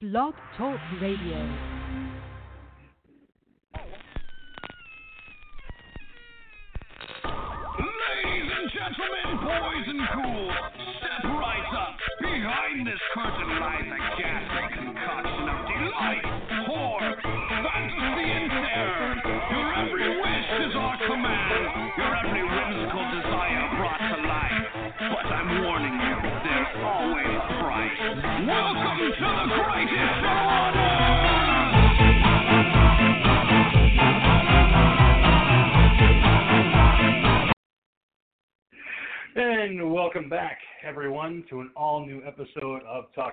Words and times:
Blog 0.00 0.34
Talk 0.56 0.78
Radio. 1.00 1.77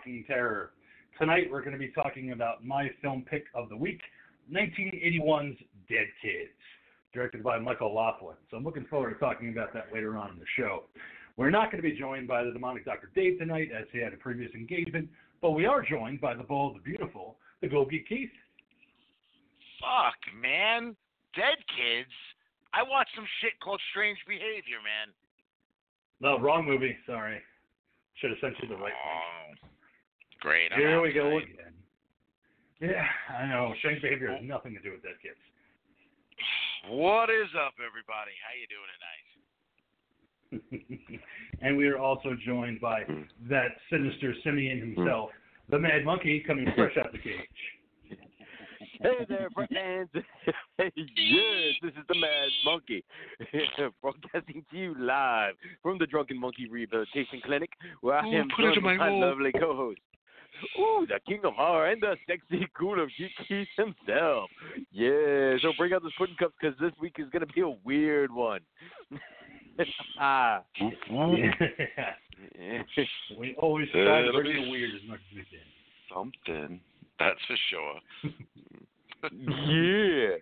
Talking 0.05 0.23
Terror. 0.27 0.71
Tonight, 1.19 1.47
we're 1.49 1.61
going 1.61 1.73
to 1.73 1.79
be 1.79 1.89
talking 1.89 2.31
about 2.31 2.63
my 2.63 2.89
film 3.01 3.25
pick 3.27 3.45
of 3.55 3.69
the 3.69 3.75
week 3.75 3.99
1981's 4.53 5.57
Dead 5.89 6.05
Kids, 6.21 6.53
directed 7.11 7.41
by 7.41 7.57
Michael 7.57 7.95
Laughlin. 7.95 8.35
So 8.51 8.57
I'm 8.57 8.63
looking 8.63 8.85
forward 8.85 9.15
to 9.15 9.19
talking 9.19 9.49
about 9.49 9.73
that 9.73 9.87
later 9.91 10.15
on 10.15 10.29
in 10.29 10.37
the 10.37 10.45
show. 10.55 10.83
We're 11.37 11.49
not 11.49 11.71
going 11.71 11.81
to 11.81 11.89
be 11.89 11.97
joined 11.97 12.27
by 12.27 12.43
the 12.43 12.51
demonic 12.51 12.85
Dr. 12.85 13.09
Dave 13.15 13.39
tonight, 13.39 13.69
as 13.75 13.85
he 13.91 13.97
had 13.97 14.13
a 14.13 14.17
previous 14.17 14.53
engagement, 14.53 15.09
but 15.41 15.51
we 15.51 15.65
are 15.65 15.81
joined 15.81 16.21
by 16.21 16.35
the 16.35 16.43
bold, 16.43 16.75
the 16.75 16.81
beautiful, 16.81 17.37
the 17.61 17.67
Go 17.67 17.83
Geek 17.85 18.07
Keith. 18.07 18.29
Fuck, 19.81 20.39
man. 20.39 20.95
Dead 21.33 21.57
kids. 21.73 22.13
I 22.75 22.83
watched 22.83 23.15
some 23.15 23.25
shit 23.41 23.53
called 23.59 23.81
Strange 23.89 24.19
Behavior, 24.27 24.77
man. 24.85 25.13
No, 26.21 26.39
wrong 26.39 26.63
movie. 26.63 26.95
Sorry. 27.07 27.41
Should 28.21 28.29
have 28.29 28.39
sent 28.39 28.53
you 28.61 28.69
the 28.69 28.75
right 28.75 28.93
one. 28.93 29.57
Oh. 29.63 29.64
Great. 30.45 30.71
I'm 30.71 30.79
Here 30.79 31.01
we 31.01 31.11
go 31.11 31.37
outside. 31.37 31.49
again. 31.49 31.73
Yeah, 32.79 33.35
I 33.35 33.47
know. 33.47 33.73
Strange 33.79 34.03
behavior 34.03 34.29
has 34.29 34.41
nothing 34.43 34.75
to 34.75 34.79
do 34.79 34.91
with 34.91 35.01
dead 35.01 35.17
kids. 35.19 35.41
What 36.87 37.31
is 37.31 37.49
up, 37.57 37.73
everybody? 37.81 38.29
How 38.45 38.53
you 38.53 38.67
doing 38.69 38.91
tonight? 40.69 41.19
and 41.63 41.75
we 41.75 41.87
are 41.87 41.97
also 41.97 42.37
joined 42.45 42.79
by 42.79 43.01
hmm. 43.07 43.23
that 43.49 43.69
sinister 43.89 44.35
simian 44.43 44.81
hmm. 44.81 44.93
himself, 44.93 45.31
the 45.69 45.79
Mad 45.79 46.05
Monkey, 46.05 46.43
coming 46.45 46.67
fresh 46.75 46.95
out 46.95 47.11
the 47.11 47.17
cage. 47.17 47.39
Hey 49.01 49.25
there, 49.27 49.49
friends. 49.49 50.09
yes, 50.77 51.73
this 51.81 51.91
is 51.91 52.05
the 52.07 52.19
Mad 52.19 52.49
Monkey, 52.63 53.03
broadcasting 54.01 54.63
to 54.69 54.77
you 54.77 54.95
live 54.99 55.55
from 55.81 55.97
the 55.97 56.05
Drunken 56.05 56.39
Monkey 56.39 56.69
Rehabilitation 56.69 57.41
Clinic, 57.43 57.71
where 58.01 58.19
I 58.19 58.27
Ooh, 58.27 58.35
am 58.35 58.47
put 58.55 58.65
it 58.65 58.75
joined 58.75 58.83
by 58.83 58.95
my 58.95 59.09
my 59.09 59.25
lovely 59.25 59.51
co-host. 59.51 59.99
Ooh, 60.79 61.05
the 61.07 61.19
king 61.27 61.41
of 61.43 61.53
horror 61.53 61.89
and 61.89 62.01
the 62.01 62.15
sexy 62.27 62.67
cool 62.77 63.01
of 63.01 63.09
Geekies 63.09 63.67
himself. 63.77 64.49
Yeah, 64.91 65.57
so 65.61 65.73
bring 65.77 65.93
out 65.93 66.03
those 66.03 66.13
pudding 66.17 66.35
cups 66.37 66.55
because 66.59 66.77
this 66.79 66.91
week 66.99 67.15
is 67.19 67.25
gonna 67.31 67.45
be 67.47 67.61
a 67.61 67.75
weird 67.83 68.31
one. 68.31 68.61
ah. 70.19 70.61
we 73.39 73.55
always 73.57 73.89
try 73.91 74.21
to 74.21 74.29
It'll 74.29 74.41
bring 74.41 74.55
be- 74.55 74.63
the 74.65 74.69
weird 74.69 74.91
as 74.95 75.01
much 75.07 75.19
as 75.31 75.35
we 75.35 75.43
can. 75.43 75.59
Something. 76.13 76.79
That's 77.19 77.39
for 77.47 77.57
sure. 77.69 77.99
yeah. 79.31 80.37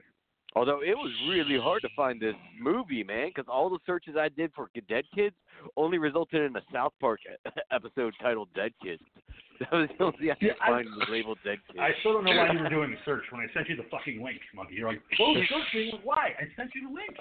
Although 0.56 0.82
it 0.82 0.96
was 0.96 1.12
really 1.30 1.60
hard 1.60 1.82
to 1.82 1.90
find 1.96 2.22
this 2.22 2.36
movie, 2.62 3.04
man, 3.04 3.30
because 3.30 3.46
all 3.52 3.70
the 3.70 3.80
searches 3.86 4.16
I 4.20 4.30
did 4.30 4.52
for 4.54 4.70
Dead 4.88 5.04
Kids 5.16 5.36
only 5.78 5.98
resulted 5.98 6.44
in 6.44 6.56
a 6.56 6.62
South 6.72 6.94
Park 7.02 7.20
episode 7.72 8.14
titled 8.22 8.50
Dead 8.56 8.72
Kids. 8.84 9.02
That 9.60 9.72
was 9.72 9.90
the 9.98 10.04
only 10.04 10.32
I 10.32 10.36
could 10.36 10.48
Yeah, 10.48 10.54
I- 10.62 10.72
was 10.72 11.08
labeled 11.10 11.38
Dead 11.46 11.60
Kids. 11.68 11.80
I 11.80 11.92
still 12.02 12.14
don't 12.14 12.26
know 12.26 12.36
why 12.36 12.52
you 12.52 12.60
were 12.60 12.70
doing 12.82 12.92
the 12.92 12.98
search 13.06 13.24
when 13.32 13.40
I 13.42 13.54
sent 13.54 13.70
you 13.70 13.76
the 13.78 13.86
fucking 13.90 14.22
link, 14.22 14.42
Monkey. 14.54 14.74
You're 14.76 14.90
like, 14.90 15.02
oh, 15.22 15.34
the 15.36 15.44
search. 15.48 15.94
Why? 16.04 16.34
I 16.38 16.44
sent 16.58 16.72
you 16.76 16.90
the 16.90 16.94
link. 16.94 17.16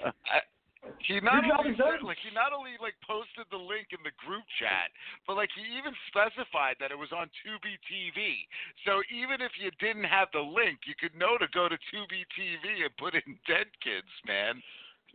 He 1.07 1.19
not 1.19 1.43
Your 1.43 1.59
only 1.59 1.75
said, 1.75 2.03
like 2.03 2.19
he 2.23 2.31
not 2.31 2.55
only 2.55 2.79
like 2.79 2.95
posted 3.03 3.47
the 3.51 3.59
link 3.59 3.91
in 3.91 3.99
the 4.03 4.15
group 4.23 4.43
chat, 4.59 4.87
but 5.27 5.35
like 5.35 5.51
he 5.51 5.63
even 5.75 5.91
specified 6.07 6.79
that 6.79 6.91
it 6.91 6.99
was 6.99 7.11
on 7.11 7.27
Tubi 7.43 7.75
TV. 7.91 8.47
So 8.87 9.03
even 9.11 9.43
if 9.43 9.51
you 9.59 9.71
didn't 9.83 10.07
have 10.07 10.31
the 10.31 10.43
link, 10.43 10.87
you 10.87 10.95
could 10.95 11.15
know 11.15 11.35
to 11.39 11.47
go 11.51 11.67
to 11.67 11.75
Tubi 11.91 12.23
TV 12.35 12.87
and 12.87 12.91
put 12.95 13.15
in 13.15 13.35
Dead 13.47 13.67
Kids, 13.83 14.11
man. 14.27 14.63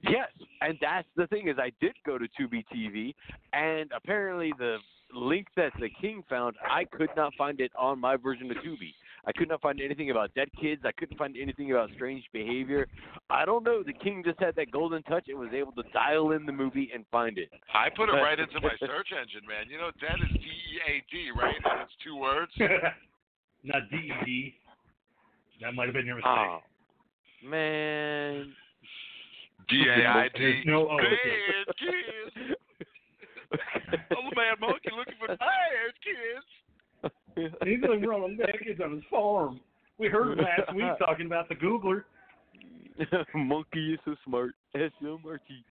Yes, 0.04 0.30
and 0.60 0.78
that's 0.80 1.08
the 1.16 1.26
thing 1.26 1.48
is 1.48 1.56
I 1.58 1.72
did 1.80 1.96
go 2.06 2.18
to 2.18 2.28
Tubi 2.38 2.64
TV, 2.72 3.14
and 3.52 3.90
apparently 3.96 4.52
the 4.58 4.78
link 5.12 5.48
that 5.56 5.72
the 5.80 5.88
King 6.00 6.22
found, 6.28 6.54
I 6.70 6.84
could 6.84 7.10
not 7.16 7.32
find 7.36 7.60
it 7.60 7.72
on 7.78 7.98
my 7.98 8.16
version 8.16 8.50
of 8.50 8.58
Tubi. 8.58 8.94
I 9.28 9.32
could 9.32 9.50
not 9.50 9.60
find 9.60 9.78
anything 9.78 10.10
about 10.10 10.34
dead 10.34 10.48
kids. 10.58 10.80
I 10.86 10.92
couldn't 10.92 11.18
find 11.18 11.36
anything 11.38 11.70
about 11.70 11.90
strange 11.94 12.24
behavior. 12.32 12.86
I 13.28 13.44
don't 13.44 13.62
know. 13.62 13.82
The 13.82 13.92
King 13.92 14.22
just 14.24 14.40
had 14.40 14.56
that 14.56 14.70
golden 14.70 15.02
touch 15.02 15.28
and 15.28 15.38
was 15.38 15.50
able 15.54 15.72
to 15.72 15.82
dial 15.92 16.30
in 16.30 16.46
the 16.46 16.52
movie 16.52 16.90
and 16.94 17.04
find 17.12 17.36
it. 17.36 17.50
I 17.74 17.90
put 17.94 18.08
it 18.08 18.12
right 18.22 18.40
into 18.40 18.58
my 18.62 18.70
search 18.80 19.08
engine, 19.12 19.46
man. 19.46 19.68
You 19.68 19.76
know, 19.76 19.90
Dead 20.00 20.16
is 20.18 20.32
D 20.32 20.40
E 20.40 20.80
A 20.88 21.04
D, 21.12 21.30
right? 21.38 21.54
And 21.54 21.82
it's 21.82 21.92
two 22.02 22.16
words. 22.16 22.50
Not 23.64 23.82
DED. 23.90 24.54
That 25.60 25.74
might 25.74 25.86
have 25.86 25.94
been 25.94 26.06
your 26.06 26.16
mistake. 26.16 26.32
Oh, 26.32 26.60
man. 27.44 28.54
D 29.68 29.84
A 29.90 30.08
I 30.08 30.28
D. 30.34 30.62
No 30.64 30.88
O. 30.88 30.96
Dead 30.96 31.74
kids. 31.78 32.56
I'm 34.10 34.24
a 34.24 34.34
mad 34.34 34.58
monkey 34.58 34.88
looking 34.96 35.14
for 35.20 35.26
dead 35.28 35.92
kids. 36.02 36.46
He's 37.64 37.78
like 37.82 38.06
running 38.06 38.36
dead 38.36 38.54
kids 38.64 38.80
on 38.84 38.92
his 38.92 39.02
farm. 39.10 39.60
We 39.98 40.08
heard 40.08 40.38
him 40.38 40.44
last 40.44 40.74
week 40.74 40.84
talking 40.98 41.26
about 41.26 41.48
the 41.48 41.54
Googler. 41.54 42.04
Monkey 43.34 43.94
is 43.94 44.00
so 44.04 44.14
smart. 44.24 44.52
S 44.74 44.90
M 45.02 45.18
R 45.26 45.38
T. 45.46 45.64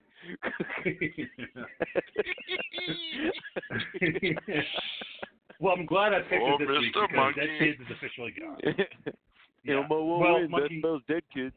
well, 5.59 5.75
I'm 5.77 5.85
glad 5.85 6.13
I 6.13 6.19
picked 6.22 6.41
Oh, 6.44 6.56
it 6.56 6.67
this 6.67 6.79
week 6.79 6.94
because 6.94 7.09
Monkey. 7.16 7.39
Dead 7.41 7.50
Kids 7.59 7.79
is 7.81 7.88
officially 7.97 8.33
gone. 8.39 8.57
Yeah. 9.63 9.75
Elmo 9.81 10.17
Well, 10.17 10.41
that 10.41 10.50
Monkey- 10.50 10.79
spells 10.79 11.01
dead 11.07 11.23
kids. 11.33 11.53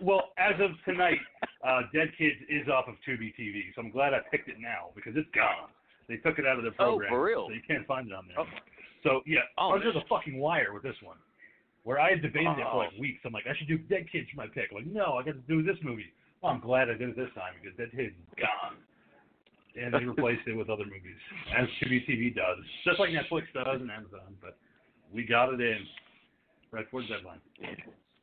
well, 0.00 0.30
as 0.38 0.54
of 0.60 0.70
tonight, 0.84 1.18
uh, 1.66 1.82
Dead 1.92 2.12
Kids 2.18 2.36
is 2.48 2.68
off 2.68 2.86
of 2.88 2.94
Tubi 3.06 3.34
TV, 3.38 3.74
so 3.74 3.82
I'm 3.82 3.90
glad 3.90 4.14
I 4.14 4.20
picked 4.30 4.48
it 4.48 4.56
now 4.60 4.90
because 4.94 5.14
it's 5.16 5.28
gone. 5.34 5.68
They 6.08 6.16
took 6.18 6.38
it 6.38 6.46
out 6.46 6.56
of 6.58 6.62
their 6.64 6.72
Oh, 6.78 6.96
program, 7.00 7.10
for 7.10 7.22
real? 7.24 7.46
so 7.48 7.52
you 7.54 7.62
can't 7.66 7.86
find 7.86 8.08
it 8.08 8.14
on 8.14 8.26
there. 8.28 8.38
Oh. 8.40 8.46
So 9.02 9.22
yeah, 9.26 9.40
Oh, 9.58 9.72
under 9.72 9.86
man. 9.92 9.94
the 9.94 10.08
fucking 10.08 10.38
wire 10.38 10.72
with 10.72 10.82
this 10.82 10.96
one, 11.02 11.16
where 11.82 12.00
I 12.00 12.10
had 12.10 12.22
debated 12.22 12.58
it 12.58 12.66
for 12.70 12.78
like 12.78 12.92
Oh. 12.96 13.00
weeks. 13.00 13.20
I'm 13.24 13.32
like, 13.32 13.46
I 13.46 13.54
should 13.56 13.68
do 13.68 13.78
Dead 13.78 14.10
Kids 14.10 14.28
for 14.30 14.36
my 14.36 14.46
pick. 14.48 14.68
I'm 14.70 14.76
like, 14.78 14.86
no, 14.86 15.14
I 15.18 15.22
got 15.22 15.32
to 15.32 15.44
do 15.48 15.62
this 15.62 15.76
movie. 15.82 16.12
Well, 16.40 16.52
I'm 16.52 16.60
glad 16.60 16.88
I 16.90 16.94
did 16.94 17.08
it 17.10 17.16
this 17.16 17.30
time 17.34 17.54
because 17.60 17.76
Dead 17.76 17.90
Kids 17.96 18.12
is 18.16 18.34
gone, 18.40 18.76
and 19.80 19.92
they 19.94 20.04
replaced 20.04 20.46
it 20.46 20.56
with 20.56 20.68
other 20.70 20.84
movies, 20.84 21.16
as 21.56 21.68
Tubi 21.80 22.04
TV 22.08 22.34
does, 22.34 22.58
just 22.84 22.98
like 23.00 23.10
Netflix 23.10 23.44
does 23.52 23.80
and 23.80 23.90
Amazon. 23.90 24.36
But 24.42 24.56
we 25.12 25.24
got 25.24 25.52
it 25.52 25.60
in 25.60 25.86
right 26.70 26.84
before 26.84 27.02
the 27.02 27.08
deadline. 27.08 27.40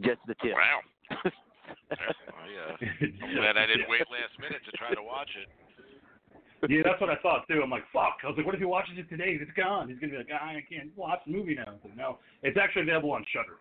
Just 0.01 0.21
the 0.27 0.35
tip. 0.41 0.53
Wow. 0.53 0.81
Oh, 1.71 2.47
yeah. 2.51 2.75
I'm 3.23 3.35
glad 3.35 3.55
I 3.55 3.65
didn't 3.65 3.87
wait 3.87 4.03
last 4.11 4.35
minute 4.41 4.59
to 4.65 4.71
try 4.75 4.93
to 4.93 5.03
watch 5.03 5.29
it. 5.39 5.47
Yeah, 6.69 6.81
that's 6.85 7.01
what 7.01 7.09
I 7.09 7.17
thought 7.25 7.47
too. 7.47 7.61
I'm 7.63 7.69
like, 7.69 7.85
fuck. 7.91 8.21
I 8.23 8.27
was 8.27 8.37
like, 8.37 8.45
what 8.45 8.53
if 8.53 8.61
he 8.61 8.69
watches 8.69 8.93
it 8.97 9.09
today? 9.09 9.37
It's 9.39 9.49
gone. 9.57 9.89
He's 9.89 9.97
gonna 9.97 10.13
be 10.13 10.17
like, 10.21 10.29
ah, 10.29 10.53
I 10.53 10.61
can't 10.69 10.93
watch 10.95 11.21
the 11.25 11.33
movie 11.33 11.55
now. 11.55 11.73
Like, 11.83 11.97
no, 11.97 12.17
it's 12.43 12.57
actually 12.57 12.83
available 12.83 13.11
on 13.11 13.25
Shudder, 13.33 13.57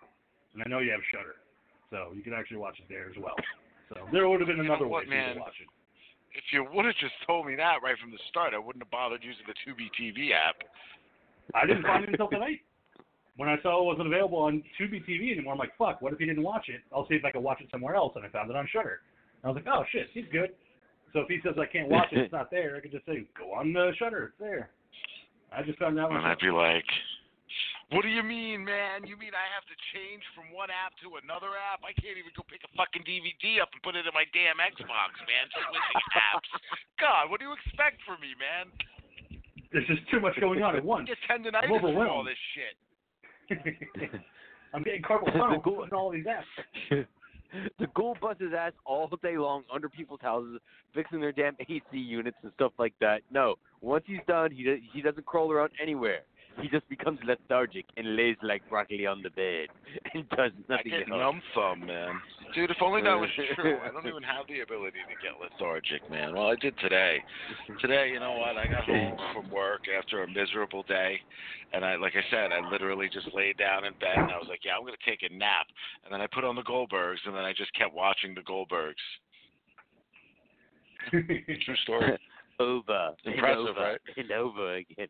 and 0.53 0.63
I 0.63 0.69
know 0.69 0.81
you 0.81 0.93
have 0.93 1.01
Shudder, 1.09 1.41
so 1.89 2.13
you 2.15 2.21
can 2.23 2.35
actually 2.35 2.59
watch 2.59 2.77
it 2.79 2.85
there 2.93 3.09
as 3.09 3.17
well. 3.17 3.37
So 3.89 4.05
there 4.13 4.29
would 4.29 4.41
have 4.41 4.49
been 4.49 4.59
You 4.59 4.65
know 4.69 4.77
another 4.77 4.87
what, 4.87 5.09
way 5.09 5.17
man? 5.17 5.35
to 5.37 5.41
watch 5.41 5.57
it. 5.61 5.69
If 6.37 6.45
you 6.53 6.63
would 6.63 6.85
have 6.85 6.95
just 7.01 7.15
told 7.27 7.47
me 7.47 7.57
that 7.57 7.83
right 7.83 7.99
from 7.99 8.13
the 8.13 8.21
start, 8.29 8.55
I 8.55 8.59
wouldn't 8.59 8.85
have 8.85 8.91
bothered 8.93 9.25
using 9.25 9.43
the 9.49 9.57
Tubi 9.67 9.89
TV 9.99 10.31
app. 10.31 10.63
I 11.55 11.67
didn't 11.67 11.83
find 11.83 12.05
it 12.05 12.11
until 12.11 12.29
tonight. 12.29 12.61
When 13.37 13.49
I 13.49 13.57
saw 13.63 13.81
it 13.81 13.87
wasn't 13.87 14.07
available 14.07 14.39
on 14.39 14.63
Tubi 14.79 15.03
TV 15.09 15.33
anymore, 15.33 15.55
I'm 15.55 15.59
like, 15.59 15.75
fuck. 15.77 16.03
What 16.03 16.13
if 16.13 16.19
he 16.21 16.27
didn't 16.27 16.45
watch 16.45 16.69
it? 16.69 16.83
I'll 16.95 17.09
see 17.09 17.15
if 17.15 17.25
I 17.25 17.33
can 17.33 17.43
watch 17.43 17.61
it 17.61 17.69
somewhere 17.73 17.97
else, 17.97 18.13
and 18.15 18.25
I 18.25 18.29
found 18.29 18.51
it 18.51 18.55
on 18.57 18.69
Shudder. 18.71 19.01
And 19.43 19.51
I 19.51 19.53
was 19.53 19.57
like, 19.57 19.73
oh 19.75 19.83
shit, 19.91 20.07
he's 20.13 20.27
good. 20.31 20.51
So 21.13 21.21
if 21.21 21.29
he 21.29 21.39
says 21.43 21.55
I 21.59 21.67
can't 21.67 21.89
watch 21.89 22.09
it, 22.13 22.19
it's 22.19 22.33
not 22.37 22.51
there. 22.51 22.77
I 22.77 22.81
could 22.81 22.93
just 22.93 23.07
say, 23.07 23.27
go 23.37 23.53
on 23.53 23.73
the 23.73 23.93
Shudder. 23.99 24.33
It's 24.33 24.41
there. 24.41 24.71
I 25.51 25.63
just 25.63 25.79
found 25.79 25.99
that 25.99 26.07
one. 26.07 26.23
And 26.23 26.27
I'd 26.27 26.39
be 26.39 26.55
like, 26.55 26.87
what 27.91 28.07
do 28.07 28.11
you 28.11 28.23
mean, 28.23 28.63
man? 28.63 29.03
You 29.03 29.19
mean 29.19 29.35
I 29.35 29.47
have 29.51 29.67
to 29.67 29.77
change 29.91 30.23
from 30.39 30.55
one 30.55 30.71
app 30.71 30.95
to 31.03 31.19
another 31.19 31.59
app? 31.59 31.83
I 31.83 31.91
can't 31.99 32.15
even 32.15 32.31
go 32.39 32.47
pick 32.47 32.63
a 32.63 32.71
fucking 32.79 33.03
DVD 33.03 33.59
up 33.59 33.75
and 33.75 33.83
put 33.83 33.99
it 33.99 34.07
in 34.07 34.15
my 34.15 34.23
damn 34.31 34.63
Xbox, 34.63 35.11
man. 35.27 35.51
Switching 35.51 36.15
apps. 36.31 36.51
God, 37.03 37.35
what 37.35 37.43
do 37.43 37.51
you 37.51 37.55
expect 37.59 37.99
from 38.07 38.23
me, 38.23 38.39
man? 38.39 38.71
There's 39.75 39.87
just 39.91 40.07
too 40.07 40.23
much 40.23 40.39
going 40.39 40.63
on 40.63 40.79
at 40.79 40.87
once. 40.87 41.11
I 41.11 41.19
get 41.19 41.23
tendonitis 41.27 41.67
I'm 41.67 41.83
from 41.83 42.07
all 42.07 42.23
this 42.23 42.39
shit. 42.55 42.79
I'm 44.71 44.87
getting 44.87 45.03
carpal 45.03 45.27
tunnel 45.35 45.59
from 45.59 45.91
all 45.91 46.15
these 46.15 46.31
apps. 46.31 46.47
The 47.79 47.87
ghoul 47.95 48.17
busts 48.21 48.43
his 48.43 48.53
ass 48.57 48.73
all 48.85 49.09
day 49.23 49.37
long 49.37 49.63
under 49.73 49.89
people's 49.89 50.21
houses, 50.21 50.61
fixing 50.95 51.21
their 51.21 51.33
damn 51.33 51.57
AC 51.61 51.83
units 51.93 52.37
and 52.43 52.53
stuff 52.55 52.73
like 52.79 52.95
that. 53.01 53.23
No, 53.31 53.57
once 53.81 54.05
he's 54.07 54.21
done, 54.27 54.51
he 54.51 54.79
he 54.93 55.03
doesn't 55.03 55.27
crawl 55.27 55.53
around 55.53 55.71
anywhere. 55.81 56.23
He 56.63 56.69
just 56.69 56.89
becomes 56.89 57.19
lethargic 57.25 57.87
and 57.97 58.17
lays 58.17 58.37
like 58.43 58.69
broccoli 58.69 59.07
on 59.07 59.23
the 59.23 59.31
bed 59.31 59.69
and 60.15 60.29
does 60.31 60.53
nothing. 60.69 60.69
I 60.69 60.75
nothing 60.77 60.91
get 60.91 61.01
else. 61.11 61.21
numb 61.21 61.43
thumb, 61.55 61.87
man. 61.87 62.21
Dude, 62.55 62.71
if 62.71 62.77
only 62.83 63.03
that 63.03 63.15
was 63.15 63.31
true. 63.55 63.79
I 63.85 63.93
don't 63.93 64.07
even 64.07 64.23
have 64.23 64.47
the 64.49 64.61
ability 64.61 64.99
to 65.07 65.17
get 65.23 65.39
lethargic, 65.41 66.09
man. 66.11 66.35
Well, 66.35 66.49
I 66.49 66.57
did 66.57 66.77
today. 66.79 67.19
Today, 67.81 68.11
you 68.13 68.19
know 68.19 68.33
what? 68.33 68.57
I 68.57 68.67
got 68.67 68.85
home 68.85 69.17
from 69.35 69.51
work 69.51 69.83
after 69.87 70.23
a 70.25 70.29
miserable 70.29 70.83
day, 70.85 71.21
and 71.73 71.85
I, 71.85 71.97
like 71.97 72.15
I 72.17 72.25
said, 72.31 72.51
I 72.53 72.69
literally 72.71 73.09
just 73.13 73.29
laid 73.35 73.57
down 73.57 73.85
in 73.85 73.93
bed 73.95 74.17
and 74.17 74.31
I 74.31 74.37
was 74.37 74.47
like, 74.49 74.61
yeah, 74.65 74.73
I'm 74.77 74.85
gonna 74.85 74.97
take 75.07 75.23
a 75.23 75.33
nap. 75.33 75.67
And 76.05 76.13
then 76.13 76.21
I 76.21 76.27
put 76.27 76.45
on 76.45 76.57
the 76.57 76.63
Goldbergs, 76.63 77.23
and 77.25 77.35
then 77.35 77.45
I 77.45 77.53
just 77.53 77.73
kept 77.75 77.95
watching 77.95 78.35
the 78.35 78.43
Goldbergs. 78.43 78.95
True 81.11 81.77
story. 81.85 82.19
Over. 82.61 83.15
Impressive, 83.25 83.59
and 83.59 83.69
over, 83.69 83.81
right? 83.81 84.01
And 84.17 84.31
over 84.31 84.77
again. 84.77 85.09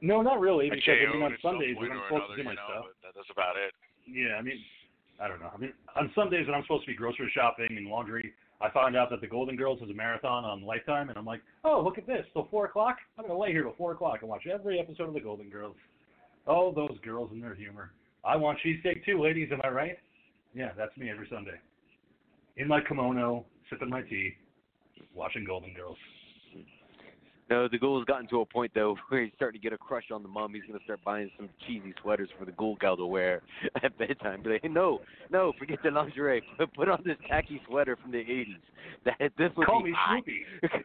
no, 0.00 0.22
not 0.22 0.40
really, 0.40 0.70
because 0.70 0.82
I 0.86 1.12
mean 1.12 1.20
KO'd 1.20 1.22
on 1.22 1.38
Sundays 1.42 1.76
point 1.76 1.90
when 1.90 1.98
I'm 1.98 2.04
or 2.04 2.08
supposed 2.08 2.30
to 2.30 2.36
do 2.36 2.44
my 2.44 2.50
you 2.52 2.56
know, 2.56 2.86
stuff. 3.02 3.12
that's 3.14 3.30
about 3.30 3.56
it. 3.56 3.74
Yeah, 4.06 4.36
I 4.38 4.42
mean, 4.42 4.58
I 5.20 5.28
don't 5.28 5.40
know. 5.40 5.50
I 5.52 5.58
mean, 5.58 5.72
on 5.96 6.10
Sundays 6.14 6.46
when 6.46 6.54
I'm 6.54 6.62
supposed 6.62 6.84
to 6.84 6.92
be 6.92 6.96
grocery 6.96 7.30
shopping 7.34 7.68
and 7.70 7.88
laundry, 7.88 8.32
I 8.60 8.70
find 8.70 8.96
out 8.96 9.10
that 9.10 9.20
the 9.20 9.26
Golden 9.26 9.56
Girls 9.56 9.82
is 9.82 9.90
a 9.90 9.94
marathon 9.94 10.44
on 10.44 10.62
Lifetime, 10.62 11.08
and 11.08 11.18
I'm 11.18 11.26
like, 11.26 11.42
oh, 11.64 11.82
look 11.84 11.98
at 11.98 12.06
this. 12.06 12.24
Till 12.32 12.48
four 12.50 12.66
o'clock, 12.66 12.96
I'm 13.18 13.26
gonna 13.26 13.38
lay 13.38 13.52
here 13.52 13.62
till 13.62 13.74
four 13.76 13.92
o'clock 13.92 14.18
and 14.20 14.30
watch 14.30 14.46
every 14.46 14.78
episode 14.78 15.08
of 15.08 15.14
the 15.14 15.20
Golden 15.20 15.50
Girls. 15.50 15.76
Oh, 16.46 16.72
those 16.72 16.96
girls 17.02 17.30
and 17.32 17.42
their 17.42 17.54
humor. 17.54 17.90
I 18.24 18.36
want 18.36 18.58
cheesesteak 18.64 19.04
too, 19.04 19.20
ladies. 19.20 19.50
Am 19.52 19.60
I 19.64 19.68
right? 19.68 19.98
Yeah, 20.54 20.70
that's 20.76 20.96
me 20.96 21.10
every 21.10 21.28
Sunday. 21.30 21.58
In 22.56 22.68
my 22.68 22.80
kimono, 22.80 23.44
sipping 23.68 23.90
my 23.90 24.00
tea, 24.02 24.32
watching 25.14 25.44
Golden 25.44 25.72
Girls. 25.74 25.96
No, 27.48 27.68
the 27.68 27.78
ghoul's 27.78 28.04
gotten 28.06 28.26
to 28.28 28.40
a 28.40 28.46
point 28.46 28.72
though 28.74 28.96
where 29.08 29.22
he's 29.24 29.32
starting 29.36 29.60
to 29.60 29.62
get 29.62 29.72
a 29.72 29.78
crush 29.78 30.10
on 30.12 30.22
the 30.22 30.28
mom. 30.28 30.54
He's 30.54 30.64
gonna 30.66 30.82
start 30.84 31.00
buying 31.04 31.30
some 31.36 31.48
cheesy 31.66 31.94
sweaters 32.02 32.28
for 32.38 32.44
the 32.44 32.52
ghoul 32.52 32.76
gal 32.80 32.96
to 32.96 33.06
wear 33.06 33.42
at 33.82 33.96
bedtime. 33.98 34.42
Be 34.42 34.50
like, 34.50 34.70
no, 34.70 35.00
no, 35.30 35.52
forget 35.58 35.78
the 35.82 35.90
lingerie. 35.90 36.42
Put, 36.58 36.74
put 36.74 36.88
on 36.88 37.02
this 37.04 37.16
tacky 37.28 37.60
sweater 37.68 37.96
from 37.96 38.10
the 38.10 38.18
'80s. 38.18 38.56
That 39.04 39.32
this 39.38 39.50
would 39.56 39.66
Call 39.66 39.82
be 39.82 39.90
me 39.90 39.96
hot. 39.96 40.22
Snoopy. 40.24 40.84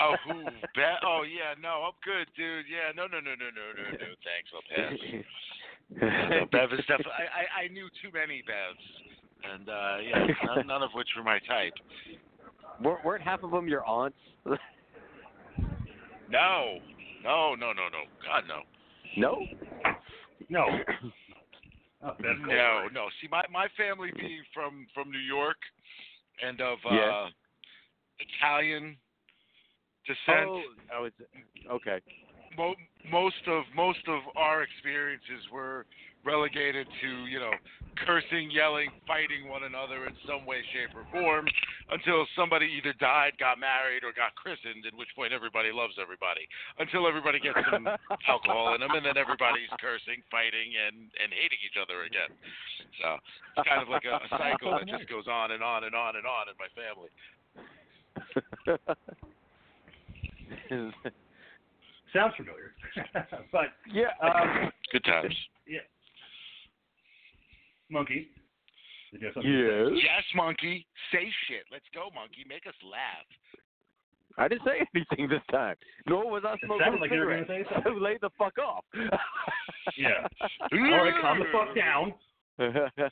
Oh, 0.00 0.14
who? 0.24 0.44
Be- 0.74 1.04
oh, 1.04 1.24
yeah, 1.28 1.52
no, 1.60 1.84
I'm 1.84 1.98
good, 2.02 2.26
dude. 2.34 2.64
Yeah, 2.72 2.88
no, 2.96 3.04
no, 3.04 3.20
no, 3.20 3.36
no, 3.36 3.52
no, 3.52 3.66
no, 3.76 3.90
no. 3.90 4.08
Thanks, 4.24 4.48
I'll 4.48 4.64
pass. 4.64 4.96
No, 5.90 6.46
Bev 6.50 6.72
is 6.72 6.80
definitely. 6.88 7.12
I, 7.12 7.60
I, 7.60 7.64
I 7.64 7.68
knew 7.68 7.88
too 8.00 8.08
many 8.12 8.42
Bevs, 8.48 9.52
and 9.52 9.68
uh, 9.68 9.96
yeah, 10.00 10.26
none, 10.46 10.66
none 10.66 10.82
of 10.82 10.90
which 10.94 11.08
were 11.16 11.22
my 11.22 11.38
type. 11.40 11.74
Weren't, 12.82 13.04
weren't 13.04 13.22
half 13.22 13.42
of 13.42 13.50
them 13.50 13.68
your 13.68 13.84
aunts? 13.84 14.16
No, 16.30 16.78
no, 17.24 17.54
no, 17.54 17.72
no, 17.72 17.88
no. 17.88 18.04
God, 18.22 18.44
no. 18.46 18.60
no. 19.16 19.46
No. 20.48 20.66
Oh, 22.00 22.14
No, 22.20 22.36
Goldberg. 22.46 22.92
no. 22.94 23.06
See, 23.20 23.26
my 23.28 23.42
my 23.50 23.66
family 23.76 24.12
being 24.14 24.42
from 24.54 24.86
from 24.94 25.10
New 25.10 25.18
York 25.18 25.56
and 26.46 26.60
of 26.60 26.78
uh, 26.88 26.94
Yeah. 26.94 27.26
Italian 28.20 28.96
descent. 30.06 30.46
Oh, 30.48 30.62
oh, 30.94 31.04
it's 31.06 31.16
okay. 31.68 31.98
mo- 32.56 32.76
most 33.10 33.42
of 33.48 33.64
most 33.74 33.98
of 34.06 34.20
our 34.36 34.62
experiences 34.62 35.42
were 35.52 35.86
relegated 36.24 36.86
to 37.02 37.10
you 37.26 37.38
know 37.38 37.52
cursing, 38.06 38.50
yelling, 38.50 38.90
fighting 39.06 39.50
one 39.50 39.66
another 39.66 40.06
in 40.06 40.14
some 40.22 40.46
way, 40.46 40.62
shape, 40.70 40.94
or 40.94 41.02
form 41.10 41.46
until 41.90 42.26
somebody 42.38 42.70
either 42.78 42.94
died, 43.02 43.34
got 43.42 43.58
married, 43.58 44.06
or 44.06 44.14
got 44.14 44.34
christened. 44.38 44.86
At 44.86 44.94
which 44.94 45.10
point 45.18 45.32
everybody 45.32 45.74
loves 45.74 45.98
everybody 45.98 46.46
until 46.78 47.06
everybody 47.06 47.42
gets 47.42 47.58
some 47.70 47.90
alcohol 48.30 48.74
in 48.74 48.80
them, 48.82 48.94
and 48.94 49.04
then 49.04 49.18
everybody's 49.18 49.70
cursing, 49.82 50.22
fighting, 50.30 50.74
and 50.78 51.10
and 51.18 51.34
hating 51.34 51.58
each 51.62 51.78
other 51.78 52.06
again. 52.06 52.30
So 53.02 53.18
it's 53.58 53.66
kind 53.66 53.82
of 53.82 53.90
like 53.90 54.06
a, 54.06 54.22
a 54.22 54.28
cycle 54.30 54.78
that 54.78 54.86
just 54.86 55.10
goes 55.10 55.26
on 55.26 55.52
and 55.52 55.62
on 55.62 55.84
and 55.84 55.94
on 55.94 56.16
and 56.16 56.26
on 56.26 56.46
in 56.50 56.56
my 56.58 56.70
family. 56.74 57.10
Sounds 62.12 62.34
familiar. 62.36 62.72
but 63.52 63.66
yeah. 63.92 64.16
um, 64.22 64.72
Good 64.92 65.04
times. 65.04 65.34
Monkey. 67.90 68.28
Did 69.12 69.20
you 69.20 69.26
have 69.26 69.34
something 69.34 69.50
to 69.52 69.58
say? 69.58 69.94
yes. 69.94 70.04
Yes, 70.04 70.24
monkey. 70.34 70.86
Say 71.12 71.32
shit. 71.48 71.64
Let's 71.72 71.88
go, 71.94 72.12
monkey. 72.14 72.44
Make 72.48 72.66
us 72.66 72.76
laugh. 72.84 73.24
I 74.38 74.46
didn't 74.46 74.62
say 74.64 74.86
anything 74.94 75.28
this 75.28 75.42
time. 75.50 75.74
Nor 76.06 76.30
was 76.30 76.44
I 76.46 76.54
smoking 76.64 76.84
sounded 76.84 76.98
a 76.98 77.02
like 77.02 77.10
you 77.10 77.18
cigarette. 77.18 77.48
gonna 77.48 77.64
say 77.64 77.74
something. 77.74 77.92
So 77.98 78.04
lay 78.04 78.18
the 78.22 78.30
fuck 78.38 78.54
off. 78.58 78.84
Yeah. 79.96 80.28
All 80.40 81.04
right, 81.04 81.14
calm 81.20 81.38
the 81.40 81.50
fuck 81.50 81.74
down. 81.74 82.14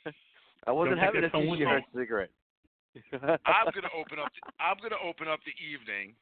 I 0.66 0.72
wasn't 0.72 0.98
having 0.98 1.18
a 1.18 1.26
that 1.26 1.32
phone 1.32 1.48
with 1.48 1.60
sushi 1.60 1.66
or 1.66 1.78
a 1.78 1.80
you. 1.80 2.00
cigarette. 2.00 2.30
I'm 3.44 3.68
gonna 3.74 3.92
open 3.92 4.18
up. 4.22 4.30
The, 4.32 4.40
I'm 4.62 4.78
gonna 4.80 5.00
open 5.02 5.28
up 5.28 5.40
the 5.44 5.56
evening. 5.58 6.14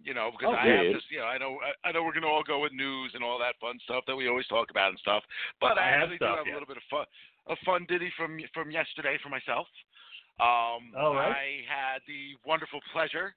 You 0.00 0.16
know, 0.16 0.32
because 0.32 0.56
oh, 0.56 0.60
I 0.60 0.64
have 0.64 0.96
this. 0.96 1.04
You 1.12 1.20
know, 1.20 1.28
I 1.28 1.36
know. 1.36 1.60
I, 1.60 1.88
I 1.88 1.92
know 1.92 2.02
we're 2.02 2.16
gonna 2.16 2.26
all 2.26 2.42
go 2.42 2.64
with 2.64 2.72
news 2.72 3.12
and 3.12 3.22
all 3.22 3.38
that 3.38 3.60
fun 3.60 3.76
stuff 3.84 4.04
that 4.08 4.16
we 4.16 4.28
always 4.28 4.48
talk 4.48 4.70
about 4.70 4.88
and 4.88 4.98
stuff. 4.98 5.22
But 5.60 5.76
I, 5.76 5.84
I 5.84 5.92
have 5.92 6.08
actually 6.08 6.16
stuff, 6.16 6.32
do 6.32 6.38
have 6.40 6.46
yeah. 6.48 6.52
a 6.52 6.56
little 6.56 6.72
bit 6.72 6.80
of 6.80 6.88
fun, 6.88 7.04
a 7.50 7.56
fun 7.66 7.84
ditty 7.88 8.10
from 8.16 8.38
from 8.54 8.70
yesterday 8.70 9.18
for 9.22 9.28
myself. 9.28 9.66
Um, 10.40 10.94
All 10.96 11.14
right. 11.14 11.34
I 11.36 11.46
had 11.68 12.00
the 12.06 12.38
wonderful 12.46 12.80
pleasure 12.92 13.34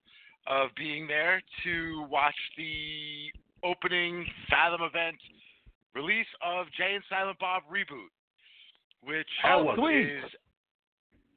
of 0.48 0.70
being 0.78 1.08
there 1.08 1.42
to 1.64 2.06
watch 2.10 2.36
the 2.58 3.32
opening 3.64 4.26
Fathom 4.50 4.82
event 4.82 5.18
release 5.96 6.28
of 6.46 6.68
Jay 6.78 6.96
and 6.96 7.04
Silent 7.10 7.40
Bob 7.40 7.64
reboot, 7.72 8.12
which 9.04 9.28
it? 9.96 10.24
is 10.24 10.32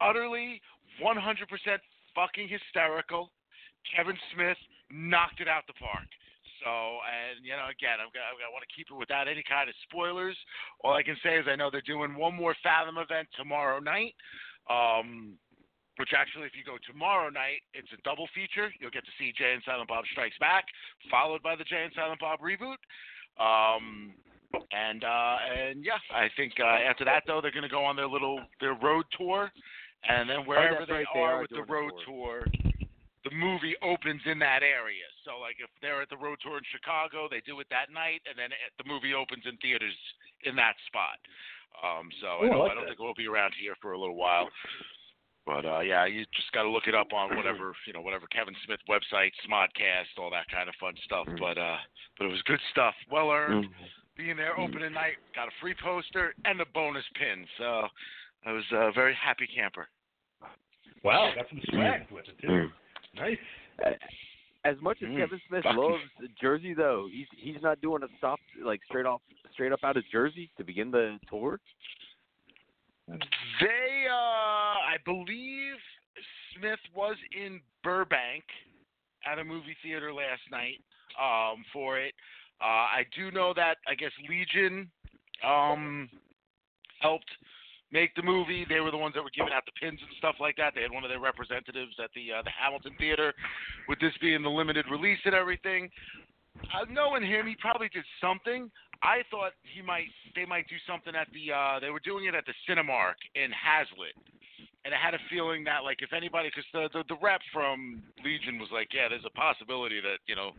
utterly 0.00 0.60
100% 1.02 1.16
fucking 2.14 2.48
hysterical. 2.48 3.30
Kevin 3.94 4.16
Smith 4.34 4.56
knocked 4.90 5.40
it 5.40 5.48
out 5.48 5.66
the 5.66 5.74
park. 5.74 6.08
So, 6.66 6.98
and 7.06 7.46
you 7.46 7.54
know, 7.54 7.70
again, 7.70 8.02
I'm 8.02 8.10
gonna, 8.10 8.26
I 8.26 8.50
want 8.50 8.66
to 8.66 8.74
keep 8.74 8.90
it 8.90 8.98
without 8.98 9.30
any 9.30 9.46
kind 9.46 9.70
of 9.70 9.74
spoilers. 9.86 10.34
All 10.82 10.98
I 10.98 11.06
can 11.06 11.14
say 11.22 11.38
is 11.38 11.46
I 11.46 11.54
know 11.54 11.70
they're 11.70 11.86
doing 11.86 12.18
one 12.18 12.34
more 12.34 12.58
Fathom 12.66 12.98
event 12.98 13.30
tomorrow 13.38 13.78
night. 13.78 14.18
Um, 14.66 15.38
which 15.96 16.10
actually, 16.12 16.44
if 16.44 16.52
you 16.52 16.66
go 16.66 16.76
tomorrow 16.84 17.30
night, 17.30 17.64
it's 17.72 17.88
a 17.94 18.02
double 18.02 18.28
feature. 18.34 18.68
You'll 18.80 18.90
get 18.90 19.06
to 19.06 19.14
see 19.16 19.32
Jay 19.32 19.54
and 19.54 19.62
Silent 19.64 19.88
Bob 19.88 20.04
Strikes 20.12 20.36
Back, 20.36 20.66
followed 21.08 21.40
by 21.40 21.56
the 21.56 21.64
Jay 21.64 21.88
and 21.88 21.92
Silent 21.94 22.20
Bob 22.20 22.40
reboot. 22.40 22.76
Um, 23.40 24.12
and 24.72 25.04
uh, 25.04 25.36
and 25.46 25.84
yeah, 25.84 26.02
I 26.12 26.28
think 26.36 26.54
uh, 26.60 26.82
after 26.84 27.04
that 27.06 27.22
though, 27.26 27.40
they're 27.40 27.54
going 27.54 27.62
to 27.62 27.72
go 27.72 27.84
on 27.84 27.96
their 27.96 28.08
little 28.08 28.40
their 28.60 28.74
road 28.74 29.06
tour, 29.16 29.50
and 30.08 30.28
then 30.28 30.44
wherever 30.44 30.82
Oh, 30.82 30.86
they 30.86 30.92
right, 30.92 31.06
they 31.14 31.20
are 31.20 31.36
are 31.36 31.40
with 31.42 31.50
the 31.50 31.62
road 31.62 31.92
tour, 32.04 32.44
the 33.26 33.34
movie 33.34 33.74
opens 33.82 34.22
in 34.22 34.38
that 34.38 34.62
area. 34.62 35.02
So 35.26 35.42
like 35.42 35.58
if 35.58 35.66
they're 35.82 35.98
at 35.98 36.08
the 36.08 36.16
road 36.16 36.38
tour 36.38 36.62
in 36.62 36.66
Chicago, 36.70 37.26
they 37.26 37.42
do 37.42 37.58
it 37.58 37.66
that 37.74 37.90
night, 37.90 38.22
and 38.30 38.38
then 38.38 38.54
it, 38.54 38.70
the 38.78 38.86
movie 38.86 39.18
opens 39.18 39.42
in 39.50 39.58
theaters 39.58 39.94
in 40.46 40.54
that 40.54 40.78
spot. 40.86 41.18
Um, 41.82 42.06
so 42.22 42.26
I, 42.26 42.46
Ooh, 42.46 42.46
I 42.46 42.54
know, 42.54 42.62
like 42.62 42.70
I 42.70 42.74
don't 42.78 42.86
that. 42.86 42.94
think 42.94 43.02
we'll 43.02 43.18
be 43.18 43.26
around 43.26 43.52
here 43.58 43.74
for 43.82 43.92
a 43.92 44.00
little 44.00 44.14
while. 44.14 44.46
But 45.42 45.66
uh, 45.66 45.82
yeah, 45.82 46.06
you 46.06 46.22
just 46.34 46.50
got 46.54 46.62
to 46.62 46.70
look 46.70 46.86
it 46.86 46.94
up 46.94 47.10
on 47.10 47.34
whatever 47.34 47.74
you 47.86 47.92
know, 47.92 48.00
whatever 48.00 48.30
Kevin 48.30 48.54
Smith 48.62 48.80
website, 48.86 49.34
Smodcast, 49.42 50.14
all 50.18 50.30
that 50.30 50.46
kind 50.46 50.70
of 50.70 50.74
fun 50.78 50.94
stuff. 51.02 51.26
Mm. 51.26 51.38
But 51.42 51.58
uh, 51.58 51.82
but 52.18 52.30
it 52.30 52.32
was 52.32 52.42
good 52.46 52.62
stuff, 52.70 52.94
well 53.10 53.30
earned. 53.34 53.66
Mm. 53.66 53.70
Being 54.16 54.36
there 54.38 54.58
opening 54.58 54.94
night, 54.94 55.20
got 55.34 55.48
a 55.48 55.54
free 55.60 55.74
poster 55.82 56.34
and 56.46 56.60
a 56.62 56.66
bonus 56.72 57.04
pin. 57.18 57.44
So 57.58 57.90
I 58.46 58.52
was 58.52 58.64
a 58.72 58.90
very 58.94 59.14
happy 59.18 59.46
camper. 59.46 59.88
Wow, 61.04 61.30
got 61.36 61.46
some 61.50 61.60
swag 61.68 62.06
with 62.10 62.24
it 62.26 62.40
too. 62.40 62.70
Nice. 63.16 63.38
As 64.64 64.80
much 64.80 65.00
as 65.02 65.08
Mm, 65.08 65.16
Kevin 65.18 65.40
Smith 65.48 65.62
fucking- 65.62 65.78
loves 65.80 66.02
Jersey, 66.40 66.74
though, 66.74 67.06
he's 67.08 67.28
he's 67.36 67.62
not 67.62 67.80
doing 67.80 68.02
a 68.02 68.08
stop 68.18 68.40
like 68.60 68.82
straight 68.84 69.06
off, 69.06 69.22
straight 69.52 69.70
up 69.72 69.84
out 69.84 69.96
of 69.96 70.04
Jersey 70.10 70.50
to 70.56 70.64
begin 70.64 70.90
the 70.90 71.20
tour. 71.28 71.60
They, 73.08 74.06
uh, 74.10 74.14
I 74.14 74.96
believe 75.04 75.76
Smith 76.54 76.80
was 76.94 77.16
in 77.32 77.60
Burbank 77.84 78.44
at 79.24 79.38
a 79.38 79.44
movie 79.44 79.76
theater 79.82 80.12
last 80.12 80.42
night 80.50 80.82
um, 81.20 81.64
for 81.72 81.98
it. 81.98 82.14
Uh, 82.60 82.64
I 82.64 83.06
do 83.14 83.30
know 83.30 83.52
that 83.54 83.76
I 83.86 83.94
guess 83.94 84.10
Legion 84.28 84.90
um, 85.44 86.10
helped 87.00 87.30
make 87.92 88.14
the 88.14 88.22
movie. 88.22 88.66
They 88.68 88.80
were 88.80 88.90
the 88.90 88.96
ones 88.96 89.14
that 89.14 89.22
were 89.22 89.30
giving 89.36 89.52
out 89.52 89.64
the 89.66 89.72
pins 89.80 90.00
and 90.00 90.10
stuff 90.18 90.36
like 90.40 90.56
that. 90.56 90.74
They 90.74 90.82
had 90.82 90.90
one 90.90 91.04
of 91.04 91.10
their 91.10 91.20
representatives 91.20 91.94
at 92.02 92.10
the 92.14 92.32
uh, 92.32 92.42
the 92.42 92.50
Hamilton 92.50 92.94
Theater, 92.98 93.32
with 93.88 94.00
this 94.00 94.12
being 94.20 94.42
the 94.42 94.50
limited 94.50 94.86
release 94.90 95.18
and 95.24 95.34
everything. 95.34 95.90
uh, 96.74 96.84
knowing 96.90 97.22
him, 97.22 97.46
he 97.46 97.56
probably 97.60 97.88
did 97.92 98.04
something. 98.20 98.70
I 99.02 99.22
thought 99.30 99.52
he 99.62 99.82
might 99.82 100.08
they 100.34 100.46
might 100.46 100.66
do 100.68 100.76
something 100.86 101.14
at 101.14 101.28
the 101.32 101.52
uh 101.52 101.80
they 101.80 101.90
were 101.90 102.00
doing 102.00 102.24
it 102.26 102.34
at 102.34 102.44
the 102.46 102.54
Cinemark 102.66 103.20
in 103.34 103.50
Hazlet. 103.52 104.16
And 104.84 104.94
I 104.94 104.98
had 104.98 105.14
a 105.14 105.20
feeling 105.28 105.64
that 105.64 105.84
like 105.84 106.00
if 106.00 106.12
anybody 106.12 106.50
cuz 106.50 106.64
the, 106.72 106.88
the 106.92 107.04
the 107.08 107.16
rep 107.20 107.40
from 107.52 108.02
Legion 108.24 108.58
was 108.58 108.70
like, 108.72 108.88
"Yeah, 108.94 109.08
there's 109.08 109.24
a 109.26 109.30
possibility 109.30 110.00
that, 110.00 110.18
you 110.26 110.34
know, 110.34 110.52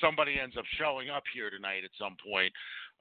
somebody 0.00 0.40
ends 0.40 0.56
up 0.56 0.64
showing 0.76 1.08
up 1.08 1.22
here 1.32 1.50
tonight 1.50 1.84
at 1.84 1.90
some 1.98 2.16
point." 2.16 2.52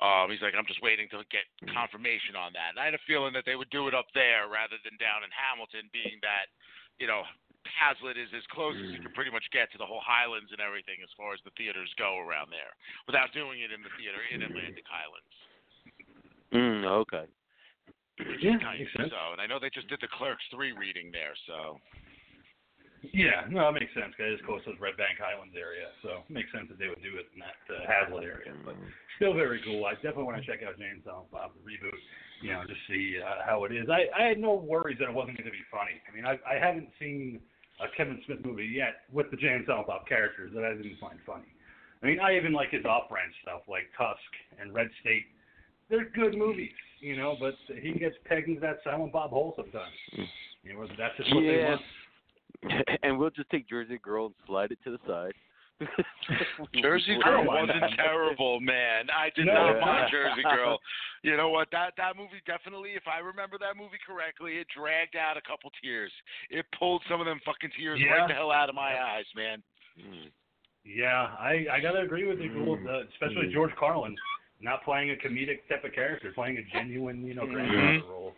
Um 0.02 0.30
he's 0.30 0.42
like, 0.42 0.54
"I'm 0.54 0.68
just 0.70 0.82
waiting 0.86 1.10
to 1.10 1.26
get 1.34 1.50
confirmation 1.74 2.38
on 2.38 2.54
that." 2.54 2.76
And 2.76 2.80
I 2.80 2.86
had 2.86 2.94
a 2.94 3.08
feeling 3.10 3.34
that 3.34 3.46
they 3.46 3.58
would 3.58 3.70
do 3.74 3.88
it 3.90 3.96
up 3.98 4.08
there 4.14 4.46
rather 4.46 4.78
than 4.86 4.94
down 5.02 5.26
in 5.26 5.32
Hamilton 5.34 5.90
being 5.90 6.22
that, 6.22 6.54
you 7.02 7.10
know, 7.10 7.26
Hazlet 7.68 8.16
is 8.16 8.32
as 8.32 8.46
close 8.54 8.76
as 8.80 8.94
you 8.96 9.02
can 9.04 9.12
pretty 9.12 9.32
much 9.32 9.44
get 9.52 9.68
to 9.76 9.78
the 9.78 9.86
whole 9.86 10.00
Highlands 10.00 10.56
and 10.56 10.62
everything 10.64 11.04
as 11.04 11.12
far 11.20 11.34
as 11.34 11.42
the 11.44 11.52
theaters 11.60 11.92
go 12.00 12.16
around 12.18 12.48
there, 12.48 12.72
without 13.06 13.34
doing 13.36 13.60
it 13.60 13.76
in 13.76 13.84
the 13.84 13.92
theater 14.00 14.24
in 14.32 14.40
Atlantic 14.40 14.88
Highlands. 14.88 15.36
Mm, 16.56 16.88
okay. 17.04 17.26
Yeah, 18.40 18.58
Nice. 18.58 18.80
makes 18.82 18.94
sense. 18.96 19.12
So, 19.12 19.36
and 19.36 19.42
I 19.42 19.46
know 19.46 19.60
they 19.60 19.70
just 19.70 19.92
did 19.92 20.00
the 20.02 20.08
Clerks 20.10 20.46
three 20.50 20.72
reading 20.72 21.12
there, 21.12 21.36
so 21.46 21.78
Yeah, 23.14 23.46
no, 23.50 23.72
that 23.72 23.80
makes 23.80 23.94
sense. 23.94 24.14
'cause 24.16 24.26
It 24.26 24.34
is 24.34 24.42
close 24.46 24.64
to 24.66 24.74
the 24.74 24.80
Red 24.80 24.98
Bank 24.98 25.20
Highlands 25.20 25.56
area, 25.56 25.90
so 26.02 26.24
it 26.28 26.34
makes 26.34 26.52
sense 26.52 26.68
that 26.70 26.80
they 26.80 26.88
would 26.90 27.02
do 27.02 27.18
it 27.18 27.28
in 27.34 27.40
that 27.40 27.60
uh, 27.70 27.86
Hazlet 27.86 28.24
area. 28.24 28.54
But 28.66 28.76
still 29.18 29.34
very 29.34 29.62
cool. 29.62 29.86
I 29.86 29.94
definitely 29.96 30.24
want 30.26 30.38
to 30.42 30.46
check 30.46 30.64
out 30.64 30.78
Jay 30.78 30.90
and 30.90 31.04
Silent 31.04 31.30
Bob 31.32 31.52
the 31.54 31.62
reboot. 31.62 31.98
You 32.42 32.54
know, 32.54 32.64
just 32.68 32.82
see 32.88 33.20
uh, 33.22 33.44
how 33.46 33.64
it 33.66 33.72
is. 33.72 33.90
I 33.90 34.08
I 34.16 34.24
had 34.28 34.40
no 34.40 34.54
worries 34.54 34.98
that 35.00 35.10
it 35.10 35.14
wasn't 35.14 35.38
going 35.38 35.50
to 35.50 35.56
be 35.56 35.64
funny. 35.72 36.02
I 36.08 36.16
mean, 36.16 36.26
I 36.26 36.38
I 36.46 36.58
haven't 36.60 36.90
seen 37.00 37.40
a 37.80 37.88
Kevin 37.96 38.22
Smith 38.26 38.44
movie 38.44 38.66
yet 38.66 39.06
with 39.12 39.30
the 39.32 39.38
Jay 39.38 39.54
and 39.54 39.66
Silent 39.66 39.88
Bob 39.88 40.08
characters 40.08 40.52
that 40.54 40.66
I 40.66 40.74
didn't 40.74 40.98
find 40.98 41.20
funny. 41.26 41.50
I 42.02 42.06
mean, 42.06 42.20
I 42.20 42.36
even 42.38 42.54
like 42.54 42.70
his 42.70 42.86
off-brand 42.86 43.34
stuff 43.42 43.62
like 43.68 43.90
Tusk 43.98 44.32
and 44.60 44.74
Red 44.74 44.90
State. 45.02 45.26
They're 45.90 46.06
good 46.10 46.38
movies, 46.38 46.74
you 47.00 47.16
know, 47.18 47.36
but 47.40 47.56
he 47.82 47.94
gets 47.94 48.16
pegged 48.26 48.48
into 48.50 48.62
that 48.62 48.80
Silent 48.84 49.14
Bob 49.14 49.30
hole 49.32 49.54
sometimes. 49.56 49.94
You 50.64 50.74
know, 50.74 50.86
that's 50.98 51.16
just 51.18 51.34
what 51.34 51.42
they 51.42 51.64
want. 51.64 51.82
and 53.04 53.18
we'll 53.18 53.30
just 53.30 53.50
take 53.50 53.68
Jersey 53.70 54.00
Girl 54.02 54.28
and 54.28 54.36
slide 54.46 54.72
it 54.72 54.80
to 54.84 54.92
the 54.92 55.00
side. 55.08 55.34
Jersey 56.82 57.18
Girl 57.24 57.46
wasn't 57.46 57.84
terrible, 57.96 58.60
man. 58.60 59.08
I 59.16 59.30
did 59.36 59.46
No, 59.46 59.54
not 59.54 59.76
it's 59.76 59.86
mind. 59.86 60.08
Jersey 60.12 60.44
Girl. 60.44 60.80
You 61.24 61.36
know 61.36 61.50
what? 61.50 61.68
That 61.74 61.94
that 61.98 62.16
movie 62.16 62.40
definitely, 62.46 62.92
if 62.92 63.04
I 63.10 63.18
remember 63.20 63.58
that 63.58 63.76
movie 63.76 63.98
correctly, 64.06 64.62
it 64.62 64.68
dragged 64.72 65.16
out 65.18 65.36
a 65.36 65.42
couple 65.42 65.72
tears. 65.84 66.12
It 66.50 66.64
pulled 66.78 67.02
some 67.10 67.20
of 67.20 67.26
them 67.26 67.42
fucking 67.44 67.72
tears 67.78 68.00
Yeah. 68.00 68.14
right 68.22 68.28
the 68.30 68.36
hell 68.36 68.52
out 68.52 68.70
of 68.70 68.76
my 68.76 68.96
eyes, 69.02 69.26
man. 69.36 69.62
Yeah, 70.86 71.36
I 71.38 71.66
I 71.74 71.80
gotta 71.82 72.00
agree 72.00 72.26
with 72.28 72.40
you, 72.40 72.50
Mm. 72.52 72.88
uh, 72.88 73.04
especially 73.12 73.48
Mm. 73.48 73.52
George 73.54 73.76
Carlin, 73.76 74.16
not 74.62 74.84
playing 74.86 75.10
a 75.12 75.16
comedic 75.16 75.68
type 75.68 75.84
of 75.84 75.92
character, 75.94 76.32
playing 76.34 76.58
a 76.60 76.64
genuine, 76.72 77.26
you 77.26 77.34
know, 77.34 77.44
Mhm. 77.46 77.54
grandfather 77.54 78.08
role, 78.14 78.36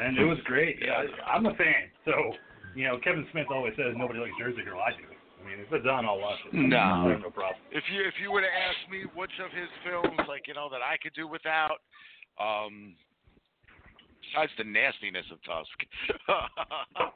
and 0.00 0.18
it 0.18 0.24
was 0.24 0.40
great. 0.42 0.80
Yeah, 0.80 1.04
I, 1.22 1.36
I'm 1.36 1.46
a 1.46 1.54
fan. 1.54 1.90
So, 2.06 2.34
you 2.74 2.84
know, 2.84 2.98
Kevin 3.02 3.26
Smith 3.32 3.46
always 3.50 3.74
says 3.76 3.94
nobody 3.96 4.20
likes 4.20 4.34
Jersey 4.38 4.62
Girl. 4.62 4.80
I 4.80 4.92
do. 4.92 5.06
I 5.08 5.42
mean, 5.48 5.58
if 5.58 5.72
it's 5.72 5.86
on, 5.88 6.04
I'll 6.04 6.20
watch 6.20 6.38
it. 6.46 6.52
No. 6.54 7.16
No 7.16 7.30
problem. 7.30 7.56
If 7.72 7.84
you 7.92 8.04
if 8.04 8.14
you 8.20 8.30
were 8.30 8.42
to 8.42 8.52
ask 8.52 8.76
me 8.90 9.08
which 9.16 9.32
of 9.40 9.50
his 9.50 9.70
films, 9.84 10.20
like 10.28 10.46
you 10.46 10.54
know, 10.54 10.68
that 10.70 10.84
I 10.84 10.96
could 11.00 11.14
do 11.14 11.26
without, 11.26 11.80
um, 12.36 12.94
besides 14.20 14.52
the 14.58 14.64
nastiness 14.64 15.24
of 15.32 15.40
Tusk, 15.42 15.76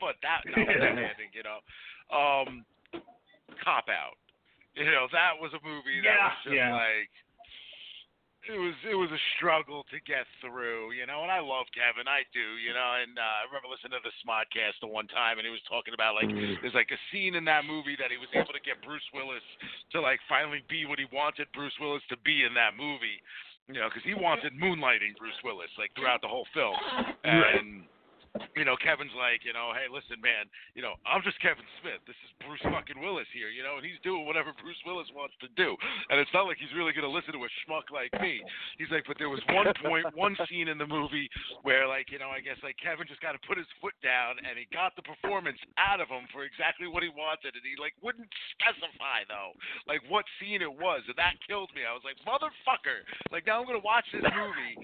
but 0.00 0.16
that 0.24 0.40
notwithstanding, 0.48 1.30
you 1.36 1.44
know, 1.44 1.60
um, 2.10 2.64
Cop 3.62 3.92
Out. 3.92 4.16
You 4.74 4.90
know, 4.90 5.06
that 5.14 5.38
was 5.38 5.52
a 5.54 5.62
movie 5.62 6.02
that 6.02 6.18
Yeah, 6.18 6.26
was 6.26 6.42
just 6.42 6.56
yeah. 6.56 6.74
like 6.74 7.12
it 8.48 8.60
was 8.60 8.76
it 8.84 8.94
was 8.98 9.08
a 9.08 9.22
struggle 9.36 9.84
to 9.88 9.98
get 10.04 10.28
through, 10.40 10.92
you 10.92 11.08
know. 11.08 11.22
And 11.24 11.32
I 11.32 11.40
love 11.40 11.64
Kevin, 11.72 12.04
I 12.04 12.28
do, 12.36 12.60
you 12.60 12.76
know. 12.76 12.90
And 13.00 13.16
uh, 13.16 13.40
I 13.40 13.48
remember 13.48 13.72
listening 13.72 13.96
to 13.96 14.04
the 14.04 14.12
Smodcast 14.20 14.80
the 14.84 14.90
one 14.90 15.08
time, 15.08 15.40
and 15.40 15.44
he 15.48 15.52
was 15.52 15.64
talking 15.64 15.94
about 15.96 16.14
like 16.14 16.28
Mm. 16.28 16.60
there's 16.60 16.74
like 16.76 16.90
a 16.92 17.00
scene 17.12 17.34
in 17.36 17.44
that 17.48 17.64
movie 17.64 17.96
that 18.00 18.10
he 18.12 18.18
was 18.20 18.28
able 18.34 18.52
to 18.56 18.60
get 18.64 18.80
Bruce 18.84 19.04
Willis 19.12 19.44
to 19.92 20.00
like 20.00 20.20
finally 20.28 20.60
be 20.68 20.84
what 20.84 20.98
he 20.98 21.06
wanted 21.12 21.48
Bruce 21.52 21.76
Willis 21.80 22.02
to 22.08 22.16
be 22.24 22.44
in 22.44 22.52
that 22.56 22.76
movie, 22.76 23.20
you 23.68 23.80
know, 23.80 23.88
because 23.88 24.04
he 24.04 24.12
wanted 24.16 24.52
moonlighting 24.56 25.16
Bruce 25.16 25.38
Willis 25.44 25.70
like 25.78 25.92
throughout 25.96 26.20
the 26.20 26.28
whole 26.28 26.46
film, 26.52 26.76
Right. 27.24 27.60
and. 27.60 27.84
You 28.58 28.66
know, 28.66 28.74
Kevin's 28.78 29.14
like, 29.14 29.46
you 29.46 29.54
know, 29.54 29.70
hey, 29.70 29.86
listen, 29.86 30.18
man, 30.18 30.50
you 30.74 30.82
know, 30.82 30.98
I'm 31.06 31.22
just 31.22 31.38
Kevin 31.38 31.62
Smith. 31.78 32.02
This 32.02 32.18
is 32.26 32.30
Bruce 32.42 32.62
fucking 32.66 32.98
Willis 32.98 33.30
here, 33.30 33.46
you 33.46 33.62
know, 33.62 33.78
and 33.78 33.86
he's 33.86 33.98
doing 34.02 34.26
whatever 34.26 34.50
Bruce 34.58 34.78
Willis 34.82 35.06
wants 35.14 35.38
to 35.38 35.46
do. 35.54 35.78
And 36.10 36.18
it's 36.18 36.30
not 36.34 36.50
like 36.50 36.58
he's 36.58 36.74
really 36.74 36.90
going 36.90 37.06
to 37.06 37.14
listen 37.14 37.30
to 37.34 37.46
a 37.46 37.52
schmuck 37.62 37.94
like 37.94 38.10
me. 38.18 38.42
He's 38.74 38.90
like, 38.90 39.06
but 39.06 39.22
there 39.22 39.30
was 39.30 39.38
one 39.54 39.70
point, 39.78 40.10
one 40.18 40.34
scene 40.50 40.66
in 40.66 40.82
the 40.82 40.86
movie 40.86 41.30
where, 41.62 41.86
like, 41.86 42.10
you 42.10 42.18
know, 42.18 42.30
I 42.30 42.42
guess, 42.42 42.58
like, 42.66 42.74
Kevin 42.82 43.06
just 43.06 43.22
got 43.22 43.38
to 43.38 43.42
put 43.46 43.54
his 43.54 43.70
foot 43.78 43.94
down 44.02 44.42
and 44.42 44.58
he 44.58 44.66
got 44.74 44.98
the 44.98 45.06
performance 45.06 45.58
out 45.78 46.02
of 46.02 46.10
him 46.10 46.26
for 46.34 46.42
exactly 46.42 46.90
what 46.90 47.06
he 47.06 47.14
wanted. 47.14 47.54
And 47.54 47.62
he, 47.62 47.78
like, 47.78 47.94
wouldn't 48.02 48.30
specify, 48.58 49.22
though, 49.30 49.54
like, 49.86 50.02
what 50.10 50.26
scene 50.42 50.58
it 50.58 50.74
was. 50.74 51.06
And 51.06 51.18
that 51.22 51.38
killed 51.46 51.70
me. 51.70 51.86
I 51.86 51.94
was 51.94 52.02
like, 52.02 52.18
motherfucker. 52.26 53.06
Like, 53.30 53.46
now 53.46 53.62
I'm 53.62 53.66
going 53.66 53.78
to 53.78 53.86
watch 53.86 54.06
this 54.10 54.26
movie 54.26 54.74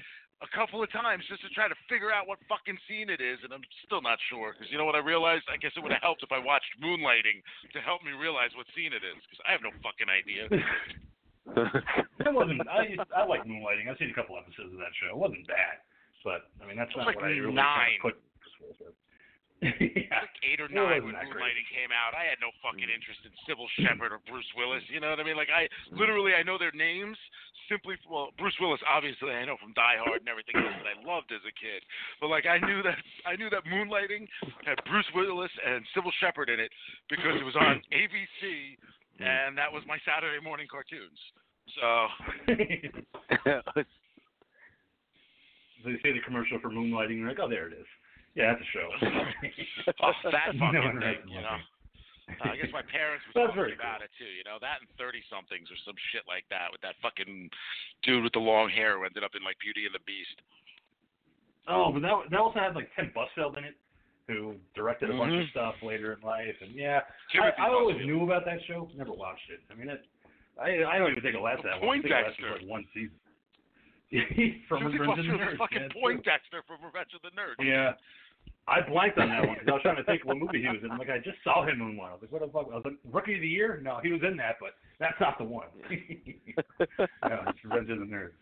a 0.40 0.49
couple 0.56 0.80
of 0.82 0.88
times 0.92 1.25
just 1.28 1.44
to 1.44 1.50
try 1.52 1.68
to 1.68 1.76
figure 1.88 2.09
out 2.09 2.25
what 2.25 2.40
fucking 2.49 2.80
scene 2.88 3.12
it 3.12 3.20
is, 3.20 3.38
and 3.44 3.52
I'm 3.52 3.64
still 3.85 4.00
not 4.00 4.16
sure. 4.32 4.56
Because 4.56 4.73
you 4.73 4.80
know 4.80 4.88
what 4.88 4.97
I 4.97 5.04
realized? 5.04 5.44
I 5.52 5.61
guess 5.61 5.73
it 5.76 5.85
would 5.85 5.92
have 5.92 6.04
helped 6.04 6.25
if 6.25 6.32
I 6.32 6.40
watched 6.40 6.73
Moonlighting 6.80 7.44
to 7.76 7.78
help 7.85 8.00
me 8.00 8.16
realize 8.16 8.50
what 8.56 8.64
scene 8.73 8.97
it 8.97 9.04
is. 9.04 9.20
Because 9.28 9.40
I 9.44 9.52
have 9.52 9.61
no 9.61 9.73
fucking 9.85 10.09
idea. 10.09 10.49
It 12.20 12.30
wasn't. 12.30 12.62
I 12.68 12.87
used, 12.87 13.00
I 13.16 13.25
like 13.25 13.42
Moonlighting. 13.42 13.88
I've 13.90 13.99
seen 13.99 14.11
a 14.11 14.14
couple 14.14 14.37
episodes 14.37 14.70
of 14.70 14.78
that 14.78 14.92
show. 15.00 15.09
It 15.11 15.16
wasn't 15.18 15.49
bad, 15.49 15.82
but 16.23 16.47
I 16.62 16.68
mean 16.68 16.76
that's 16.76 16.92
not 16.94 17.06
like 17.06 17.16
what 17.16 17.25
I 17.25 17.35
really 17.35 17.56
nine. 17.56 17.99
kind 17.99 18.14
of 18.14 18.20
put. 18.20 19.00
yeah. 19.64 20.25
like 20.25 20.37
eight 20.40 20.57
or 20.57 20.73
nine 20.73 21.05
when. 21.05 21.12
Moonlighting 21.12 21.69
came 21.69 21.93
out. 21.93 22.17
I 22.17 22.25
had 22.25 22.40
no 22.40 22.49
fucking 22.64 22.88
mm. 22.88 22.97
interest 22.97 23.21
in 23.29 23.33
Cybill 23.45 23.69
Shepherd 23.76 24.09
or 24.09 24.25
Bruce 24.25 24.49
Willis. 24.57 24.81
You 24.88 25.05
know 25.05 25.12
what 25.12 25.21
I 25.21 25.25
mean? 25.25 25.37
Like 25.37 25.52
I 25.52 25.69
mm. 25.69 26.00
literally 26.00 26.33
I 26.33 26.40
know 26.40 26.57
their 26.57 26.73
names 26.73 27.21
simply 27.69 28.00
well 28.09 28.33
Bruce 28.40 28.57
Willis 28.57 28.81
obviously 28.88 29.37
I 29.37 29.45
know 29.45 29.61
from 29.61 29.76
Die 29.76 29.99
Hard 30.00 30.25
and 30.25 30.33
everything 30.33 30.57
else 30.57 30.75
that 30.81 30.88
I 30.88 30.97
loved 31.05 31.29
as 31.29 31.45
a 31.45 31.52
kid. 31.52 31.85
But 32.25 32.33
like 32.33 32.49
I 32.49 32.57
knew 32.64 32.81
that 32.81 32.97
I 33.29 33.37
knew 33.37 33.52
that 33.52 33.69
Moonlighting 33.69 34.25
had 34.64 34.81
Bruce 34.88 35.09
Willis 35.12 35.52
and 35.61 35.85
Cybill 35.93 36.14
Shepherd 36.25 36.49
in 36.49 36.57
it 36.57 36.73
because 37.12 37.37
it 37.37 37.45
was 37.45 37.57
on 37.61 37.85
ABC 37.93 38.81
mm. 39.21 39.29
and 39.29 39.61
that 39.61 39.69
was 39.69 39.85
my 39.85 40.00
Saturday 40.09 40.40
morning 40.40 40.73
cartoons. 40.73 41.21
So 41.76 41.85
So 45.83 45.88
you 45.88 45.99
see 46.02 46.12
the 46.12 46.21
commercial 46.25 46.59
for 46.61 46.71
Moonlighting, 46.71 47.19
you're 47.19 47.29
like, 47.29 47.38
oh, 47.40 47.49
there 47.49 47.67
it 47.69 47.73
is. 47.73 47.87
Yeah, 48.35 48.55
that's 48.55 48.63
a 48.63 48.71
show. 48.71 48.89
oh, 50.07 50.13
that 50.31 50.55
fucking 50.59 50.85
one 50.85 51.01
thing, 51.01 51.19
you 51.29 51.43
know. 51.43 51.59
Uh, 52.31 52.55
I 52.55 52.57
guess 52.57 52.71
my 52.71 52.87
parents 52.87 53.27
were 53.27 53.35
talking 53.43 53.59
very 53.59 53.75
about 53.75 54.07
it 54.07 54.11
too. 54.15 54.31
You 54.31 54.47
know 54.47 54.63
that 54.63 54.79
and 54.79 54.87
thirty 54.95 55.19
somethings 55.27 55.67
or 55.67 55.75
some 55.83 55.99
shit 56.15 56.23
like 56.31 56.47
that 56.55 56.71
with 56.71 56.79
that 56.87 56.95
fucking 57.03 57.51
dude 58.07 58.23
with 58.23 58.31
the 58.33 58.43
long 58.43 58.71
hair 58.71 58.95
who 58.99 59.03
ended 59.03 59.27
up 59.27 59.35
in 59.35 59.43
like 59.43 59.59
Beauty 59.59 59.83
and 59.83 59.95
the 59.95 60.05
Beast. 60.07 60.39
Oh, 61.67 61.91
but 61.91 62.03
that 62.07 62.15
that 62.31 62.39
also 62.39 62.59
had 62.63 62.79
like 62.79 62.87
Tim 62.95 63.11
Busfield 63.11 63.59
in 63.59 63.65
it, 63.67 63.75
who 64.31 64.55
directed 64.79 65.11
a 65.11 65.19
bunch 65.19 65.35
of 65.35 65.43
Mhm. 65.47 65.51
stuff 65.51 65.75
later 65.83 66.15
in 66.15 66.23
life, 66.23 66.55
and 66.63 66.71
yeah, 66.71 67.03
Timothy 67.35 67.59
I, 67.59 67.67
I 67.67 67.75
always 67.75 67.97
Busfield. 67.99 68.07
knew 68.07 68.23
about 68.23 68.45
that 68.47 68.63
show, 68.71 68.87
never 68.95 69.11
watched 69.13 69.51
it. 69.51 69.59
I 69.67 69.75
mean, 69.75 69.91
it, 69.91 70.07
I 70.55 70.87
I 70.87 70.99
don't 71.03 71.11
even 71.11 71.23
think 71.27 71.35
it 71.35 71.43
lasted 71.43 71.67
that 71.67 71.83
long. 71.83 71.99
I 71.99 72.03
think 72.03 72.07
it 72.07 72.11
lasted 72.15 72.39
Poindexter. 72.47 72.63
like 72.63 72.71
one 72.71 72.87
season. 72.95 73.19
from 74.69 74.87
Revenge 74.87 75.19
of 75.19 75.25
the 75.25 75.33
Nerds. 75.33 75.59
fucking 75.59 75.83
yeah, 75.83 75.88
Poindexter 76.02 76.62
from 76.67 76.83
Revenge 76.85 77.14
of 77.14 77.23
the 77.23 77.31
Nerds. 77.35 77.62
Yeah. 77.62 77.93
I 78.69 78.81
blanked 78.83 79.19
on 79.19 79.29
that 79.31 79.47
one 79.47 79.55
because 79.55 79.69
I 79.69 79.73
was 79.73 79.83
trying 79.83 79.97
to 79.97 80.05
think 80.05 80.25
what 80.25 80.37
movie 80.37 80.62
he 80.62 80.69
was 80.69 80.79
in. 80.85 80.90
I'm 80.90 80.99
like 80.99 81.11
I 81.11 81.19
just 81.19 81.38
saw 81.43 81.67
him 81.67 81.81
in 81.81 81.97
one. 81.97 82.11
I 82.11 82.12
was 82.14 82.23
like, 82.23 82.33
what 82.33 82.43
the 82.43 82.52
fuck? 82.52 82.69
I 82.71 82.76
was 82.76 82.85
like, 82.85 82.99
Rookie 83.11 83.35
of 83.35 83.40
the 83.40 83.49
Year? 83.49 83.81
No, 83.83 83.99
he 84.02 84.12
was 84.12 84.21
in 84.23 84.37
that, 84.37 84.57
but 84.61 84.79
that's 84.99 85.19
not 85.21 85.38
the 85.38 85.45
one. 85.45 85.67
no, 85.90 87.37
it's 87.49 87.59
Revenge 87.64 87.90
of 87.90 87.99
the 87.99 88.07
Nerds. 88.07 88.38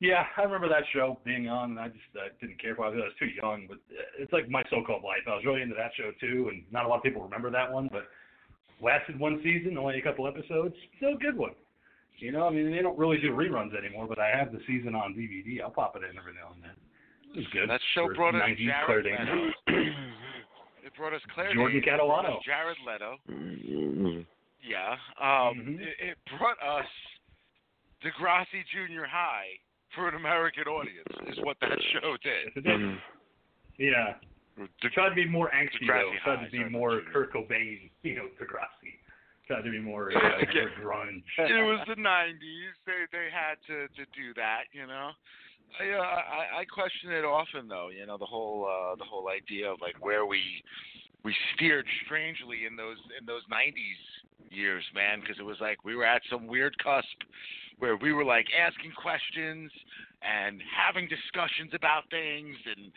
Yeah, 0.00 0.24
I 0.36 0.42
remember 0.42 0.68
that 0.68 0.84
show 0.92 1.18
being 1.24 1.48
on, 1.48 1.72
and 1.72 1.80
I 1.80 1.88
just 1.88 2.12
uh, 2.16 2.28
didn't 2.40 2.60
care 2.60 2.74
for 2.74 2.86
it. 2.86 2.92
I 2.92 3.04
was 3.04 3.12
too 3.18 3.28
young, 3.40 3.66
but 3.68 3.78
it's 4.18 4.32
like 4.32 4.48
my 4.48 4.62
so-called 4.70 5.04
life. 5.04 5.22
I 5.26 5.34
was 5.34 5.44
really 5.44 5.62
into 5.62 5.74
that 5.76 5.92
show 5.96 6.10
too, 6.20 6.48
and 6.50 6.64
not 6.72 6.84
a 6.84 6.88
lot 6.88 6.96
of 6.98 7.02
people 7.02 7.22
remember 7.22 7.50
that 7.50 7.70
one, 7.70 7.88
but 7.92 8.04
lasted 8.82 9.18
one 9.18 9.40
season, 9.42 9.78
only 9.78 9.98
a 9.98 10.02
couple 10.02 10.26
episodes. 10.26 10.74
Still 10.96 11.14
a 11.14 11.18
good 11.18 11.36
one. 11.36 11.52
You 12.18 12.32
know, 12.32 12.46
I 12.46 12.50
mean, 12.50 12.70
they 12.70 12.80
don't 12.82 12.96
really 12.98 13.18
do 13.18 13.30
reruns 13.32 13.76
anymore, 13.76 14.06
but 14.06 14.18
I 14.18 14.30
have 14.30 14.52
the 14.52 14.60
season 14.66 14.94
on 14.94 15.14
DVD. 15.14 15.60
I'll 15.62 15.70
pop 15.70 15.96
it 15.96 16.02
in 16.08 16.16
every 16.16 16.32
now 16.34 16.52
and 16.54 16.62
then. 16.62 16.76
It 17.34 17.38
was 17.38 17.46
good. 17.52 17.68
That 17.68 17.80
show 17.94 18.06
for 18.06 18.14
brought 18.14 18.34
us 18.36 18.42
90s 18.42 18.56
Jared 18.66 19.04
Claire 19.04 19.26
Leto. 19.26 19.50
It 20.84 20.92
brought 20.98 21.14
us 21.14 21.22
Claire 21.34 21.52
Jordan 21.54 21.80
Danes, 21.80 21.86
Catalano. 21.98 22.36
us 22.36 22.42
Jared 22.44 22.76
Leto. 22.86 23.16
Mm. 23.30 24.26
Yeah. 24.62 24.92
Um, 25.18 25.58
Mhm. 25.58 25.80
it, 25.80 25.96
it 25.98 26.18
brought 26.38 26.60
us 26.62 26.86
Degrassi 28.04 28.62
Junior 28.72 29.06
High 29.06 29.48
for 29.94 30.08
an 30.08 30.14
American 30.14 30.64
audience. 30.64 31.08
Is 31.26 31.38
what 31.42 31.56
that 31.62 31.78
show 31.92 32.16
did. 32.22 32.48
it 32.54 32.62
did. 32.64 32.80
Mhm. 32.80 32.98
Yeah. 33.78 34.14
De- 34.82 34.90
Tried 34.90 35.08
to 35.08 35.14
be 35.14 35.24
more 35.26 35.50
angsty 35.50 35.86
though. 35.86 36.12
Degrassi 36.12 36.22
Tried 36.22 36.38
High, 36.38 36.44
to 36.44 36.50
be 36.50 36.64
more 36.68 36.96
not 37.02 37.12
Kurt 37.12 37.32
Cobain, 37.32 37.90
you 38.02 38.14
know, 38.16 38.28
Degrassi. 38.40 39.00
Tried 39.46 39.62
to 39.62 39.70
be 39.70 39.80
more, 39.80 40.10
uh, 40.16 40.20
more 40.20 40.70
grunge. 40.80 41.22
it 41.38 41.64
was 41.64 41.80
the 41.86 42.00
'90s. 42.00 42.74
They 42.86 43.04
they 43.12 43.28
had 43.32 43.56
to 43.68 43.88
to 43.88 44.04
do 44.16 44.32
that, 44.36 44.64
you 44.72 44.86
know. 44.86 45.10
I, 45.80 45.90
uh, 45.90 46.00
I 46.00 46.60
I 46.60 46.64
question 46.64 47.10
it 47.10 47.24
often 47.24 47.68
though. 47.68 47.88
You 47.88 48.06
know 48.06 48.16
the 48.16 48.26
whole 48.26 48.64
uh, 48.64 48.96
the 48.96 49.04
whole 49.04 49.28
idea 49.28 49.70
of 49.70 49.80
like 49.80 50.02
where 50.04 50.24
we 50.24 50.40
we 51.24 51.34
steered 51.54 51.86
strangely 52.06 52.64
in 52.66 52.76
those 52.76 52.98
in 53.18 53.26
those 53.26 53.42
'90s 53.52 54.54
years, 54.54 54.84
man, 54.94 55.20
because 55.20 55.36
it 55.38 55.44
was 55.44 55.58
like 55.60 55.84
we 55.84 55.96
were 55.96 56.06
at 56.06 56.22
some 56.30 56.46
weird 56.46 56.76
cusp 56.78 57.20
where 57.78 57.96
we 57.96 58.12
were 58.12 58.24
like 58.24 58.46
asking 58.54 58.92
questions 58.92 59.70
and 60.22 60.62
having 60.72 61.08
discussions 61.08 61.72
about 61.74 62.08
things, 62.10 62.56
and 62.64 62.90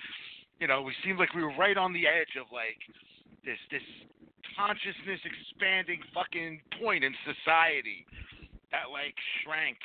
you 0.59 0.67
know 0.67 0.81
we 0.81 0.93
seemed 1.03 1.19
like 1.19 1.33
we 1.33 1.43
were 1.43 1.55
right 1.57 1.77
on 1.77 1.93
the 1.93 2.07
edge 2.07 2.39
of 2.39 2.47
like 2.53 2.79
this 3.43 3.59
this 3.71 3.83
consciousness 4.55 5.19
expanding 5.25 5.99
fucking 6.13 6.61
point 6.79 7.03
in 7.03 7.13
society 7.25 8.05
that 8.71 8.91
like 8.91 9.15
shrank 9.43 9.77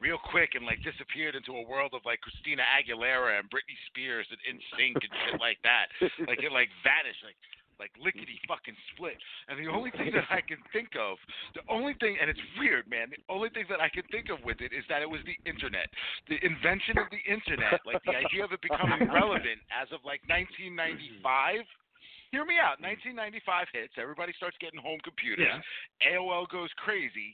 real 0.00 0.20
quick 0.20 0.52
and 0.54 0.64
like 0.64 0.80
disappeared 0.84 1.34
into 1.34 1.56
a 1.56 1.64
world 1.64 1.92
of 1.96 2.04
like 2.04 2.20
Christina 2.20 2.62
Aguilera 2.62 3.40
and 3.40 3.48
Britney 3.48 3.78
Spears 3.88 4.26
and 4.28 4.40
NSYNC 4.44 5.00
and 5.00 5.12
shit 5.24 5.40
like 5.40 5.58
that. 5.64 5.88
Like 6.28 6.44
it 6.44 6.52
like 6.52 6.68
vanished, 6.84 7.24
like 7.24 7.38
like 7.78 7.92
lickety 8.00 8.40
fucking 8.48 8.76
split. 8.92 9.16
And 9.48 9.60
the 9.60 9.68
only 9.68 9.92
thing 9.92 10.12
that 10.16 10.24
I 10.32 10.40
can 10.40 10.56
think 10.72 10.96
of, 10.96 11.20
the 11.52 11.64
only 11.68 11.92
thing, 12.00 12.16
and 12.20 12.28
it's 12.28 12.40
weird, 12.56 12.88
man. 12.88 13.12
The 13.12 13.20
only 13.28 13.52
thing 13.52 13.68
that 13.68 13.80
I 13.80 13.88
can 13.88 14.02
think 14.08 14.32
of 14.32 14.40
with 14.44 14.60
it 14.60 14.72
is 14.72 14.84
that 14.88 15.04
it 15.04 15.10
was 15.10 15.20
the 15.28 15.36
internet, 15.48 15.88
the 16.28 16.40
invention 16.40 16.96
of 16.96 17.08
the 17.12 17.20
internet, 17.28 17.84
like 17.84 18.00
the 18.04 18.16
idea 18.16 18.44
of 18.44 18.52
it 18.52 18.60
becoming 18.64 19.08
relevant 19.12 19.60
as 19.68 19.88
of 19.92 20.00
like 20.08 20.24
1995. 20.28 21.64
Hear 22.36 22.44
me 22.44 22.60
out. 22.60 22.76
1995 22.84 23.64
hits. 23.72 23.94
Everybody 23.96 24.36
starts 24.36 24.60
getting 24.60 24.76
home 24.78 25.00
computers. 25.00 25.48
Yeah. 25.48 26.20
AOL 26.20 26.44
goes 26.52 26.68
crazy. 26.76 27.32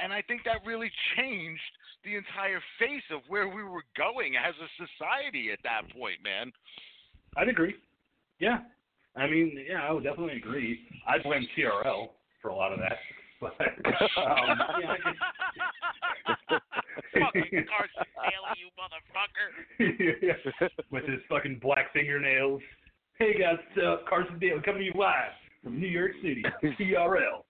And 0.00 0.14
I 0.16 0.22
think 0.24 0.40
that 0.48 0.64
really 0.64 0.90
changed 1.14 1.60
the 2.08 2.16
entire 2.16 2.64
face 2.80 3.04
of 3.12 3.20
where 3.28 3.48
we 3.52 3.62
were 3.62 3.84
going 4.00 4.32
as 4.40 4.54
a 4.56 4.68
society 4.80 5.52
at 5.52 5.58
that 5.62 5.92
point, 5.92 6.24
man. 6.24 6.50
I'd 7.36 7.50
agree. 7.50 7.74
Yeah. 8.40 8.60
I 9.14 9.26
mean, 9.28 9.60
yeah, 9.68 9.84
I 9.86 9.92
would 9.92 10.04
definitely 10.04 10.38
agree. 10.38 10.80
I 11.06 11.18
blame 11.22 11.46
TRL 11.52 12.08
for 12.40 12.48
a 12.48 12.54
lot 12.56 12.72
of 12.72 12.78
that. 12.80 12.96
But 13.44 13.60
um, 13.60 14.58
yeah, 14.80 14.88
I 14.88 14.96
could- 15.04 16.62
Fucking 17.20 17.66
Carson 17.68 18.08
Daly, 18.24 18.56
you 18.56 18.70
motherfucker. 18.80 19.48
with 20.90 21.04
his 21.04 21.20
fucking 21.28 21.58
black 21.60 21.92
fingernails. 21.92 22.62
Hey 23.18 23.38
guys, 23.38 23.56
it's, 23.62 23.78
uh, 23.78 24.02
Carson 24.08 24.38
Dale 24.38 24.60
coming 24.64 24.80
to 24.82 24.86
you 24.86 24.94
live 24.98 25.30
from 25.62 25.78
New 25.80 25.86
York 25.86 26.12
City, 26.20 26.42
TRL. 26.62 27.46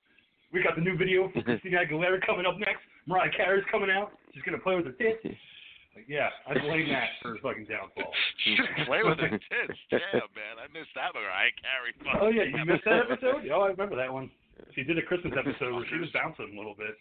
We 0.52 0.62
got 0.62 0.76
the 0.76 0.82
new 0.82 0.96
video 0.96 1.30
for 1.32 1.42
Christina 1.46 1.78
Aguilera 1.84 2.24
coming 2.24 2.44
up 2.46 2.58
next. 2.58 2.84
Mariah 3.06 3.30
Carey's 3.36 3.64
coming 3.70 3.90
out. 3.90 4.12
She's 4.34 4.42
gonna 4.44 4.58
play 4.60 4.76
with 4.76 4.84
her 4.86 4.92
tits. 4.92 5.24
Like, 5.24 6.04
yeah, 6.08 6.28
I 6.48 6.54
blame 6.58 6.88
that 6.90 7.08
for 7.22 7.30
her 7.32 7.38
fucking 7.42 7.66
downfall. 7.66 8.12
Just 8.44 8.86
play 8.86 9.00
with 9.04 9.18
her 9.18 9.30
tits. 9.30 9.78
Damn, 9.90 10.28
man. 10.36 10.60
I 10.60 10.66
missed 10.72 10.92
that 10.96 11.14
Mariah 11.14 11.54
Carey. 11.56 11.92
Oh 12.20 12.28
yeah, 12.28 12.44
you 12.44 12.64
missed 12.64 12.84
that 12.84 13.06
episode? 13.10 13.48
Oh, 13.52 13.62
I 13.62 13.68
remember 13.68 13.96
that 13.96 14.12
one. 14.12 14.30
She 14.74 14.82
did 14.84 14.98
a 14.98 15.02
Christmas 15.02 15.32
episode 15.38 15.74
where 15.74 15.86
she 15.90 15.96
was 15.96 16.08
bouncing 16.12 16.52
a 16.54 16.56
little 16.56 16.76
bit. 16.76 16.94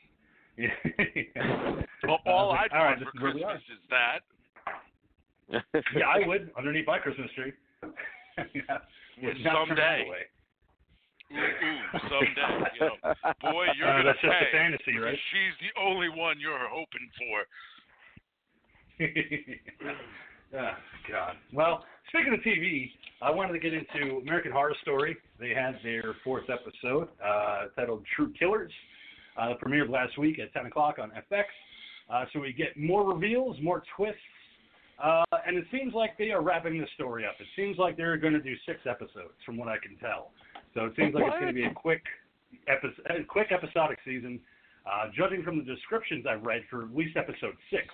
Yeah. 0.58 1.82
Well, 2.08 2.20
all 2.28 2.52
Uh, 2.52 2.56
I'd 2.64 2.72
all 2.72 2.84
right, 2.86 2.98
want 2.98 3.00
this 3.00 3.10
for 3.12 3.18
is 3.18 3.22
where 3.24 3.34
we 3.34 3.42
Christmas 3.42 3.64
is 3.74 3.84
that. 3.90 4.20
yeah, 5.96 6.08
I 6.08 6.28
would 6.28 6.52
underneath 6.58 6.88
my 6.88 7.00
Christmas 7.00 7.30
tree. 7.36 7.52
yeah. 8.54 8.80
Someday. 9.44 10.06
Ooh, 11.32 11.36
ooh, 11.38 12.00
someday. 12.10 12.70
You 12.76 12.82
know, 12.82 12.96
boy, 13.42 13.66
you're 13.78 13.88
Uh, 13.88 13.92
gonna 13.98 14.04
that's 14.06 14.22
just 14.22 14.34
a 14.34 14.46
pay 14.46 14.52
fantasy, 14.52 14.98
right? 14.98 15.18
she's 15.32 15.56
the 15.68 15.82
only 15.82 16.10
one 16.10 16.40
you're 16.40 16.68
hoping 16.70 17.10
for. 17.18 17.46
oh, 20.60 20.72
God. 21.10 21.36
Well, 21.52 21.86
speaking 22.10 22.34
of 22.34 22.40
TV, 22.42 22.92
I 23.22 23.32
wanted 23.32 23.54
to 23.54 23.60
get 23.60 23.74
into 23.74 24.18
American 24.18 24.52
Horror 24.52 24.76
Story. 24.82 25.16
They 25.40 25.50
had 25.50 25.80
their 25.84 26.16
fourth 26.24 26.46
episode 26.50 27.08
uh, 27.24 27.66
titled 27.76 28.04
True 28.16 28.32
Killers. 28.38 28.72
Uh, 29.42 29.50
it 29.52 29.58
premiered 29.62 29.90
last 29.90 30.18
week 30.18 30.40
at 30.40 30.54
10 30.54 30.68
o'clock 30.68 30.98
on 31.00 31.12
FX. 31.32 31.46
Uh, 32.10 32.26
so 32.34 32.40
we 32.40 32.54
get 32.54 32.78
more 32.78 33.12
reveals, 33.12 33.58
more 33.62 33.82
twists, 33.96 34.20
uh, 35.02 35.24
and 35.48 35.58
it 35.58 35.66
seems 35.72 35.94
like 35.94 36.18
they 36.18 36.32
are 36.32 36.42
wrapping 36.42 36.80
the 36.80 36.88
story 36.96 37.26
up. 37.26 37.36
It 37.40 37.48
seems 37.56 37.78
like 37.78 37.98
they're 37.98 38.18
going 38.18 38.34
to 38.34 38.42
do 38.42 38.54
six 38.66 38.80
episodes, 38.90 39.34
from 39.46 39.58
what 39.58 39.68
I 39.68 39.78
can 39.78 39.98
tell. 39.98 40.32
So 40.74 40.86
it 40.86 40.94
seems 40.96 41.14
like 41.14 41.24
it's 41.26 41.40
going 41.40 41.48
to 41.48 41.54
be 41.54 41.66
a 41.66 41.74
quick, 41.74 42.04
epi- 42.68 42.96
a 43.10 43.24
quick 43.24 43.52
episodic 43.52 44.00
season. 44.06 44.40
Uh, 44.86 45.08
judging 45.16 45.44
from 45.44 45.58
the 45.58 45.64
descriptions 45.64 46.26
I've 46.30 46.44
read 46.44 46.64
for 46.70 46.84
at 46.84 46.94
least 46.94 47.16
episode 47.16 47.56
six, 47.72 47.88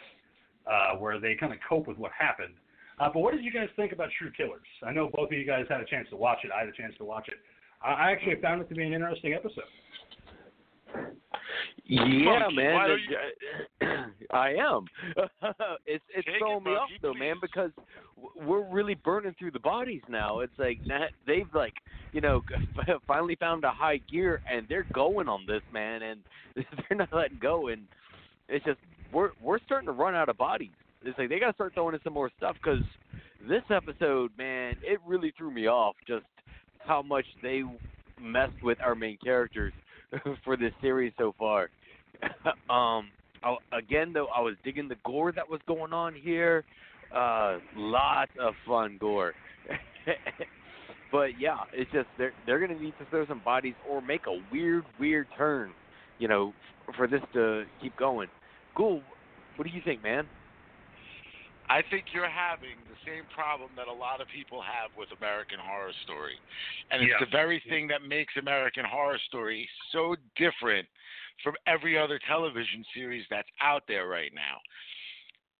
uh, 0.65 0.97
where 0.97 1.19
they 1.19 1.35
kind 1.35 1.53
of 1.53 1.59
cope 1.67 1.87
with 1.87 1.97
what 1.97 2.11
happened. 2.17 2.55
Uh, 2.99 3.09
but 3.13 3.19
what 3.19 3.33
did 3.33 3.43
you 3.43 3.51
guys 3.51 3.69
think 3.75 3.91
about 3.91 4.09
True 4.17 4.31
Killers? 4.35 4.65
I 4.83 4.91
know 4.91 5.09
both 5.13 5.31
of 5.31 5.37
you 5.37 5.45
guys 5.45 5.65
had 5.69 5.81
a 5.81 5.85
chance 5.85 6.09
to 6.09 6.17
watch 6.17 6.39
it. 6.43 6.51
I 6.51 6.61
had 6.61 6.69
a 6.69 6.73
chance 6.73 6.93
to 6.97 7.05
watch 7.05 7.27
it. 7.27 7.35
I 7.83 8.09
I 8.09 8.11
actually 8.11 8.41
found 8.41 8.61
it 8.61 8.69
to 8.69 8.75
be 8.75 8.83
an 8.83 8.93
interesting 8.93 9.33
episode. 9.33 9.69
Yeah, 11.85 12.05
Monkey, 12.05 12.55
man. 12.55 12.97
the- 13.79 13.87
I 14.31 14.49
am. 14.51 14.85
it's 15.87 16.03
it's 16.15 16.25
Take 16.25 16.35
it, 16.35 16.39
throwing 16.39 16.63
me 16.63 16.71
off 16.71 16.89
though, 17.01 17.13
man, 17.15 17.35
because 17.41 17.71
we're 18.35 18.69
really 18.69 18.93
burning 18.93 19.35
through 19.39 19.51
the 19.51 19.59
bodies 19.59 20.01
now. 20.07 20.39
It's 20.39 20.53
like 20.59 20.79
they've 21.25 21.51
like 21.53 21.73
you 22.11 22.21
know 22.21 22.41
finally 23.07 23.35
found 23.35 23.63
a 23.63 23.71
high 23.71 23.97
gear 24.11 24.41
and 24.51 24.67
they're 24.69 24.85
going 24.93 25.27
on 25.27 25.45
this, 25.47 25.63
man, 25.73 26.03
and 26.03 26.19
they're 26.55 26.97
not 26.97 27.11
letting 27.11 27.39
go. 27.39 27.69
And 27.69 27.81
it's 28.47 28.65
just 28.65 28.79
we're 29.11 29.31
we're 29.41 29.59
starting 29.65 29.87
to 29.87 29.93
run 29.93 30.13
out 30.13 30.29
of 30.29 30.37
bodies. 30.37 30.69
It's 31.03 31.17
like 31.17 31.29
they 31.29 31.39
got 31.39 31.47
to 31.47 31.53
start 31.53 31.73
throwing 31.73 31.95
in 31.95 32.01
some 32.03 32.13
more 32.13 32.29
stuff 32.37 32.55
because 32.61 32.83
this 33.47 33.63
episode, 33.71 34.31
man, 34.37 34.75
it 34.83 34.99
really 35.07 35.33
threw 35.37 35.49
me 35.49 35.67
off. 35.67 35.95
Just 36.07 36.25
how 36.85 37.01
much 37.01 37.25
they 37.41 37.63
messed 38.21 38.61
with 38.61 38.79
our 38.81 38.95
main 38.95 39.17
characters 39.23 39.73
for 40.43 40.57
this 40.57 40.71
series 40.81 41.13
so 41.17 41.33
far. 41.37 41.69
um, 42.69 43.09
I, 43.43 43.55
again, 43.77 44.13
though, 44.13 44.27
I 44.35 44.41
was 44.41 44.55
digging 44.63 44.87
the 44.87 44.97
gore 45.05 45.31
that 45.31 45.49
was 45.49 45.61
going 45.67 45.93
on 45.93 46.13
here. 46.15 46.63
Uh, 47.15 47.59
lots 47.75 48.31
of 48.39 48.53
fun 48.67 48.97
gore. 48.99 49.33
but 51.11 51.39
yeah, 51.39 51.57
it's 51.73 51.91
just 51.91 52.07
they're 52.17 52.33
they're 52.45 52.59
gonna 52.59 52.79
need 52.79 52.93
to 52.99 53.05
throw 53.09 53.25
some 53.25 53.41
bodies 53.43 53.73
or 53.89 54.01
make 54.01 54.21
a 54.27 54.41
weird, 54.51 54.83
weird 54.99 55.27
turn, 55.37 55.71
you 56.19 56.27
know, 56.27 56.53
for 56.95 57.07
this 57.07 57.21
to 57.33 57.63
keep 57.81 57.95
going. 57.97 58.27
Cool. 58.75 59.01
What 59.55 59.67
do 59.67 59.73
you 59.73 59.81
think, 59.83 60.03
man? 60.03 60.25
I 61.69 61.83
think 61.83 62.05
you're 62.11 62.29
having 62.29 62.81
the 62.89 62.97
same 63.05 63.25
problem 63.29 63.71
that 63.77 63.87
a 63.87 63.93
lot 63.93 64.21
of 64.21 64.27
people 64.27 64.59
have 64.61 64.89
with 64.97 65.09
American 65.21 65.59
Horror 65.61 65.93
Story. 66.01 66.41
And 66.89 67.03
it's 67.03 67.11
Yeah. 67.11 67.19
the 67.19 67.27
very 67.27 67.59
thing 67.59 67.87
that 67.87 68.01
makes 68.01 68.35
American 68.37 68.85
Horror 68.85 69.19
Story 69.19 69.69
so 69.91 70.15
different 70.35 70.89
from 71.43 71.55
every 71.67 71.97
other 71.97 72.19
television 72.19 72.83
series 72.93 73.27
that's 73.29 73.49
out 73.61 73.85
there 73.87 74.07
right 74.07 74.33
now. 74.33 74.59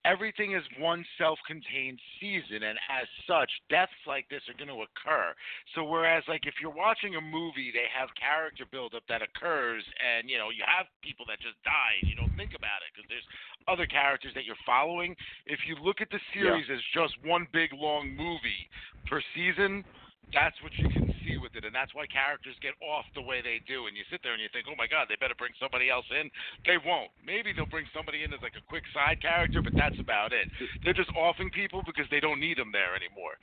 Everything 0.04 0.56
is 0.56 0.64
one 0.78 1.04
self 1.18 1.38
contained 1.46 2.00
season, 2.20 2.64
and 2.64 2.78
as 2.88 3.04
such, 3.28 3.50
deaths 3.68 3.92
like 4.06 4.24
this 4.32 4.40
are 4.48 4.56
going 4.56 4.72
to 4.72 4.86
occur. 4.88 5.36
So, 5.74 5.84
whereas, 5.84 6.24
like, 6.26 6.48
if 6.48 6.54
you're 6.56 6.72
watching 6.72 7.16
a 7.16 7.20
movie, 7.20 7.68
they 7.68 7.84
have 7.92 8.08
character 8.16 8.64
buildup 8.64 9.04
that 9.12 9.20
occurs, 9.20 9.84
and, 10.00 10.30
you 10.30 10.38
know, 10.40 10.48
you 10.48 10.64
have 10.64 10.86
people 11.04 11.28
that 11.28 11.40
just 11.44 11.60
die, 11.68 12.00
and 12.00 12.08
you 12.08 12.16
don't 12.16 12.32
think 12.32 12.56
about 12.56 12.80
it 12.80 12.96
because 12.96 13.08
there's 13.12 13.28
other 13.68 13.84
characters 13.84 14.32
that 14.34 14.48
you're 14.48 14.58
following. 14.64 15.12
If 15.44 15.60
you 15.68 15.76
look 15.76 16.00
at 16.00 16.08
the 16.08 16.20
series 16.32 16.64
as 16.72 16.80
just 16.96 17.12
one 17.20 17.46
big 17.52 17.70
long 17.76 18.16
movie 18.16 18.64
per 19.04 19.20
season, 19.36 19.84
that's 20.32 20.56
what 20.62 20.72
you 20.78 20.88
can 20.90 21.10
see 21.26 21.36
with 21.38 21.54
it, 21.58 21.64
and 21.64 21.74
that's 21.74 21.94
why 21.94 22.06
characters 22.06 22.54
get 22.62 22.74
off 22.78 23.06
the 23.14 23.22
way 23.22 23.42
they 23.42 23.58
do. 23.66 23.86
And 23.86 23.96
you 23.96 24.04
sit 24.10 24.22
there 24.22 24.32
and 24.34 24.42
you 24.42 24.50
think, 24.52 24.66
oh 24.70 24.78
my 24.78 24.86
God, 24.86 25.10
they 25.10 25.18
better 25.18 25.36
bring 25.36 25.54
somebody 25.58 25.90
else 25.90 26.06
in. 26.10 26.30
They 26.66 26.78
won't. 26.78 27.10
Maybe 27.22 27.52
they'll 27.52 27.70
bring 27.70 27.88
somebody 27.90 28.22
in 28.22 28.32
as 28.32 28.42
like 28.42 28.56
a 28.58 28.64
quick 28.70 28.86
side 28.94 29.18
character, 29.22 29.62
but 29.62 29.74
that's 29.74 29.98
about 29.98 30.32
it. 30.32 30.46
They're 30.84 30.96
just 30.96 31.10
offing 31.18 31.50
people 31.50 31.82
because 31.84 32.06
they 32.10 32.20
don't 32.20 32.38
need 32.38 32.58
them 32.58 32.70
there 32.70 32.94
anymore. 32.94 33.36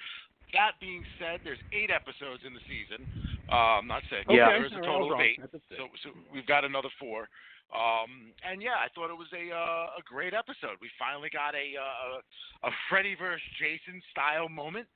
That 0.55 0.79
being 0.79 1.03
said, 1.19 1.43
there's 1.43 1.61
eight 1.75 1.91
episodes 1.91 2.47
in 2.47 2.55
the 2.55 2.63
season. 2.71 3.03
Um, 3.51 3.83
not 3.87 3.99
six. 4.07 4.23
Yeah. 4.31 4.55
There's 4.55 4.71
a 4.71 4.79
all 4.79 4.81
right, 4.81 4.87
I 4.87 4.91
total 4.91 5.09
of 5.11 5.19
eight. 5.19 5.39
That's 5.43 5.59
a 5.59 5.63
six. 5.67 5.75
So, 5.75 5.83
so 6.03 6.07
we've 6.31 6.47
got 6.47 6.63
another 6.63 6.91
four. 6.95 7.27
Um, 7.67 8.31
and 8.47 8.63
yeah, 8.63 8.79
I 8.79 8.87
thought 8.95 9.11
it 9.11 9.19
was 9.19 9.27
a 9.35 9.51
uh, 9.51 9.99
a 9.99 10.03
great 10.07 10.31
episode. 10.31 10.79
We 10.79 10.87
finally 10.95 11.27
got 11.27 11.51
a 11.51 11.75
uh, 11.75 12.23
a 12.63 12.71
Freddy 12.87 13.11
versus 13.19 13.43
Jason 13.59 13.99
style 14.15 14.47
moment 14.47 14.87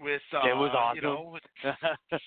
with 0.00 0.22
uh, 0.32 0.46
It 0.48 0.56
was 0.56 0.70
awesome. 0.76 0.96
you 0.96 1.02
know 1.02 1.30
with 1.32 1.42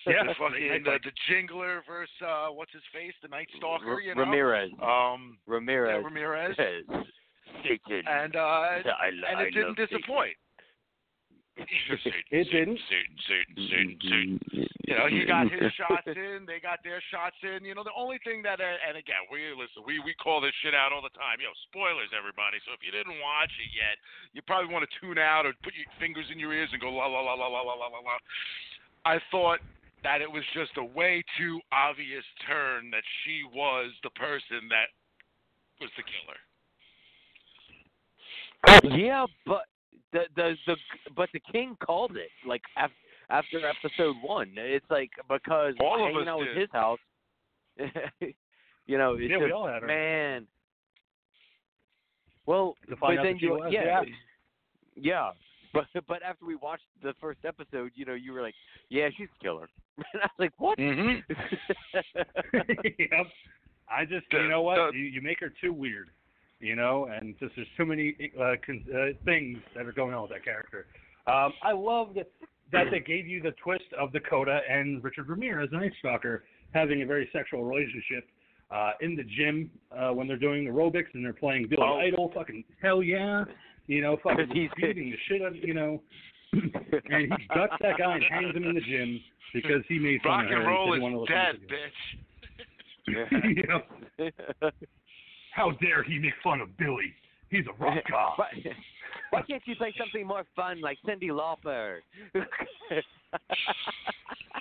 Yeah, 0.07 0.23
the 0.25 0.33
fucking 0.37 0.67
Night 0.67 0.83
the, 0.83 0.99
the 1.03 1.11
Jingler 1.29 1.79
versus 1.87 2.09
uh, 2.25 2.47
what's 2.47 2.71
his 2.73 2.81
face, 2.93 3.13
the 3.21 3.27
Night 3.27 3.47
Stalker, 3.57 3.93
R- 3.93 4.01
you 4.01 4.15
know. 4.15 4.21
Ramirez. 4.21 4.71
Um, 4.81 5.37
yeah, 5.47 5.53
Ramirez. 5.53 6.03
Ramirez, 6.03 6.55
Satan. 7.63 8.03
and 8.07 8.35
uh, 8.35 8.39
I, 8.39 8.81
lo- 9.13 9.27
and 9.29 9.39
I 9.39 9.43
it 9.43 9.51
didn't 9.53 9.75
disappoint. 9.77 10.35
Satan. 10.35 10.48
Disappoint. 11.67 12.25
It 12.31 12.47
didn't. 12.51 12.79
You 14.89 14.97
know, 14.97 15.05
he 15.05 15.25
got 15.25 15.51
his 15.51 15.69
shots 15.77 16.09
in, 16.09 16.49
they 16.49 16.57
got 16.57 16.81
their 16.81 16.97
shots 17.13 17.37
in. 17.45 17.61
You 17.61 17.77
know, 17.77 17.85
the 17.85 17.93
only 17.93 18.17
thing 18.25 18.41
that, 18.41 18.57
uh, 18.57 18.87
and 18.89 18.97
again, 18.97 19.29
we 19.29 19.53
listen, 19.53 19.85
we 19.85 20.01
we 20.01 20.17
call 20.17 20.41
this 20.41 20.55
shit 20.65 20.73
out 20.73 20.89
all 20.89 21.05
the 21.05 21.13
time. 21.13 21.37
Yo, 21.37 21.53
spoilers, 21.69 22.09
everybody. 22.09 22.57
So 22.65 22.73
if 22.73 22.81
you 22.81 22.89
didn't 22.89 23.21
watch 23.21 23.53
it 23.61 23.69
yet, 23.69 24.01
you 24.33 24.41
probably 24.49 24.73
want 24.73 24.89
to 24.89 24.91
tune 24.97 25.21
out 25.21 25.45
or 25.45 25.53
put 25.61 25.77
your 25.77 25.85
fingers 26.01 26.25
in 26.33 26.41
your 26.41 26.53
ears 26.53 26.73
and 26.73 26.81
go 26.81 26.89
la 26.89 27.05
la 27.05 27.21
la 27.21 27.37
la 27.37 27.47
la 27.47 27.61
la 27.61 27.75
la 27.77 27.87
la 27.93 28.01
la. 28.01 28.17
I 29.05 29.21
thought 29.29 29.61
that 30.03 30.21
it 30.21 30.31
was 30.31 30.43
just 30.53 30.71
a 30.77 30.83
way 30.83 31.23
too 31.37 31.61
obvious 31.71 32.23
turn 32.47 32.89
that 32.89 33.03
she 33.23 33.43
was 33.53 33.91
the 34.01 34.09
person 34.11 34.69
that 34.73 34.89
was 35.79 35.91
the 35.97 36.03
killer. 36.07 36.39
Yeah, 38.97 39.25
but 39.45 39.65
the 40.13 40.21
the 40.35 40.55
the 40.67 40.75
but 41.15 41.29
the 41.33 41.39
king 41.51 41.75
called 41.83 42.15
it 42.17 42.29
like 42.47 42.61
after 42.77 42.95
after 43.29 43.59
episode 43.67 44.15
one. 44.23 44.51
It's 44.57 44.85
like 44.89 45.11
because 45.29 45.75
All 45.79 45.95
of 45.95 45.99
hanging 46.01 46.21
us 46.23 46.27
out 46.27 46.39
with 46.39 46.57
his 46.57 46.69
house. 46.71 46.99
you 48.87 48.97
know, 48.97 49.13
it's 49.13 49.29
Yeah, 49.29 49.37
we 49.37 49.51
all 49.51 49.67
had 49.67 49.81
her. 49.83 49.87
man. 49.87 50.47
Well, 52.45 52.75
To 52.89 52.95
but 52.95 53.17
out 53.17 53.23
then 53.23 53.37
you 53.39 53.51
was, 53.51 53.69
yeah 53.71 53.83
yeah. 53.85 54.01
yeah. 54.95 55.31
But 55.71 55.85
but 56.07 56.23
after 56.23 56.45
we 56.47 56.55
watched 56.55 56.87
the 57.03 57.13
first 57.21 57.41
episode, 57.45 57.91
you 57.93 58.03
know, 58.03 58.15
you 58.15 58.33
were 58.33 58.41
like, 58.41 58.55
yeah, 58.89 59.09
she's 59.15 59.27
a 59.39 59.43
killer. 59.43 59.69
And 60.13 60.23
I 60.23 60.25
was 60.25 60.31
like, 60.39 60.53
what? 60.57 60.79
Mm-hmm. 60.79 61.31
yep. 62.97 63.27
I 63.91 64.05
just, 64.05 64.25
The- 64.31 64.37
you 64.41 64.47
know 64.49 64.61
what? 64.63 64.77
the- 64.91 64.97
You, 64.97 65.03
you 65.05 65.21
make 65.21 65.39
her 65.41 65.53
too 65.61 65.71
weird, 65.71 66.09
you 66.59 66.75
know, 66.75 67.07
and 67.11 67.35
just 67.39 67.53
there's 67.55 67.67
too 67.77 67.85
many 67.85 68.15
uh, 68.39 68.53
con- 68.65 68.85
uh, 68.93 69.13
things 69.25 69.57
that 69.75 69.85
are 69.85 69.91
going 69.91 70.13
on 70.13 70.23
with 70.23 70.31
that 70.31 70.43
character. 70.43 70.85
Um, 71.27 71.53
I 71.63 71.71
love 71.73 72.13
that, 72.15 72.29
that 72.71 72.85
they 72.91 72.99
gave 72.99 73.27
you 73.27 73.41
the 73.41 73.51
twist 73.63 73.85
of 73.99 74.11
Dakota 74.11 74.59
and 74.69 75.03
Richard 75.03 75.29
Ramirez, 75.29 75.69
Night 75.71 75.91
Stalker, 75.99 76.43
having 76.73 77.01
a 77.01 77.05
very 77.05 77.29
sexual 77.33 77.63
relationship 77.63 78.25
uh, 78.71 78.91
in 79.01 79.15
the 79.15 79.23
gym 79.23 79.71
uh, 79.97 80.09
when 80.09 80.27
they're 80.27 80.37
doing 80.37 80.65
aerobics 80.65 81.07
and 81.13 81.23
they're 81.25 81.33
playing 81.33 81.67
Billy 81.69 81.81
Oh. 81.83 81.97
Idol. 81.99 82.31
Fucking 82.35 82.63
hell 82.81 83.01
yeah, 83.01 83.43
you 83.87 84.01
know, 84.01 84.17
fucking 84.23 84.49
He's- 84.53 84.71
beating 84.77 85.11
the 85.11 85.17
shit 85.27 85.41
out, 85.41 85.49
of 85.49 85.55
you 85.55 85.73
know. 85.73 86.01
and 86.53 87.31
he 87.37 87.47
guts 87.53 87.73
that 87.81 87.97
guy 87.99 88.15
and 88.15 88.23
hangs 88.29 88.55
him 88.55 88.63
in 88.63 88.73
the 88.75 88.81
gym 88.81 89.19
because 89.53 89.83
he 89.87 89.99
made 89.99 90.19
fun 90.23 90.31
Rock 90.31 90.45
of 90.45 90.49
her. 90.51 90.57
and 90.57 90.67
roll 90.67 90.93
and 90.93 90.95
is 90.95 90.99
didn't 90.99 91.13
want 91.13 91.27
to 91.27 91.33
listen 91.33 91.61
to 91.61 91.67
dead, 91.67 91.69
bitch. 91.69 93.59
Yep. 94.59 94.73
How 95.59 95.71
dare 95.71 96.03
he 96.03 96.17
make 96.19 96.31
fun 96.41 96.61
of 96.61 96.77
Billy? 96.77 97.13
He's 97.49 97.65
a 97.67 97.73
rock 97.83 97.97
god. 98.09 98.31
why, 98.37 98.47
why 99.31 99.41
can't 99.41 99.61
you 99.65 99.75
play 99.75 99.93
something 99.97 100.25
more 100.25 100.45
fun 100.55 100.79
like 100.79 100.97
Cyndi 101.05 101.31
Lauper? 101.31 101.97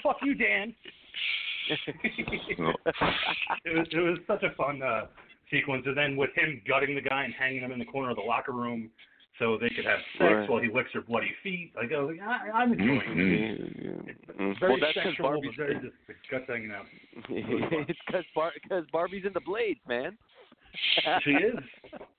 Fuck 0.03 0.17
you, 0.25 0.35
Dan. 0.35 0.75
it, 1.87 2.59
was, 2.59 3.87
it 3.93 3.97
was 4.01 4.19
such 4.27 4.43
a 4.43 4.53
fun 4.57 4.83
uh, 4.83 5.03
sequence. 5.53 5.85
And 5.87 5.97
then 5.97 6.17
with 6.17 6.31
him 6.35 6.61
gutting 6.67 6.97
the 6.97 7.01
guy 7.01 7.23
and 7.23 7.33
hanging 7.33 7.61
him 7.61 7.71
in 7.71 7.79
the 7.79 7.85
corner 7.85 8.11
of 8.11 8.17
the 8.17 8.23
locker 8.23 8.51
room 8.51 8.91
so 9.39 9.57
they 9.57 9.69
could 9.69 9.85
have 9.85 10.01
sex 10.19 10.33
Right. 10.33 10.51
while 10.51 10.61
he 10.61 10.69
licks 10.75 10.91
her 10.95 11.01
bloody 11.03 11.31
feet. 11.45 11.71
Like, 11.77 11.93
I 11.93 12.01
was 12.01 12.17
like, 12.19 12.27
I, 12.29 12.51
I'm 12.51 12.73
enjoying 12.73 13.01
it. 13.17 14.17
It's 14.37 14.59
very 14.59 14.73
well, 14.73 14.81
that's 14.81 14.95
because 14.95 15.11
sexual, 15.11 15.29
Barbie's 15.29 15.53
but 15.57 15.63
very 15.65 15.75
just 15.75 15.95
the 16.09 16.15
guts 16.29 16.45
hanging 16.49 16.73
out. 16.73 16.87
it's 17.29 18.01
because 18.05 18.25
Bar- 18.35 18.53
cause 18.69 18.83
Barbie's 18.93 19.25
in 19.25 19.33
the 19.33 19.41
blades, 19.47 19.79
man. 19.87 20.19
She 21.25 21.31
is. 21.31 21.59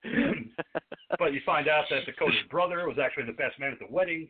but 1.20 1.34
you 1.34 1.42
find 1.46 1.68
out 1.68 1.86
that 1.90 2.06
Dakota's 2.06 2.36
brother 2.50 2.88
was 2.88 2.98
actually 3.04 3.26
the 3.26 3.34
best 3.34 3.60
man 3.60 3.72
at 3.72 3.80
the 3.80 3.94
wedding. 3.94 4.28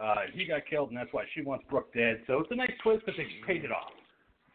Uh, 0.00 0.26
he 0.32 0.44
got 0.44 0.62
killed, 0.68 0.88
and 0.88 0.96
that's 0.98 1.12
why 1.12 1.24
she 1.34 1.42
wants 1.42 1.64
Brooke 1.70 1.92
dead. 1.94 2.22
So 2.26 2.40
it's 2.40 2.50
a 2.50 2.56
nice 2.56 2.72
twist, 2.82 3.04
but 3.06 3.14
they 3.16 3.26
paid 3.46 3.64
it 3.64 3.70
off. 3.70 3.92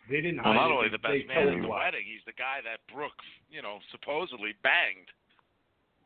They 0.10 0.22
didn't 0.22 0.44
Well, 0.44 0.54
not 0.54 0.72
only 0.72 0.90
the 0.90 0.98
best 0.98 1.28
man 1.28 1.46
told 1.46 1.56
at 1.56 1.62
the 1.62 1.68
why. 1.68 1.86
wedding, 1.86 2.06
he's 2.06 2.24
the 2.26 2.34
guy 2.34 2.60
that 2.64 2.80
Brooke, 2.94 3.12
you 3.50 3.62
know, 3.62 3.80
supposedly 3.92 4.54
banged. 4.64 5.08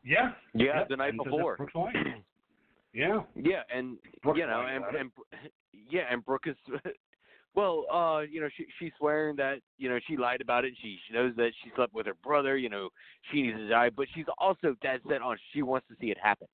Yeah. 0.04 0.32
Yeah, 0.54 0.80
Yep, 0.80 0.88
the 0.88 0.96
night 0.96 1.14
and 1.14 1.22
before. 1.22 1.56
Brooke's 1.56 1.74
wife. 1.74 1.94
Yeah. 2.94 3.22
Yeah, 3.34 3.62
and 3.74 3.96
Brooke's 4.22 4.40
you 4.40 4.46
know, 4.46 4.58
lying 4.58 4.82
and, 4.86 4.96
and 4.96 5.10
yeah, 5.88 6.02
and 6.10 6.22
Brooke 6.22 6.44
is 6.46 6.56
well, 7.54 7.84
uh, 7.92 8.20
you 8.20 8.40
know, 8.40 8.48
she 8.56 8.66
she's 8.78 8.92
swearing 8.98 9.36
that 9.36 9.58
you 9.78 9.88
know 9.88 9.98
she 10.08 10.16
lied 10.16 10.40
about 10.40 10.64
it. 10.64 10.74
She 10.80 10.98
she 11.06 11.14
knows 11.14 11.34
that 11.36 11.50
she 11.62 11.70
slept 11.76 11.92
with 11.94 12.06
her 12.06 12.14
brother. 12.24 12.56
You 12.56 12.68
know, 12.68 12.88
she 13.30 13.42
needs 13.42 13.58
to 13.58 13.68
die, 13.68 13.90
but 13.90 14.06
she's 14.14 14.24
also 14.38 14.74
dead 14.82 15.00
set 15.08 15.20
on 15.22 15.36
she 15.52 15.62
wants 15.62 15.86
to 15.88 15.94
see 16.00 16.10
it 16.10 16.18
happen. 16.22 16.48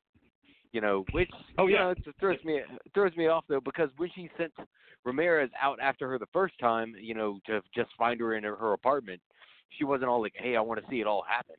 You 0.73 0.81
know, 0.81 1.05
which 1.13 1.31
Oh, 1.57 1.67
you 1.67 1.75
yeah. 1.75 1.85
know, 1.85 1.91
it 1.91 1.99
throws 2.21 2.39
me 2.45 2.61
throws 2.95 3.17
me 3.17 3.27
off 3.29 3.45
though 3.49 3.61
because 3.61 3.91
when 3.97 4.11
she 4.15 4.29
sent 4.37 4.53
Ramirez 5.05 5.51
out 5.61 5.79
after 5.81 6.09
her 6.09 6.19
the 6.19 6.27
first 6.33 6.59
time, 6.59 6.95
you 7.01 7.15
know, 7.15 7.39
to 7.47 7.63
just 7.75 7.91
find 7.97 8.21
her 8.21 8.35
in 8.35 8.45
her, 8.45 8.57
her 8.57 8.73
apartment, 8.75 9.21
she 9.79 9.85
wasn't 9.85 10.11
all 10.11 10.21
like, 10.21 10.35
"Hey, 10.37 10.57
I 10.57 10.61
want 10.61 10.83
to 10.85 10.91
see 10.91 11.01
it 11.01 11.07
all 11.07 11.23
happen." 11.23 11.57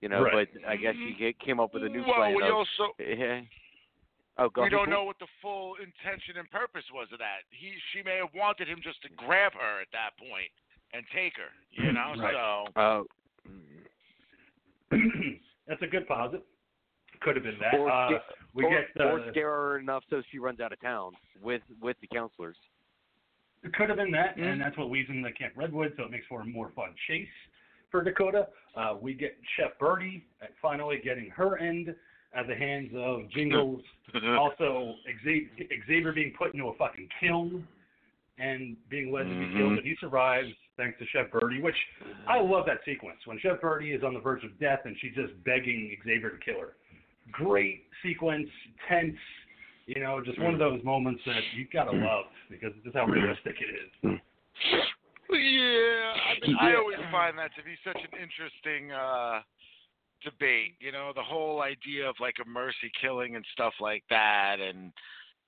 You 0.00 0.08
know, 0.08 0.22
Right. 0.24 0.48
but 0.52 0.68
I 0.68 0.76
guess 0.76 0.96
she 0.96 1.14
get- 1.16 1.38
came 1.38 1.60
up 1.60 1.72
with 1.74 1.84
a 1.84 1.88
new 1.88 2.02
well, 2.02 2.14
plan. 2.14 2.34
we 2.34 2.42
of, 2.42 2.54
also 2.54 2.92
eh, 2.98 3.42
oh, 4.38 4.48
go 4.48 4.62
we 4.62 4.68
ahead, 4.68 4.78
don't 4.78 4.90
know 4.90 5.04
what 5.04 5.18
the 5.18 5.26
full 5.40 5.74
intention 5.76 6.36
and 6.38 6.50
purpose 6.50 6.84
was 6.92 7.08
of 7.12 7.18
that. 7.18 7.44
He 7.50 7.72
she 7.92 8.02
may 8.02 8.16
have 8.16 8.32
wanted 8.34 8.68
him 8.68 8.80
just 8.82 9.02
to 9.02 9.08
grab 9.16 9.52
her 9.54 9.80
at 9.80 9.88
that 9.92 10.16
point 10.18 10.50
and 10.92 11.04
take 11.14 11.34
her. 11.36 11.50
You 11.72 11.92
know, 11.96 12.14
Right. 12.18 12.34
so 12.34 12.72
Oh. 12.76 13.04
that's 15.68 15.82
a 15.82 15.86
good 15.86 16.06
posit. 16.06 16.42
Could 17.20 17.36
have 17.36 17.44
been 17.44 17.58
that. 17.60 17.74
Or, 17.78 17.90
Uh, 17.90 18.18
we 18.54 18.64
or, 18.64 18.70
get 18.70 19.00
or 19.02 19.20
uh, 19.20 19.30
scare 19.30 19.50
her 19.50 19.78
enough 19.78 20.02
so 20.10 20.22
she 20.30 20.38
runs 20.38 20.60
out 20.60 20.72
of 20.72 20.80
town 20.80 21.12
with 21.40 21.62
with 21.80 21.96
the 22.00 22.06
counselors. 22.08 22.56
It 23.62 23.72
could 23.74 23.88
have 23.88 23.98
been 23.98 24.10
that, 24.10 24.36
Mm-hmm. 24.36 24.42
and 24.44 24.60
that's 24.60 24.76
what 24.76 24.90
leads 24.90 25.08
them 25.08 25.22
to 25.22 25.32
Camp 25.32 25.52
Redwood, 25.56 25.92
so 25.96 26.04
it 26.04 26.10
makes 26.10 26.26
for 26.26 26.40
a 26.40 26.44
more 26.44 26.72
fun 26.74 26.94
chase 27.06 27.28
for 27.92 28.02
Dakota. 28.02 28.48
Uh, 28.74 28.96
we 29.00 29.14
get 29.14 29.36
Chef 29.56 29.78
Birdie 29.78 30.24
uh, 30.42 30.46
finally 30.60 31.00
getting 31.02 31.30
her 31.30 31.58
end 31.58 31.94
at 32.34 32.46
the 32.46 32.54
hands 32.54 32.90
of 32.96 33.30
Jingles. 33.30 33.82
also, 34.38 34.94
Xavier, 35.24 35.48
Xavier 35.86 36.12
being 36.12 36.32
put 36.36 36.54
into 36.54 36.68
a 36.68 36.74
fucking 36.74 37.08
kiln 37.20 37.66
and 38.38 38.76
being 38.88 39.12
led 39.12 39.24
to 39.24 39.34
be 39.34 39.46
Mhm. 39.46 39.56
killed, 39.56 39.76
but 39.76 39.84
he 39.84 39.94
survives 39.96 40.48
thanks 40.76 40.98
to 40.98 41.06
Chef 41.06 41.30
Birdie, 41.30 41.60
which 41.60 41.76
I 42.26 42.40
love 42.40 42.66
that 42.66 42.82
sequence 42.84 43.26
when 43.26 43.38
Chef 43.38 43.60
Birdie 43.60 43.92
is 43.92 44.02
on 44.02 44.14
the 44.14 44.20
verge 44.20 44.42
of 44.44 44.58
death 44.58 44.80
and 44.84 44.98
she's 44.98 45.14
just 45.14 45.32
begging 45.44 45.96
Xavier 46.02 46.30
to 46.30 46.38
kill 46.38 46.60
her. 46.60 46.76
Great 47.30 47.84
sequence, 48.02 48.48
tense. 48.88 49.18
You 49.86 50.00
know, 50.00 50.20
just 50.24 50.38
one 50.38 50.54
of 50.54 50.60
those 50.60 50.82
moments 50.84 51.22
that 51.26 51.42
you've 51.54 51.70
gotta 51.70 51.90
love 51.92 52.26
because 52.48 52.72
it's 52.74 52.84
just 52.84 52.96
how 52.96 53.04
realistic 53.04 53.56
it 53.60 53.68
is. 53.68 54.20
Yeah, 55.30 56.14
I, 56.14 56.46
mean, 56.46 56.56
I 56.60 56.74
always 56.76 56.98
find 57.10 57.38
that 57.38 57.54
to 57.56 57.62
be 57.62 57.76
such 57.84 57.96
an 57.96 58.18
interesting 58.20 58.92
uh 58.92 59.40
debate. 60.24 60.74
You 60.80 60.92
know, 60.92 61.12
the 61.14 61.22
whole 61.22 61.62
idea 61.62 62.08
of 62.08 62.16
like 62.20 62.36
a 62.44 62.48
mercy 62.48 62.90
killing 63.00 63.36
and 63.36 63.44
stuff 63.52 63.74
like 63.80 64.04
that, 64.10 64.56
and 64.60 64.92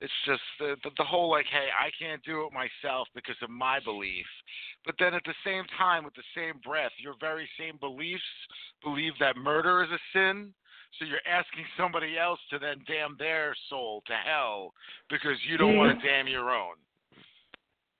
it's 0.00 0.12
just 0.26 0.42
the, 0.58 0.76
the 0.82 0.90
the 0.98 1.04
whole 1.04 1.30
like, 1.30 1.46
hey, 1.50 1.68
I 1.78 1.90
can't 1.98 2.22
do 2.24 2.46
it 2.46 2.52
myself 2.52 3.08
because 3.14 3.36
of 3.42 3.50
my 3.50 3.80
belief, 3.80 4.26
but 4.84 4.94
then 4.98 5.14
at 5.14 5.24
the 5.24 5.34
same 5.44 5.64
time, 5.78 6.04
with 6.04 6.14
the 6.14 6.22
same 6.36 6.60
breath, 6.64 6.92
your 6.98 7.14
very 7.20 7.48
same 7.58 7.76
beliefs 7.80 8.22
believe 8.82 9.12
that 9.20 9.36
murder 9.36 9.82
is 9.82 9.90
a 9.90 9.98
sin. 10.12 10.52
So 10.98 11.04
you're 11.06 11.26
asking 11.26 11.64
somebody 11.76 12.16
else 12.16 12.38
to 12.50 12.58
then 12.60 12.76
damn 12.86 13.16
their 13.18 13.52
soul 13.68 14.04
to 14.06 14.12
hell 14.14 14.72
because 15.10 15.36
you 15.48 15.58
don't 15.58 15.76
want 15.76 15.98
to 15.98 16.06
damn 16.06 16.28
your 16.28 16.50
own. 16.50 16.74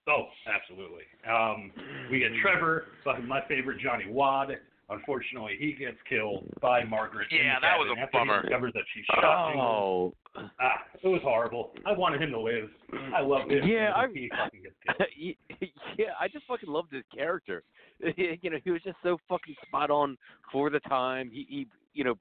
Oh, 0.06 0.26
absolutely. 0.46 1.04
Um, 1.28 1.72
we 2.10 2.20
get 2.20 2.30
Trevor, 2.42 2.84
my 3.26 3.40
favorite 3.48 3.80
Johnny 3.80 4.04
Wad. 4.08 4.50
Unfortunately, 4.90 5.56
he 5.58 5.72
gets 5.72 5.96
killed 6.08 6.44
by 6.60 6.84
Margaret. 6.84 7.28
in 7.30 7.38
Yeah, 7.38 7.54
the 7.56 7.60
that 7.62 7.78
was 7.78 7.88
cabin 7.88 7.98
a 7.98 8.02
after 8.04 8.18
bummer. 8.18 8.36
He 8.36 8.48
discovers 8.48 8.72
that 8.74 8.82
she's 8.94 9.04
shot. 9.06 9.50
Jingles. 9.52 10.14
Oh. 10.36 10.48
Ah, 10.60 10.82
it 11.02 11.08
was 11.08 11.20
horrible. 11.22 11.72
I 11.86 11.92
wanted 11.92 12.20
him 12.20 12.30
to 12.32 12.40
live. 12.40 12.68
I 13.14 13.20
love 13.20 13.48
him. 13.48 13.66
Yeah, 13.66 13.92
I- 13.96 14.08
he 14.12 14.28
fucking 14.28 14.62
gets 14.62 14.74
killed. 14.84 15.70
yeah, 15.98 16.06
I 16.20 16.28
just 16.28 16.44
fucking 16.46 16.68
loved 16.68 16.92
his 16.92 17.04
character. 17.14 17.62
you 18.16 18.50
know, 18.50 18.58
he 18.62 18.70
was 18.72 18.82
just 18.82 18.96
so 19.02 19.16
fucking 19.28 19.54
spot 19.66 19.90
on 19.90 20.18
for 20.52 20.68
the 20.68 20.80
time. 20.80 21.30
He, 21.32 21.46
he 21.48 21.66
you 21.94 22.04
know, 22.04 22.14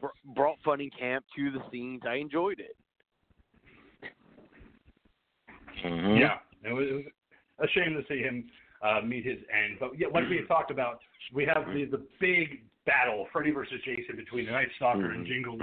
br- 0.00 0.08
brought 0.34 0.58
fun 0.64 0.80
in 0.80 0.90
camp 0.90 1.24
to 1.36 1.50
the 1.50 1.60
scenes. 1.70 2.02
I 2.06 2.16
enjoyed 2.16 2.60
it. 2.60 2.76
Mm-hmm. 5.84 6.16
Yeah, 6.20 6.34
it 6.64 6.72
was, 6.72 6.86
it 6.88 6.94
was 6.94 7.04
a 7.60 7.68
shame 7.68 7.94
to 7.94 8.02
see 8.08 8.20
him 8.22 8.44
uh, 8.84 9.00
meet 9.04 9.24
his 9.24 9.38
end. 9.52 9.78
But 9.80 9.98
yeah, 9.98 10.08
like 10.12 10.28
we 10.28 10.36
had 10.36 10.48
talked 10.48 10.70
about, 10.70 11.00
we 11.32 11.44
have 11.46 11.66
the, 11.72 11.84
the 11.84 12.02
big 12.20 12.62
battle, 12.86 13.26
Freddy 13.32 13.50
versus 13.50 13.80
Jason, 13.84 14.16
between 14.16 14.46
the 14.46 14.52
Night 14.52 14.68
Stalker 14.76 15.10
and 15.12 15.26
Jingles, 15.26 15.60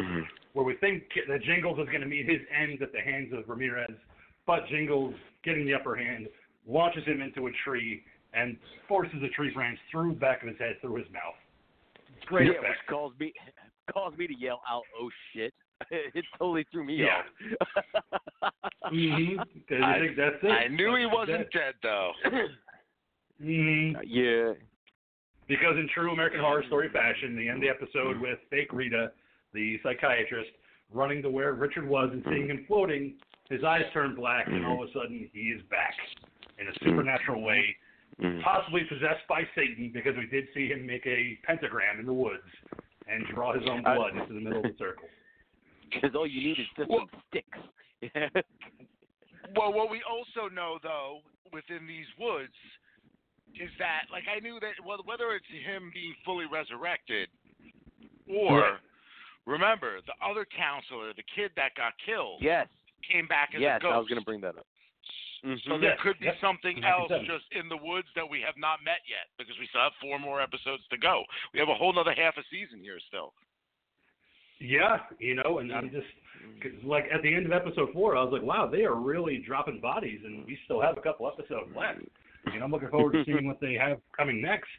where 0.54 0.66
we 0.66 0.76
think 0.76 1.04
that 1.28 1.42
Jingles 1.44 1.80
is 1.80 1.86
going 1.88 2.02
to 2.02 2.08
meet 2.08 2.30
his 2.30 2.40
end 2.56 2.82
at 2.82 2.92
the 2.92 3.02
hands 3.02 3.34
of 3.34 3.48
Ramirez, 3.48 3.92
but 4.48 4.68
Jingles, 4.70 5.14
getting 5.44 5.66
the 5.66 5.74
upper 5.74 5.96
hand, 5.96 6.28
launches 6.68 7.04
him 7.06 7.22
into 7.22 7.48
a 7.48 7.52
tree 7.66 8.04
and 8.34 8.58
forces 8.88 9.22
a 9.24 9.30
tree 9.30 9.52
branch 9.54 9.78
through 9.92 10.14
the 10.14 10.20
back 10.20 10.42
of 10.44 10.50
his 10.50 10.58
head, 10.60 10.76
through 10.82 10.96
his 10.96 11.08
mouth. 11.12 11.36
Great 12.26 12.48
yeah, 12.48 12.52
effect. 12.60 12.68
which 12.68 12.78
caused 12.90 13.20
me 13.20 13.34
caused 13.94 14.18
me 14.18 14.28
to 14.28 14.38
yell 14.38 14.62
out, 14.70 14.84
"Oh 15.00 15.10
shit!" 15.34 15.54
it 15.92 16.26
totally 16.38 16.66
threw 16.72 16.84
me 16.84 16.96
Yeah. 16.98 17.22
off. 18.42 18.54
Mm-hmm. 18.92 19.42
Because 19.54 19.84
I- 19.84 20.00
think 20.00 20.18
that's 20.18 20.36
it. 20.42 20.48
I 20.48 20.68
knew 20.68 20.96
he 20.96 21.06
wasn't 21.06 21.52
dead 21.52 21.76
though. 21.84 22.12
hmm 23.42 23.92
yeah. 24.04 24.54
Because 25.50 25.76
in 25.78 25.90
true 25.94 26.14
American 26.14 26.42
Horror 26.42 26.64
Story 26.68 26.90
fashion, 26.94 27.36
they 27.36 27.50
end 27.50 27.62
the 27.62 27.68
episode 27.68 28.16
mm-hmm. 28.16 28.22
with 28.22 28.40
fake 28.52 28.72
Rita, 28.72 29.12
the 29.52 29.80
psychiatrist, 29.84 30.52
running 30.94 31.24
to 31.24 31.30
where 31.30 31.54
Richard 31.54 31.90
was 31.90 32.10
and 32.14 32.24
seeing 32.30 32.48
him 32.48 32.66
floating. 32.68 33.16
His 33.50 33.64
eyes 33.64 33.82
turn 33.92 34.14
black, 34.16 34.46
and 34.48 34.64
all 34.64 34.76
of 34.76 34.82
a 34.82 34.84
mm-hmm. 34.92 35.00
sudden 35.00 35.30
he 35.34 35.50
is 35.50 35.62
back 35.72 35.96
in 36.60 36.68
a 36.68 36.70
mm-hmm. 36.70 36.90
supernatural 36.90 37.42
way, 37.42 37.76
possibly 38.44 38.84
possessed 38.88 39.28
by 39.28 39.42
Satan, 39.56 39.90
because 39.92 40.14
we 40.16 40.28
did 40.28 40.46
see 40.54 40.68
him 40.68 40.86
make 40.86 41.06
a 41.08 41.38
pentagram 41.44 42.00
in 42.00 42.06
the 42.06 42.14
woods 42.14 42.46
and 43.08 43.26
draw 43.34 43.54
his 43.54 43.68
own 43.68 43.82
blood 43.82 44.16
into 44.16 44.34
the 44.34 44.40
middle 44.40 44.60
of 44.60 44.64
the 44.72 44.78
circle. 44.78 45.10
Because 45.92 46.16
all 46.16 46.28
you 46.28 46.48
need 46.48 46.60
is 46.60 46.68
just 46.78 46.90
Well- 46.90 47.10
some 47.12 47.22
sticks. 47.30 48.46
Well, 49.56 49.74
what 49.74 49.90
we 49.90 50.04
also 50.06 50.54
know, 50.54 50.78
though, 50.84 51.22
within 51.52 51.88
these 51.88 52.06
woods, 52.20 52.54
is 53.56 53.72
that 53.80 54.06
like 54.12 54.24
I 54.30 54.40
knew 54.40 54.60
that 54.60 54.78
well, 54.86 55.00
whether 55.06 55.32
it's 55.34 55.48
him 55.66 55.92
being 55.94 56.14
fully 56.26 56.46
resurrected, 56.46 57.30
or 58.28 58.62
Right. 58.62 58.80
remember 59.46 60.02
the 60.06 60.14
other 60.24 60.46
counselor, 60.46 61.14
the 61.14 61.24
kid 61.36 61.52
that 61.56 61.74
got 61.76 61.94
killed, 62.06 62.42
yes. 62.42 62.68
came 63.04 63.28
back 63.28 63.56
as 63.56 63.62
Yes, 63.62 63.80
a 63.80 63.84
ghost. 63.84 63.90
Yes, 63.90 63.96
I 63.96 64.00
was 64.00 64.08
going 64.08 64.22
to 64.22 64.26
bring 64.26 64.42
that 64.42 64.58
up. 64.58 64.68
So 65.42 65.48
Mhm. 65.48 65.82
there 65.82 65.92
Yes, 65.92 66.00
could 66.02 66.20
be 66.20 66.26
yep. 66.26 66.38
something 66.40 66.84
else 66.84 67.10
just 67.24 67.52
in 67.54 67.70
the 67.70 67.78
woods 67.78 68.12
that 68.14 68.28
we 68.28 68.42
have 68.42 68.58
not 68.58 68.84
met 68.84 69.02
yet 69.08 69.30
because 69.38 69.58
we 69.58 69.68
still 69.68 69.82
have 69.82 69.96
four 69.96 70.20
more 70.20 70.42
episodes 70.42 70.86
to 70.90 70.98
go. 70.98 71.26
We 71.54 71.60
have 71.60 71.70
a 71.70 71.76
whole 71.76 71.98
other 71.98 72.14
half 72.14 72.38
a 72.38 72.44
season 72.44 72.82
here 72.82 73.00
still. 73.00 73.34
Yeah, 74.60 75.06
you 75.20 75.36
know, 75.36 75.60
and 75.60 75.72
I'm 75.74 75.90
just 75.90 76.08
like 76.84 77.10
at 77.12 77.22
the 77.22 77.34
end 77.34 77.46
of 77.46 77.54
episode 77.54 77.94
four, 77.94 78.18
I 78.18 78.24
was 78.24 78.34
like, 78.34 78.42
wow, 78.42 78.68
they 78.68 78.84
are 78.84 78.96
really 78.96 79.38
dropping 79.38 79.80
bodies, 79.80 80.20
and 80.26 80.46
we 80.46 80.58
still 80.66 80.82
have 80.82 80.98
a 80.98 81.02
couple 81.02 81.26
episodes 81.28 81.74
left. 81.74 82.02
And 82.56 82.64
I'm 82.64 82.72
looking 82.72 82.90
forward 82.90 83.14
to 83.14 83.24
seeing 83.26 83.48
what 83.48 83.60
they 83.60 83.74
have 83.74 84.00
coming 84.16 84.42
next. 84.42 84.70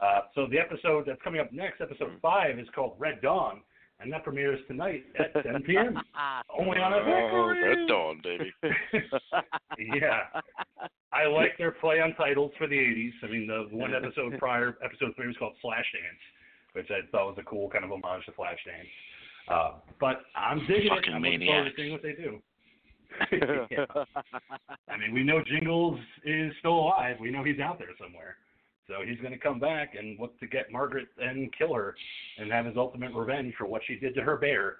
Uh, 0.00 0.22
so 0.34 0.46
the 0.50 0.58
episode 0.58 1.04
that's 1.06 1.20
coming 1.22 1.40
up 1.40 1.52
next, 1.52 1.80
episode 1.80 2.12
five, 2.20 2.58
is 2.58 2.66
called 2.74 2.94
Red 2.98 3.20
Dawn, 3.22 3.60
and 4.00 4.12
that 4.12 4.24
premieres 4.24 4.58
tonight 4.66 5.04
at 5.18 5.32
7 5.44 5.62
p.m. 5.62 5.96
Only 6.58 6.78
on 6.78 6.92
Oh, 6.92 7.54
Red 7.54 7.86
Dawn, 7.88 8.20
baby. 8.22 8.52
yeah, 10.00 10.20
I 11.12 11.26
like 11.26 11.56
their 11.58 11.70
play 11.72 12.00
on 12.00 12.14
titles 12.14 12.50
for 12.58 12.66
the 12.66 12.74
80s. 12.76 13.12
I 13.22 13.26
mean, 13.28 13.46
the 13.46 13.68
one 13.76 13.94
episode 13.94 14.38
prior, 14.38 14.76
episode 14.84 15.14
three, 15.16 15.28
was 15.28 15.36
called 15.38 15.54
Flashdance, 15.64 16.22
which 16.72 16.90
I 16.90 17.06
thought 17.12 17.28
was 17.28 17.36
a 17.38 17.44
cool 17.44 17.68
kind 17.70 17.84
of 17.84 17.92
homage 17.92 18.24
to 18.26 18.32
Flashdance. 18.32 18.90
Uh, 19.48 19.72
but 20.00 20.22
I'm 20.36 20.60
digging 20.66 20.88
Fucking 20.88 21.12
it. 21.12 21.16
I'm 21.16 21.22
looking 21.22 21.46
forward 21.46 21.64
to 21.70 21.76
seeing 21.76 21.92
what 21.92 22.02
they 22.02 22.12
do. 22.12 22.40
I 24.88 24.96
mean, 24.96 25.12
we 25.12 25.22
know 25.22 25.42
Jingles 25.44 25.98
is 26.24 26.52
still 26.58 26.74
alive. 26.74 27.16
We 27.20 27.30
know 27.30 27.44
he's 27.44 27.60
out 27.60 27.78
there 27.78 27.88
somewhere. 28.00 28.36
So 28.88 28.94
he's 29.06 29.18
going 29.20 29.32
to 29.32 29.38
come 29.38 29.60
back 29.60 29.94
and 29.98 30.18
look 30.18 30.38
to 30.40 30.46
get 30.46 30.72
Margaret 30.72 31.08
and 31.18 31.52
kill 31.56 31.74
her 31.74 31.94
and 32.38 32.50
have 32.50 32.66
his 32.66 32.76
ultimate 32.76 33.14
revenge 33.14 33.54
for 33.56 33.66
what 33.66 33.82
she 33.86 33.94
did 33.96 34.14
to 34.16 34.22
her 34.22 34.36
bear. 34.36 34.78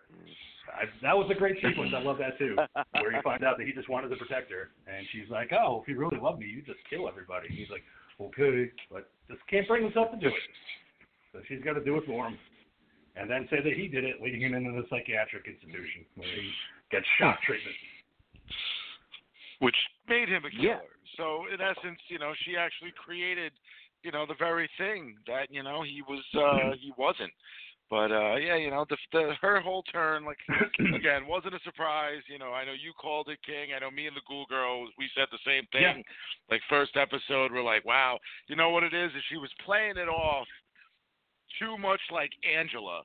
I, 0.69 0.85
that 1.03 1.17
was 1.17 1.31
a 1.31 1.39
great 1.39 1.57
sequence. 1.63 1.93
I 1.95 2.03
love 2.03 2.19
that 2.19 2.39
too, 2.39 2.57
where 2.93 3.13
you 3.13 3.21
find 3.23 3.45
out 3.45 3.59
that 3.59 3.67
he 3.67 3.73
just 3.73 3.89
wanted 3.89 4.09
to 4.09 4.17
protect 4.17 4.51
her, 4.51 4.71
and 4.87 5.07
she's 5.11 5.29
like, 5.29 5.51
"Oh, 5.53 5.83
if 5.83 5.89
you 5.89 5.99
really 5.99 6.19
love 6.23 6.39
me, 6.39 6.47
you 6.47 6.63
just 6.63 6.79
kill 6.89 7.09
everybody." 7.09 7.49
And 7.49 7.59
he's 7.59 7.69
like, 7.69 7.83
"Okay, 8.21 8.71
but 8.91 9.11
just 9.29 9.43
can't 9.49 9.67
bring 9.67 9.83
himself 9.83 10.13
to 10.13 10.19
do 10.19 10.29
it." 10.29 10.43
So 11.33 11.41
she's 11.49 11.61
got 11.63 11.75
to 11.75 11.85
do 11.85 11.97
it 11.97 12.05
for 12.07 12.29
him, 12.29 12.39
and 13.17 13.29
then 13.29 13.49
say 13.51 13.61
that 13.61 13.73
he 13.75 13.89
did 13.89 14.05
it, 14.05 14.23
leading 14.23 14.41
him 14.41 14.55
into 14.55 14.71
the 14.71 14.87
psychiatric 14.89 15.47
institution 15.51 16.07
where 16.15 16.29
he 16.29 16.51
gets 16.91 17.07
shock 17.19 17.43
treatment. 17.43 17.75
Which 19.63 19.77
made 20.09 20.29
him 20.29 20.45
a 20.45 20.51
Yeah. 20.51 20.79
killer. 20.79 20.99
So 21.17 21.47
in 21.47 21.61
essence, 21.61 22.01
you 22.09 22.19
know, 22.19 22.35
she 22.45 22.57
actually 22.57 22.91
created, 22.93 23.53
you 24.03 24.11
know, 24.11 24.27
the 24.27 24.35
very 24.35 24.69
thing 24.77 25.17
that 25.29 25.51
you 25.51 25.63
know 25.63 25.83
he 25.83 26.03
was 26.03 26.25
uh 26.35 26.75
he 26.77 26.93
wasn't. 26.99 27.33
But 27.89 28.11
uh 28.11 28.37
yeah, 28.37 28.57
you 28.57 28.71
know, 28.71 28.85
the, 28.91 28.97
the 29.13 29.35
her 29.41 29.61
whole 29.61 29.85
turn, 29.85 30.25
like 30.25 30.39
again, 30.95 31.29
wasn't 31.29 31.55
a 31.55 31.61
surprise. 31.61 32.23
You 32.29 32.39
know, 32.39 32.53
I 32.53 32.65
know 32.65 32.73
you 32.73 32.93
called 33.01 33.29
it 33.29 33.39
King. 33.47 33.73
I 33.75 33.79
know 33.79 33.91
me 33.91 34.09
and 34.09 34.17
the 34.17 34.27
Ghoul 34.29 34.47
Girl, 34.47 34.89
we 34.99 35.09
said 35.15 35.29
the 35.31 35.39
same 35.47 35.67
thing. 35.71 35.83
Yeah. 36.03 36.03
Like 36.51 36.63
first 36.69 36.97
episode, 36.97 37.53
we're 37.53 37.63
like, 37.63 37.85
wow, 37.85 38.19
you 38.49 38.57
know 38.57 38.71
what 38.71 38.83
it 38.83 38.95
is? 38.95 39.13
Is 39.15 39.23
she 39.29 39.37
was 39.37 39.53
playing 39.65 39.97
it 39.97 40.09
off 40.09 40.49
too 41.61 41.79
much 41.79 42.01
like 42.11 42.33
Angela 42.43 43.03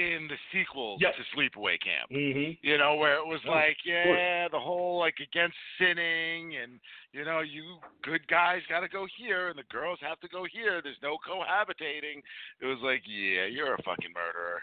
in 0.00 0.26
the 0.28 0.36
sequels 0.52 1.00
Yep. 1.00 1.14
to 1.14 1.22
Sleepaway 1.36 1.76
Camp. 1.80 2.10
Mm-hmm. 2.10 2.56
You 2.66 2.78
know, 2.78 2.96
where 2.96 3.14
it 3.16 3.26
was 3.26 3.40
Oh, 3.46 3.50
like, 3.50 3.76
yeah, 3.84 4.48
the 4.48 4.58
whole 4.58 4.98
like 4.98 5.14
against 5.20 5.56
sinning, 5.78 6.56
and 6.56 6.80
you 7.12 7.24
know, 7.24 7.40
you 7.40 7.76
good 8.02 8.26
guys 8.28 8.60
got 8.68 8.80
to 8.80 8.88
go 8.88 9.06
here, 9.18 9.48
and 9.48 9.58
the 9.58 9.68
girls 9.70 9.98
have 10.02 10.18
to 10.20 10.28
go 10.28 10.44
here. 10.50 10.80
There's 10.82 11.00
no 11.02 11.16
cohabitating. 11.20 12.22
It 12.60 12.66
was 12.66 12.78
like, 12.82 13.02
yeah, 13.06 13.46
you're 13.46 13.74
a 13.74 13.82
fucking 13.82 14.12
murderer. 14.14 14.62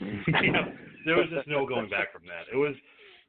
yeah, 0.00 0.72
there 1.06 1.16
was 1.16 1.28
just 1.34 1.48
no 1.48 1.66
going 1.66 1.88
back 1.90 2.12
from 2.12 2.22
that. 2.26 2.52
It 2.52 2.56
was, 2.56 2.74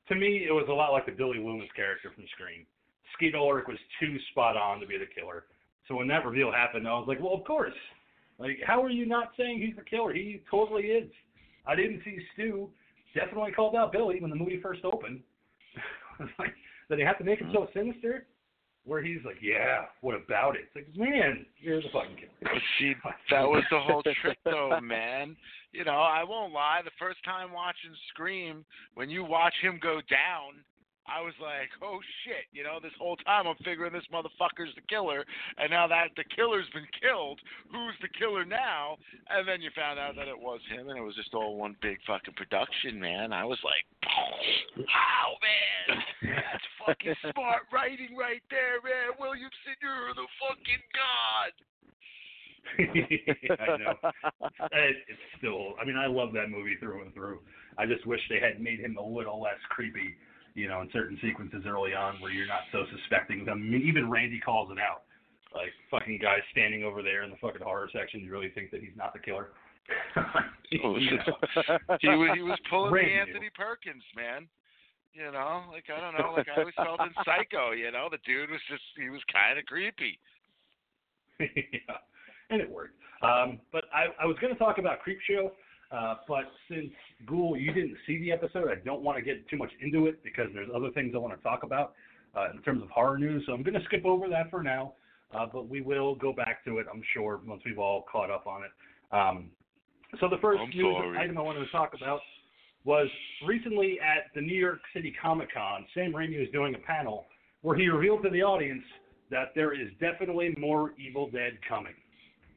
to 0.10 0.15
me, 0.15 0.45
it 0.47 0.52
was 0.54 0.65
a 0.69 0.73
lot 0.73 0.91
like 0.91 1.06
the 1.06 1.12
Billy 1.12 1.38
Loomis 1.39 1.69
character 1.76 2.12
from 2.15 2.26
Scream. 2.34 2.65
Skeet 3.13 3.36
Ulrich 3.36 3.65
was 3.67 3.78
too 3.99 4.17
spot 4.32 4.58
on 4.58 4.80
to 4.80 4.88
be 4.88 4.97
the 4.97 5.06
killer. 5.06 5.45
So 5.88 5.95
when 5.95 6.08
that 6.08 6.26
reveal 6.26 6.52
happened, 6.52 6.88
I 6.88 6.93
was 6.93 7.06
like, 7.08 7.19
well, 7.19 7.34
of 7.34 7.43
course. 7.43 7.73
Like, 8.39 8.58
how 8.65 8.84
are 8.84 8.89
you 8.89 9.06
not 9.06 9.32
saying 9.38 9.60
he's 9.60 9.76
the 9.76 9.84
killer? 9.84 10.13
He 10.13 10.41
totally 10.50 10.84
is. 10.84 11.10
I 11.65 11.76
didn't 11.76 12.02
see 12.04 12.17
Stu. 12.34 12.69
Definitely 13.13 13.52
called 13.52 13.76
out 13.76 13.91
Billy 13.91 14.19
when 14.19 14.30
the 14.30 14.36
movie 14.36 14.60
first 14.62 14.84
opened. 14.84 15.22
Like, 16.38 16.54
did 16.89 17.00
they 17.00 17.04
have 17.04 17.17
to 17.17 17.24
make 17.24 17.39
him 17.39 17.50
so 17.52 17.62
mm-hmm. 17.62 17.80
sinister? 17.80 18.28
Where 18.86 19.02
he's 19.02 19.19
like, 19.26 19.38
yeah, 19.41 19.86
what 20.02 20.13
about 20.13 20.56
it? 20.56 20.67
It's 20.67 20.76
like, 20.76 20.96
man, 20.96 21.46
you're 21.58 21.82
the 21.82 21.88
fucking 21.91 22.17
killer. 22.17 22.60
See, 22.80 22.93
that 23.32 23.41
was 23.41 23.63
the 23.72 23.80
whole 23.80 24.04
trick, 24.22 24.38
though, 24.46 24.80
man. 24.80 25.36
You 25.72 25.86
know, 25.86 25.91
I 25.98 26.24
won't 26.24 26.54
lie. 26.54 26.82
The 26.84 26.91
first 27.00 27.24
time 27.26 27.52
watching 27.52 27.91
Scream, 28.10 28.63
when 28.93 29.10
you 29.10 29.24
watch 29.24 29.56
him 29.62 29.80
go 29.82 30.02
down, 30.08 30.62
I 31.07 31.19
was 31.21 31.33
like, 31.41 31.69
oh 31.81 31.99
shit. 32.23 32.47
You 32.51 32.63
know, 32.63 32.79
this 32.81 32.95
whole 32.97 33.17
time 33.17 33.47
I'm 33.47 33.59
figuring 33.63 33.91
this 33.91 34.07
motherfucker's 34.11 34.73
the 34.75 34.85
killer, 34.87 35.25
and 35.57 35.69
now 35.69 35.87
that 35.87 36.15
the 36.15 36.23
killer's 36.35 36.69
been 36.73 36.87
killed, 36.95 37.39
who's 37.71 37.97
the 38.01 38.11
killer 38.17 38.45
now? 38.45 38.97
And 39.29 39.47
then 39.47 39.61
you 39.61 39.69
found 39.75 39.99
out 39.99 40.15
that 40.15 40.27
it 40.27 40.37
was 40.37 40.61
him, 40.71 40.89
and 40.89 40.97
it 40.97 41.03
was 41.03 41.15
just 41.15 41.33
all 41.33 41.57
one 41.57 41.75
big 41.81 41.99
fucking 42.07 42.35
production, 42.35 42.99
man. 42.99 43.33
I 43.33 43.43
was 43.43 43.59
like, 43.63 43.83
wow, 44.77 45.35
man, 45.43 45.99
that's 46.23 46.67
fucking 46.85 47.15
smart 47.35 47.67
writing 47.71 48.15
right 48.15 48.43
there, 48.49 48.79
man. 48.83 49.19
Williamson, 49.19 49.75
you're 49.81 50.15
the 50.15 50.27
fucking 50.39 50.83
god. 50.95 51.51
I 52.79 53.77
know. 53.77 53.95
It's 54.71 55.19
still. 55.37 55.75
I 55.81 55.85
mean, 55.85 55.97
I 55.97 56.07
love 56.07 56.33
that 56.33 56.49
movie 56.49 56.77
through 56.79 57.03
and 57.03 57.13
through. 57.13 57.39
I 57.77 57.85
just 57.85 58.05
wish 58.05 58.21
they 58.29 58.39
had 58.39 58.61
made 58.61 58.79
him 58.79 58.97
a 58.97 59.03
little 59.03 59.41
less 59.41 59.59
creepy, 59.69 60.15
you 60.55 60.67
know, 60.67 60.81
in 60.81 60.89
certain 60.93 61.17
sequences 61.21 61.63
early 61.67 61.93
on 61.93 62.19
where 62.21 62.31
you're 62.31 62.47
not 62.47 62.61
so 62.71 62.85
suspecting 62.97 63.45
them. 63.45 63.61
I 63.65 63.71
mean, 63.77 63.87
even 63.87 64.09
Randy 64.09 64.39
calls 64.39 64.71
it 64.71 64.77
out. 64.79 65.03
Like 65.53 65.69
fucking 65.91 66.19
guy 66.21 66.37
standing 66.51 66.83
over 66.83 67.03
there 67.03 67.23
in 67.23 67.29
the 67.29 67.37
fucking 67.37 67.61
horror 67.61 67.89
section. 67.93 68.21
You 68.21 68.31
really 68.31 68.49
think 68.49 68.71
that 68.71 68.81
he's 68.81 68.95
not 68.95 69.13
the 69.13 69.19
killer? 69.19 69.49
Oh, 70.83 70.97
You 70.97 71.17
know. 71.17 71.37
he 72.01 72.07
was 72.09 72.31
he 72.33 72.41
was 72.41 72.57
pulling 72.67 72.89
the 72.89 72.95
Randy. 72.97 73.13
Anthony 73.13 73.49
Perkins, 73.53 74.01
man. 74.15 74.47
You 75.13 75.29
know, 75.31 75.65
like 75.71 75.83
I 75.95 76.01
don't 76.01 76.17
know, 76.17 76.33
like 76.33 76.47
I 76.49 76.61
always 76.61 76.73
felt 76.75 76.99
in 77.01 77.13
Psycho. 77.23 77.71
You 77.77 77.91
know, 77.91 78.07
the 78.09 78.17
dude 78.25 78.49
was 78.49 78.61
just 78.67 78.81
he 78.97 79.11
was 79.11 79.21
kind 79.31 79.59
of 79.59 79.65
creepy. 79.65 80.17
yeah, 81.39 82.01
and 82.49 82.59
it 82.59 82.69
worked. 82.71 82.95
Um, 83.21 83.59
but 83.71 83.85
I, 83.93 84.05
I 84.21 84.25
was 84.25 84.35
going 84.41 84.51
to 84.51 84.57
talk 84.57 84.79
about 84.79 84.99
Creepshow, 85.05 85.51
uh, 85.93 86.15
but 86.27 86.45
since 86.69 86.91
Ghoul, 87.27 87.56
you 87.56 87.71
didn't 87.71 87.97
see 88.08 88.17
the 88.19 88.32
episode, 88.32 88.67
I 88.69 88.84
don't 88.84 89.01
want 89.01 89.17
to 89.17 89.23
get 89.23 89.47
too 89.47 89.58
much 89.58 89.69
into 89.82 90.08
it 90.08 90.23
because 90.23 90.47
there's 90.53 90.69
other 90.75 90.89
things 90.91 91.13
I 91.15 91.19
want 91.19 91.38
to 91.38 91.43
talk 91.43 91.63
about 91.63 91.93
uh, 92.36 92.49
in 92.51 92.62
terms 92.63 92.82
of 92.82 92.89
horror 92.89 93.17
news. 93.17 93.43
So 93.45 93.53
I'm 93.53 93.62
going 93.62 93.75
to 93.75 93.86
skip 93.86 94.03
over 94.03 94.27
that 94.29 94.49
for 94.49 94.63
now, 94.63 94.93
uh, 95.38 95.45
but 95.51 95.69
we 95.69 95.82
will 95.82 96.15
go 96.15 96.34
back 96.34 96.65
to 96.65 96.79
it, 96.79 96.88
I'm 96.91 97.03
sure, 97.13 97.39
once 97.45 97.62
we've 97.63 97.77
all 97.77 98.06
caught 98.12 98.32
up 98.32 98.47
on 98.47 98.62
it. 98.63 98.71
Um, 99.15 99.51
so 100.19 100.27
the 100.27 100.38
1st 100.38 100.60
I'm 100.60 100.69
news 100.69 100.95
sorry. 100.97 101.17
item 101.19 101.38
I 101.38 101.41
wanted 101.41 101.65
to 101.65 101.71
talk 101.71 101.93
about 101.95 102.21
was 102.86 103.08
recently 103.47 103.99
at 103.99 104.34
the 104.34 104.41
New 104.41 104.58
York 104.58 104.79
City 104.95 105.13
Comic 105.21 105.53
Con, 105.53 105.86
Sam 105.93 106.12
Raimi 106.12 106.39
was 106.39 106.49
doing 106.51 106.75
a 106.75 106.79
panel 106.79 107.25
where 107.62 107.77
he 107.77 107.88
revealed 107.88 108.23
to 108.23 108.29
the 108.29 108.41
audience 108.41 108.84
that 109.29 109.53
there 109.56 109.73
is 109.73 109.88
definitely 109.99 110.53
more 110.58 110.93
Evil 110.99 111.29
Dead 111.29 111.53
coming, 111.67 111.93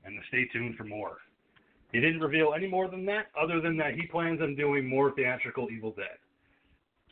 and 0.04 0.18
stay 0.28 0.46
tuned 0.52 0.76
for 0.76 0.84
more. 0.84 1.18
He 1.92 2.00
didn't 2.00 2.20
reveal 2.20 2.52
any 2.54 2.66
more 2.66 2.88
than 2.88 3.04
that, 3.06 3.26
other 3.40 3.60
than 3.60 3.76
that 3.78 3.94
he 3.94 4.06
plans 4.06 4.40
on 4.42 4.54
doing 4.56 4.86
more 4.88 5.12
theatrical 5.12 5.68
Evil 5.70 5.92
Dead. 5.92 6.18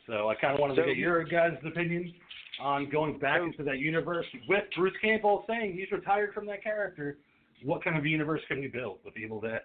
So 0.05 0.29
I 0.29 0.35
kind 0.35 0.53
of 0.53 0.59
wanted 0.59 0.75
So 0.75 0.81
to 0.83 0.87
get 0.89 0.97
your 0.97 1.23
guys' 1.23 1.57
opinion 1.65 2.13
on 2.59 2.89
going 2.89 3.17
back 3.17 3.39
So- 3.39 3.45
into 3.45 3.63
that 3.63 3.79
universe 3.79 4.25
with 4.47 4.63
Bruce 4.75 4.95
Campbell 5.01 5.45
saying 5.47 5.73
he's 5.73 5.91
retired 5.91 6.33
from 6.33 6.45
that 6.47 6.61
character. 6.63 7.17
What 7.63 7.83
kind 7.83 7.97
of 7.97 8.05
universe 8.05 8.41
can 8.47 8.59
we 8.59 8.67
build 8.67 8.99
with 9.03 9.17
Evil 9.17 9.39
Dead? 9.41 9.61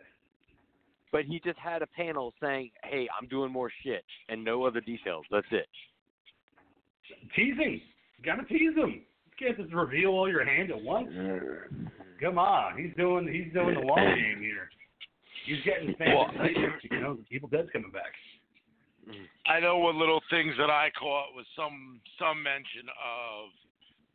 but 1.13 1.25
he 1.25 1.41
just 1.41 1.59
had 1.59 1.83
a 1.83 1.89
panel 1.89 2.33
saying, 2.41 2.71
"Hey, 2.85 3.09
I'm 3.21 3.27
doing 3.27 3.51
more 3.51 3.69
shit," 3.83 4.05
and 4.29 4.45
no 4.45 4.63
other 4.63 4.81
details. 4.81 5.27
That's 5.29 5.51
it. 5.51 5.69
Teasing. 7.35 7.81
You 8.19 8.25
gotta 8.25 8.45
tease 8.45 8.77
him. 8.77 8.91
You 8.93 9.33
can't 9.37 9.57
just 9.59 9.73
reveal 9.73 10.11
all 10.11 10.29
your 10.31 10.45
hand 10.45 10.71
at 10.71 10.81
once. 10.81 11.11
Come 12.21 12.39
on, 12.39 12.79
he's 12.79 12.95
doing 12.97 13.27
he's 13.27 13.53
doing 13.53 13.75
the 13.75 13.81
long 13.81 13.97
game 14.15 14.39
here. 14.41 14.71
He's 15.45 15.63
getting 15.65 15.95
fans 15.97 16.15
Well- 16.15 16.31
excited. 16.31 16.73
You 16.91 17.01
know, 17.01 17.19
Evil 17.31 17.49
Dead's 17.49 17.71
coming 17.71 17.91
back. 17.91 18.15
I 19.47 19.59
know 19.61 19.79
what 19.79 19.95
little 19.97 20.21
things 20.31 20.57
that 20.59 20.71
I 20.71 20.91
caught 20.91 21.35
was 21.35 21.47
some 21.57 22.01
some 22.19 22.43
mention 22.43 22.89
of 23.03 23.49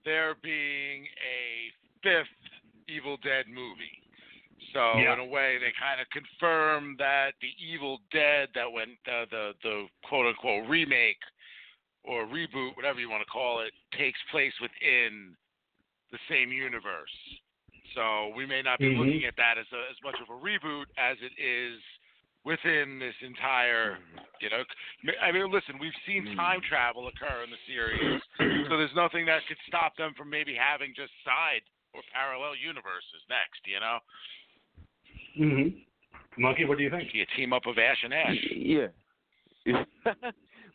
there 0.05 0.35
being 0.35 1.07
a 1.25 1.71
fifth 2.03 2.27
Evil 2.87 3.17
Dead 3.17 3.47
movie. 3.47 4.01
So 4.71 4.97
Yeah. 4.97 5.13
in 5.13 5.19
a 5.19 5.25
way, 5.25 5.57
they 5.57 5.71
kind 5.73 5.99
of 5.99 6.09
confirmed 6.11 6.97
that 6.99 7.33
the 7.41 7.51
Evil 7.57 7.99
Dead 8.11 8.49
that 8.53 8.71
went 8.71 8.97
uh, 9.07 9.25
the 9.25 9.55
the 9.63 9.89
quote 10.03 10.27
unquote 10.27 10.67
remake 10.69 11.21
or 12.03 12.25
reboot, 12.27 12.75
whatever 12.75 12.99
you 12.99 13.09
want 13.09 13.21
to 13.23 13.29
call 13.29 13.61
it, 13.61 13.73
takes 13.91 14.21
place 14.29 14.53
within 14.61 15.35
the 16.11 16.19
same 16.29 16.51
universe. 16.51 17.11
So 17.95 18.33
we 18.35 18.45
may 18.45 18.61
not 18.61 18.77
be 18.79 18.93
Mhm. 18.93 18.97
looking 18.99 19.25
at 19.25 19.35
that 19.37 19.57
as 19.57 19.65
a, 19.71 19.89
as 19.89 19.95
much 20.03 20.19
of 20.19 20.29
a 20.29 20.37
reboot 20.39 20.85
as 20.97 21.17
it 21.21 21.31
is 21.39 21.81
within 22.43 22.99
this 22.99 23.15
entire, 23.21 23.97
you 24.39 24.49
know. 24.49 24.63
I 25.21 25.31
mean, 25.31 25.49
listen, 25.49 25.79
we've 25.79 25.95
seen 26.05 26.35
time 26.35 26.61
travel 26.61 27.07
occur 27.07 27.43
in 27.43 27.49
the 27.49 27.57
series, 27.65 28.21
so 28.69 28.77
there's 28.77 28.93
nothing 28.93 29.25
that 29.25 29.41
could 29.47 29.57
stop 29.67 29.95
them 29.97 30.13
from 30.13 30.29
maybe 30.29 30.53
having 30.53 30.93
just 30.93 31.11
side 31.23 31.63
or 31.93 32.01
parallel 32.13 32.55
universes 32.55 33.23
next. 33.29 33.65
You 33.65 33.79
know, 33.79 33.99
Mm-hmm. 35.39 36.41
Monkey, 36.41 36.65
what 36.65 36.77
do 36.77 36.83
you 36.83 36.89
think? 36.89 37.13
you 37.13 37.25
team 37.35 37.53
up 37.53 37.65
of 37.65 37.77
Ash 37.77 38.03
and 38.03 38.13
Ash. 38.13 38.35
Yeah. 38.51 38.87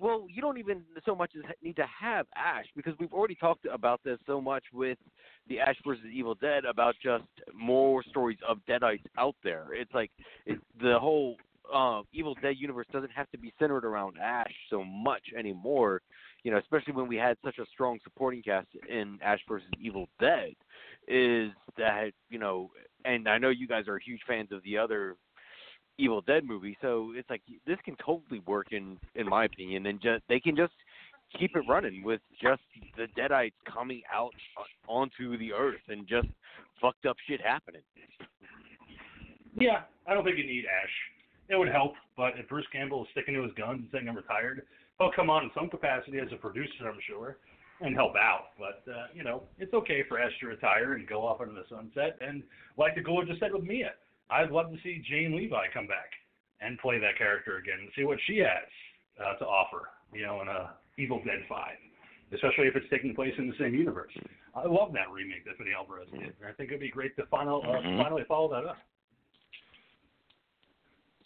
well, 0.00 0.26
you 0.28 0.40
don't 0.40 0.58
even 0.58 0.82
so 1.04 1.14
much 1.14 1.32
as 1.36 1.42
need 1.62 1.76
to 1.76 1.86
have 2.00 2.26
Ash 2.34 2.64
because 2.74 2.94
we've 2.98 3.12
already 3.12 3.34
talked 3.34 3.66
about 3.72 4.00
this 4.02 4.18
so 4.26 4.40
much 4.40 4.64
with 4.72 4.98
the 5.48 5.60
Ash 5.60 5.76
versus 5.86 6.04
Evil 6.12 6.34
Dead 6.34 6.64
about 6.64 6.94
just 7.02 7.24
more 7.54 8.02
stories 8.04 8.38
of 8.48 8.58
Deadites 8.68 9.04
out 9.18 9.36
there. 9.44 9.66
It's 9.72 9.92
like 9.92 10.10
it, 10.46 10.58
the 10.80 10.98
whole 10.98 11.36
uh, 11.72 12.00
Evil 12.14 12.34
Dead 12.40 12.54
universe 12.58 12.86
doesn't 12.92 13.12
have 13.12 13.30
to 13.32 13.38
be 13.38 13.52
centered 13.58 13.84
around 13.84 14.16
Ash 14.18 14.52
so 14.70 14.82
much 14.82 15.22
anymore. 15.38 16.00
You 16.44 16.50
know, 16.50 16.58
especially 16.58 16.94
when 16.94 17.06
we 17.06 17.16
had 17.16 17.36
such 17.44 17.58
a 17.58 17.66
strong 17.70 17.98
supporting 18.02 18.42
cast 18.42 18.68
in 18.88 19.18
Ash 19.22 19.40
versus 19.46 19.68
Evil 19.78 20.06
Dead. 20.18 20.54
Is 21.08 21.50
that 21.76 22.12
you 22.30 22.38
know, 22.38 22.70
and 23.04 23.28
I 23.28 23.36
know 23.36 23.50
you 23.50 23.68
guys 23.68 23.86
are 23.88 23.98
huge 23.98 24.20
fans 24.26 24.50
of 24.52 24.62
the 24.62 24.78
other 24.78 25.16
Evil 26.00 26.22
Dead 26.22 26.44
movie, 26.44 26.76
so 26.80 27.12
it's 27.14 27.28
like 27.28 27.42
this 27.66 27.78
can 27.84 27.96
totally 28.04 28.40
work 28.46 28.72
in 28.72 28.96
in 29.14 29.28
my 29.28 29.44
opinion, 29.44 29.86
and 29.86 30.00
just 30.00 30.22
they 30.28 30.40
can 30.40 30.56
just 30.56 30.72
keep 31.38 31.54
it 31.54 31.62
running 31.68 32.02
with 32.02 32.20
just 32.40 32.62
the 32.96 33.06
Deadites 33.18 33.52
coming 33.72 34.02
out 34.12 34.32
onto 34.88 35.36
the 35.38 35.52
earth 35.52 35.80
and 35.88 36.06
just 36.08 36.28
fucked 36.80 37.06
up 37.06 37.16
shit 37.28 37.40
happening. 37.40 37.82
Yeah, 39.56 39.82
I 40.06 40.14
don't 40.14 40.24
think 40.24 40.38
you 40.38 40.46
need 40.46 40.64
Ash. 40.64 40.90
It 41.48 41.56
would 41.56 41.68
help, 41.68 41.94
but 42.16 42.32
if 42.38 42.48
Bruce 42.48 42.66
Campbell 42.72 43.02
is 43.02 43.08
sticking 43.12 43.34
to 43.34 43.42
his 43.42 43.52
guns 43.54 43.80
and 43.80 43.88
saying 43.92 44.08
I'm 44.08 44.16
retired, 44.16 44.62
he'll 44.98 45.10
come 45.14 45.30
on 45.30 45.44
in 45.44 45.50
some 45.54 45.68
capacity 45.68 46.18
as 46.18 46.28
a 46.32 46.36
producer, 46.36 46.86
I'm 46.86 47.00
sure, 47.08 47.38
and 47.80 47.94
help 47.94 48.14
out. 48.16 48.54
But 48.58 48.90
uh, 48.90 49.06
you 49.14 49.24
know, 49.24 49.42
it's 49.58 49.74
okay 49.74 50.04
for 50.08 50.20
Ash 50.20 50.32
to 50.40 50.46
retire 50.46 50.94
and 50.94 51.06
go 51.06 51.26
off 51.26 51.40
into 51.40 51.54
the 51.54 51.64
sunset. 51.68 52.18
And 52.20 52.42
like 52.76 52.94
the 52.94 53.02
Gola 53.02 53.26
just 53.26 53.40
said 53.40 53.52
with 53.52 53.64
Mia, 53.64 53.90
I'd 54.30 54.50
love 54.50 54.70
to 54.70 54.78
see 54.82 55.02
Jane 55.08 55.36
Levy 55.36 55.52
come 55.74 55.86
back 55.86 56.10
and 56.60 56.78
play 56.78 56.98
that 56.98 57.16
character 57.18 57.56
again 57.56 57.78
and 57.80 57.88
see 57.96 58.04
what 58.04 58.18
she 58.26 58.38
has 58.38 58.68
uh, 59.18 59.34
to 59.38 59.46
offer. 59.46 59.90
You 60.12 60.22
know, 60.22 60.42
in 60.42 60.48
a 60.48 60.74
Evil 60.98 61.22
Dead 61.24 61.40
Five, 61.48 61.78
especially 62.32 62.66
if 62.66 62.76
it's 62.76 62.86
taking 62.90 63.14
place 63.14 63.32
in 63.38 63.48
the 63.48 63.54
same 63.58 63.74
universe. 63.74 64.12
I 64.54 64.66
love 64.66 64.92
that 64.94 65.10
remake 65.12 65.44
that 65.46 65.56
Fede 65.56 65.72
Alvarez 65.76 66.08
did. 66.10 66.34
I 66.46 66.52
think 66.52 66.70
it'd 66.70 66.80
be 66.80 66.90
great 66.90 67.14
to 67.16 67.26
final, 67.26 67.62
uh, 67.62 67.80
Mhm. 67.80 68.02
finally 68.02 68.24
follow 68.24 68.48
that 68.50 68.66
up. 68.68 68.78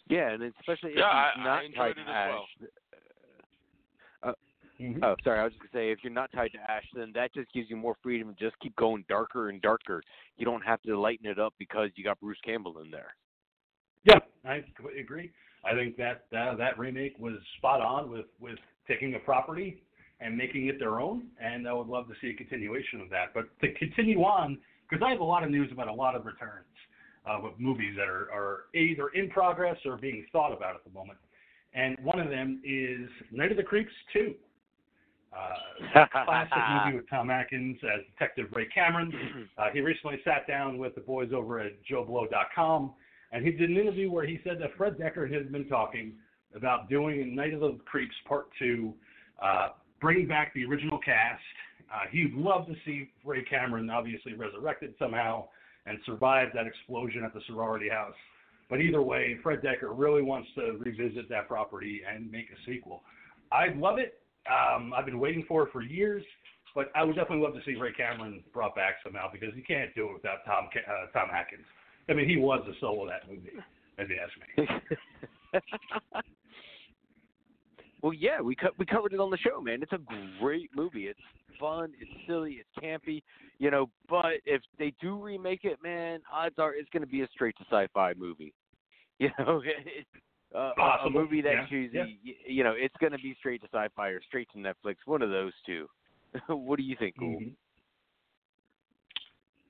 Yeah, 0.07 0.29
and 0.29 0.43
especially 0.43 0.91
if 0.91 0.97
Yeah, 0.99 1.09
I- 1.09 1.31
he's 1.33 1.41
I 1.41 1.43
not 1.43 1.65
enjoyed 1.65 1.97
it 1.97 2.01
as 2.01 2.07
Ash. 2.07 2.29
well. 2.29 2.47
Mhm. 4.79 5.03
Oh, 5.03 5.15
sorry. 5.23 5.39
I 5.39 5.43
was 5.43 5.53
just 5.53 5.61
gonna 5.61 5.83
say 5.83 5.91
if 5.91 6.03
you're 6.03 6.11
not 6.11 6.31
tied 6.31 6.51
to 6.51 6.71
Ash, 6.71 6.85
then 6.93 7.11
that 7.13 7.33
just 7.33 7.51
gives 7.53 7.69
you 7.69 7.77
more 7.77 7.95
freedom 8.03 8.33
to 8.33 8.39
just 8.39 8.59
keep 8.59 8.75
going 8.75 9.05
darker 9.07 9.49
and 9.49 9.61
darker. 9.61 10.03
You 10.37 10.45
don't 10.45 10.65
have 10.65 10.81
to 10.83 10.99
lighten 10.99 11.25
it 11.25 11.39
up 11.39 11.53
because 11.57 11.89
you 11.95 12.03
got 12.03 12.19
Bruce 12.19 12.39
Campbell 12.43 12.79
in 12.79 12.91
there. 12.91 13.15
Yeah, 14.03 14.19
I 14.43 14.63
completely 14.75 15.01
agree. 15.01 15.31
I 15.63 15.73
think 15.73 15.97
that 15.97 16.25
uh, 16.37 16.55
that 16.55 16.77
remake 16.77 17.17
was 17.17 17.35
spot 17.57 17.81
on 17.81 18.11
with 18.11 18.25
with 18.39 18.59
taking 18.87 19.15
a 19.15 19.19
property 19.19 19.81
and 20.19 20.37
making 20.37 20.67
it 20.67 20.79
their 20.79 20.99
own, 20.99 21.27
and 21.41 21.67
I 21.67 21.73
would 21.73 21.87
love 21.87 22.07
to 22.07 22.13
see 22.21 22.29
a 22.29 22.33
continuation 22.33 23.01
of 23.01 23.09
that. 23.09 23.33
But 23.33 23.47
to 23.61 23.73
continue 23.73 24.23
on, 24.23 24.57
because 24.89 25.03
I 25.05 25.09
have 25.11 25.19
a 25.19 25.25
lot 25.25 25.43
of 25.43 25.51
news 25.51 25.71
about 25.71 25.87
a 25.87 25.93
lot 25.93 26.15
of 26.15 26.25
returns 26.25 26.65
uh, 27.25 27.39
with 27.41 27.53
movies 27.57 27.95
that 27.97 28.07
are, 28.07 28.31
are 28.31 28.65
either 28.73 29.09
in 29.09 29.29
progress 29.29 29.77
or 29.85 29.97
being 29.97 30.25
thought 30.31 30.53
about 30.53 30.75
at 30.75 30.83
the 30.85 30.91
moment, 30.91 31.17
and 31.73 31.97
one 32.01 32.19
of 32.19 32.29
them 32.29 32.61
is 32.63 33.09
Night 33.31 33.51
of 33.51 33.57
the 33.57 33.63
Creeps 33.63 33.91
2. 34.13 34.35
Uh, 35.35 36.05
classic 36.25 36.53
movie 36.85 36.97
with 36.97 37.09
Tom 37.09 37.29
Atkins 37.29 37.77
as 37.83 38.01
Detective 38.13 38.47
Ray 38.53 38.67
Cameron. 38.73 39.11
Uh, 39.57 39.65
he 39.73 39.81
recently 39.81 40.17
sat 40.23 40.47
down 40.47 40.77
with 40.77 40.95
the 40.95 41.01
boys 41.01 41.31
over 41.35 41.59
at 41.59 41.73
JoBlo.com, 41.89 42.93
and 43.31 43.45
he 43.45 43.51
did 43.51 43.69
an 43.69 43.77
interview 43.77 44.09
where 44.09 44.25
he 44.25 44.39
said 44.43 44.57
that 44.61 44.69
Fred 44.77 44.97
Dekker 44.97 45.31
had 45.31 45.51
been 45.51 45.67
talking 45.67 46.13
about 46.55 46.89
doing 46.89 47.35
Night 47.35 47.53
of 47.53 47.59
the 47.59 47.77
Creeps 47.85 48.15
Part 48.27 48.47
2, 48.59 48.93
uh, 49.43 49.69
bringing 49.99 50.27
back 50.27 50.53
the 50.53 50.63
original 50.63 50.99
cast. 50.99 51.41
Uh, 51.93 52.07
he'd 52.11 52.33
love 52.33 52.65
to 52.67 52.73
see 52.85 53.09
Ray 53.25 53.43
Cameron 53.43 53.89
obviously 53.89 54.33
resurrected 54.33 54.93
somehow 54.97 55.47
and 55.85 55.99
survive 56.05 56.49
that 56.53 56.65
explosion 56.65 57.23
at 57.23 57.33
the 57.33 57.41
sorority 57.47 57.89
house. 57.89 58.15
But 58.69 58.81
either 58.81 59.01
way, 59.01 59.37
Fred 59.43 59.61
Dekker 59.61 59.91
really 59.93 60.23
wants 60.23 60.49
to 60.55 60.77
revisit 60.79 61.29
that 61.29 61.47
property 61.47 62.01
and 62.11 62.31
make 62.31 62.45
a 62.45 62.71
sequel. 62.71 63.03
I'd 63.51 63.77
love 63.77 63.99
it. 63.99 64.19
Um, 64.49 64.93
I've 64.95 65.05
been 65.05 65.19
waiting 65.19 65.45
for 65.47 65.63
it 65.63 65.71
for 65.71 65.81
years, 65.81 66.23
but 66.75 66.91
I 66.95 67.03
would 67.03 67.15
definitely 67.15 67.43
love 67.43 67.53
to 67.55 67.61
see 67.65 67.79
Ray 67.79 67.93
Cameron 67.93 68.43
brought 68.53 68.75
back 68.75 68.95
somehow 69.03 69.31
because 69.31 69.55
you 69.55 69.63
can't 69.63 69.93
do 69.95 70.09
it 70.09 70.13
without 70.13 70.45
Tom 70.45 70.67
uh, 70.75 71.11
Tom 71.13 71.29
Atkins. 71.33 71.65
I 72.09 72.13
mean, 72.13 72.29
he 72.29 72.37
was 72.37 72.63
the 72.67 72.73
soul 72.79 73.03
of 73.03 73.09
that 73.09 73.29
movie, 73.29 73.51
if 73.97 74.09
you 74.09 74.17
ask 74.21 74.33
me. 74.57 75.61
well, 78.03 78.13
yeah, 78.13 78.41
we 78.41 78.55
co- 78.55 78.75
we 78.77 78.85
covered 78.85 79.13
it 79.13 79.19
on 79.19 79.31
the 79.31 79.37
show, 79.37 79.59
man. 79.61 79.81
It's 79.81 79.93
a 79.93 79.99
great 80.39 80.69
movie. 80.75 81.07
It's 81.07 81.19
fun. 81.59 81.93
It's 81.99 82.11
silly. 82.27 82.59
It's 82.59 82.85
campy. 82.85 83.23
You 83.57 83.71
know, 83.71 83.89
but 84.09 84.41
if 84.45 84.61
they 84.77 84.93
do 85.01 85.21
remake 85.21 85.61
it, 85.63 85.79
man, 85.81 86.19
odds 86.31 86.55
are 86.59 86.75
it's 86.75 86.89
going 86.89 87.01
to 87.01 87.07
be 87.07 87.21
a 87.21 87.27
straight 87.29 87.55
to 87.57 87.63
sci-fi 87.63 88.13
movie. 88.17 88.53
You 89.17 89.29
know, 89.39 89.61
uh, 90.55 91.05
a- 91.05 91.09
movie 91.09 91.41
that 91.41 91.53
yeah, 91.53 91.67
cheesy. 91.67 91.97
yeah. 91.97 92.03
y 92.03 92.33
You 92.47 92.63
know, 92.63 92.73
it's 92.77 92.95
going 92.99 93.11
to 93.11 93.19
be 93.19 93.35
straight 93.39 93.61
to 93.61 93.67
sci-fi 93.67 94.09
or 94.09 94.21
straight 94.27 94.47
to 94.53 94.57
Netflix. 94.57 94.95
One 95.05 95.21
of 95.21 95.29
those 95.29 95.53
two. 95.65 95.87
what 96.47 96.77
do 96.77 96.83
you 96.83 96.95
think, 96.97 97.17
Ghoul? 97.19 97.39
Mhm. 97.41 97.53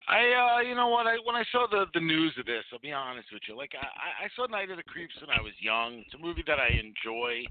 I, 0.08 0.58
uh, 0.58 0.62
you 0.62 0.76
know 0.76 0.90
what? 0.90 1.08
I 1.08 1.16
when 1.26 1.36
I 1.36 1.44
saw 1.52 1.66
the 1.70 1.86
the 1.96 2.00
news 2.00 2.34
of 2.38 2.46
this, 2.46 2.64
I'll 2.72 2.78
be 2.80 2.92
honest 2.92 3.28
with 3.34 3.42
you. 3.48 3.58
Like 3.58 3.72
I, 3.76 4.26
I- 4.26 4.30
saw 4.36 4.46
Night 4.46 4.70
of 4.70 4.78
the 4.78 4.84
Creeps 4.84 5.16
when 5.20 5.32
I 5.36 5.42
was 5.42 5.54
young. 5.60 6.04
It's 6.06 6.14
a 6.14 6.20
movie 6.20 6.44
that 6.46 6.60
I 6.60 6.68
enjoy. 6.68 7.44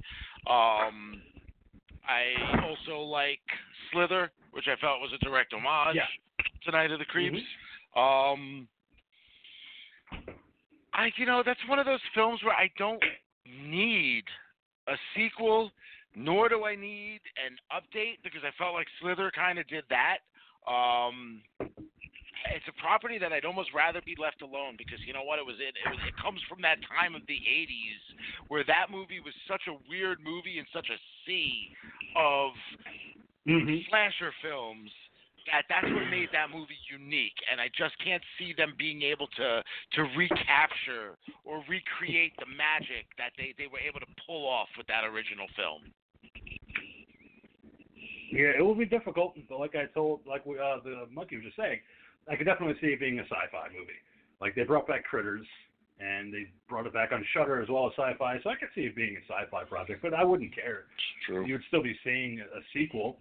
Um, 0.47 1.21
I 2.07 2.35
also 2.63 3.01
like 3.01 3.41
Slither, 3.91 4.31
which 4.53 4.67
I 4.69 4.77
felt 4.81 5.01
was 5.01 5.11
a 5.13 5.25
direct 5.25 5.53
homage 5.53 5.97
Yeah. 5.97 6.07
to 6.67 6.71
Night 6.71 6.93
of 6.93 6.99
the 7.01 7.05
Creeps. 7.07 7.41
Um, 7.97 8.69
I, 10.93 11.11
you 11.17 11.27
know, 11.27 11.43
that's 11.45 11.59
one 11.69 11.79
of 11.81 11.87
those 11.87 12.01
films 12.15 12.41
where 12.45 12.55
I 12.55 12.71
don't 12.79 13.03
need 13.47 14.25
a 14.89 14.95
sequel, 15.17 15.71
nor 16.15 16.49
do 16.49 16.65
I 16.65 16.75
need 16.75 17.21
an 17.39 17.57
update 17.73 18.23
because 18.23 18.43
I 18.45 18.51
felt 18.57 18.75
like 18.75 18.87
Slither 19.01 19.31
kind 19.35 19.59
of 19.59 19.67
did 19.69 19.85
that. 19.91 20.19
Um, 20.71 21.43
it's 22.53 22.69
a 22.69 22.77
property 22.81 23.19
that 23.19 23.33
I'd 23.33 23.45
almost 23.45 23.71
rather 23.75 24.01
be 24.05 24.17
left 24.21 24.43
alone 24.43 24.77
because 24.77 24.99
you 25.07 25.13
know 25.13 25.25
what 25.25 25.39
it 25.39 25.47
was 25.47 25.57
it 25.61 25.73
it, 25.77 25.89
was, 25.89 26.01
it 26.07 26.17
comes 26.21 26.41
from 26.49 26.61
that 26.63 26.77
time 26.85 27.15
of 27.15 27.23
the 27.27 27.41
80s 27.41 28.03
where 28.49 28.65
that 28.65 28.93
movie 28.93 29.21
was 29.21 29.33
such 29.49 29.63
a 29.69 29.77
weird 29.89 30.19
movie 30.21 30.59
and 30.59 30.67
such 30.73 30.89
a 30.91 30.99
sea 31.25 31.73
of 32.17 32.53
Mhm. 33.47 33.87
slasher 33.89 34.33
films 34.41 34.91
that 35.47 35.65
that's 35.69 35.87
what 35.93 36.09
made 36.11 36.29
that 36.33 36.51
movie 36.51 36.79
unique 36.91 37.37
and 37.51 37.61
I 37.61 37.69
just 37.77 37.95
can't 38.03 38.23
see 38.39 38.55
them 38.57 38.75
being 38.79 39.03
able 39.03 39.27
to 39.39 39.63
to 39.95 40.01
recapture 40.17 41.17
or 41.45 41.65
recreate 41.69 42.33
the 42.39 42.49
magic 42.49 43.09
that 43.19 43.33
they 43.37 43.55
they 43.59 43.67
were 43.67 43.81
able 43.81 44.01
to 44.01 44.11
pull 44.27 44.47
off 44.49 44.69
with 44.77 44.87
that 44.89 45.05
original 45.05 45.47
film. 45.57 45.83
Yeah, 48.33 48.51
it 48.59 48.63
will 48.63 48.75
be 48.75 48.87
difficult, 48.87 49.39
but 49.49 49.61
like 49.61 49.77
I 49.77 49.87
told, 49.95 50.21
like 50.27 50.45
we, 50.45 50.59
uh, 50.59 50.83
the 50.83 51.07
monkey 51.13 51.37
was 51.37 51.45
just 51.45 51.57
saying, 51.57 51.79
I 52.29 52.35
could 52.35 52.47
definitely 52.47 52.75
see 52.81 52.89
it 52.89 52.99
being 52.99 53.21
a 53.21 53.23
sci-fi 53.23 53.69
movie. 53.71 54.01
Like 54.41 54.57
they 54.57 54.65
brought 54.65 54.89
back 54.89 55.05
Critters, 55.05 55.47
and 56.01 56.33
they 56.33 56.47
brought 56.69 56.87
it 56.87 56.93
back 56.93 57.13
on 57.13 57.25
Shudder 57.33 57.63
as 57.63 57.69
well 57.69 57.87
as 57.87 57.93
Sci-Fi. 57.97 58.41
So 58.43 58.51
I 58.51 58.57
could 58.57 58.71
see 58.75 58.83
it 58.83 58.97
being 58.97 59.17
a 59.17 59.33
Sci-Fi 59.33 59.65
project, 59.65 60.03
but 60.03 60.15
I 60.15 60.25
wouldn't 60.25 60.55
care. 60.55 60.85
True. 61.27 61.47
You 61.47 61.55
would 61.55 61.63
still 61.69 61.83
be 61.83 61.95
seeing 62.03 62.41
a 62.41 62.61
sequel. 62.73 63.19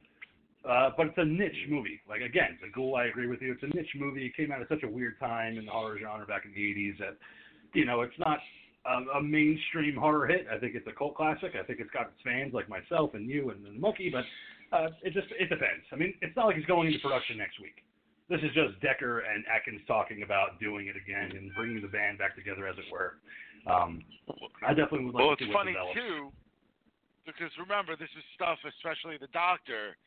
Uh, 0.67 0.91
but 0.95 1.07
it's 1.07 1.17
a 1.17 1.25
niche 1.25 1.67
movie. 1.69 1.99
Like 2.07 2.21
again, 2.21 2.57
The 2.61 2.69
Ghoul. 2.73 2.95
I 2.95 3.05
agree 3.05 3.27
with 3.27 3.41
you. 3.41 3.51
It's 3.51 3.63
a 3.63 3.75
niche 3.75 3.95
movie. 3.95 4.25
It 4.25 4.35
came 4.35 4.51
out 4.51 4.61
at 4.61 4.69
such 4.69 4.83
a 4.83 4.87
weird 4.87 5.19
time 5.19 5.57
in 5.57 5.65
the 5.65 5.71
horror 5.71 5.97
genre 5.99 6.25
back 6.25 6.45
in 6.45 6.53
the 6.53 6.61
'80s 6.61 6.97
that, 6.99 7.17
you 7.73 7.85
know, 7.85 8.01
it's 8.01 8.17
not 8.17 8.39
a, 8.85 9.19
a 9.19 9.21
mainstream 9.21 9.95
horror 9.95 10.25
hit. 10.25 10.47
I 10.51 10.57
think 10.57 10.75
it's 10.75 10.87
a 10.87 10.95
cult 10.95 11.15
classic. 11.15 11.51
I 11.59 11.63
think 11.63 11.79
it's 11.79 11.91
got 11.91 12.07
its 12.07 12.21
fans 12.23 12.53
like 12.53 12.69
myself 12.69 13.13
and 13.13 13.29
you 13.29 13.49
and, 13.49 13.65
and 13.67 13.75
the 13.75 13.79
monkey. 13.79 14.07
But 14.07 14.23
uh, 14.75 14.87
it 15.03 15.11
just 15.11 15.27
it 15.35 15.49
depends. 15.49 15.83
I 15.91 15.95
mean, 15.97 16.13
it's 16.21 16.35
not 16.35 16.47
like 16.47 16.55
it's 16.55 16.65
going 16.65 16.87
into 16.87 16.99
production 16.99 17.37
next 17.37 17.59
week. 17.59 17.83
This 18.29 18.39
is 18.39 18.55
just 18.55 18.79
Dekker 18.79 19.19
and 19.27 19.43
Atkins 19.51 19.81
talking 19.85 20.23
about 20.23 20.59
doing 20.63 20.87
it 20.87 20.95
again 20.95 21.35
and 21.35 21.51
bringing 21.59 21.81
the 21.83 21.91
band 21.91 22.17
back 22.17 22.39
together, 22.39 22.67
as 22.67 22.79
it 22.79 22.87
were. 22.87 23.19
Um, 23.67 23.99
I 24.65 24.71
definitely 24.71 25.11
would 25.11 25.15
like 25.15 25.27
well, 25.27 25.35
to 25.35 25.43
it's 25.43 25.43
see 25.43 25.53
what 25.53 25.67
funny 25.67 25.75
develops. 25.75 25.99
too, 25.99 26.31
because 27.27 27.51
remember, 27.59 27.99
this 27.99 28.11
is 28.15 28.23
stuff, 28.35 28.59
especially 28.63 29.19
the 29.19 29.31
Doctor 29.35 29.99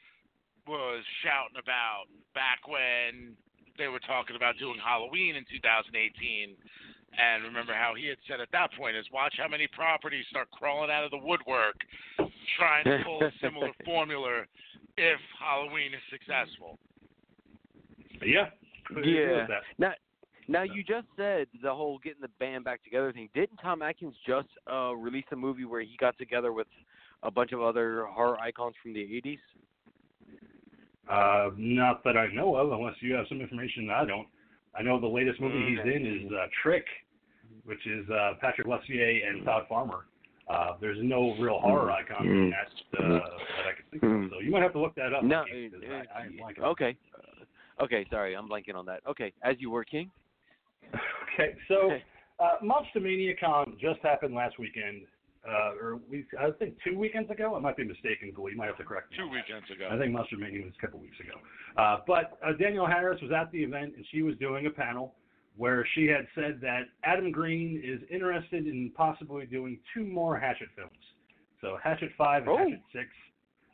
was 0.67 1.03
shouting 1.23 1.59
about 1.63 2.11
back 2.35 2.67
when 2.67 3.37
they 3.79 3.89
were 3.89 4.01
talking 4.01 4.37
about 4.37 4.59
doing 4.59 4.79
Halloween 4.83 5.37
in 5.37 5.45
2018. 5.51 6.57
And 7.17 7.45
remember 7.45 7.73
how 7.73 7.95
he 7.97 8.09
had 8.09 8.19
said 8.29 8.41
at 8.41 8.53
that 8.53 8.73
point 8.77 8.97
is 8.97 9.07
watch 9.13 9.35
how 9.39 9.49
many 9.49 9.69
properties 9.73 10.27
start 10.29 10.51
crawling 10.51 10.91
out 10.91 11.05
of 11.05 11.11
the 11.11 11.19
woodwork 11.19 11.77
trying 12.59 12.85
to 12.85 13.01
pull 13.05 13.23
a 13.23 13.31
similar 13.41 13.71
formula 13.85 14.45
if 14.97 15.21
Halloween 15.39 15.95
is 15.95 16.05
successful. 16.11 16.79
Yeah. 18.25 18.51
could 18.87 18.99
agree 18.99 19.27
with 19.27 19.49
Yeah. 19.49 19.61
Now, 19.79 19.93
now 20.49 20.63
you 20.63 20.83
just 20.83 21.07
said 21.17 21.49
the 21.63 21.75
whole 21.75 21.99
getting 21.99 22.21
the 22.21 22.31
band 22.39 22.65
back 22.65 22.85
together 22.85 23.13
thing. 23.13 23.29
Didn't 23.35 23.59
Tom 23.59 23.83
Atkins 23.83 24.15
just 24.27 24.49
uh, 24.71 24.95
release 24.95 25.25
a 25.33 25.37
movie 25.37 25.65
where 25.65 25.81
he 25.81 25.97
got 25.99 26.17
together 26.19 26.53
with 26.53 26.69
a 27.23 27.31
bunch 27.31 27.53
of 27.53 27.61
other 27.61 28.07
horror 28.07 28.39
icons 28.41 28.75
from 28.83 28.93
the 28.93 29.01
'80s? 29.01 29.39
Uh, 31.09 31.51
not 31.57 32.03
that 32.05 32.17
I 32.17 32.27
know 32.33 32.57
of, 32.57 32.73
unless 32.73 32.95
you 33.01 33.15
have 33.15 33.27
some 33.29 33.41
information 33.41 33.87
that 33.89 33.95
I 33.97 34.05
don't. 34.07 34.27
I 34.79 34.83
know 34.83 35.01
the 35.01 35.07
latest 35.07 35.41
movie 35.41 35.55
Mm. 35.55 35.69
he's 35.71 35.95
in 35.95 36.27
is 36.27 36.33
uh, 36.33 36.47
Trick, 36.63 36.85
which 37.65 37.87
is 37.87 38.09
uh, 38.11 38.35
Patrick 38.41 38.67
Lussier 38.67 39.27
and 39.27 39.45
Todd 39.45 39.65
Farmer. 39.69 40.07
Uh, 40.49 40.73
there's 40.81 40.99
no 41.01 41.35
real 41.41 41.59
horror 41.61 41.91
icon 41.91 42.27
in 42.27 42.51
that 42.51 43.03
uh, 43.03 43.09
that 43.09 43.67
I 43.67 43.73
can 43.75 43.85
think 43.91 44.03
of. 44.03 44.09
Mm. 44.11 44.31
So 44.31 44.39
you 44.41 44.51
might 44.51 44.63
have 44.63 44.73
to 44.73 44.81
look 44.81 44.95
that 44.97 45.13
up. 45.13 45.25
No. 45.25 45.45
I, 45.49 46.21
I 46.21 46.27
am 46.27 46.33
blanking. 46.41 46.65
okay. 46.65 46.97
Okay. 47.81 48.07
Sorry, 48.11 48.35
I'm 48.37 48.49
blanking 48.49 48.75
on 48.75 48.87
that. 48.87 49.01
Okay, 49.09 49.33
as 49.43 49.57
you 49.59 49.71
were, 49.71 49.85
King. 49.85 50.11
Okay, 51.39 51.55
so 51.69 51.91
uh, 52.43 52.65
Monster 52.65 52.99
Mania 52.99 53.35
Con 53.39 53.77
just 53.79 54.01
happened 54.03 54.35
last 54.35 54.59
weekend, 54.59 55.03
uh, 55.49 55.73
or 55.81 56.01
we, 56.11 56.25
I 56.39 56.51
think 56.53 56.75
two 56.85 56.99
weekends 56.99 57.31
ago. 57.31 57.55
I 57.55 57.61
might 57.61 57.77
be 57.77 57.85
mistaken, 57.85 58.33
Glee. 58.35 58.53
You 58.53 58.59
might 58.59 58.67
have 58.67 58.79
to 58.79 58.85
correct 58.85 59.11
me. 59.13 59.19
Two 59.19 59.29
weekends 59.29 59.71
ago. 59.71 59.89
I 59.91 59.99
think 59.99 60.13
Monster 60.13 60.37
Mania 60.37 60.65
was 60.65 60.73
a 60.77 60.81
couple 60.81 61.01
weeks 61.01 61.19
ago. 61.21 61.39
Uh, 61.77 61.99
but 62.07 62.39
uh, 62.45 62.53
Danielle 62.59 62.87
Harris 62.87 63.21
was 63.23 63.31
at 63.33 63.51
the 63.53 63.63
event 63.63 63.95
and 63.97 64.05
she 64.11 64.23
was 64.23 64.35
doing 64.39 64.67
a 64.67 64.71
panel 64.71 65.15
where 65.57 65.87
she 65.95 66.07
had 66.07 66.27
said 66.35 66.59
that 66.61 66.83
Adam 67.05 67.31
Green 67.31 67.81
is 67.85 68.01
interested 68.11 68.67
in 68.67 68.91
possibly 68.97 69.47
doing 69.47 69.79
two 69.95 70.05
more 70.05 70.39
Hatchet 70.39 70.69
films. 70.77 70.91
So 71.61 71.79
Hatchet 71.83 72.11
5 72.19 72.43
and 72.43 72.51
Oh. 72.51 72.59
Hatchet 72.59 72.81
6. 72.93 73.05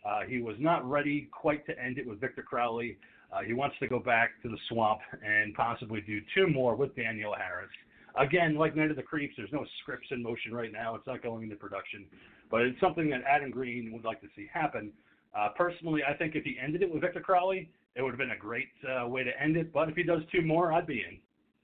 Uh, 0.05 0.21
he 0.29 0.41
was 0.41 0.57
not 0.59 0.89
ready 0.89 1.29
quite 1.33 1.65
to 1.67 1.79
end 1.83 1.99
it 1.99 2.07
with 2.07 2.21
Victor 2.21 2.43
Crowley. 2.43 2.99
Uh, 3.33 3.41
he 3.41 3.53
wants 3.53 3.77
to 3.81 3.87
go 3.89 3.99
back 3.99 4.31
to 4.43 4.49
the 4.49 4.59
swamp 4.69 5.01
and 5.25 5.55
possibly 5.55 6.01
do 6.03 6.21
two 6.35 6.47
more 6.49 6.75
with 6.77 6.95
Danielle 6.95 7.35
Harris. 7.37 7.71
Again, 8.19 8.57
like 8.57 8.77
Night 8.77 8.91
of 8.91 8.97
the 8.97 9.03
Creeps, 9.03 9.35
there's 9.37 9.53
no 9.53 9.65
scripts 9.81 10.09
in 10.11 10.23
motion 10.23 10.55
right 10.55 10.73
now. 10.73 10.95
It's 10.95 11.07
not 11.07 11.23
going 11.23 11.45
into 11.45 11.57
production. 11.57 12.07
But 12.51 12.63
it's 12.63 12.81
something 12.81 13.09
that 13.11 13.23
Adam 13.29 13.51
Green 13.51 13.91
would 13.93 14.05
like 14.05 14.21
to 14.21 14.29
see 14.37 14.49
happen. 14.53 14.93
Uh, 15.35 15.49
personally, 15.57 16.03
I 16.09 16.13
think 16.15 16.35
if 16.35 16.45
he 16.45 16.57
ended 16.63 16.83
it 16.83 16.93
with 16.93 17.01
Victor 17.01 17.21
Crowley, 17.21 17.71
it 17.97 18.03
would 18.03 18.11
have 18.11 18.19
been 18.19 18.33
a 18.33 18.37
great 18.37 18.69
uh, 18.87 19.09
way 19.09 19.25
to 19.25 19.31
end 19.41 19.57
it. 19.57 19.73
But 19.73 19.89
if 19.89 19.97
he 19.97 20.03
does 20.03 20.21
two 20.31 20.43
more, 20.43 20.73
I'd 20.73 20.87
be 20.87 21.05
in. 21.09 21.19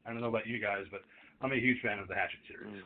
I 0.07 0.12
don't 0.12 0.22
know 0.22 0.28
about 0.28 0.46
you 0.46 0.59
guys, 0.59 0.84
but 0.90 1.03
I'm 1.42 1.53
a 1.53 1.57
huge 1.61 1.80
fan 1.82 1.99
of 1.99 2.09
the 2.09 2.14
Hatchet 2.14 2.40
series. 2.49 2.82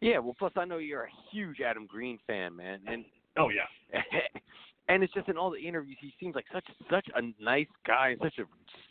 Yeah. 0.00 0.18
Well, 0.18 0.34
plus 0.38 0.52
I 0.56 0.64
know 0.64 0.78
you're 0.78 1.04
a 1.04 1.10
huge 1.30 1.60
Adam 1.60 1.86
Green 1.86 2.18
fan, 2.26 2.56
man, 2.56 2.80
and 2.86 3.04
Oh 3.36 3.48
yeah, 3.48 4.00
and 4.92 5.02
it's 5.02 5.12
just 5.14 5.28
in 5.28 5.38
all 5.38 5.50
the 5.50 5.58
interviews 5.58 5.96
he 6.00 6.12
seems 6.20 6.34
like 6.34 6.44
such 6.52 6.64
such 6.90 7.06
a 7.14 7.22
nice 7.42 7.66
guy 7.86 8.10
and 8.10 8.20
such 8.22 8.38
a 8.38 8.44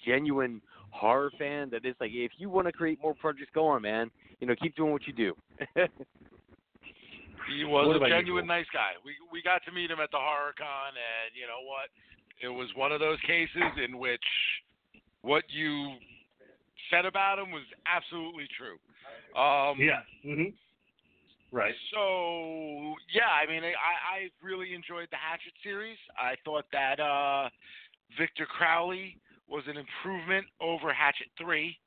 genuine 0.05 0.61
horror 0.89 1.31
fan 1.37 1.69
that 1.69 1.85
it's 1.85 1.99
like 2.01 2.11
if 2.13 2.31
you 2.37 2.49
want 2.49 2.67
to 2.67 2.73
create 2.73 2.99
more 3.01 3.13
projects, 3.13 3.51
go 3.53 3.67
on, 3.67 3.81
man. 3.81 4.09
You 4.39 4.47
know, 4.47 4.55
keep 4.59 4.75
doing 4.75 4.91
what 4.91 5.05
you 5.05 5.13
do. 5.13 5.35
He 7.49 7.65
was 7.65 7.87
What 7.87 7.95
a 7.95 7.97
about 7.97 8.07
you, 8.07 8.15
genuine 8.15 8.47
nice 8.47 8.69
guy. 8.71 8.91
We 9.03 9.11
we 9.31 9.41
got 9.41 9.61
to 9.65 9.71
meet 9.71 9.89
him 9.91 9.99
at 9.99 10.11
the 10.11 10.17
HorrorCon, 10.17 10.93
and 10.95 11.35
you 11.35 11.47
know 11.47 11.65
what? 11.65 11.89
It 12.41 12.47
was 12.47 12.69
one 12.75 12.91
of 12.91 12.99
those 12.99 13.19
cases 13.27 13.69
in 13.83 13.97
which 13.97 14.23
what 15.21 15.43
you 15.49 15.95
said 16.89 17.05
about 17.05 17.39
him 17.39 17.51
was 17.51 17.63
absolutely 17.85 18.47
true. 18.57 18.77
Um, 19.35 19.75
yeah, 19.79 20.01
hmm 20.23 20.53
right. 21.51 21.73
So 21.93 22.95
yeah, 23.13 23.29
I 23.31 23.45
mean, 23.49 23.63
I 23.63 23.69
I 23.69 24.29
really 24.41 24.73
enjoyed 24.73 25.07
the 25.11 25.17
Hatchet 25.17 25.53
series. 25.63 25.97
I 26.17 26.35
thought 26.45 26.65
that 26.71 26.99
uh, 26.99 27.49
Victor 28.17 28.45
Crowley 28.45 29.17
was 29.47 29.63
an 29.67 29.77
improvement 29.77 30.45
over 30.59 30.93
Hatchet 30.93 31.27
three. 31.37 31.77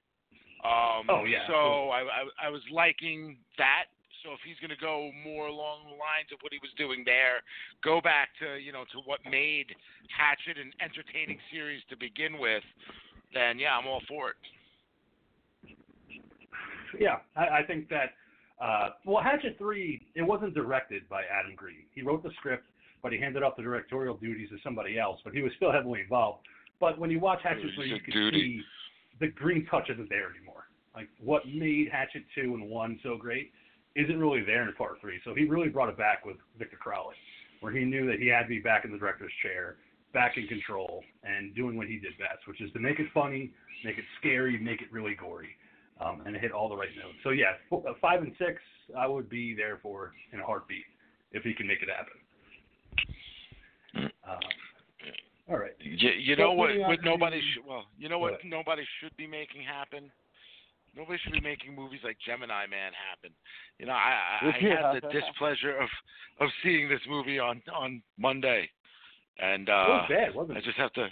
Um, 0.64 1.04
Oh, 1.10 1.24
yeah, 1.24 1.46
So 1.46 1.90
I, 1.90 2.00
I 2.00 2.46
I 2.46 2.48
was 2.48 2.62
liking 2.72 3.36
that. 3.58 3.84
So 4.24 4.32
if 4.32 4.40
he's 4.40 4.56
going 4.56 4.72
to 4.72 4.80
go 4.80 5.10
more 5.22 5.48
along 5.48 5.84
the 5.84 6.00
lines 6.00 6.32
of 6.32 6.38
what 6.40 6.50
he 6.50 6.58
was 6.64 6.72
doing 6.78 7.04
there, 7.04 7.44
go 7.84 8.00
back 8.00 8.30
to 8.40 8.56
you 8.56 8.72
know 8.72 8.84
to 8.92 8.98
what 9.04 9.20
made 9.30 9.66
Hatchet 10.08 10.56
an 10.56 10.72
entertaining 10.80 11.38
series 11.52 11.82
to 11.90 11.96
begin 11.96 12.38
with, 12.38 12.64
then 13.34 13.58
yeah, 13.58 13.76
I'm 13.76 13.86
all 13.86 14.00
for 14.08 14.30
it. 14.30 14.36
Yeah, 16.98 17.16
I, 17.36 17.60
I 17.60 17.62
think 17.66 17.88
that. 17.90 18.14
Uh, 18.60 18.90
well, 19.04 19.22
Hatchet 19.22 19.56
three, 19.58 20.06
it 20.14 20.22
wasn't 20.22 20.54
directed 20.54 21.08
by 21.08 21.22
Adam 21.22 21.54
Green. 21.56 21.84
He 21.94 22.02
wrote 22.02 22.22
the 22.22 22.30
script, 22.38 22.66
but 23.02 23.12
he 23.12 23.18
handed 23.18 23.42
off 23.42 23.56
the 23.56 23.62
directorial 23.62 24.16
duties 24.16 24.48
to 24.50 24.56
somebody 24.62 24.98
else. 24.98 25.20
But 25.24 25.34
he 25.34 25.42
was 25.42 25.52
still 25.56 25.72
heavily 25.72 26.00
involved. 26.00 26.46
But 26.80 26.98
when 26.98 27.10
you 27.10 27.20
watch 27.20 27.40
Hatchet 27.42 27.70
three, 27.74 27.90
you 27.90 28.00
can 28.00 28.30
see 28.32 28.62
the 29.20 29.28
green 29.28 29.66
touch 29.66 29.90
isn't 29.90 30.08
there 30.08 30.30
anymore. 30.30 30.64
Like 30.94 31.08
what 31.20 31.42
made 31.46 31.88
Hatchet 31.90 32.24
two 32.34 32.54
and 32.54 32.70
one 32.70 32.98
so 33.02 33.16
great 33.16 33.52
isn't 33.96 34.18
really 34.18 34.42
there 34.44 34.66
in 34.66 34.72
part 34.74 35.00
three. 35.00 35.20
So 35.24 35.34
he 35.34 35.44
really 35.44 35.68
brought 35.68 35.88
it 35.88 35.96
back 35.96 36.24
with 36.24 36.36
Victor 36.58 36.76
Crowley, 36.76 37.14
where 37.60 37.72
he 37.72 37.84
knew 37.84 38.06
that 38.06 38.18
he 38.18 38.28
had 38.28 38.42
to 38.42 38.48
be 38.48 38.58
back 38.58 38.84
in 38.84 38.92
the 38.92 38.98
director's 38.98 39.32
chair, 39.42 39.76
back 40.12 40.36
in 40.36 40.46
control, 40.46 41.02
and 41.22 41.54
doing 41.54 41.76
what 41.76 41.86
he 41.86 41.98
did 41.98 42.16
best, 42.18 42.46
which 42.46 42.60
is 42.60 42.72
to 42.72 42.78
make 42.78 42.98
it 42.98 43.06
funny, 43.12 43.52
make 43.84 43.98
it 43.98 44.04
scary, 44.20 44.58
make 44.58 44.80
it 44.80 44.92
really 44.92 45.14
gory, 45.14 45.50
um, 46.00 46.22
and 46.26 46.36
hit 46.36 46.52
all 46.52 46.68
the 46.68 46.76
right 46.76 46.88
notes. 46.96 47.16
So 47.22 47.30
yeah, 47.30 47.52
f- 47.72 47.84
uh, 47.86 47.92
five 48.00 48.22
and 48.22 48.32
six, 48.38 48.60
I 48.96 49.06
would 49.06 49.28
be 49.28 49.54
there 49.54 49.78
for 49.82 50.12
in 50.32 50.40
a 50.40 50.44
heartbeat 50.44 50.84
if 51.32 51.42
he 51.42 51.54
can 51.54 51.66
make 51.66 51.78
it 51.82 51.88
happen. 51.88 54.10
Um, 54.28 54.40
all 55.50 55.58
right. 55.58 55.72
You, 55.78 56.10
you 56.10 56.36
So 56.36 56.42
know 56.42 56.52
what? 56.52 56.70
What 56.80 56.98
nobody 57.04 57.40
should. 57.54 57.66
Well, 57.66 57.84
you 57.98 58.08
know 58.08 58.18
what? 58.18 58.32
What? 58.32 58.44
Nobody 58.44 58.82
should 59.00 59.16
be 59.16 59.26
making 59.26 59.62
happen. 59.62 60.10
Nobody 60.96 61.18
should 61.22 61.32
be 61.32 61.40
making 61.40 61.74
movies 61.74 62.00
like 62.04 62.16
Gemini 62.24 62.66
Man 62.66 62.92
happen. 62.94 63.30
You 63.78 63.86
know, 63.86 63.92
I 63.92 64.38
I, 64.42 64.46
I 64.46 64.58
Yeah. 64.60 64.92
had 64.92 65.02
the 65.02 65.08
displeasure 65.20 65.76
of 65.76 65.88
of 66.40 66.48
seeing 66.62 66.88
this 66.88 67.00
movie 67.08 67.38
on 67.38 67.62
on 67.72 68.02
Monday, 68.16 68.70
and 69.38 69.68
it 69.68 69.72
uh, 69.72 69.86
was 69.88 70.06
bad, 70.08 70.34
wasn't 70.34 70.58
I 70.58 70.60
just 70.62 70.78
have 70.78 70.92
to 70.94 71.08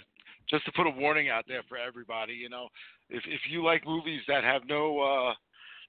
just 0.49 0.65
to 0.65 0.71
put 0.73 0.87
a 0.87 0.89
warning 0.89 1.29
out 1.29 1.45
there 1.47 1.61
for 1.67 1.77
everybody. 1.77 2.33
You 2.33 2.49
know, 2.49 2.67
if 3.09 3.23
if 3.27 3.41
you 3.49 3.63
like 3.63 3.85
movies 3.85 4.21
that 4.27 4.43
have 4.43 4.63
no 4.67 4.99
uh 4.99 5.33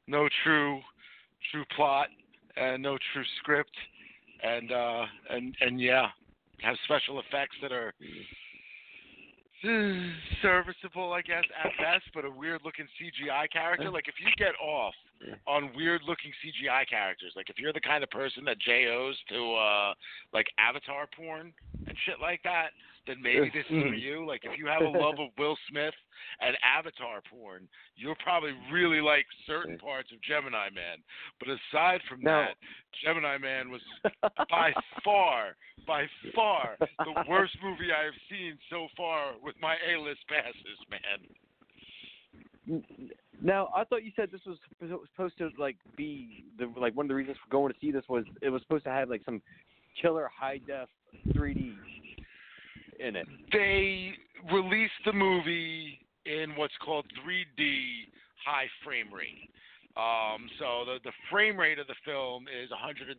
no 0.07 0.29
true 0.43 0.81
true 1.51 1.65
plot 1.77 2.09
and 2.57 2.83
no 2.83 2.99
true 3.13 3.25
script 3.39 3.75
and 4.43 4.73
uh 4.73 5.05
and 5.31 5.57
and 5.61 5.81
yeah 5.81 6.09
have 6.63 6.77
special 6.85 7.21
effects 7.21 7.57
that 7.63 7.73
are 7.73 7.93
serviceable 10.43 11.13
I 11.13 11.23
guess 11.23 11.45
at 11.65 11.71
best 11.79 12.05
but 12.15 12.25
a 12.25 12.31
weird 12.31 12.61
looking 12.65 12.87
CGI 13.01 13.51
character 13.51 13.91
like 13.91 14.09
if 14.09 14.15
you 14.21 14.31
get 14.37 14.55
off 14.63 14.95
on 15.47 15.71
weird 15.75 16.03
looking 16.07 16.33
CGI 16.45 16.89
characters. 16.89 17.33
Like 17.37 17.51
if 17.51 17.59
you're 17.59 17.73
the 17.73 17.81
kind 17.81 18.03
of 18.05 18.11
person 18.11 18.45
that 18.45 18.59
JOs 18.61 19.17
to 19.31 19.55
uh 19.55 19.95
like 20.33 20.47
avatar 20.59 21.07
porn 21.17 21.53
and 21.87 21.97
shit 22.05 22.17
like 22.21 22.43
that 22.45 22.69
then 23.07 23.17
maybe 23.21 23.51
this 23.53 23.67
is 23.69 23.83
for 23.83 23.95
you. 24.09 24.27
Like 24.27 24.43
if 24.45 24.59
you 24.59 24.67
have 24.67 24.81
a 24.83 24.89
love 24.89 25.17
of 25.19 25.29
Will 25.39 25.57
Smith 25.69 25.95
and 26.41 26.57
avatar 26.65 27.21
porn 27.31 27.69
you'll 27.97 28.15
probably 28.23 28.53
really 28.73 29.01
like 29.01 29.27
certain 29.47 29.79
parts 29.79 30.11
of 30.13 30.21
Gemini 30.23 30.69
Man. 30.71 30.99
But 31.39 31.49
aside 31.49 32.01
from 32.09 32.23
Now- 32.23 32.47
that 32.49 32.57
Gemini 33.05 33.39
Man 33.39 33.71
was 33.71 33.81
by 34.51 34.73
far, 35.05 35.57
by 35.87 36.07
far, 36.35 36.77
the 36.81 37.25
worst 37.29 37.57
movie 37.63 37.93
I 37.93 38.05
have 38.05 38.15
seen 38.31 38.57
so 38.71 38.89
far 38.97 39.33
with 39.43 39.55
my 39.61 39.77
A-list 39.93 40.21
passes, 40.29 40.79
man. 40.91 42.81
Now, 43.43 43.69
I 43.75 43.85
thought 43.85 44.05
you 44.05 44.13
said 44.17 44.31
this 44.33 44.41
was 44.47 44.59
supposed 45.15 45.39
to 45.39 45.51
like 45.59 45.77
be 45.97 46.45
the 46.59 46.73
like 46.79 46.97
one 46.97 47.07
of 47.07 47.09
the 47.09 47.15
reasons 47.15 47.37
for 47.45 47.51
going 47.51 47.73
to 47.73 47.79
see 47.81 47.91
this 47.91 48.05
was 48.09 48.25
it 48.43 48.51
was 48.51 48.63
supposed 48.63 48.85
to 48.85 48.91
have 48.91 49.09
like 49.09 49.23
some 49.25 49.43
killer 50.01 50.31
high 50.35 50.61
def 50.67 50.89
3D 51.35 51.75
in 53.01 53.17
it. 53.17 53.27
They 53.53 54.13
released 54.53 54.93
the 55.05 55.13
movie 55.13 55.99
in 56.27 56.55
what's 56.57 56.75
called 56.85 57.07
3D 57.27 58.07
high 58.45 58.67
frame 58.85 59.13
rate. 59.13 59.51
Um, 59.97 60.51
so 60.59 60.83
the 60.85 60.99
the 61.05 61.13
frame 61.31 61.57
rate 61.57 61.79
of 61.79 61.87
the 61.87 61.95
film 62.05 62.47
is 62.51 62.69
120. 62.71 63.15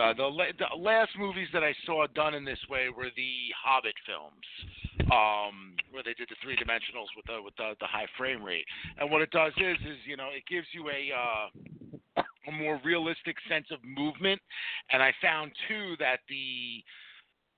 Uh, 0.00 0.14
the 0.14 0.30
the 0.58 0.76
last 0.78 1.10
movies 1.18 1.48
that 1.52 1.62
I 1.62 1.74
saw 1.84 2.06
done 2.14 2.32
in 2.32 2.44
this 2.44 2.58
way 2.70 2.88
were 2.88 3.10
the 3.14 3.32
Hobbit 3.62 3.94
films, 4.06 5.12
um, 5.12 5.73
where 5.94 6.02
they 6.02 6.14
did 6.14 6.28
the 6.28 6.36
three 6.42 6.56
dimensionals 6.56 7.08
with 7.16 7.24
the 7.26 7.40
with 7.40 7.54
the, 7.56 7.74
the 7.80 7.86
high 7.86 8.06
frame 8.18 8.42
rate. 8.42 8.66
And 8.98 9.10
what 9.10 9.22
it 9.22 9.30
does 9.30 9.52
is 9.56 9.78
is 9.86 9.98
you 10.04 10.16
know 10.16 10.28
it 10.34 10.42
gives 10.50 10.66
you 10.74 10.90
a 10.90 11.14
uh, 11.14 12.22
a 12.48 12.52
more 12.52 12.80
realistic 12.84 13.36
sense 13.48 13.66
of 13.70 13.78
movement. 13.84 14.40
And 14.90 15.02
I 15.02 15.12
found 15.22 15.52
too 15.68 15.94
that 16.00 16.18
the 16.28 16.82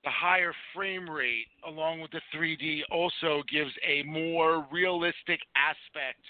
the 0.03 0.11
higher 0.11 0.53
frame 0.73 1.09
rate 1.09 1.47
along 1.67 1.99
with 1.99 2.11
the 2.11 2.21
3D 2.33 2.81
also 2.91 3.43
gives 3.51 3.71
a 3.85 4.03
more 4.03 4.65
realistic 4.71 5.41
aspect 5.57 6.21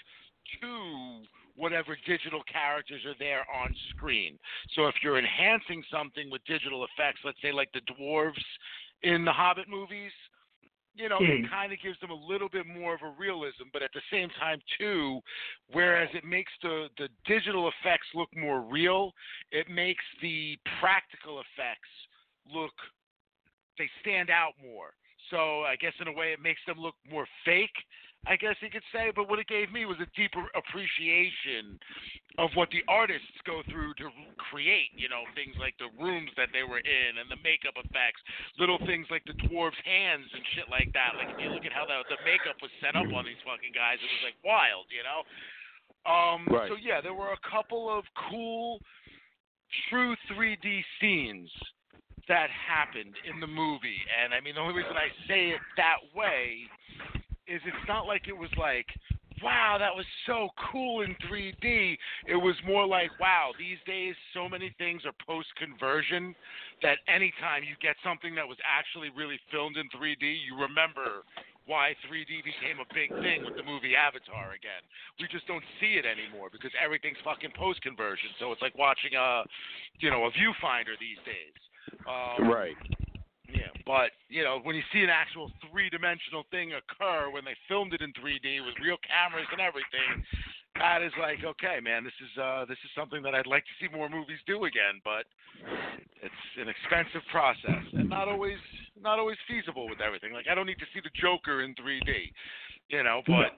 to 0.60 1.22
whatever 1.54 1.96
digital 2.06 2.42
characters 2.50 3.02
are 3.04 3.18
there 3.18 3.44
on 3.54 3.74
screen. 3.90 4.38
So 4.74 4.86
if 4.86 4.94
you're 5.02 5.18
enhancing 5.18 5.82
something 5.92 6.30
with 6.30 6.40
digital 6.46 6.84
effects, 6.84 7.20
let's 7.24 7.38
say 7.42 7.52
like 7.52 7.70
the 7.72 7.82
dwarves 7.92 8.44
in 9.02 9.24
the 9.24 9.32
Hobbit 9.32 9.68
movies, 9.68 10.12
you 10.98 11.08
know, 11.08 11.18
Hmm. 11.18 11.44
it 11.44 11.48
kind 11.48 11.72
of 11.72 11.80
gives 11.80 11.98
them 12.00 12.10
a 12.10 12.14
little 12.14 12.48
bit 12.48 12.66
more 12.66 12.92
of 12.92 13.02
a 13.02 13.10
realism, 13.10 13.70
but 13.72 13.82
at 13.82 13.92
the 13.94 14.02
same 14.10 14.28
time 14.30 14.60
too, 14.76 15.22
whereas 15.70 16.08
it 16.12 16.24
makes 16.24 16.52
the 16.60 16.88
the 16.98 17.08
digital 17.24 17.68
effects 17.68 18.06
look 18.14 18.34
more 18.36 18.60
real, 18.60 19.14
it 19.52 19.70
makes 19.70 20.04
the 20.20 20.58
practical 20.80 21.40
effects 21.40 21.88
look 22.52 22.74
they 23.78 23.88
stand 24.00 24.28
out 24.28 24.54
more. 24.60 24.92
So 25.30 25.62
I 25.62 25.76
guess 25.76 25.92
in 26.00 26.08
a 26.08 26.12
way 26.12 26.32
it 26.32 26.40
makes 26.40 26.60
them 26.66 26.78
look 26.78 26.96
more 27.08 27.26
fake, 27.44 27.76
I 28.28 28.36
guess 28.36 28.60
you 28.60 28.68
could 28.68 28.84
say. 28.92 29.08
But 29.08 29.26
what 29.32 29.40
it 29.40 29.48
gave 29.48 29.72
me 29.72 29.88
was 29.88 29.96
a 30.04 30.08
deeper 30.12 30.44
appreciation 30.52 31.80
of 32.36 32.52
what 32.52 32.68
the 32.68 32.84
artists 32.86 33.32
go 33.48 33.64
through 33.72 33.96
to 34.04 34.12
create. 34.36 34.92
You 34.94 35.08
know, 35.08 35.24
things 35.32 35.56
like 35.56 35.74
the 35.80 35.88
rooms 35.96 36.28
that 36.36 36.52
they 36.52 36.62
were 36.62 36.84
in 36.84 37.16
and 37.16 37.26
the 37.32 37.40
makeup 37.40 37.80
effects, 37.80 38.20
little 38.60 38.78
things 38.84 39.08
like 39.08 39.24
the 39.24 39.34
dwarves' 39.48 39.80
hands 39.82 40.28
and 40.28 40.44
shit 40.52 40.68
like 40.68 40.92
that. 40.92 41.16
Like 41.16 41.32
if 41.32 41.40
you 41.40 41.48
look 41.48 41.64
at 41.64 41.72
how 41.72 41.88
the 41.88 42.04
the 42.12 42.20
makeup 42.28 42.60
was 42.60 42.70
set 42.84 42.92
up 42.92 43.08
on 43.08 43.24
these 43.24 43.40
fucking 43.48 43.72
guys, 43.72 43.96
it 43.96 44.08
was 44.12 44.24
like 44.28 44.38
wild. 44.44 44.86
You 44.92 45.02
know. 45.02 45.24
Um, 46.04 46.44
Right. 46.46 46.68
So 46.68 46.76
yeah, 46.76 47.00
there 47.00 47.16
were 47.16 47.32
a 47.32 47.42
couple 47.48 47.88
of 47.88 48.04
cool, 48.30 48.80
true 49.88 50.14
3D 50.30 50.84
scenes 51.00 51.50
that 52.28 52.48
happened 52.52 53.16
in 53.24 53.40
the 53.40 53.48
movie, 53.48 54.04
and 54.20 54.32
I 54.36 54.40
mean 54.40 54.54
the 54.54 54.60
only 54.60 54.76
reason 54.76 54.92
I 54.92 55.08
say 55.26 55.48
it 55.56 55.60
that 55.76 56.04
way 56.14 56.68
is 57.48 57.60
it's 57.64 57.88
not 57.88 58.06
like 58.06 58.28
it 58.28 58.36
was 58.36 58.50
like, 58.58 58.86
wow, 59.42 59.76
that 59.78 59.94
was 59.94 60.06
so 60.26 60.48
cool 60.70 61.02
in 61.02 61.14
3D. 61.26 61.96
It 62.26 62.36
was 62.36 62.54
more 62.66 62.86
like, 62.86 63.10
wow, 63.20 63.52
these 63.58 63.78
days 63.86 64.14
so 64.34 64.48
many 64.48 64.74
things 64.78 65.02
are 65.06 65.14
post 65.26 65.48
conversion 65.56 66.34
that 66.82 66.98
anytime 67.08 67.62
you 67.62 67.74
get 67.80 67.96
something 68.04 68.34
that 68.34 68.46
was 68.46 68.58
actually 68.66 69.10
really 69.14 69.38
filmed 69.50 69.76
in 69.76 69.86
3D, 69.94 70.22
you 70.22 70.58
remember 70.58 71.24
why 71.68 71.92
3D 72.08 72.40
became 72.40 72.80
a 72.80 72.88
big 72.96 73.12
thing 73.20 73.44
with 73.44 73.52
the 73.54 73.62
movie 73.62 73.92
Avatar 73.92 74.56
again. 74.56 74.80
We 75.20 75.28
just 75.28 75.44
don't 75.46 75.64
see 75.80 76.00
it 76.00 76.08
anymore 76.08 76.48
because 76.48 76.72
everything's 76.80 77.20
fucking 77.20 77.52
post 77.52 77.84
conversion. 77.84 78.32
So 78.40 78.50
it's 78.52 78.64
like 78.64 78.72
watching 78.72 79.12
a, 79.12 79.44
you 80.00 80.08
know, 80.08 80.24
a 80.24 80.32
viewfinder 80.32 80.96
these 80.96 81.20
days. 81.28 81.56
Um, 82.08 82.48
Right. 82.48 82.78
But 83.88 84.12
you 84.28 84.44
know, 84.44 84.60
when 84.62 84.76
you 84.76 84.84
see 84.92 85.00
an 85.00 85.08
actual 85.08 85.48
three-dimensional 85.64 86.44
thing 86.52 86.76
occur 86.76 87.32
when 87.32 87.48
they 87.48 87.56
filmed 87.72 87.96
it 87.96 88.04
in 88.04 88.12
3D 88.12 88.60
with 88.60 88.76
real 88.84 89.00
cameras 89.00 89.48
and 89.48 89.64
everything, 89.64 90.20
that 90.76 91.00
is 91.00 91.10
like, 91.16 91.40
okay, 91.40 91.80
man, 91.80 92.04
this 92.04 92.12
is 92.20 92.32
uh, 92.36 92.68
this 92.68 92.76
is 92.84 92.92
something 92.92 93.24
that 93.24 93.34
I'd 93.34 93.48
like 93.48 93.64
to 93.64 93.74
see 93.80 93.88
more 93.88 94.12
movies 94.12 94.44
do 94.44 94.68
again. 94.68 95.00
But 95.00 95.24
it's 96.20 96.44
an 96.60 96.68
expensive 96.68 97.24
process 97.32 97.80
and 97.96 98.12
not 98.12 98.28
always 98.28 98.60
not 99.00 99.18
always 99.18 99.40
feasible 99.48 99.88
with 99.88 100.04
everything. 100.04 100.36
Like, 100.36 100.52
I 100.52 100.54
don't 100.54 100.68
need 100.68 100.84
to 100.84 100.90
see 100.92 101.00
the 101.00 101.14
Joker 101.16 101.64
in 101.64 101.72
3D, 101.80 102.28
you 102.92 103.02
know, 103.02 103.24
but. 103.26 103.56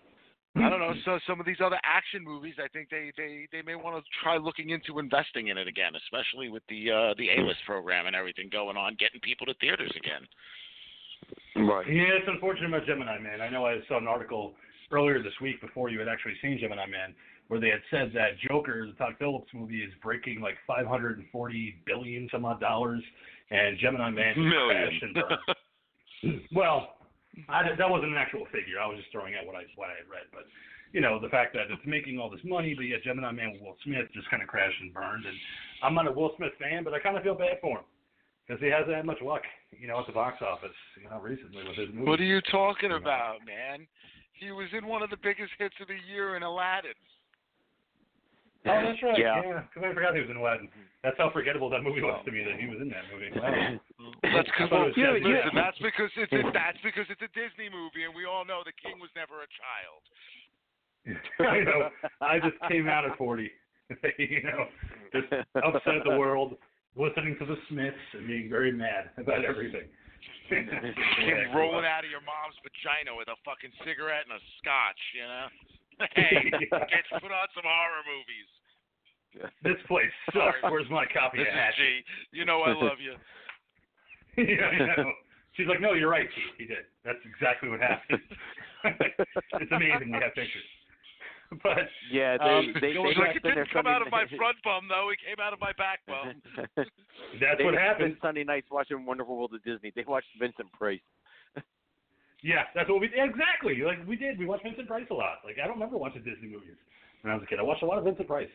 I 0.56 0.68
don't 0.68 0.80
know. 0.80 0.94
So 1.04 1.18
some 1.26 1.40
of 1.40 1.46
these 1.46 1.60
other 1.64 1.78
action 1.84 2.22
movies, 2.24 2.54
I 2.58 2.68
think 2.68 2.90
they 2.90 3.12
they 3.16 3.46
they 3.52 3.62
may 3.62 3.74
want 3.74 3.96
to 3.96 4.10
try 4.22 4.36
looking 4.36 4.70
into 4.70 4.98
investing 4.98 5.48
in 5.48 5.56
it 5.56 5.68
again, 5.68 5.92
especially 5.96 6.48
with 6.48 6.62
the 6.68 6.90
uh 6.90 7.14
the 7.16 7.30
A-list 7.30 7.60
program 7.64 8.06
and 8.06 8.16
everything 8.16 8.48
going 8.50 8.76
on, 8.76 8.96
getting 8.98 9.20
people 9.20 9.46
to 9.46 9.54
theaters 9.54 9.92
again. 9.96 10.26
Right. 11.66 11.86
Yeah, 11.86 12.18
it's 12.18 12.28
unfortunate 12.28 12.68
about 12.68 12.86
Gemini 12.86 13.18
Man. 13.18 13.40
I 13.40 13.48
know 13.48 13.66
I 13.66 13.78
saw 13.88 13.98
an 13.98 14.08
article 14.08 14.54
earlier 14.92 15.22
this 15.22 15.32
week 15.40 15.60
before 15.60 15.88
you 15.88 15.98
had 15.98 16.08
actually 16.08 16.34
seen 16.42 16.58
Gemini 16.60 16.86
Man, 16.86 17.14
where 17.48 17.60
they 17.60 17.68
had 17.68 17.82
said 17.90 18.12
that 18.14 18.38
Joker, 18.48 18.86
the 18.86 18.92
Todd 18.94 19.14
Phillips 19.18 19.48
movie, 19.54 19.82
is 19.82 19.92
breaking 20.02 20.40
like 20.40 20.56
540 20.66 21.76
billion 21.86 22.28
some 22.32 22.44
odd 22.44 22.60
dollars, 22.60 23.02
and 23.50 23.78
Gemini 23.78 24.10
Man 24.10 24.34
just 24.34 24.56
crashed 24.68 25.02
and 25.02 25.14
burned. 25.14 26.40
well, 26.54 26.96
Mm-hmm. 27.38 27.50
I, 27.50 27.76
that 27.76 27.90
wasn't 27.90 28.12
an 28.12 28.18
actual 28.18 28.46
figure. 28.50 28.82
I 28.82 28.86
was 28.90 28.98
just 28.98 29.12
throwing 29.12 29.38
out 29.38 29.46
what 29.46 29.54
I 29.54 29.62
what 29.78 29.90
I 29.90 30.02
had 30.02 30.10
read, 30.10 30.26
but 30.34 30.50
you 30.90 31.00
know 31.00 31.22
the 31.22 31.30
fact 31.30 31.54
that 31.54 31.70
it's 31.70 31.86
making 31.86 32.18
all 32.18 32.30
this 32.30 32.42
money, 32.42 32.74
but 32.74 32.90
yet 32.90 33.02
Gemini 33.06 33.30
Man 33.30 33.52
with 33.54 33.62
Will 33.62 33.78
Smith 33.84 34.10
just 34.12 34.28
kind 34.30 34.42
of 34.42 34.48
crashed 34.48 34.80
and 34.82 34.92
burned. 34.92 35.24
And 35.24 35.36
I'm 35.82 35.94
not 35.94 36.10
a 36.10 36.12
Will 36.12 36.34
Smith 36.36 36.52
fan, 36.58 36.82
but 36.82 36.92
I 36.92 36.98
kind 36.98 37.16
of 37.16 37.22
feel 37.22 37.38
bad 37.38 37.62
for 37.62 37.78
him 37.78 37.86
because 38.50 38.58
he 38.58 38.66
hasn't 38.66 38.90
had 38.90 39.06
much 39.06 39.22
luck, 39.22 39.42
you 39.70 39.86
know, 39.86 40.00
at 40.00 40.06
the 40.06 40.12
box 40.12 40.42
office, 40.42 40.74
you 40.98 41.08
know, 41.08 41.22
recently 41.22 41.62
with 41.62 41.78
his 41.78 41.94
movies. 41.94 42.08
What 42.08 42.18
are 42.18 42.26
you 42.26 42.42
talking 42.50 42.92
about, 42.92 43.46
man? 43.46 43.86
He 44.34 44.50
was 44.50 44.66
in 44.76 44.86
one 44.86 45.02
of 45.02 45.10
the 45.10 45.20
biggest 45.22 45.52
hits 45.58 45.74
of 45.80 45.86
the 45.86 46.00
year 46.10 46.34
in 46.34 46.42
Aladdin. 46.42 46.98
Oh, 48.68 48.76
that's 48.84 49.00
right. 49.00 49.16
Yeah. 49.16 49.40
Yeah, 49.40 49.62
because 49.64 49.88
I 49.88 49.94
forgot 49.96 50.12
he 50.12 50.20
was 50.20 50.28
in 50.28 50.36
Aladdin. 50.36 50.68
That's 51.00 51.16
how 51.16 51.32
forgettable 51.32 51.72
that 51.72 51.80
movie 51.80 52.04
was 52.04 52.20
to 52.28 52.30
me 52.30 52.44
that 52.44 52.60
he 52.60 52.68
was 52.68 52.76
in 52.76 52.92
that 52.92 53.08
movie. 53.08 53.32
Wow. 53.32 53.80
That's 54.20 54.48
because 54.52 54.68
I 54.68 54.92
thought 54.92 54.92
it 54.92 55.00
was 55.00 55.24
Yeah, 55.24 55.48
that's 55.56 55.80
because 55.80 56.12
it's 56.12 56.32
a, 56.36 56.44
that's 56.52 56.76
because 56.84 57.08
it's 57.08 57.24
a 57.24 57.32
Disney 57.32 57.72
movie, 57.72 58.04
and 58.04 58.12
we 58.12 58.28
all 58.28 58.44
know 58.44 58.60
the 58.60 58.76
king 58.76 59.00
was 59.00 59.08
never 59.16 59.40
a 59.40 59.48
child. 59.48 60.04
I 61.40 61.64
know. 61.64 61.88
I 62.20 62.36
just 62.36 62.60
came 62.68 62.84
out 62.84 63.08
at 63.08 63.16
40. 63.16 63.48
you 64.20 64.44
know, 64.44 64.68
just 65.16 65.32
upset 65.56 65.96
at 65.96 66.04
the 66.04 66.20
world, 66.20 66.60
listening 66.94 67.40
to 67.40 67.46
the 67.48 67.56
Smiths 67.72 67.96
and 68.12 68.28
being 68.28 68.52
very 68.52 68.70
mad 68.70 69.10
about 69.16 69.44
everything. 69.44 69.88
King 70.52 70.68
rolling 71.56 71.88
out 71.88 72.04
of 72.04 72.10
your 72.10 72.20
mom's 72.20 72.58
vagina 72.60 73.16
with 73.16 73.32
a 73.32 73.38
fucking 73.46 73.72
cigarette 73.86 74.28
and 74.28 74.36
a 74.36 74.42
scotch, 74.60 75.00
you 75.16 75.24
know. 75.24 75.48
Hey, 76.16 76.50
get 76.60 77.04
put 77.12 77.30
on 77.30 77.48
some 77.54 77.64
horror 77.66 78.04
movies. 78.08 78.48
This 79.62 79.78
place 79.86 80.10
sucks. 80.34 80.58
Where's 80.64 80.90
my 80.90 81.06
copy 81.06 81.38
This 81.38 81.46
of 81.46 81.54
is 81.54 81.74
G. 81.78 82.02
You 82.32 82.44
know 82.44 82.62
I 82.62 82.72
love 82.74 82.98
you. 82.98 83.14
yeah, 84.42 84.66
I 84.66 84.96
know. 84.98 85.12
She's 85.54 85.68
like, 85.68 85.80
no, 85.80 85.92
you're 85.92 86.10
right, 86.10 86.26
Keith. 86.34 86.54
He 86.58 86.64
did. 86.66 86.82
That's 87.04 87.22
exactly 87.22 87.68
what 87.68 87.78
happened. 87.78 88.18
it's 89.60 89.70
amazing 89.70 90.10
we 90.10 90.18
have 90.18 90.34
pictures. 90.34 90.66
But 91.62 91.86
Yeah, 92.10 92.38
they 92.38 92.44
Um, 92.44 92.74
they, 92.80 92.92
go 92.94 93.02
they 93.06 93.14
like 93.18 93.36
it 93.36 93.42
been 93.42 93.54
there 93.54 93.64
didn't 93.64 93.74
come 93.74 93.86
Sunday 93.86 93.94
out 93.94 94.02
of 94.02 94.10
my 94.10 94.26
front 94.38 94.56
bum 94.62 94.86
though. 94.88 95.10
It 95.10 95.18
came 95.18 95.38
out 95.42 95.52
of 95.52 95.60
my 95.60 95.72
back 95.74 96.00
bum. 96.06 96.40
that's 96.76 97.58
they 97.58 97.64
what 97.64 97.74
happened. 97.74 98.16
Sunday 98.22 98.44
nights 98.44 98.68
watching 98.70 99.04
Wonderful 99.04 99.36
World 99.36 99.54
of 99.54 99.62
Disney. 99.64 99.92
They 99.94 100.04
watched 100.06 100.30
Vincent 100.38 100.70
Price. 100.72 101.02
Yeah, 102.42 102.64
that's 102.74 102.88
what 102.88 103.00
we 103.00 103.06
exactly 103.12 103.82
like. 103.84 104.00
We 104.06 104.16
did. 104.16 104.38
We 104.38 104.46
watched 104.46 104.64
Vincent 104.64 104.88
Price 104.88 105.06
a 105.10 105.14
lot. 105.14 105.44
Like 105.44 105.56
I 105.62 105.66
don't 105.66 105.76
remember 105.76 105.98
watching 105.98 106.22
Disney 106.22 106.48
movies 106.48 106.76
when 107.22 107.32
I 107.32 107.34
was 107.36 107.44
a 107.44 107.46
kid. 107.46 107.58
I 107.58 107.62
watched 107.62 107.82
a 107.82 107.86
lot 107.86 107.98
of 107.98 108.04
Vincent 108.04 108.26
Price, 108.26 108.48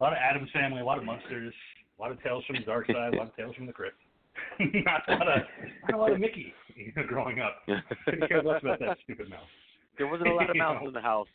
a 0.00 0.02
lot 0.02 0.12
of 0.12 0.18
Addams 0.18 0.50
Family, 0.52 0.80
a 0.80 0.84
lot 0.84 0.98
of 0.98 1.04
Monsters, 1.04 1.54
a 1.98 2.02
lot 2.02 2.12
of 2.12 2.22
Tales 2.22 2.44
from 2.46 2.56
the 2.56 2.62
Dark 2.62 2.86
Side, 2.86 3.14
a 3.14 3.16
lot 3.16 3.28
of 3.28 3.36
Tales 3.36 3.54
from 3.56 3.66
the 3.66 3.72
Crypt. 3.72 3.96
not 4.58 5.02
a 5.08 5.12
lot 5.12 5.28
of 5.28 5.42
not 5.88 5.94
a 5.94 5.96
lot 5.96 6.12
of 6.12 6.20
Mickey 6.20 6.52
you 6.76 6.92
know, 6.96 7.04
growing 7.06 7.40
up. 7.40 7.56
Couldn't 8.04 8.28
care 8.28 8.42
less 8.42 8.62
about 8.62 8.80
that 8.80 8.98
stupid 9.04 9.30
mouse. 9.30 9.40
There 9.98 10.06
wasn't 10.06 10.30
a 10.30 10.34
lot 10.34 10.50
of 10.50 10.56
mouse 10.60 10.82
in 10.86 10.92
the 10.92 11.00
house. 11.00 11.28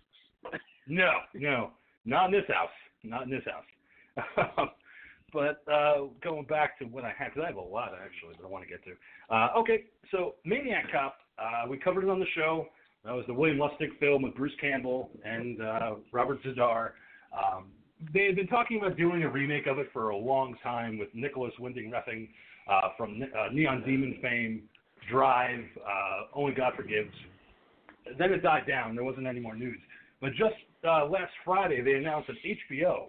No, 0.88 1.12
no, 1.34 1.72
not 2.06 2.28
in 2.28 2.32
this 2.32 2.48
house. 2.48 2.70
Not 3.04 3.24
in 3.24 3.30
this 3.30 3.44
house. 3.46 4.70
but 5.34 5.62
uh, 5.72 6.08
going 6.24 6.46
back 6.46 6.80
to 6.80 6.86
what 6.86 7.04
I 7.04 7.14
had, 7.18 7.34
because 7.34 7.44
I 7.44 7.48
have 7.48 7.58
a 7.58 7.62
lot 7.62 7.92
actually 7.94 8.36
that 8.38 8.46
I 8.46 8.50
want 8.50 8.64
to 8.64 8.70
get 8.70 8.84
to. 8.86 8.94
Uh, 9.34 9.60
okay, 9.60 9.86
so 10.12 10.36
Maniac 10.46 10.92
Cop, 10.92 11.18
uh, 11.40 11.68
we 11.70 11.78
covered 11.78 12.04
it 12.04 12.10
on 12.10 12.20
the 12.20 12.26
show. 12.36 12.68
That 13.06 13.14
was 13.14 13.26
the 13.28 13.34
William 13.34 13.58
Lustig 13.58 13.98
film 14.00 14.24
with 14.24 14.36
Bruce 14.36 14.54
Campbell 14.60 15.10
and 15.24 15.62
uh, 15.62 15.96
Robert 16.12 16.44
Z'Dar. 16.44 16.92
Um, 17.32 17.68
they 18.14 18.26
had 18.26 18.36
been 18.36 18.48
talking 18.48 18.78
about 18.78 18.98
doing 18.98 19.24
a 19.24 19.30
remake 19.30 19.68
of 19.68 19.80
it 19.80 19.88
for 19.94 20.10
a 20.10 20.18
long 20.18 20.56
time 20.62 20.98
with 20.98 21.10
Nicolas 21.14 21.54
Winding 21.60 21.92
Refn 21.92 22.28
uh, 22.70 22.90
from 22.98 23.22
uh, 23.22 23.54
Neon 23.54 23.84
Demon 23.86 24.18
fame, 24.22 24.64
Drive, 25.10 25.64
uh, 25.86 26.38
Only 26.38 26.54
God 26.54 26.74
Forgives. 26.76 27.14
Then 28.18 28.32
it 28.34 28.44
died 28.44 28.68
down. 28.68 28.96
There 28.96 29.04
wasn't 29.04 29.28
any 29.28 29.40
more 29.40 29.56
news. 29.56 29.80
But 30.22 30.32
just 30.32 30.56
uh, 30.88 31.06
last 31.06 31.32
Friday, 31.46 31.82
they 31.82 31.94
announced 31.94 32.28
that 32.28 32.36
HBO 32.44 33.08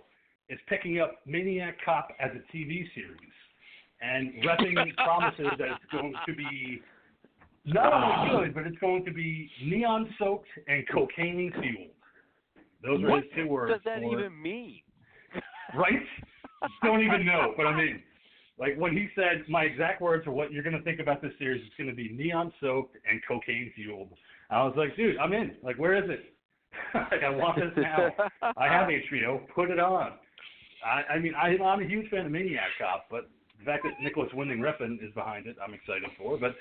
is 0.49 0.59
picking 0.69 1.01
up 1.01 1.17
Maniac 1.27 1.77
Cop 1.85 2.09
as 2.21 2.31
a 2.33 2.57
TV 2.57 2.85
series, 2.95 3.35
and 4.01 4.33
Refn 4.45 4.95
promises 4.97 5.47
that 5.59 5.69
it's 5.69 5.93
going 5.93 6.15
to 6.27 6.35
be 6.35 6.81
not 7.65 7.93
only 7.93 8.47
good, 8.47 8.55
but 8.55 8.67
it's 8.67 8.79
going 8.79 9.05
to 9.05 9.13
be 9.13 9.51
neon 9.65 10.15
soaked 10.19 10.49
and 10.67 10.85
cocaine 10.89 11.53
fueled. 11.61 11.91
Those 12.83 13.05
are 13.05 13.11
what 13.11 13.23
his 13.25 13.33
two 13.35 13.49
words. 13.49 13.71
What 13.71 13.85
does 13.85 13.85
that 13.85 14.03
for- 14.03 14.19
even 14.19 14.41
mean? 14.41 14.83
right? 15.77 16.03
Don't 16.83 17.03
even 17.03 17.25
know, 17.25 17.55
but 17.57 17.67
I 17.67 17.77
mean, 17.77 18.03
like 18.59 18.77
when 18.77 18.93
he 18.93 19.09
said, 19.15 19.45
my 19.49 19.63
exact 19.63 20.01
words 20.01 20.27
are 20.27 20.33
what 20.33 20.53
you're 20.53 20.63
going 20.63 20.77
to 20.77 20.83
think 20.83 21.01
about 21.01 21.23
this 21.23 21.33
series 21.39 21.63
is 21.63 21.69
going 21.79 21.89
to 21.89 21.95
be 21.95 22.11
neon 22.13 22.53
soaked 22.61 22.97
and 23.09 23.21
cocaine 23.27 23.73
fueled. 23.75 24.09
I 24.51 24.65
was 24.65 24.75
like, 24.77 24.97
dude, 24.97 25.19
I'm 25.19 25.33
in. 25.33 25.57
Like, 25.63 25.77
where 25.77 26.03
is 26.03 26.11
it? 26.11 26.35
like, 26.95 27.23
I 27.23 27.31
want 27.31 27.57
this 27.57 27.71
now. 27.77 28.09
I 28.57 28.67
have 28.67 28.89
HBO. 29.13 29.41
Put 29.55 29.71
it 29.71 29.79
on. 29.79 30.13
I, 30.85 31.15
I 31.15 31.19
mean, 31.19 31.35
I, 31.35 31.57
I'm 31.63 31.81
a 31.81 31.87
huge 31.87 32.09
fan 32.11 32.27
of 32.27 32.33
Maniac 32.33 32.69
Cop, 32.81 33.07
but 33.11 33.31
the 33.59 33.65
fact 33.65 33.85
that 33.85 33.93
Nicolas 34.03 34.31
Winding 34.35 34.59
Refn 34.59 34.95
is 35.05 35.13
behind 35.15 35.47
it, 35.47 35.57
I'm 35.65 35.75
excited 35.75 36.09
for. 36.17 36.39
But 36.39 36.55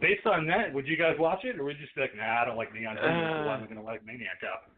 based 0.00 0.26
on 0.26 0.46
that, 0.46 0.72
would 0.72 0.86
you 0.86 0.96
guys 0.96 1.16
watch 1.18 1.44
it, 1.44 1.58
or 1.58 1.64
would 1.64 1.76
you 1.78 1.84
just 1.84 1.94
be 1.94 2.02
like, 2.02 2.16
nah, 2.16 2.42
I 2.42 2.44
don't 2.44 2.56
like 2.56 2.72
neon 2.74 2.96
fueled, 2.96 3.44
so 3.44 3.48
I'm 3.48 3.64
going 3.64 3.76
to 3.76 3.82
like 3.82 4.04
Maniac 4.04 4.40
Cop? 4.40 4.70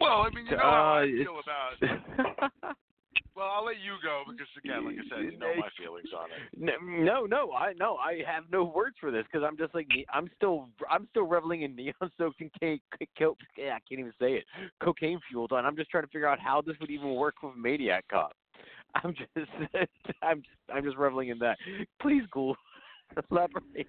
Well, 0.00 0.22
I 0.22 0.30
mean, 0.34 0.46
you 0.46 0.56
know 0.56 0.62
how 0.62 0.94
I 0.94 1.02
Uh, 1.02 1.24
feel 1.24 1.40
about. 1.40 2.42
Well, 3.36 3.48
I'll 3.52 3.64
let 3.64 3.80
you 3.80 3.94
go 4.00 4.22
because 4.30 4.46
again, 4.56 4.84
like 4.84 4.94
I 4.94 5.08
said, 5.10 5.24
you 5.32 5.36
know 5.36 5.52
my 5.58 5.68
feelings 5.76 6.06
on 6.16 6.26
it. 6.30 6.80
No, 6.80 7.26
no, 7.26 7.52
I 7.52 7.72
no, 7.72 7.96
I 7.96 8.22
have 8.24 8.44
no 8.52 8.62
words 8.62 8.94
for 9.00 9.10
this 9.10 9.24
because 9.24 9.44
I'm 9.44 9.56
just 9.56 9.74
like 9.74 9.88
I'm 10.12 10.30
still 10.36 10.68
I'm 10.88 11.08
still 11.10 11.24
reveling 11.24 11.62
in 11.62 11.74
neon 11.76 11.94
soaked 12.16 12.40
and 12.40 12.50
cake, 12.60 12.82
co- 13.18 13.36
yeah, 13.58 13.70
I 13.74 13.80
can't 13.88 13.98
even 13.98 14.12
say 14.20 14.34
it, 14.34 14.44
cocaine 14.80 15.18
fueled, 15.28 15.50
and 15.50 15.66
I'm 15.66 15.74
just 15.74 15.90
trying 15.90 16.04
to 16.04 16.10
figure 16.10 16.28
out 16.28 16.38
how 16.38 16.62
this 16.62 16.76
would 16.80 16.90
even 16.90 17.16
work 17.16 17.34
with 17.42 17.56
Maniac 17.56 18.04
Cop. 18.08 18.36
I'm 19.02 19.14
just 19.14 19.30
I'm 20.22 20.38
just, 20.42 20.58
I'm 20.72 20.84
just 20.84 20.96
reveling 20.96 21.28
in 21.28 21.38
that. 21.40 21.58
Please, 22.00 22.22
Ghoul, 22.30 22.56
elaborate. 23.30 23.86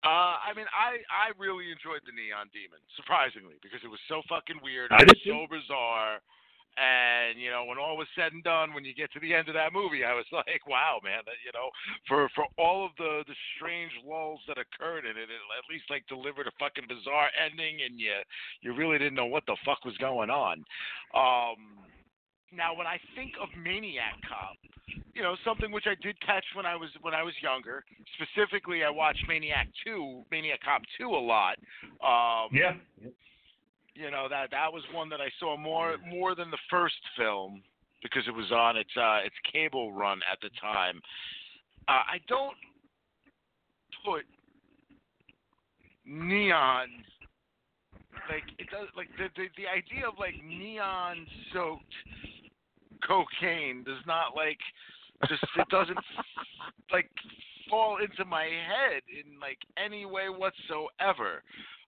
Uh, 0.00 0.40
I 0.40 0.56
mean, 0.56 0.64
I 0.72 1.04
I 1.12 1.36
really 1.36 1.68
enjoyed 1.68 2.00
the 2.08 2.16
Neon 2.16 2.48
Demon, 2.56 2.80
surprisingly, 2.96 3.60
because 3.60 3.84
it 3.84 3.92
was 3.92 4.00
so 4.08 4.22
fucking 4.28 4.60
weird. 4.64 4.88
It 4.96 5.12
was 5.12 5.20
so 5.28 5.44
bizarre. 5.44 6.24
And 6.78 7.36
you 7.36 7.50
know, 7.50 7.66
when 7.66 7.76
all 7.76 7.98
was 7.98 8.08
said 8.16 8.32
and 8.32 8.40
done, 8.46 8.72
when 8.72 8.86
you 8.86 8.94
get 8.94 9.12
to 9.12 9.20
the 9.20 9.34
end 9.34 9.50
of 9.52 9.58
that 9.58 9.74
movie, 9.74 10.04
I 10.06 10.14
was 10.14 10.24
like, 10.32 10.64
"Wow, 10.64 11.04
man! 11.04 11.20
That 11.26 11.36
you 11.44 11.52
know, 11.52 11.68
for 12.08 12.30
for 12.32 12.46
all 12.56 12.86
of 12.86 12.92
the 12.96 13.26
the 13.26 13.36
strange 13.56 13.92
lulls 14.06 14.40
that 14.48 14.56
occurred 14.56 15.04
in 15.04 15.18
it, 15.18 15.28
it 15.28 15.42
at 15.58 15.68
least 15.68 15.90
like 15.90 16.06
delivered 16.08 16.46
a 16.46 16.54
fucking 16.56 16.88
bizarre 16.88 17.28
ending, 17.36 17.82
and 17.84 18.00
you 18.00 18.14
you 18.62 18.72
really 18.72 18.96
didn't 18.96 19.18
know 19.18 19.26
what 19.28 19.44
the 19.44 19.58
fuck 19.66 19.84
was 19.84 19.98
going 19.98 20.30
on." 20.30 20.64
Um, 21.12 21.89
now, 22.52 22.74
when 22.74 22.86
I 22.86 22.98
think 23.14 23.32
of 23.40 23.48
Maniac 23.56 24.14
Cop, 24.28 24.56
you 25.14 25.22
know, 25.22 25.36
something 25.44 25.70
which 25.70 25.86
I 25.86 25.94
did 26.02 26.20
catch 26.20 26.44
when 26.54 26.66
I 26.66 26.74
was 26.76 26.90
when 27.02 27.14
I 27.14 27.22
was 27.22 27.34
younger. 27.42 27.84
Specifically, 28.18 28.82
I 28.84 28.90
watched 28.90 29.24
Maniac 29.28 29.68
Two, 29.84 30.22
Maniac 30.30 30.60
Cop 30.64 30.82
Two 30.98 31.10
a 31.10 31.22
lot. 31.22 31.56
Um, 32.02 32.50
Yeah. 32.52 32.74
you 33.94 34.10
know 34.10 34.28
that 34.28 34.50
that 34.50 34.72
was 34.72 34.82
one 34.92 35.08
that 35.10 35.20
I 35.20 35.30
saw 35.38 35.56
more 35.56 35.96
more 36.06 36.34
than 36.34 36.50
the 36.50 36.58
first 36.68 37.00
film 37.16 37.62
because 38.02 38.22
it 38.26 38.34
was 38.34 38.50
on 38.50 38.76
its 38.76 38.96
uh, 38.96 39.20
its 39.24 39.36
cable 39.52 39.92
run 39.92 40.20
at 40.30 40.40
the 40.40 40.50
time. 40.60 41.00
Uh, 41.88 42.02
I 42.06 42.18
don't 42.28 42.56
put 44.04 44.24
neon 46.04 46.88
like 48.28 48.44
it 48.58 48.68
does 48.70 48.88
like 48.96 49.08
the 49.18 49.28
the, 49.36 49.46
the 49.56 49.68
idea 49.68 50.08
of 50.08 50.18
like 50.18 50.34
neon 50.44 51.26
soaked 51.52 51.94
cocaine 53.06 53.84
does 53.84 54.04
not 54.06 54.36
like 54.36 54.58
just 55.28 55.44
it 55.56 55.68
doesn't 55.68 55.98
like 56.92 57.10
fall 57.68 57.98
into 57.98 58.24
my 58.24 58.44
head 58.44 59.02
in 59.08 59.38
like 59.40 59.58
any 59.82 60.04
way 60.04 60.28
whatsoever. 60.28 61.42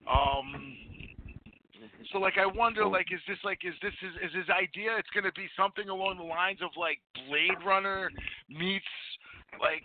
Um 0.06 0.76
so 2.12 2.18
like 2.18 2.34
I 2.38 2.46
wonder 2.46 2.86
like 2.86 3.12
is 3.12 3.20
this 3.26 3.38
like 3.44 3.60
is 3.64 3.74
this 3.82 3.94
is, 4.02 4.30
is 4.30 4.34
his 4.36 4.50
idea 4.50 4.96
it's 4.98 5.10
gonna 5.14 5.32
be 5.34 5.48
something 5.56 5.88
along 5.88 6.18
the 6.18 6.24
lines 6.24 6.60
of 6.62 6.70
like 6.76 7.00
Blade 7.26 7.58
Runner 7.64 8.10
meets 8.48 8.92
like 9.60 9.84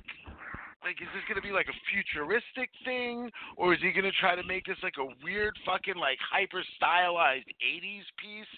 like 0.83 1.01
is 1.01 1.09
this 1.13 1.23
gonna 1.27 1.41
be 1.41 1.51
like 1.51 1.67
a 1.67 1.77
futuristic 1.89 2.69
thing 2.85 3.29
or 3.55 3.73
is 3.73 3.79
he 3.81 3.91
gonna 3.91 4.13
try 4.19 4.35
to 4.35 4.43
make 4.43 4.65
this 4.65 4.77
like 4.83 4.95
a 4.99 5.07
weird 5.23 5.57
fucking 5.65 5.97
like 5.97 6.17
hyper 6.21 6.63
stylized 6.75 7.49
eighties 7.61 8.05
piece? 8.21 8.53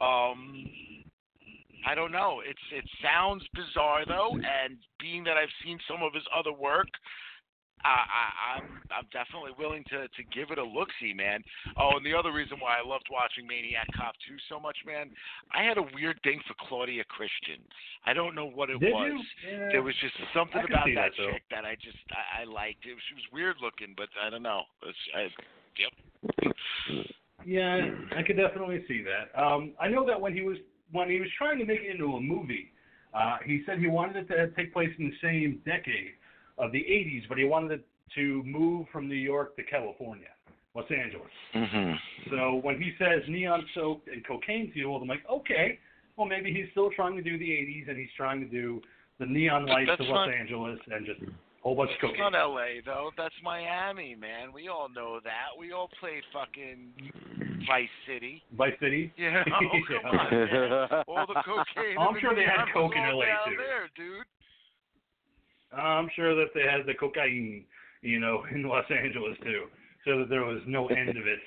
Um 0.00 0.66
I 1.84 1.94
don't 1.94 2.12
know. 2.12 2.40
It's 2.46 2.66
it 2.72 2.84
sounds 3.02 3.42
bizarre 3.54 4.04
though, 4.06 4.32
and 4.32 4.78
being 5.00 5.24
that 5.24 5.36
I've 5.36 5.52
seen 5.64 5.78
some 5.88 6.02
of 6.02 6.14
his 6.14 6.24
other 6.34 6.52
work, 6.52 6.88
I, 7.84 8.02
I, 8.02 8.24
I'm 8.56 8.66
I'm 8.90 9.08
definitely 9.12 9.52
willing 9.58 9.84
to 9.90 10.08
to 10.08 10.22
give 10.32 10.50
it 10.50 10.58
a 10.58 10.64
look 10.64 10.88
see, 11.00 11.12
man. 11.12 11.42
Oh, 11.76 11.96
and 11.96 12.04
the 12.06 12.14
other 12.14 12.32
reason 12.32 12.58
why 12.58 12.78
I 12.80 12.86
loved 12.86 13.06
watching 13.10 13.46
Maniac 13.46 13.86
Cop 13.94 14.14
2 14.26 14.34
so 14.48 14.58
much, 14.58 14.76
man, 14.86 15.10
I 15.52 15.62
had 15.62 15.78
a 15.78 15.86
weird 15.94 16.18
thing 16.24 16.40
for 16.48 16.54
Claudia 16.66 17.04
Christian. 17.04 17.60
I 18.04 18.14
don't 18.14 18.34
know 18.34 18.46
what 18.48 18.70
it 18.70 18.80
Did 18.80 18.92
was. 18.92 19.20
Yeah. 19.44 19.68
There 19.70 19.82
was 19.82 19.94
just 20.00 20.14
something 20.34 20.62
about 20.64 20.88
that, 20.94 21.12
that, 21.14 21.32
chick 21.32 21.42
that 21.50 21.64
I 21.64 21.74
just 21.76 21.98
I, 22.10 22.42
I 22.42 22.44
liked. 22.44 22.86
It 22.86 22.94
was, 22.94 23.04
she 23.08 23.14
was 23.14 23.26
weird 23.32 23.56
looking, 23.60 23.94
but 23.96 24.08
I 24.16 24.30
don't 24.30 24.42
know. 24.42 24.62
It's, 24.82 25.04
I, 25.14 25.28
yep. 25.76 25.92
Yeah, 27.44 27.94
I 28.16 28.22
could 28.22 28.36
definitely 28.36 28.82
see 28.88 29.04
that. 29.06 29.30
Um, 29.38 29.74
I 29.78 29.86
know 29.88 30.04
that 30.06 30.20
when 30.20 30.32
he 30.32 30.42
was 30.42 30.56
when 30.92 31.08
he 31.10 31.18
was 31.20 31.28
trying 31.36 31.58
to 31.58 31.64
make 31.64 31.80
it 31.80 31.90
into 31.90 32.14
a 32.14 32.20
movie, 32.20 32.72
uh, 33.14 33.38
he 33.44 33.62
said 33.66 33.78
he 33.78 33.86
wanted 33.88 34.16
it 34.16 34.28
to 34.28 34.48
take 34.56 34.72
place 34.72 34.90
in 34.98 35.06
the 35.10 35.16
same 35.22 35.60
decade 35.64 36.12
of 36.58 36.72
the 36.72 36.78
80s, 36.80 37.22
but 37.28 37.38
he 37.38 37.44
wanted 37.44 37.72
it 37.80 37.86
to 38.14 38.42
move 38.44 38.86
from 38.92 39.08
New 39.08 39.14
York 39.16 39.56
to 39.56 39.62
California, 39.64 40.28
Los 40.74 40.90
Angeles. 40.90 41.30
Mhm. 41.54 41.98
So 42.30 42.54
when 42.56 42.80
he 42.80 42.92
says 42.98 43.22
neon 43.28 43.66
soaked 43.74 44.08
and 44.08 44.24
cocaine 44.24 44.70
fueled, 44.72 45.02
I'm 45.02 45.08
like, 45.08 45.28
okay, 45.28 45.78
well 46.16 46.26
maybe 46.26 46.52
he's 46.52 46.70
still 46.70 46.90
trying 46.90 47.16
to 47.16 47.22
do 47.22 47.36
the 47.36 47.50
80s 47.50 47.88
and 47.88 47.98
he's 47.98 48.12
trying 48.16 48.40
to 48.40 48.46
do 48.46 48.80
the 49.18 49.26
neon 49.26 49.66
lights 49.66 49.90
of 49.90 50.00
Los 50.00 50.10
not- 50.10 50.30
Angeles 50.30 50.78
and 50.90 51.04
just 51.06 51.20
a 51.22 51.26
whole 51.62 51.74
bunch 51.74 51.90
of 51.90 51.94
It's 51.96 52.00
cocaine. 52.02 52.20
not 52.20 52.34
L.A. 52.36 52.80
though. 52.84 53.10
That's 53.16 53.34
Miami, 53.42 54.14
man. 54.14 54.52
We 54.52 54.68
all 54.68 54.88
know 54.88 55.20
that. 55.20 55.48
We 55.58 55.72
all 55.72 55.88
played 55.98 56.22
fucking 56.32 56.92
Vice 57.66 57.88
City. 58.06 58.42
Vice 58.56 58.74
City. 58.80 59.12
Yeah. 59.18 59.42
know, 59.46 59.70
come 59.88 60.10
on. 60.20 61.04
All 61.08 61.26
the 61.26 61.40
cocaine. 61.44 61.96
Oh, 61.98 62.08
I'm 62.08 62.20
sure 62.20 62.34
they 62.34 62.42
had 62.44 62.66
coke 62.72 62.92
in 62.96 63.02
LA 63.02 63.24
too. 63.46 63.56
there, 63.56 63.88
dude. 63.96 64.24
I'm 65.76 66.08
sure 66.14 66.34
that 66.36 66.52
they 66.54 66.62
had 66.62 66.86
the 66.86 66.94
cocaine, 66.94 67.64
you 68.02 68.20
know, 68.20 68.44
in 68.54 68.62
Los 68.64 68.84
Angeles 68.90 69.36
too, 69.42 69.64
so 70.04 70.18
that 70.20 70.28
there 70.28 70.44
was 70.44 70.60
no 70.66 70.86
end 70.88 71.10
of 71.10 71.26
it. 71.26 71.38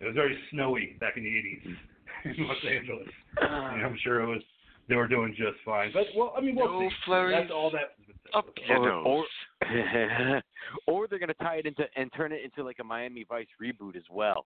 It 0.00 0.06
was 0.06 0.14
very 0.14 0.36
snowy 0.50 0.96
back 1.00 1.16
in 1.16 1.22
the 1.22 1.30
80s 1.30 2.36
in 2.38 2.46
Los 2.46 2.56
Angeles. 2.68 3.08
Ah. 3.40 3.74
And 3.74 3.84
I'm 3.84 3.96
sure 4.02 4.20
it 4.22 4.26
was. 4.26 4.42
They 4.86 4.96
were 4.96 5.08
doing 5.08 5.34
just 5.36 5.56
fine. 5.64 5.90
But 5.94 6.04
well, 6.14 6.34
I 6.36 6.42
mean, 6.42 6.56
we'll 6.56 6.70
No 6.82 6.88
see. 6.88 6.94
flurries 7.06 7.38
That's 7.40 7.50
all 7.50 7.70
that. 7.70 7.94
Up 8.32 8.46
your 8.66 8.78
or, 8.78 8.88
nose. 8.88 9.24
or, 9.70 10.42
or 10.86 11.06
they're 11.06 11.18
gonna 11.18 11.34
tie 11.34 11.56
it 11.56 11.66
into 11.66 11.84
and 11.96 12.10
turn 12.16 12.32
it 12.32 12.42
into 12.44 12.64
like 12.64 12.78
a 12.80 12.84
Miami 12.84 13.24
Vice 13.28 13.46
reboot 13.62 13.96
as 13.96 14.02
well. 14.10 14.46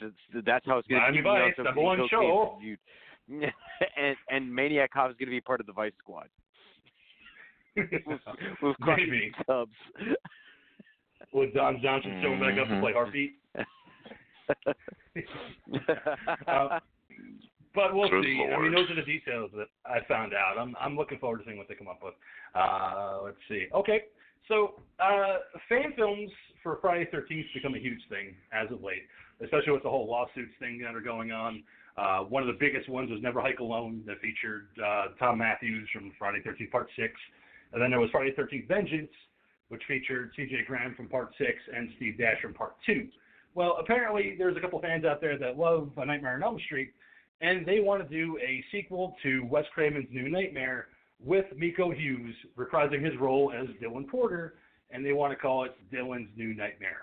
So, 0.00 0.10
so 0.32 0.42
that's 0.44 0.66
how 0.66 0.78
it's 0.78 0.88
gonna 0.88 1.02
Miami 1.02 1.18
be. 1.18 1.22
Vice, 1.22 1.54
number 1.58 1.80
one 1.80 2.08
show. 2.10 2.58
And 3.96 4.16
and 4.28 4.52
Maniac 4.52 4.92
Cop 4.92 5.10
is 5.10 5.16
gonna 5.18 5.30
be 5.30 5.40
part 5.40 5.60
of 5.60 5.66
the 5.66 5.72
Vice 5.72 5.92
Squad 5.98 6.28
with, 7.76 7.88
with 8.60 8.76
Maybe 8.80 9.30
Tubbs. 9.46 9.70
with 11.32 11.54
Don 11.54 11.80
Johnson 11.80 12.20
showing 12.20 12.40
back 12.40 12.58
up 12.58 12.68
to 12.68 12.80
play 12.80 12.92
Heartbeat. 12.92 13.38
Uh, 16.48 16.80
but 17.74 17.94
we'll 17.94 18.08
Good 18.08 18.24
see. 18.24 18.44
I 18.54 18.60
mean, 18.60 18.72
those 18.72 18.90
are 18.90 18.94
the 18.94 19.02
details 19.02 19.50
that 19.56 19.68
I 19.86 19.98
found 20.06 20.32
out. 20.34 20.58
I'm 20.58 20.74
I'm 20.80 20.96
looking 20.96 21.18
forward 21.18 21.38
to 21.38 21.44
seeing 21.44 21.58
what 21.58 21.68
they 21.68 21.74
come 21.74 21.88
up 21.88 22.00
with. 22.02 22.14
Uh, 22.54 23.20
let's 23.24 23.38
see. 23.48 23.66
Okay, 23.74 24.02
so 24.48 24.74
uh, 25.00 25.38
fan 25.68 25.92
films 25.96 26.30
for 26.62 26.78
Friday 26.80 27.08
Thirteenth 27.10 27.46
become 27.54 27.74
a 27.74 27.78
huge 27.78 28.00
thing 28.08 28.34
as 28.52 28.70
of 28.70 28.82
late, 28.82 29.02
especially 29.42 29.72
with 29.72 29.82
the 29.82 29.90
whole 29.90 30.08
lawsuits 30.08 30.52
thing 30.58 30.80
that 30.82 30.94
are 30.94 31.00
going 31.00 31.32
on. 31.32 31.62
Uh, 31.96 32.20
one 32.20 32.42
of 32.42 32.46
the 32.46 32.58
biggest 32.58 32.88
ones 32.88 33.10
was 33.10 33.20
Never 33.22 33.40
Hike 33.40 33.60
Alone 33.60 34.02
that 34.06 34.20
featured 34.20 34.68
uh, 34.82 35.06
Thom 35.18 35.38
Mathews 35.38 35.88
from 35.92 36.12
Friday 36.18 36.40
Thirteenth 36.42 36.70
Part 36.70 36.88
Six, 36.96 37.12
and 37.72 37.82
then 37.82 37.90
there 37.90 38.00
was 38.00 38.10
Friday 38.10 38.32
Thirteenth 38.34 38.68
Vengeance, 38.68 39.10
which 39.68 39.82
featured 39.86 40.32
C.J. 40.36 40.64
Graham 40.66 40.94
from 40.94 41.08
Part 41.08 41.32
Six 41.38 41.52
and 41.74 41.90
Steve 41.96 42.18
Dash 42.18 42.40
from 42.40 42.54
Part 42.54 42.74
Two. 42.84 43.08
Well, 43.54 43.76
apparently 43.78 44.34
there's 44.38 44.56
a 44.56 44.60
couple 44.60 44.80
fans 44.80 45.04
out 45.04 45.20
there 45.20 45.38
that 45.38 45.58
love 45.58 45.90
A 45.98 46.06
Nightmare 46.06 46.36
on 46.36 46.42
Elm 46.42 46.58
Street, 46.64 46.92
and 47.42 47.66
they 47.66 47.80
want 47.80 48.02
to 48.02 48.08
do 48.08 48.38
a 48.38 48.64
sequel 48.72 49.16
to 49.22 49.44
Wes 49.46 49.64
Craven's 49.74 50.08
New 50.10 50.28
Nightmare 50.28 50.86
with 51.22 51.46
Miko 51.56 51.90
Hughes 51.90 52.34
reprising 52.56 53.04
his 53.04 53.16
role 53.20 53.52
as 53.52 53.66
Dylan 53.82 54.08
Porter, 54.08 54.54
and 54.90 55.04
they 55.04 55.12
want 55.12 55.32
to 55.32 55.36
call 55.36 55.64
it 55.64 55.76
Dylan's 55.92 56.30
New 56.36 56.54
Nightmare. 56.54 57.02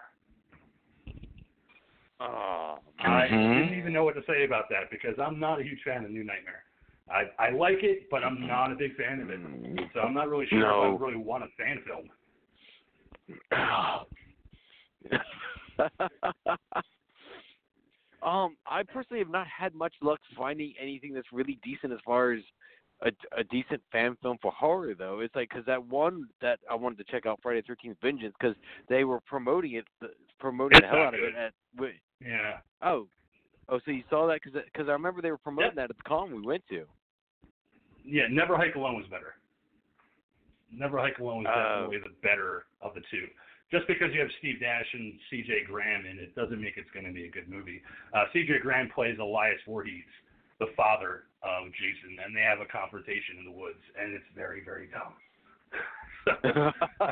Oh, 2.22 2.80
I 3.00 3.30
Mhm. 3.30 3.54
didn't 3.54 3.80
even 3.80 3.94
know 3.94 4.04
what 4.04 4.16
to 4.16 4.24
say 4.24 4.44
about 4.44 4.68
that 4.70 4.90
because 4.90 5.18
I'm 5.20 5.40
not 5.40 5.60
a 5.60 5.64
huge 5.64 5.82
fan 5.84 6.04
of 6.04 6.12
New 6.12 6.24
Nightmare. 6.24 6.64
I 7.10 7.30
I 7.40 7.50
like 7.52 7.84
it, 7.84 8.10
but 8.10 8.24
I'm 8.24 8.46
not 8.46 8.72
a 8.72 8.76
big 8.76 8.96
fan 8.96 9.22
of 9.22 9.30
it. 9.30 9.40
So 9.94 10.02
I'm 10.02 10.14
not 10.14 10.30
really 10.30 10.46
sure 10.48 10.60
No. 10.60 10.96
if 10.96 11.02
I 11.02 11.06
really 11.06 11.18
want 11.18 11.44
a 11.44 11.48
fan 11.58 11.82
film. 11.84 12.10
um, 18.24 18.56
I 18.68 18.84
personally 18.84 19.20
have 19.20 19.32
not 19.32 19.48
had 19.48 19.74
much 19.74 19.94
luck 20.02 20.20
finding 20.38 20.74
anything 20.82 21.14
that's 21.14 21.32
really 21.32 21.60
decent 21.64 21.94
as 21.94 22.00
far 22.06 22.34
as 22.34 22.42
a, 23.02 23.12
a 23.38 23.44
decent 23.46 23.82
fan 23.92 24.18
film 24.22 24.38
for 24.42 24.52
horror, 24.52 24.94
though. 24.98 25.22
It's 25.22 25.34
like 25.36 25.50
because 25.50 25.66
that 25.66 25.84
one 25.86 26.28
that 26.42 26.60
I 26.70 26.76
wanted 26.76 26.98
to 26.98 27.06
check 27.06 27.26
out, 27.26 27.40
Friday 27.42 27.62
Thirteenth 27.66 27.98
Vengeance, 28.02 28.34
because 28.40 28.56
they 28.90 29.04
were 29.06 29.22
promoting 29.22 29.74
it, 29.74 29.86
promoting 30.40 30.78
It's 30.78 30.86
the 30.86 30.90
hell 30.90 31.06
out 31.08 31.14
of 31.14 31.22
it 31.22 31.36
at. 31.36 31.54
Wait, 31.78 31.96
Yeah. 32.20 32.58
oh, 32.82 33.08
oh, 33.70 33.80
so 33.86 33.92
you 33.92 34.04
saw 34.10 34.28
that 34.28 34.42
because 34.44 34.62
because 34.66 34.90
I 34.90 34.92
remember 34.92 35.22
they 35.22 35.32
were 35.32 35.38
promoting 35.38 35.76
that 35.76 35.90
at 35.90 35.96
the 35.98 36.04
con 36.04 36.34
we 36.36 36.42
went 36.46 36.64
to. 36.70 36.84
Yeah, 38.04 38.24
Never 38.30 38.58
Hike 38.58 38.76
Alone 38.76 38.96
was 38.96 39.06
better. 39.08 39.36
Never 40.72 41.00
Hike 41.00 41.20
Alone 41.20 41.44
was 41.44 41.54
Oh. 41.56 41.82
definitely 41.90 42.10
the 42.12 42.16
better 42.28 42.66
of 42.82 42.94
the 42.96 43.02
two. 43.10 43.28
Just 43.72 43.86
because 43.88 44.10
you 44.14 44.20
have 44.20 44.30
Steve 44.40 44.60
Dash 44.60 44.86
and 44.94 45.14
C.J. 45.30 45.70
Graham 45.70 46.06
in 46.06 46.18
it 46.18 46.34
doesn't 46.34 46.60
make 46.60 46.74
it's 46.78 46.90
going 46.92 47.06
to 47.06 47.14
be 47.14 47.26
a 47.26 47.32
good 47.32 47.48
movie. 47.48 47.82
Uh, 48.14 48.26
C.J. 48.34 48.60
Graham 48.62 48.90
plays 48.94 49.18
Elias 49.22 49.62
Voorhees, 49.68 50.10
the 50.60 50.74
father 50.76 51.30
of 51.44 51.70
Jason, 51.78 52.18
and 52.24 52.36
they 52.36 52.42
have 52.42 52.60
a 52.60 52.66
confrontation 52.66 53.38
in 53.38 53.46
the 53.46 53.52
woods, 53.52 53.82
and 53.94 54.14
it's 54.14 54.26
very, 54.36 54.66
very 54.66 54.90
dumb. 54.90 55.14
so, 56.26 56.72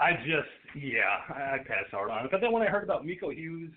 I 0.00 0.16
just, 0.24 0.48
yeah, 0.74 1.20
I, 1.28 1.58
passed 1.58 1.92
hard 1.92 2.10
on 2.10 2.24
it. 2.24 2.30
But 2.30 2.40
then 2.40 2.52
when 2.52 2.62
I 2.62 2.66
heard 2.66 2.84
about 2.84 3.04
Miko 3.04 3.30
Hughes 3.30 3.70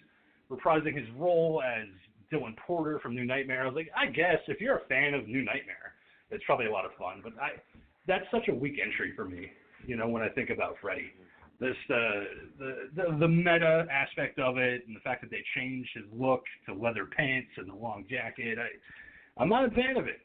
reprising 0.49 0.95
his 0.95 1.07
role 1.17 1.61
as 1.61 1.87
Dylan 2.31 2.55
Porter 2.55 2.99
from 2.99 3.13
New 3.13 3.25
Nightmare, 3.25 3.63
I 3.63 3.65
was 3.65 3.75
like, 3.75 3.91
I 3.95 4.07
guess 4.07 4.39
if 4.47 4.61
you're 4.61 4.77
a 4.77 4.87
fan 4.87 5.13
of 5.13 5.27
New 5.27 5.43
Nightmare, 5.43 5.93
it's 6.31 6.43
probably 6.45 6.67
a 6.67 6.71
lot 6.71 6.85
of 6.85 6.91
fun. 6.97 7.19
But 7.21 7.33
I, 7.35 7.59
that's 8.07 8.25
such 8.31 8.47
a 8.47 8.53
weak 8.53 8.79
entry 8.83 9.11
for 9.15 9.25
me. 9.25 9.51
You 9.85 9.97
know, 9.97 10.07
when 10.07 10.23
I 10.23 10.29
think 10.29 10.49
about 10.49 10.77
Freddy, 10.81 11.11
this 11.59 11.75
uh, 11.89 11.93
the 12.59 12.89
the 12.95 13.17
the 13.19 13.27
meta 13.27 13.85
aspect 13.91 14.39
of 14.39 14.57
it, 14.57 14.83
and 14.87 14.95
the 14.95 14.99
fact 15.01 15.21
that 15.21 15.31
they 15.31 15.43
changed 15.55 15.89
his 15.93 16.05
look 16.11 16.43
to 16.67 16.73
leather 16.73 17.05
pants 17.05 17.49
and 17.57 17.69
the 17.69 17.75
long 17.75 18.05
jacket, 18.09 18.57
I, 18.59 19.41
I'm 19.41 19.49
not 19.49 19.65
a 19.65 19.71
fan 19.71 19.97
of 19.97 20.07
it. 20.07 20.21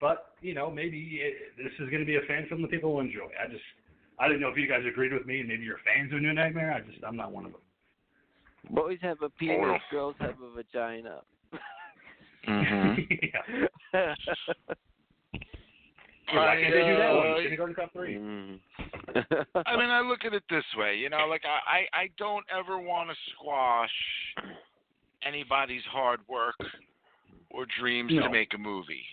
But 0.00 0.34
you 0.40 0.54
know, 0.54 0.70
maybe 0.70 1.20
it, 1.22 1.56
this 1.56 1.72
is 1.78 1.88
going 1.88 2.00
to 2.00 2.06
be 2.06 2.16
a 2.16 2.26
fan 2.26 2.46
film 2.48 2.62
that 2.62 2.70
people 2.70 2.94
will 2.94 3.00
enjoy. 3.00 3.28
I 3.42 3.50
just, 3.50 3.62
I 4.18 4.26
didn't 4.26 4.40
know 4.40 4.48
if 4.48 4.56
you 4.56 4.68
guys 4.68 4.82
agreed 4.86 5.12
with 5.12 5.26
me, 5.26 5.40
and 5.40 5.48
maybe 5.48 5.62
you're 5.62 5.78
fans 5.84 6.12
of 6.12 6.20
New 6.20 6.32
Nightmare. 6.32 6.72
I 6.72 6.80
just, 6.80 7.02
I'm 7.06 7.16
not 7.16 7.32
one 7.32 7.46
of 7.46 7.52
them. 7.52 7.60
Boys 8.70 8.98
have 9.02 9.22
a 9.22 9.30
penis, 9.30 9.58
Oral. 9.58 9.80
girls 9.90 10.14
have 10.18 10.36
a 10.42 10.54
vagina. 10.54 11.20
Mm-hmm. 12.48 13.00
yeah. 13.94 14.14
Why 16.32 16.60
can't 16.60 16.74
they 16.74 16.86
do 16.86 16.96
that 16.96 17.14
one? 17.14 17.42
Kindergarten 17.42 17.74
Cop 17.74 17.92
three. 17.92 18.14
Mm. 18.16 18.58
I 19.66 19.76
mean, 19.76 19.90
I 19.90 20.00
look 20.00 20.24
at 20.24 20.32
it 20.34 20.42
this 20.48 20.64
way, 20.76 20.96
you 20.96 21.10
know, 21.10 21.26
like 21.28 21.42
I, 21.44 21.88
I, 21.94 22.02
I 22.02 22.08
don't 22.18 22.44
ever 22.56 22.78
want 22.78 23.10
to 23.10 23.16
squash 23.34 23.90
anybody's 25.26 25.82
hard 25.90 26.20
work 26.28 26.56
or 27.50 27.66
dreams 27.78 28.12
No. 28.14 28.22
to 28.22 28.30
make 28.30 28.54
a 28.54 28.58
movie. 28.58 29.04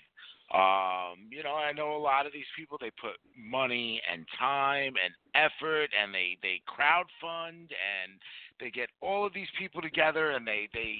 Um, 0.54 1.30
you 1.30 1.44
know, 1.44 1.54
I 1.54 1.74
know 1.74 1.96
a 1.96 2.02
lot 2.02 2.26
of 2.26 2.34
these 2.34 2.50
people 2.58 2.78
they 2.82 2.90
put 3.00 3.18
money 3.38 4.02
and 4.12 4.26
time 4.40 4.94
and 5.04 5.14
effort 5.36 5.90
and 6.02 6.12
they 6.14 6.38
they 6.42 6.60
crowdfund 6.68 7.70
and 7.70 8.18
they 8.60 8.72
get 8.72 8.90
all 9.00 9.28
of 9.28 9.34
these 9.34 9.48
people 9.60 9.80
together 9.80 10.32
and 10.32 10.48
they 10.48 10.68
they 10.74 10.98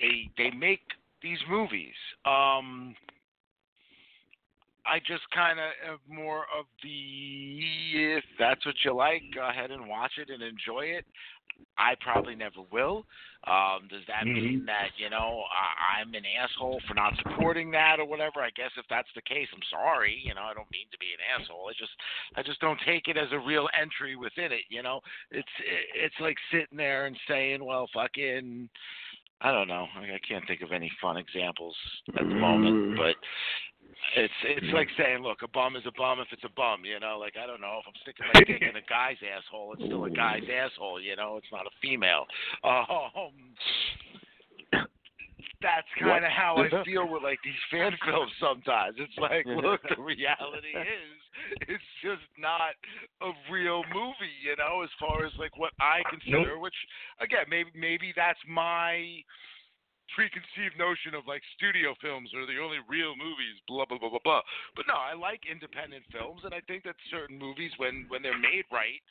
they 0.00 0.30
they 0.38 0.50
make 0.50 0.80
these 1.22 1.38
movies. 1.50 1.92
Um 2.24 2.94
I 4.86 4.98
just 5.00 5.22
kind 5.34 5.58
of 5.58 5.66
am 5.88 5.98
more 6.14 6.46
of 6.56 6.66
the 6.82 7.60
if 7.92 8.24
that's 8.38 8.64
what 8.64 8.74
you 8.84 8.94
like, 8.94 9.22
go 9.34 9.48
ahead 9.48 9.70
and 9.70 9.88
watch 9.88 10.12
it 10.18 10.30
and 10.30 10.42
enjoy 10.42 10.86
it. 10.86 11.04
I 11.78 11.94
probably 12.00 12.34
never 12.34 12.60
will. 12.70 13.04
Um, 13.46 13.86
does 13.88 14.02
that 14.08 14.26
mean 14.26 14.64
that 14.66 14.90
you 14.96 15.08
know 15.08 15.44
I, 15.46 16.00
I'm 16.00 16.12
an 16.14 16.24
asshole 16.26 16.80
for 16.88 16.94
not 16.94 17.14
supporting 17.22 17.70
that 17.70 18.00
or 18.00 18.04
whatever? 18.04 18.40
I 18.40 18.50
guess 18.56 18.70
if 18.76 18.84
that's 18.90 19.08
the 19.14 19.22
case, 19.22 19.46
I'm 19.54 19.62
sorry. 19.70 20.20
You 20.24 20.34
know, 20.34 20.42
I 20.42 20.54
don't 20.54 20.70
mean 20.72 20.86
to 20.90 20.98
be 20.98 21.14
an 21.14 21.40
asshole. 21.40 21.68
I 21.68 21.72
just 21.78 21.92
I 22.34 22.42
just 22.42 22.60
don't 22.60 22.80
take 22.86 23.08
it 23.08 23.16
as 23.16 23.28
a 23.32 23.38
real 23.38 23.68
entry 23.80 24.16
within 24.16 24.52
it. 24.52 24.66
You 24.68 24.82
know, 24.82 25.00
it's 25.30 25.48
it's 25.94 26.14
like 26.20 26.36
sitting 26.50 26.76
there 26.76 27.06
and 27.06 27.16
saying, 27.28 27.64
well, 27.64 27.88
fucking. 27.94 28.68
I 29.42 29.52
don't 29.52 29.68
know. 29.68 29.86
I 29.94 30.14
I 30.14 30.20
can't 30.26 30.46
think 30.46 30.62
of 30.62 30.72
any 30.72 30.90
fun 31.00 31.16
examples 31.16 31.76
at 32.08 32.26
the 32.26 32.34
moment, 32.34 32.96
but 32.96 33.16
it's 34.14 34.40
it's 34.44 34.72
like 34.72 34.88
saying, 34.98 35.22
look, 35.22 35.38
a 35.42 35.48
bum 35.48 35.76
is 35.76 35.82
a 35.86 35.92
bum 35.96 36.20
if 36.20 36.28
it's 36.32 36.44
a 36.44 36.52
bum, 36.56 36.84
you 36.84 37.00
know. 37.00 37.18
Like 37.18 37.34
I 37.42 37.46
don't 37.46 37.60
know 37.60 37.80
if 37.80 37.86
I'm 37.86 37.98
sticking 38.02 38.26
my 38.32 38.40
dick 38.40 38.62
in 38.62 38.76
a 38.76 38.86
guy's 38.88 39.18
asshole, 39.24 39.74
it's 39.74 39.84
still 39.84 40.04
a 40.04 40.10
guy's 40.10 40.44
asshole, 40.46 41.00
you 41.00 41.16
know. 41.16 41.36
It's 41.36 41.50
not 41.52 41.66
a 41.66 41.74
female. 41.82 42.26
Um, 42.64 43.32
that's 45.62 45.88
kind 45.98 46.24
of 46.24 46.30
how 46.30 46.56
I 46.58 46.84
feel 46.84 47.08
with 47.08 47.22
like 47.22 47.38
these 47.42 47.58
fan 47.70 47.92
films 48.04 48.32
sometimes. 48.40 48.96
It's 48.98 49.16
like, 49.18 49.46
look, 49.46 49.80
the 49.88 50.02
reality 50.02 50.74
is, 50.76 51.18
it's 51.68 51.90
just 52.02 52.24
not 52.38 52.76
a 53.22 53.32
real 53.50 53.82
movie, 53.94 54.36
you 54.44 54.56
know, 54.56 54.82
as 54.82 54.90
far 55.00 55.24
as 55.24 55.32
like 55.38 55.56
what 55.56 55.72
I 55.80 56.02
consider. 56.10 56.58
Which 56.58 56.76
again, 57.20 57.46
maybe 57.48 57.70
maybe 57.74 58.12
that's 58.16 58.40
my 58.48 59.22
preconceived 60.14 60.78
notion 60.78 61.14
of 61.14 61.26
like 61.26 61.42
studio 61.56 61.94
films 61.98 62.30
are 62.34 62.46
the 62.46 62.60
only 62.60 62.78
real 62.86 63.16
movies, 63.16 63.58
blah 63.66 63.84
blah 63.84 63.98
blah 63.98 64.10
blah 64.10 64.22
blah. 64.22 64.42
But 64.74 64.86
no, 64.86 64.94
I 64.94 65.14
like 65.14 65.48
independent 65.50 66.04
films, 66.12 66.42
and 66.44 66.54
I 66.54 66.60
think 66.68 66.84
that 66.84 66.96
certain 67.10 67.38
movies, 67.38 67.72
when 67.78 68.06
when 68.08 68.22
they're 68.22 68.38
made 68.38 68.68
right, 68.70 69.02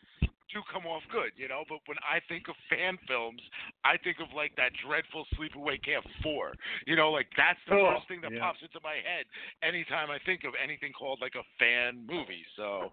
do 0.54 0.62
come 0.72 0.86
off 0.86 1.04
good, 1.12 1.34
you 1.36 1.48
know. 1.48 1.64
But 1.68 1.84
when 1.86 1.98
I 2.06 2.22
think 2.30 2.48
of 2.48 2.56
fan 2.70 2.98
films, 3.08 3.42
I 3.84 3.98
think 3.98 4.18
of 4.24 4.32
like 4.36 4.56
that 4.56 4.72
dreadful 4.86 5.26
Sleepaway 5.36 5.84
Camp 5.84 6.06
Four, 6.24 6.54
you 6.88 6.96
know, 6.96 7.12
like 7.12 7.28
that's 7.36 7.60
the 7.68 7.76
Oh, 7.76 7.96
first 7.96 8.08
thing 8.08 8.22
that 8.24 8.32
yeah. 8.32 8.40
pops 8.40 8.62
into 8.62 8.80
my 8.84 9.02
head 9.04 9.26
anytime 9.64 10.10
I 10.12 10.20
think 10.26 10.44
of 10.46 10.54
anything 10.56 10.94
called 10.94 11.20
like 11.22 11.36
a 11.36 11.46
fan 11.60 12.06
movie. 12.08 12.46
So 12.56 12.92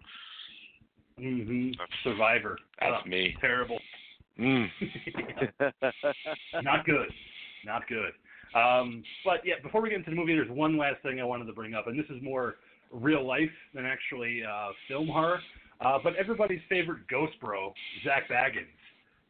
hmm 1.17 1.71
Survivor. 2.03 2.57
that's 2.79 3.05
Ugh, 3.05 3.07
me. 3.07 3.35
Terrible. 3.39 3.79
Mm. 4.39 4.67
Not 6.63 6.85
good. 6.85 7.07
Not 7.65 7.87
good. 7.87 8.13
Um, 8.55 9.03
but 9.25 9.41
yeah, 9.43 9.55
before 9.63 9.81
we 9.81 9.89
get 9.89 9.97
into 9.99 10.11
the 10.11 10.15
movie, 10.15 10.35
there's 10.35 10.49
one 10.49 10.77
last 10.77 11.01
thing 11.01 11.19
I 11.19 11.23
wanted 11.23 11.45
to 11.45 11.53
bring 11.53 11.73
up, 11.73 11.87
and 11.87 11.97
this 11.97 12.05
is 12.09 12.21
more 12.21 12.55
real 12.91 13.25
life 13.25 13.49
than 13.73 13.85
actually 13.85 14.41
uh, 14.43 14.69
film 14.87 15.07
horror. 15.07 15.39
Uh, 15.81 15.97
but 16.03 16.15
everybody's 16.15 16.61
favorite 16.69 17.07
ghost 17.07 17.33
bro, 17.41 17.73
Zak 18.03 18.29
Bagans 18.29 18.67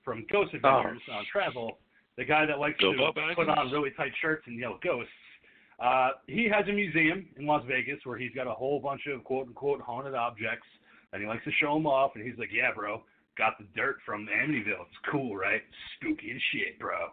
from 0.03 0.25
Ghost 0.31 0.53
Adventures 0.53 1.01
on 1.11 1.25
Travel, 1.31 1.77
the 2.17 2.25
guy 2.25 2.45
that 2.45 2.59
likes 2.59 2.79
Bilbo 2.79 3.13
to 3.13 3.19
Baggins? 3.19 3.35
put 3.35 3.49
on 3.49 3.71
really 3.71 3.91
tight 3.95 4.11
shirts 4.21 4.43
and 4.45 4.59
yell 4.59 4.77
ghosts. 4.83 5.09
Uh, 5.79 6.09
he 6.27 6.47
has 6.53 6.67
a 6.67 6.71
museum 6.71 7.25
in 7.37 7.45
Las 7.45 7.63
Vegas 7.67 7.99
where 8.03 8.17
he's 8.17 8.33
got 8.35 8.45
a 8.45 8.51
whole 8.51 8.79
bunch 8.79 9.01
of 9.07 9.23
quote 9.23 9.47
unquote 9.47 9.81
haunted 9.81 10.13
objects, 10.13 10.67
and 11.11 11.21
he 11.21 11.27
likes 11.27 11.43
to 11.45 11.51
show 11.59 11.73
them 11.73 11.87
off. 11.87 12.11
And 12.15 12.23
he's 12.23 12.37
like, 12.37 12.49
"Yeah, 12.53 12.71
bro, 12.75 13.01
got 13.37 13.57
the 13.57 13.65
dirt 13.75 13.97
from 14.05 14.27
Amityville. 14.27 14.85
It's 14.85 15.09
cool, 15.09 15.35
right? 15.35 15.61
Spooky 15.95 16.31
as 16.31 16.41
shit, 16.51 16.79
bro." 16.79 17.09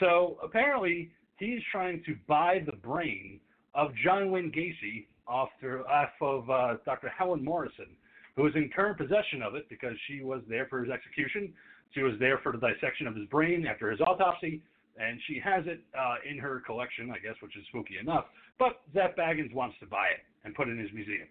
So 0.00 0.38
apparently, 0.42 1.10
he's 1.38 1.60
trying 1.70 2.02
to 2.04 2.16
buy 2.26 2.62
the 2.64 2.76
brain 2.76 3.40
of 3.74 3.92
John 4.04 4.30
Wayne 4.30 4.52
Gacy 4.52 5.06
off, 5.26 5.48
the, 5.60 5.84
off 5.86 6.10
of 6.20 6.50
uh, 6.50 6.74
Dr. 6.84 7.08
Helen 7.08 7.44
Morrison, 7.44 7.88
who 8.36 8.46
is 8.46 8.54
in 8.54 8.70
current 8.74 8.98
possession 8.98 9.42
of 9.42 9.54
it 9.54 9.68
because 9.68 9.94
she 10.06 10.22
was 10.22 10.42
there 10.48 10.66
for 10.68 10.82
his 10.82 10.92
execution. 10.92 11.52
She 11.92 12.02
was 12.02 12.14
there 12.18 12.38
for 12.42 12.52
the 12.52 12.58
dissection 12.58 13.06
of 13.06 13.14
his 13.14 13.26
brain 13.28 13.66
after 13.66 13.90
his 13.90 14.00
autopsy, 14.00 14.62
and 14.98 15.20
she 15.26 15.40
has 15.42 15.64
it 15.66 15.80
uh, 15.98 16.16
in 16.28 16.38
her 16.38 16.60
collection, 16.64 17.10
I 17.10 17.18
guess, 17.18 17.36
which 17.40 17.56
is 17.56 17.64
spooky 17.68 17.98
enough. 17.98 18.26
But 18.58 18.80
Zak 18.94 19.16
Bagans 19.16 19.52
wants 19.54 19.76
to 19.80 19.86
buy 19.86 20.06
it 20.08 20.20
and 20.44 20.54
put 20.54 20.68
it 20.68 20.72
in 20.72 20.78
his 20.78 20.92
museum. 20.92 21.28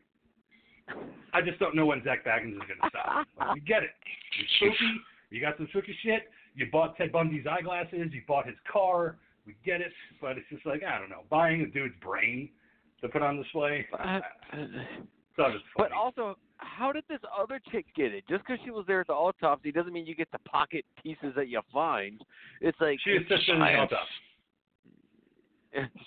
I 1.33 1.41
just 1.41 1.59
don't 1.59 1.75
know 1.75 1.85
when 1.85 2.03
Zak 2.03 2.23
Bagans 2.25 2.53
is 2.53 2.59
going 2.59 2.79
to 2.81 2.89
stop. 2.89 3.27
Like, 3.39 3.55
we 3.55 3.59
get 3.61 3.83
it. 3.83 3.89
You're 4.61 4.71
spooky. 4.71 4.93
You 5.31 5.41
got 5.41 5.57
some 5.57 5.67
spooky 5.69 5.95
shit. 6.03 6.29
You 6.55 6.67
bought 6.71 6.95
Ted 6.97 7.11
Bundy's 7.11 7.45
eyeglasses. 7.49 8.09
You 8.11 8.21
bought 8.27 8.47
his 8.47 8.55
car. 8.71 9.17
We 9.45 9.55
get 9.65 9.81
it. 9.81 9.91
But 10.21 10.37
it's 10.37 10.47
just 10.49 10.65
like, 10.65 10.83
I 10.83 10.99
don't 10.99 11.09
know. 11.09 11.23
Buying 11.29 11.61
a 11.61 11.67
dude's 11.67 11.95
brain 12.01 12.49
to 13.01 13.09
put 13.09 13.21
on 13.21 13.37
display. 13.37 13.85
Uh. 13.97 14.19
But 15.77 15.91
also, 15.91 16.37
how 16.57 16.91
did 16.91 17.03
this 17.09 17.19
other 17.37 17.59
chick 17.71 17.85
get 17.95 18.13
it? 18.13 18.23
Just 18.29 18.43
because 18.45 18.57
she 18.63 18.71
was 18.71 18.85
there 18.87 19.01
at 19.01 19.07
the 19.07 19.13
autopsy 19.13 19.71
doesn't 19.71 19.91
mean 19.91 20.05
you 20.05 20.15
get 20.15 20.31
the 20.31 20.39
pocket 20.39 20.85
pieces 21.01 21.33
that 21.35 21.49
you 21.49 21.59
find. 21.73 22.23
It's 22.61 22.79
like 22.79 22.99
she 23.03 23.17
assisted 23.17 23.49
in 23.49 23.59
the 23.59 23.65
autopsy. 23.65 23.99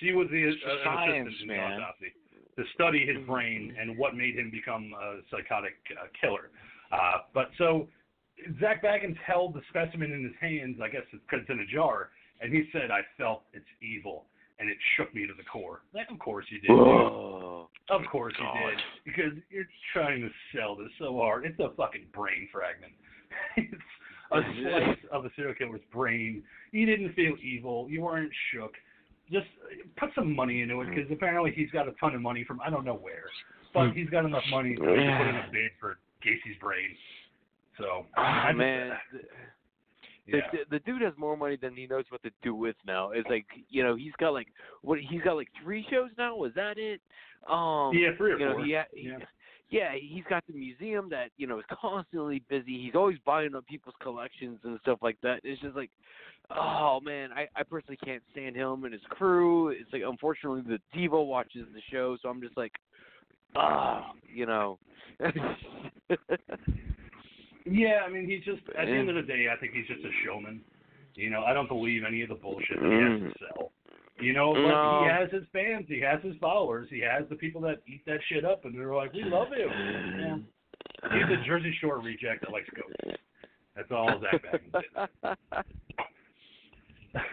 She 0.00 0.12
was 0.12 0.26
the 0.28 0.42
uh, 0.44 0.48
an 0.48 0.78
Science, 0.84 1.28
assistant 1.28 1.50
in 1.52 1.56
the 1.56 1.62
autopsy 1.62 2.12
to 2.56 2.64
study 2.74 3.06
his 3.06 3.24
brain 3.26 3.76
and 3.80 3.96
what 3.96 4.16
made 4.16 4.34
him 4.36 4.50
become 4.50 4.92
a 4.92 5.20
psychotic 5.30 5.74
uh, 5.92 6.06
killer. 6.20 6.50
Uh, 6.92 7.18
but 7.32 7.50
so 7.58 7.86
Zak 8.60 8.82
Bagans 8.82 9.16
held 9.24 9.54
the 9.54 9.62
specimen 9.68 10.12
in 10.12 10.24
his 10.24 10.34
hands, 10.40 10.78
I 10.82 10.88
guess 10.88 11.02
because 11.12 11.40
it's 11.42 11.50
in 11.50 11.60
a 11.60 11.66
jar, 11.66 12.10
and 12.40 12.52
he 12.52 12.68
said, 12.72 12.90
"I 12.90 13.00
felt 13.16 13.44
its 13.52 13.66
evil, 13.80 14.26
and 14.58 14.68
it 14.68 14.76
shook 14.96 15.14
me 15.14 15.26
to 15.26 15.34
the 15.34 15.44
core." 15.44 15.82
Like, 15.92 16.10
of 16.10 16.18
course 16.18 16.46
you 16.50 16.60
did. 16.60 16.70
Of 17.90 18.02
course 18.10 18.34
you 18.38 18.44
did, 18.44 18.78
because 19.04 19.32
you're 19.50 19.68
trying 19.92 20.22
to 20.22 20.30
sell 20.54 20.74
this 20.74 20.90
so 20.98 21.16
hard. 21.18 21.46
It's 21.46 21.58
a 21.60 21.70
fucking 21.76 22.06
brain 22.12 22.48
fragment. 22.52 22.92
it's 23.56 23.82
a 24.32 24.40
slice 24.62 24.98
of 25.12 25.24
a 25.24 25.30
serial 25.36 25.54
killer's 25.54 25.80
brain. 25.92 26.42
You 26.72 26.86
didn't 26.86 27.14
feel 27.14 27.36
evil. 27.42 27.86
You 27.88 28.02
weren't 28.02 28.32
shook. 28.52 28.72
Just 29.30 29.46
put 29.96 30.10
some 30.14 30.34
money 30.34 30.60
into 30.60 30.80
it, 30.82 30.88
because 30.90 31.10
apparently 31.10 31.52
he's 31.54 31.70
got 31.70 31.88
a 31.88 31.92
ton 31.92 32.14
of 32.14 32.20
money 32.20 32.44
from 32.44 32.60
I 32.60 32.68
don't 32.68 32.84
know 32.84 32.94
where, 32.94 33.24
but 33.72 33.92
he's 33.92 34.10
got 34.10 34.24
enough 34.24 34.44
money 34.50 34.74
to 34.74 34.80
put 34.80 34.98
in 34.98 35.36
a 35.36 35.48
bid 35.52 35.70
for 35.80 35.98
Gacy's 36.22 36.58
brain. 36.60 36.90
So 37.78 38.06
I 38.16 38.20
Ah, 38.20 38.44
just- 38.48 38.58
man. 38.58 38.92
The, 40.26 40.38
yeah. 40.38 40.44
the, 40.52 40.58
the 40.70 40.78
dude 40.80 41.02
has 41.02 41.12
more 41.18 41.36
money 41.36 41.56
than 41.60 41.76
he 41.76 41.86
knows 41.86 42.06
what 42.08 42.22
to 42.22 42.30
do 42.42 42.54
with 42.54 42.76
now. 42.86 43.10
It's 43.10 43.28
like 43.28 43.44
you 43.68 43.82
know 43.82 43.94
he's 43.94 44.12
got 44.18 44.30
like 44.30 44.46
what 44.80 44.98
he's 44.98 45.20
got 45.20 45.34
like 45.34 45.48
three 45.62 45.84
shows 45.90 46.08
now. 46.16 46.34
Was 46.34 46.52
that 46.54 46.78
it? 46.78 47.02
Um, 47.46 47.90
yeah, 47.92 48.16
three 48.16 48.32
or 48.32 48.38
you 48.38 48.46
know 48.46 48.54
four. 48.54 48.64
he, 48.64 48.74
he 48.94 49.08
yeah. 49.08 49.18
yeah 49.68 49.92
he's 50.00 50.24
got 50.30 50.42
the 50.46 50.54
museum 50.54 51.10
that 51.10 51.28
you 51.36 51.46
know 51.46 51.58
is 51.58 51.64
constantly 51.78 52.42
busy. 52.48 52.80
He's 52.82 52.94
always 52.94 53.18
buying 53.26 53.54
up 53.54 53.66
people's 53.66 53.96
collections 54.00 54.60
and 54.64 54.78
stuff 54.80 54.98
like 55.02 55.18
that. 55.22 55.40
It's 55.44 55.60
just 55.60 55.76
like 55.76 55.90
oh 56.50 57.00
man, 57.04 57.28
I 57.32 57.46
I 57.54 57.62
personally 57.62 57.98
can't 58.02 58.22
stand 58.32 58.56
him 58.56 58.84
and 58.84 58.94
his 58.94 59.02
crew. 59.10 59.68
It's 59.68 59.92
like 59.92 60.02
unfortunately 60.06 60.62
the 60.62 60.78
Devo 60.98 61.26
watches 61.26 61.66
the 61.74 61.82
show, 61.92 62.16
so 62.22 62.30
I'm 62.30 62.40
just 62.40 62.56
like 62.56 62.72
ah 63.56 64.12
you 64.26 64.46
know. 64.46 64.78
Yeah, 67.64 68.00
I 68.06 68.10
mean, 68.10 68.28
he's 68.28 68.44
just 68.44 68.60
at 68.78 68.84
the 68.86 68.92
end 68.92 69.08
of 69.08 69.16
the 69.16 69.22
day, 69.22 69.46
I 69.52 69.56
think 69.58 69.72
he's 69.72 69.86
just 69.86 70.04
a 70.04 70.10
showman. 70.24 70.60
You 71.14 71.30
know, 71.30 71.44
I 71.44 71.54
don't 71.54 71.68
believe 71.68 72.02
any 72.06 72.22
of 72.22 72.28
the 72.28 72.34
bullshit 72.34 72.80
that 72.80 72.90
he 72.90 72.96
has 72.96 73.20
to 73.20 73.26
mm-hmm. 73.26 73.44
sell. 73.56 73.72
You 74.20 74.32
know, 74.32 74.52
but 74.52 74.68
No. 74.68 75.04
he 75.04 75.10
has 75.10 75.30
his 75.30 75.44
fans, 75.52 75.86
he 75.88 76.00
has 76.00 76.20
his 76.22 76.36
followers, 76.40 76.88
he 76.90 77.00
has 77.00 77.28
the 77.28 77.36
people 77.36 77.60
that 77.62 77.82
eat 77.86 78.04
that 78.06 78.20
shit 78.28 78.44
up, 78.44 78.64
and 78.64 78.74
they're 78.74 78.94
like, 78.94 79.12
we 79.12 79.24
love 79.24 79.48
him. 79.48 79.70
Yeah. 79.70 80.38
He's 81.12 81.38
a 81.38 81.42
Jersey 81.46 81.74
Shore 81.80 82.00
reject 82.00 82.42
that 82.42 82.52
likes 82.52 82.68
ghosts. 82.74 83.18
That's 83.74 83.90
all 83.90 84.20
Zak 84.20 84.44
Bagans 84.44 84.74
is. 84.74 84.82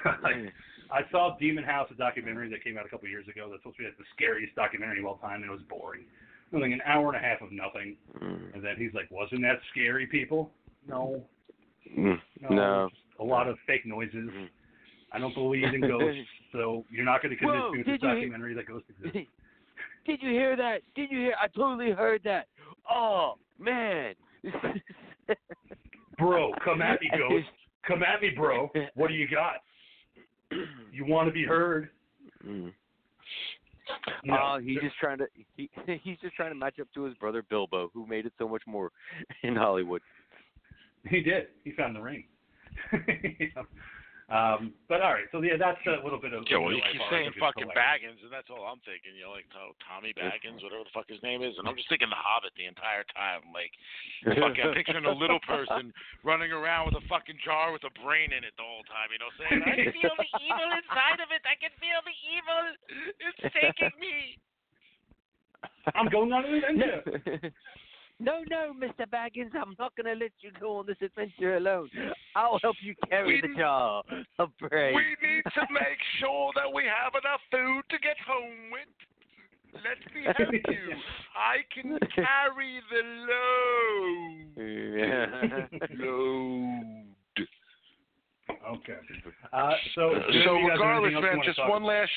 I 0.91 1.01
saw 1.09 1.37
Demon 1.39 1.63
House, 1.63 1.87
a 1.91 1.95
documentary 1.95 2.49
that 2.49 2.63
came 2.63 2.77
out 2.77 2.85
a 2.85 2.89
couple 2.89 3.07
years 3.07 3.27
ago. 3.27 3.47
That's 3.49 3.63
supposed 3.63 3.77
to 3.77 3.83
be 3.83 3.87
like 3.87 3.97
the 3.97 4.03
scariest 4.13 4.53
documentary 4.55 4.99
of 4.99 5.05
all 5.05 5.17
time, 5.17 5.41
and 5.41 5.45
it 5.45 5.51
was 5.51 5.61
boring. 5.69 6.03
It 6.51 6.55
was 6.55 6.61
like 6.61 6.71
an 6.71 6.81
hour 6.85 7.07
and 7.13 7.15
a 7.15 7.19
half 7.27 7.41
of 7.41 7.51
nothing. 7.51 7.95
And 8.19 8.63
then 8.63 8.75
he's 8.77 8.93
like, 8.93 9.09
"Wasn't 9.09 9.41
that 9.41 9.59
scary, 9.71 10.05
people?" 10.07 10.51
No, 10.87 11.23
no, 11.95 12.17
no. 12.49 12.89
a 13.19 13.23
lot 13.23 13.47
of 13.47 13.57
fake 13.67 13.85
noises. 13.85 14.29
Mhm. 14.29 14.49
I 15.13 15.19
don't 15.19 15.33
believe 15.33 15.73
in 15.73 15.81
ghosts, 15.81 16.27
so 16.51 16.85
you're 16.89 17.05
not 17.05 17.21
going 17.21 17.31
to 17.31 17.37
convince 17.37 17.61
Whoa, 17.61 17.71
me 17.71 17.77
with 17.79 17.87
this 17.87 17.99
did 17.99 18.01
you- 18.03 18.07
documentary 18.15 18.53
that 18.55 18.65
ghosts 18.65 18.89
exist. 18.89 19.27
Did 20.03 20.19
you 20.23 20.31
hear 20.31 20.55
that? 20.55 20.81
Did 20.95 21.11
you 21.11 21.19
hear? 21.19 21.35
I 21.39 21.47
totally 21.47 21.91
heard 21.91 22.21
that. 22.23 22.47
Oh 22.89 23.35
man. 23.59 24.15
Bro, 26.17 26.53
come 26.63 26.81
at 26.81 26.99
me, 27.01 27.09
ghost. 27.17 27.45
Come 27.87 28.01
at 28.03 28.19
me, 28.21 28.29
bro. 28.35 28.69
What 28.95 29.07
do 29.09 29.13
you 29.13 29.27
got? 29.27 29.55
You 30.91 31.05
want 31.05 31.27
to 31.29 31.31
be 31.31 31.45
heard? 31.45 31.89
Mm. 32.45 32.73
No. 34.23 34.33
Oh, 34.33 34.45
uh, 34.55 34.59
he's 34.59 34.79
just 34.79 34.97
trying 34.99 35.17
to 35.19 35.27
he 35.57 35.69
he's 36.03 36.17
just 36.19 36.35
trying 36.35 36.51
to 36.51 36.55
match 36.55 36.79
up 36.79 36.87
to 36.93 37.03
his 37.03 37.15
brother 37.15 37.43
Bilbo, 37.49 37.89
who 37.93 38.05
made 38.07 38.25
it 38.25 38.33
so 38.37 38.47
much 38.47 38.63
more 38.67 38.91
in 39.43 39.55
Hollywood. 39.55 40.01
He 41.09 41.21
did. 41.21 41.47
He 41.63 41.71
found 41.71 41.95
the 41.95 42.01
ring. 42.01 42.25
um, 44.31 44.71
but 44.87 45.03
all 45.03 45.11
right, 45.11 45.27
so 45.35 45.43
yeah, 45.43 45.59
that's 45.59 45.83
a 45.83 45.99
little 45.99 46.15
bit 46.15 46.31
of. 46.31 46.47
Yeah, 46.47 46.63
well, 46.63 46.71
you 46.71 46.79
keep 46.87 47.03
saying 47.11 47.27
I 47.27 47.35
think 47.35 47.35
it's 47.35 47.43
fucking 47.43 47.67
hilarious. 47.67 48.15
Baggins, 48.15 48.19
and 48.23 48.31
that's 48.31 48.47
all 48.47 48.63
I'm 48.63 48.79
thinking. 48.87 49.11
You 49.11 49.27
know, 49.27 49.35
like 49.35 49.43
oh, 49.59 49.75
Tommy 49.83 50.15
Baggins, 50.15 50.63
whatever 50.63 50.87
the 50.87 50.95
fuck 50.95 51.11
his 51.11 51.19
name 51.19 51.43
is, 51.43 51.59
and 51.59 51.67
I'm 51.67 51.75
just 51.75 51.91
thinking 51.91 52.07
The 52.07 52.15
Hobbit 52.15 52.55
the 52.55 52.63
entire 52.63 53.03
time. 53.11 53.51
Like, 53.51 53.75
fucking, 54.39 54.63
I'm 54.63 54.71
picturing 54.71 55.03
a 55.03 55.11
little 55.11 55.43
person 55.43 55.91
running 56.23 56.55
around 56.55 56.87
with 56.87 56.95
a 56.95 57.05
fucking 57.11 57.43
jar 57.43 57.75
with 57.75 57.83
a 57.83 57.91
brain 57.99 58.31
in 58.31 58.47
it 58.47 58.55
the 58.55 58.63
whole 58.63 58.87
time. 58.87 59.11
You 59.11 59.19
know, 59.19 59.31
saying, 59.35 59.67
"I 59.67 59.75
can 59.75 59.91
feel 59.99 60.15
the 60.15 60.29
evil 60.39 60.69
inside 60.79 61.19
of 61.19 61.29
it. 61.35 61.43
I 61.43 61.59
can 61.59 61.75
feel 61.75 61.99
the 62.07 62.15
evil. 62.31 62.61
It's 63.19 63.41
taking 63.51 63.91
me." 63.99 64.39
I'm 65.91 66.07
going 66.07 66.31
on 66.31 66.47
an 66.47 66.55
adventure. 66.55 67.51
No, 68.21 68.43
no, 68.51 68.71
Mr. 68.77 69.07
Baggins, 69.09 69.49
I'm 69.59 69.75
not 69.79 69.95
going 69.95 70.05
to 70.05 70.13
let 70.23 70.31
you 70.41 70.51
go 70.59 70.77
on 70.77 70.85
this 70.85 70.97
adventure 71.01 71.55
alone. 71.57 71.89
I'll 72.35 72.59
help 72.61 72.75
you 72.83 72.93
carry 73.09 73.41
the 73.41 73.47
jar 73.57 74.03
of 74.37 74.49
brains. 74.59 74.95
We 74.95 75.27
need 75.27 75.43
to 75.55 75.61
make 75.73 75.97
sure 76.19 76.51
that 76.55 76.71
we 76.71 76.83
have 76.83 77.13
enough 77.19 77.41
food 77.49 77.81
to 77.89 77.97
get 77.97 78.17
home 78.25 78.69
with. 78.71 78.87
Let 79.73 80.13
me 80.13 80.21
help 80.25 80.53
you. 80.69 80.95
I 81.35 81.63
can 81.73 81.97
carry 82.13 82.79
the 82.91 83.01
load. 83.27 84.67
Yeah. 84.99 85.67
Load. 85.97 87.07
Okay. 88.69 88.93
Uh, 89.51 89.71
so, 89.95 90.13
So 90.13 90.31
do 90.31 90.37
you 90.37 90.43
guys 90.45 90.51
have 90.51 90.79
regardless, 90.79 91.11
anything 91.13 91.15
else 91.15 91.35
man, 91.37 91.45
just 91.45 91.59
one 91.59 91.69
about? 91.69 91.87
last, 91.87 92.11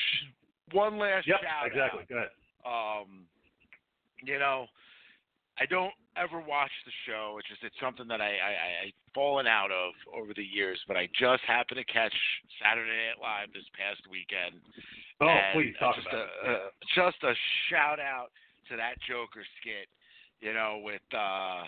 one 0.71 0.97
last 0.99 1.27
Yep, 1.27 1.37
shout 1.41 1.67
exactly. 1.67 2.01
out. 2.01 2.09
Go 2.09 2.15
ahead. 2.17 2.29
Um, 2.65 3.25
you 4.23 4.37
know, 4.37 4.67
I 5.59 5.65
don't 5.65 5.93
ever 6.17 6.39
watch 6.39 6.71
the 6.85 6.91
show. 7.07 7.37
It's 7.39 7.47
just 7.47 7.63
it's 7.63 7.79
something 7.79 8.07
that 8.07 8.19
I 8.19 8.35
I, 8.39 8.51
I 8.51 8.69
I've 8.87 8.99
fallen 9.13 9.47
out 9.47 9.71
of 9.71 9.95
over 10.11 10.33
the 10.35 10.43
years. 10.43 10.79
But 10.87 10.97
I 10.97 11.07
just 11.17 11.43
happened 11.47 11.79
to 11.79 11.87
catch 11.87 12.13
Saturday 12.59 12.91
Night 12.91 13.19
Live 13.21 13.53
this 13.53 13.67
past 13.75 14.03
weekend. 14.11 14.59
Oh, 15.21 15.27
and 15.27 15.55
please 15.55 15.75
talk 15.79 15.95
just 15.95 16.07
about 16.07 16.27
a, 16.27 16.51
it. 16.51 16.59
Uh, 16.59 16.69
just 16.91 17.19
a 17.23 17.33
shout 17.69 17.99
out 17.99 18.35
to 18.69 18.75
that 18.75 18.99
Joker 19.07 19.43
skit. 19.61 19.87
You 20.43 20.53
know, 20.53 20.81
with 20.83 21.05
uh, 21.15 21.63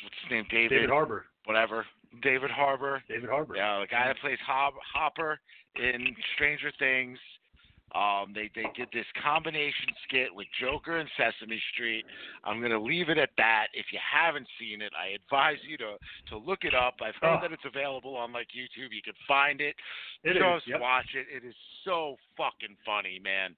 what's 0.00 0.16
his 0.24 0.30
name, 0.32 0.46
David, 0.50 0.88
David 0.88 0.90
Harbour. 0.90 1.26
whatever, 1.44 1.84
David 2.22 2.50
Harbour. 2.50 3.02
David 3.08 3.28
Harbour. 3.28 3.56
Yeah, 3.56 3.80
the 3.80 3.86
guy 3.86 4.08
that 4.08 4.16
plays 4.20 4.40
Hob- 4.46 4.80
Hopper 4.80 5.38
in 5.76 6.16
Stranger 6.34 6.72
Things. 6.78 7.18
Um, 7.96 8.32
they 8.34 8.50
they 8.54 8.68
did 8.76 8.88
this 8.92 9.06
combination 9.24 9.88
skit 10.04 10.28
with 10.34 10.46
Joker 10.60 10.98
and 10.98 11.08
Sesame 11.16 11.60
Street. 11.72 12.04
I'm 12.44 12.60
gonna 12.60 12.78
leave 12.82 13.08
it 13.08 13.16
at 13.16 13.30
that. 13.38 13.68
If 13.72 13.86
you 13.90 13.98
haven't 14.04 14.46
seen 14.60 14.82
it, 14.82 14.92
I 14.92 15.14
advise 15.16 15.56
you 15.66 15.78
to 15.78 15.96
to 16.28 16.36
look 16.36 16.64
it 16.64 16.74
up. 16.74 16.96
I've 17.00 17.14
heard 17.22 17.38
Oh. 17.38 17.40
that 17.40 17.52
it's 17.52 17.64
available 17.64 18.14
on 18.14 18.32
like 18.32 18.48
YouTube. 18.48 18.92
You 18.92 19.00
can 19.02 19.14
find 19.26 19.62
it. 19.62 19.74
It 20.24 20.34
Just 20.34 20.66
yep. 20.68 20.80
watch 20.80 21.08
it. 21.14 21.26
It 21.34 21.42
is 21.48 21.54
so 21.84 22.16
fucking 22.36 22.76
funny, 22.84 23.18
man. 23.18 23.56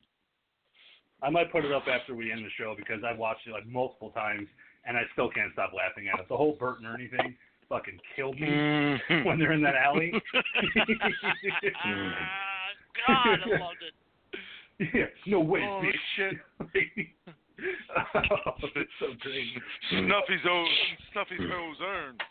I 1.20 1.30
might 1.30 1.50
put 1.50 1.64
it 1.64 1.72
up 1.72 1.88
after 1.88 2.14
we 2.14 2.30
end 2.30 2.44
the 2.44 2.50
show 2.56 2.76
because 2.78 3.02
I've 3.02 3.18
watched 3.18 3.46
it 3.48 3.50
like 3.50 3.66
multiple 3.66 4.10
times 4.10 4.46
and 4.86 4.96
I 4.96 5.02
still 5.14 5.28
can't 5.28 5.52
stop 5.52 5.72
laughing 5.74 6.06
at 6.06 6.20
it. 6.20 6.28
The 6.28 6.36
whole 6.36 6.52
Bert 6.60 6.78
and 6.78 6.86
Ernie 6.86 7.08
thing 7.08 7.34
fucking 7.68 7.98
killed 8.14 8.38
me 8.40 8.46
Mm. 8.48 9.24
when 9.26 9.38
they're 9.38 9.52
in 9.52 9.62
that 9.62 9.74
alley. 9.74 10.12
God, 13.06 13.40
I 13.44 13.58
loved 13.58 13.82
it. 13.82 13.94
Yeah, 14.78 15.06
no 15.26 15.40
way, 15.40 15.60
Oh 15.62 15.82
bitch. 15.82 15.92
shit. 16.16 16.34
oh, 17.60 18.52
it's 18.76 18.90
so 19.00 19.06
great. 19.20 19.46
Snuffy's 19.90 20.46
own 20.48 20.68
Snuffy's 21.12 21.40
Rose 21.50 21.76
earned. 21.82 22.22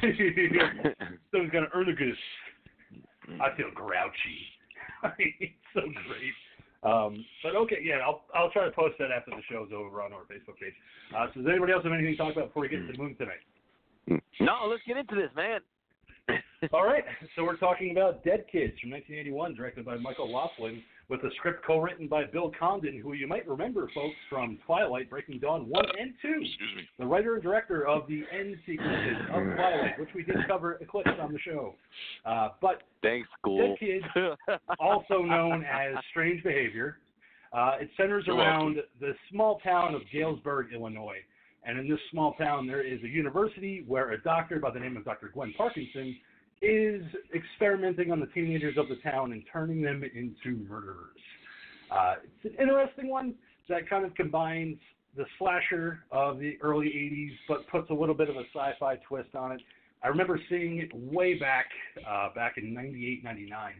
Someone's 1.30 1.52
gonna 1.52 1.66
earn 1.74 1.88
a 1.88 1.94
good. 1.94 2.14
I 3.40 3.54
feel 3.56 3.70
grouchy. 3.74 4.40
it's 5.18 5.52
so 5.74 5.80
great. 5.80 6.34
Um, 6.82 7.24
but 7.42 7.56
okay, 7.56 7.78
yeah, 7.82 7.98
I'll 8.04 8.22
I'll 8.34 8.50
try 8.50 8.64
to 8.64 8.70
post 8.70 8.94
that 8.98 9.10
after 9.10 9.30
the 9.32 9.42
show's 9.50 9.70
over 9.74 10.02
on 10.02 10.12
our 10.12 10.22
Facebook 10.22 10.58
page. 10.60 10.74
Uh, 11.16 11.26
so 11.34 11.40
does 11.40 11.50
anybody 11.50 11.72
else 11.72 11.84
have 11.84 11.92
anything 11.92 12.12
to 12.12 12.16
talk 12.18 12.32
about 12.32 12.48
before 12.48 12.62
we 12.62 12.68
get 12.68 12.86
to 12.86 12.92
the 12.92 12.98
moon 12.98 13.16
tonight? 13.16 13.42
no, 14.40 14.66
let's 14.68 14.82
get 14.86 14.96
into 14.96 15.14
this, 15.14 15.30
man. 15.36 15.60
All 16.72 16.84
right, 16.84 17.04
so 17.34 17.44
we're 17.44 17.56
talking 17.56 17.90
about 17.92 18.22
Dead 18.24 18.44
Kids 18.50 18.78
from 18.80 18.90
1981, 18.90 19.54
directed 19.54 19.84
by 19.84 19.96
Michael 19.96 20.32
Laughlin, 20.32 20.82
with 21.08 21.22
a 21.24 21.30
script 21.36 21.64
co-written 21.64 22.06
by 22.06 22.24
Bill 22.24 22.52
Condon, 22.58 23.00
who 23.00 23.14
you 23.14 23.26
might 23.26 23.48
remember, 23.48 23.90
folks, 23.94 24.16
from 24.28 24.58
Twilight, 24.66 25.08
Breaking 25.08 25.38
Dawn 25.38 25.68
1 25.68 25.84
and 25.98 26.12
2. 26.20 26.28
Excuse 26.28 26.58
me. 26.76 26.88
the 26.98 27.06
writer 27.06 27.34
and 27.34 27.42
director 27.42 27.86
of 27.86 28.06
the 28.08 28.24
end 28.30 28.56
sequences 28.66 29.16
of 29.28 29.42
Twilight, 29.42 29.98
which 29.98 30.10
we 30.14 30.22
did 30.22 30.36
cover 30.46 30.74
Eclipse 30.82 31.10
on 31.20 31.32
the 31.32 31.38
show. 31.38 31.74
Uh, 32.26 32.50
but 32.60 32.82
Thanks, 33.02 33.28
school. 33.38 33.76
Dead 33.78 33.78
Kids, 33.78 34.60
also 34.78 35.22
known 35.22 35.64
as 35.64 35.94
Strange 36.10 36.42
Behavior, 36.42 36.98
uh, 37.54 37.76
it 37.80 37.88
centers 37.96 38.24
You're 38.26 38.36
around 38.36 38.76
the 39.00 39.12
small 39.30 39.60
town 39.60 39.94
of 39.94 40.02
Galesburg, 40.12 40.72
Illinois. 40.74 41.18
And 41.64 41.78
in 41.78 41.88
this 41.88 41.98
small 42.10 42.34
town, 42.34 42.66
there 42.66 42.82
is 42.82 43.02
a 43.02 43.08
university 43.08 43.84
where 43.86 44.12
a 44.12 44.22
doctor 44.22 44.60
by 44.60 44.70
the 44.70 44.80
name 44.80 44.96
of 44.96 45.04
Dr. 45.04 45.30
Gwen 45.32 45.54
Parkinson 45.56 46.16
is 46.62 47.02
experimenting 47.34 48.10
on 48.10 48.20
the 48.20 48.26
teenagers 48.26 48.76
of 48.76 48.88
the 48.88 48.96
town 48.96 49.32
and 49.32 49.42
turning 49.52 49.80
them 49.80 50.02
into 50.02 50.58
murderers. 50.68 51.16
Uh, 51.90 52.14
it's 52.24 52.54
an 52.54 52.60
interesting 52.60 53.08
one 53.08 53.34
that 53.68 53.88
kind 53.88 54.04
of 54.04 54.14
combines 54.14 54.76
the 55.16 55.24
slasher 55.38 56.04
of 56.10 56.38
the 56.38 56.58
early 56.62 56.86
'80s, 56.86 57.32
but 57.48 57.66
puts 57.68 57.90
a 57.90 57.94
little 57.94 58.14
bit 58.14 58.28
of 58.28 58.36
a 58.36 58.44
sci-fi 58.54 58.96
twist 59.08 59.34
on 59.34 59.52
it. 59.52 59.60
I 60.02 60.08
remember 60.08 60.40
seeing 60.48 60.78
it 60.78 60.90
way 60.94 61.34
back, 61.34 61.66
uh, 62.08 62.28
back 62.34 62.58
in 62.58 62.74
'98, 62.74 63.24
'99. 63.24 63.72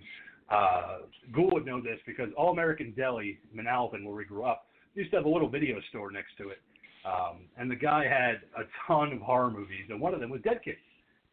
Uh, 0.50 0.98
Ghoul 1.32 1.50
would 1.52 1.66
know 1.66 1.80
this 1.80 1.98
because 2.06 2.30
All 2.36 2.50
American 2.50 2.92
Deli, 2.96 3.38
Manalapan, 3.54 4.04
where 4.04 4.14
we 4.14 4.24
grew 4.24 4.44
up, 4.44 4.66
used 4.94 5.10
to 5.10 5.16
have 5.18 5.26
a 5.26 5.28
little 5.28 5.48
video 5.48 5.76
store 5.90 6.10
next 6.10 6.36
to 6.38 6.48
it. 6.48 6.58
Um, 7.04 7.42
and 7.56 7.70
the 7.70 7.76
guy 7.76 8.04
had 8.04 8.40
a 8.56 8.64
ton 8.86 9.12
of 9.12 9.20
horror 9.20 9.50
movies, 9.50 9.86
and 9.88 10.00
one 10.00 10.14
of 10.14 10.20
them 10.20 10.30
was 10.30 10.40
Dead 10.42 10.60
Kids. 10.64 10.78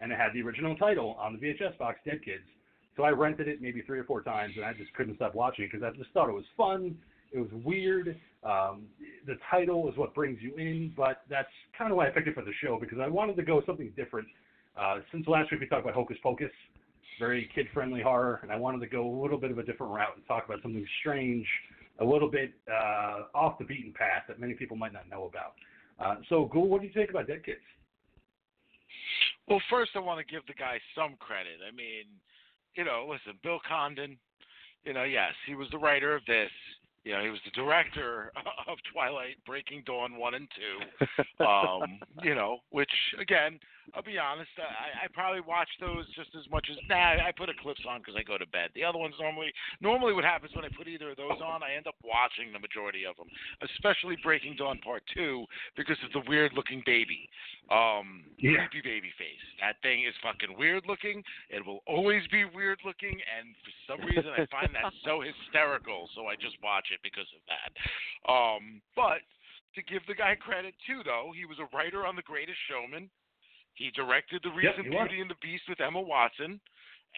And 0.02 0.12
it 0.12 0.18
had 0.18 0.34
the 0.34 0.42
original 0.42 0.76
title 0.76 1.16
on 1.20 1.34
the 1.34 1.40
VHS 1.40 1.78
box, 1.78 2.00
Dead 2.06 2.20
Kids. 2.24 2.44
So 2.98 3.04
I 3.04 3.10
rented 3.10 3.48
it 3.48 3.62
maybe 3.62 3.82
three 3.82 4.00
or 4.00 4.04
four 4.04 4.22
times, 4.22 4.54
and 4.56 4.66
I 4.66 4.74
just 4.74 4.94
couldn't 4.94 5.16
stop 5.16 5.36
watching 5.36 5.66
it 5.66 5.72
because 5.72 5.86
I 5.86 5.96
just 5.98 6.12
thought 6.14 6.30
it 6.30 6.34
was 6.34 6.46
fun. 6.56 6.98
It 7.32 7.40
was 7.40 7.50
weird. 7.66 8.20
Um, 8.44 8.84
the 9.26 9.36
title 9.52 9.90
is 9.90 9.98
what 9.98 10.14
brings 10.14 10.40
you 10.42 10.56
in, 10.56 10.94
but 10.96 11.22
that's 11.30 11.50
kind 11.78 11.92
of 11.92 11.98
why 11.98 12.08
I 12.08 12.12
picked 12.12 12.28
it 12.28 12.36
for 12.36 12.44
the 12.44 12.54
show 12.64 12.78
because 12.80 13.00
I 13.02 13.08
wanted 13.08 13.36
to 13.38 13.44
go 13.44 13.62
something 13.66 13.92
different. 13.96 14.28
Uh, 14.80 15.00
since 15.12 15.28
last 15.28 15.52
week 15.52 15.62
we 15.62 15.68
talked 15.68 15.84
about 15.84 15.96
Hocus 15.96 16.18
Pocus, 16.24 16.52
very 17.20 17.50
kid-friendly 17.54 18.02
horror, 18.02 18.40
and 18.44 18.52
I 18.52 18.56
wanted 18.56 18.80
to 18.82 18.88
go 18.88 19.08
a 19.08 19.16
little 19.22 19.38
bit 19.38 19.52
of 19.52 19.58
a 19.58 19.64
different 19.64 19.94
route 19.94 20.16
and 20.16 20.26
talk 20.28 20.46
about 20.46 20.62
something 20.62 20.86
strange, 21.00 21.46
a 22.00 22.06
little 22.06 22.30
bit 22.30 22.54
uh, 22.70 23.24
off 23.34 23.58
the 23.58 23.66
beaten 23.66 23.94
path 23.94 24.24
that 24.28 24.40
many 24.40 24.54
people 24.54 24.78
might 24.78 24.94
not 24.94 25.10
know 25.10 25.26
about. 25.26 25.54
Uh, 26.00 26.22
so, 26.30 26.46
Ghoul, 26.46 26.68
what 26.68 26.82
do 26.82 26.88
you 26.88 26.94
think 26.94 27.10
about 27.10 27.28
Dead 27.28 27.44
Kids? 27.46 27.60
Well, 29.48 29.62
first 29.70 29.92
I 29.96 30.00
want 30.00 30.26
to 30.26 30.34
give 30.34 30.46
the 30.48 30.54
guy 30.54 30.80
some 30.96 31.16
credit. 31.20 31.60
I 31.68 31.76
mean, 31.76 32.06
you 32.76 32.84
know, 32.84 33.08
listen, 33.10 33.40
Bill 33.44 33.60
Condon, 33.68 34.18
you 34.84 34.94
know, 34.94 35.04
yes, 35.04 35.34
he 35.48 35.56
was 35.56 35.68
the 35.72 35.78
writer 35.78 36.16
of 36.16 36.26
this. 36.26 36.50
You 37.04 37.14
know, 37.14 37.24
he 37.24 37.30
was 37.30 37.40
the 37.46 37.52
director 37.52 38.32
of 38.68 38.78
Twilight, 38.92 39.36
Breaking 39.46 39.84
Dawn 39.86 40.18
one 40.18 40.34
and 40.34 40.48
two. 40.56 41.06
Um, 41.46 42.00
you 42.24 42.34
know, 42.34 42.60
which 42.70 42.90
again, 43.20 43.60
I'll 43.94 44.04
be 44.04 44.18
honest, 44.18 44.50
I, 44.58 45.06
I 45.06 45.08
probably 45.14 45.42
watch 45.42 45.70
those 45.80 46.06
just 46.16 46.34
as 46.34 46.50
much 46.50 46.68
as 46.72 46.78
nah. 46.90 47.22
I 47.22 47.32
put 47.36 47.50
a 47.50 47.58
clips 47.62 47.86
on 47.88 48.00
because 48.02 48.16
I 48.18 48.24
go 48.24 48.38
to 48.38 48.48
bed. 48.48 48.72
The 48.74 48.84
other 48.84 48.98
ones 48.98 49.14
normally, 49.20 49.54
normally 49.82 50.14
what 50.14 50.24
happens 50.24 50.56
when 50.56 50.66
I 50.66 50.70
put 50.74 50.88
either 50.88 51.12
of 51.12 51.18
those 51.18 51.38
on, 51.44 51.62
I 51.62 51.76
end 51.78 51.88
up 51.88 51.96
watching 52.04 52.52
the 52.52 52.60
majority 52.60 53.06
of 53.06 53.16
them, 53.18 53.28
especially 53.62 54.18
Breaking 54.24 54.56
Dawn 54.58 54.80
Part 54.84 55.04
Two 55.14 55.46
because 55.78 55.98
of 56.04 56.12
the 56.14 56.28
weird 56.28 56.54
looking 56.54 56.82
baby, 56.86 57.30
um, 57.70 58.26
Yeah. 58.38 58.66
creepy 58.66 58.82
baby 58.82 59.12
face. 59.18 59.44
That 59.62 59.78
thing 59.82 60.04
is 60.04 60.16
fucking 60.24 60.58
weird 60.58 60.86
looking. 60.88 61.24
It 61.50 61.66
will 61.66 61.84
always 61.86 62.26
be 62.28 62.46
weird 62.46 62.80
looking, 62.84 63.14
and 63.22 63.54
for 63.62 63.74
some 63.86 64.02
reason 64.06 64.32
I 64.34 64.46
find 64.48 64.74
that 64.74 64.92
so 65.04 65.22
hysterical. 65.26 66.10
So 66.16 66.28
I 66.28 66.36
just 66.36 66.58
watch 66.64 66.90
it 66.92 67.00
because 67.04 67.28
of 67.36 67.42
that. 67.52 67.70
Um, 68.32 68.82
but 68.96 69.22
to 69.76 69.84
give 69.84 70.02
the 70.08 70.16
guy 70.16 70.36
credit 70.36 70.74
too, 70.88 71.02
though, 71.04 71.32
he 71.36 71.46
was 71.46 71.60
a 71.60 71.68
writer 71.76 72.06
on 72.06 72.16
The 72.16 72.24
Greatest 72.24 72.58
Showman. 72.70 73.10
He 73.76 73.92
directed 73.92 74.42
The 74.44 74.50
Yep, 74.50 74.58
Reason 74.58 74.84
he. 74.86 74.90
Beauty 74.90 75.22
and 75.22 75.30
the 75.30 75.36
Beast 75.42 75.64
with 75.70 75.80
Emma 75.82 76.02
Watson, 76.02 76.60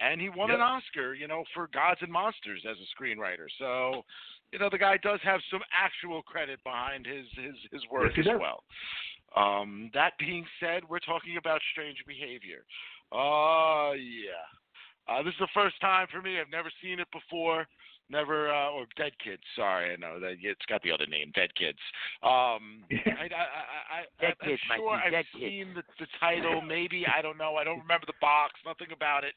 and 0.02 0.20
he 0.22 0.30
won 0.30 0.52
an 0.52 0.62
Oscar, 0.62 1.14
you 1.14 1.28
know, 1.28 1.44
for 1.54 1.68
Gods 1.74 2.02
and 2.02 2.12
Monsters 2.12 2.64
as 2.70 2.78
a 2.78 2.88
screenwriter. 2.94 3.48
So, 3.58 4.04
you 4.52 4.60
know, 4.60 4.70
the 4.70 4.78
guy 4.78 4.98
does 4.98 5.20
have 5.24 5.40
some 5.52 5.62
actual 5.74 6.22
credit 6.22 6.64
behind 6.64 7.06
his 7.06 7.26
his 7.36 7.56
his 7.72 7.82
work 7.92 8.12
Yes, 8.18 8.26
as 8.28 8.32
does. 8.34 8.42
well. 8.42 8.64
Um, 9.36 9.92
that 9.94 10.14
being 10.20 10.46
said, 10.60 10.84
we're 10.90 11.00
talking 11.00 11.38
about 11.38 11.62
strange 11.72 11.98
behavior. 12.08 12.64
Uh 13.12 13.94
yeah. 13.94 14.44
Uh, 15.08 15.24
this 15.24 15.34
is 15.34 15.40
the 15.40 15.48
first 15.54 15.80
time 15.80 16.06
for 16.12 16.22
me. 16.22 16.38
I've 16.40 16.52
never 16.52 16.70
seen 16.84 17.00
it 17.00 17.08
before. 17.14 17.66
Never, 18.10 18.50
uh, 18.54 18.70
or 18.72 18.86
Dead 18.96 19.12
Kids. 19.24 19.44
Sorry, 19.56 19.92
I 19.92 19.98
know 19.98 20.20
that 20.20 20.36
it's 20.42 20.66
got 20.70 20.82
the 20.82 20.92
other 20.92 21.08
name, 21.08 21.32
Dead 21.36 21.54
Kids. 21.56 21.80
Um, 22.24 22.86
I, 22.92 23.28
I, 23.28 23.44
I, 24.24 24.28
I, 24.28 24.34
Kids, 24.46 24.62
sure 24.76 24.92
I've 24.92 25.12
Dead 25.12 25.26
Kids. 25.34 25.44
seen 25.44 25.74
the, 25.76 25.84
the 26.00 26.08
title. 26.20 26.62
Maybe 26.62 27.06
I 27.06 27.22
don't 27.22 27.38
know. 27.38 27.56
I 27.56 27.66
don't 27.66 27.80
remember 27.80 28.06
the 28.06 28.18
box. 28.22 28.54
Nothing 28.66 28.88
about 28.94 29.24
it 29.26 29.34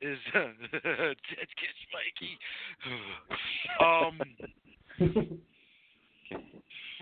is 0.00 0.18
Dead 0.32 1.16
Kids, 1.56 1.80
Mikey. 1.92 2.38
um, 3.80 4.20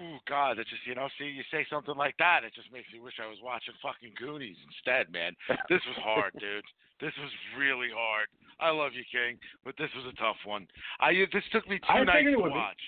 oh 0.00 0.18
God, 0.28 0.58
it 0.58 0.66
just 0.68 0.86
you 0.86 0.94
know, 0.94 1.08
see, 1.18 1.26
you 1.26 1.42
say 1.50 1.66
something 1.70 1.96
like 1.96 2.16
that, 2.18 2.44
it 2.44 2.54
just 2.54 2.72
makes 2.72 2.86
me 2.92 3.00
wish 3.00 3.14
I 3.22 3.26
was 3.26 3.38
watching 3.42 3.74
fucking 3.82 4.14
Goonies 4.18 4.56
instead, 4.70 5.12
man. 5.12 5.34
This 5.68 5.82
was 5.86 5.96
hard, 6.02 6.32
dude. 6.38 6.64
This 7.00 7.14
was 7.18 7.30
really 7.58 7.90
hard. 7.94 8.28
I 8.60 8.70
love 8.70 8.92
you, 8.94 9.04
King, 9.10 9.38
but 9.64 9.74
this 9.78 9.90
was 9.94 10.04
a 10.06 10.16
tough 10.16 10.36
one. 10.44 10.66
I 11.00 11.12
this 11.32 11.44
took 11.52 11.68
me 11.68 11.78
two 11.78 11.84
I 11.88 12.04
nights 12.04 12.26
to 12.26 12.36
be. 12.36 12.50
watch. 12.50 12.82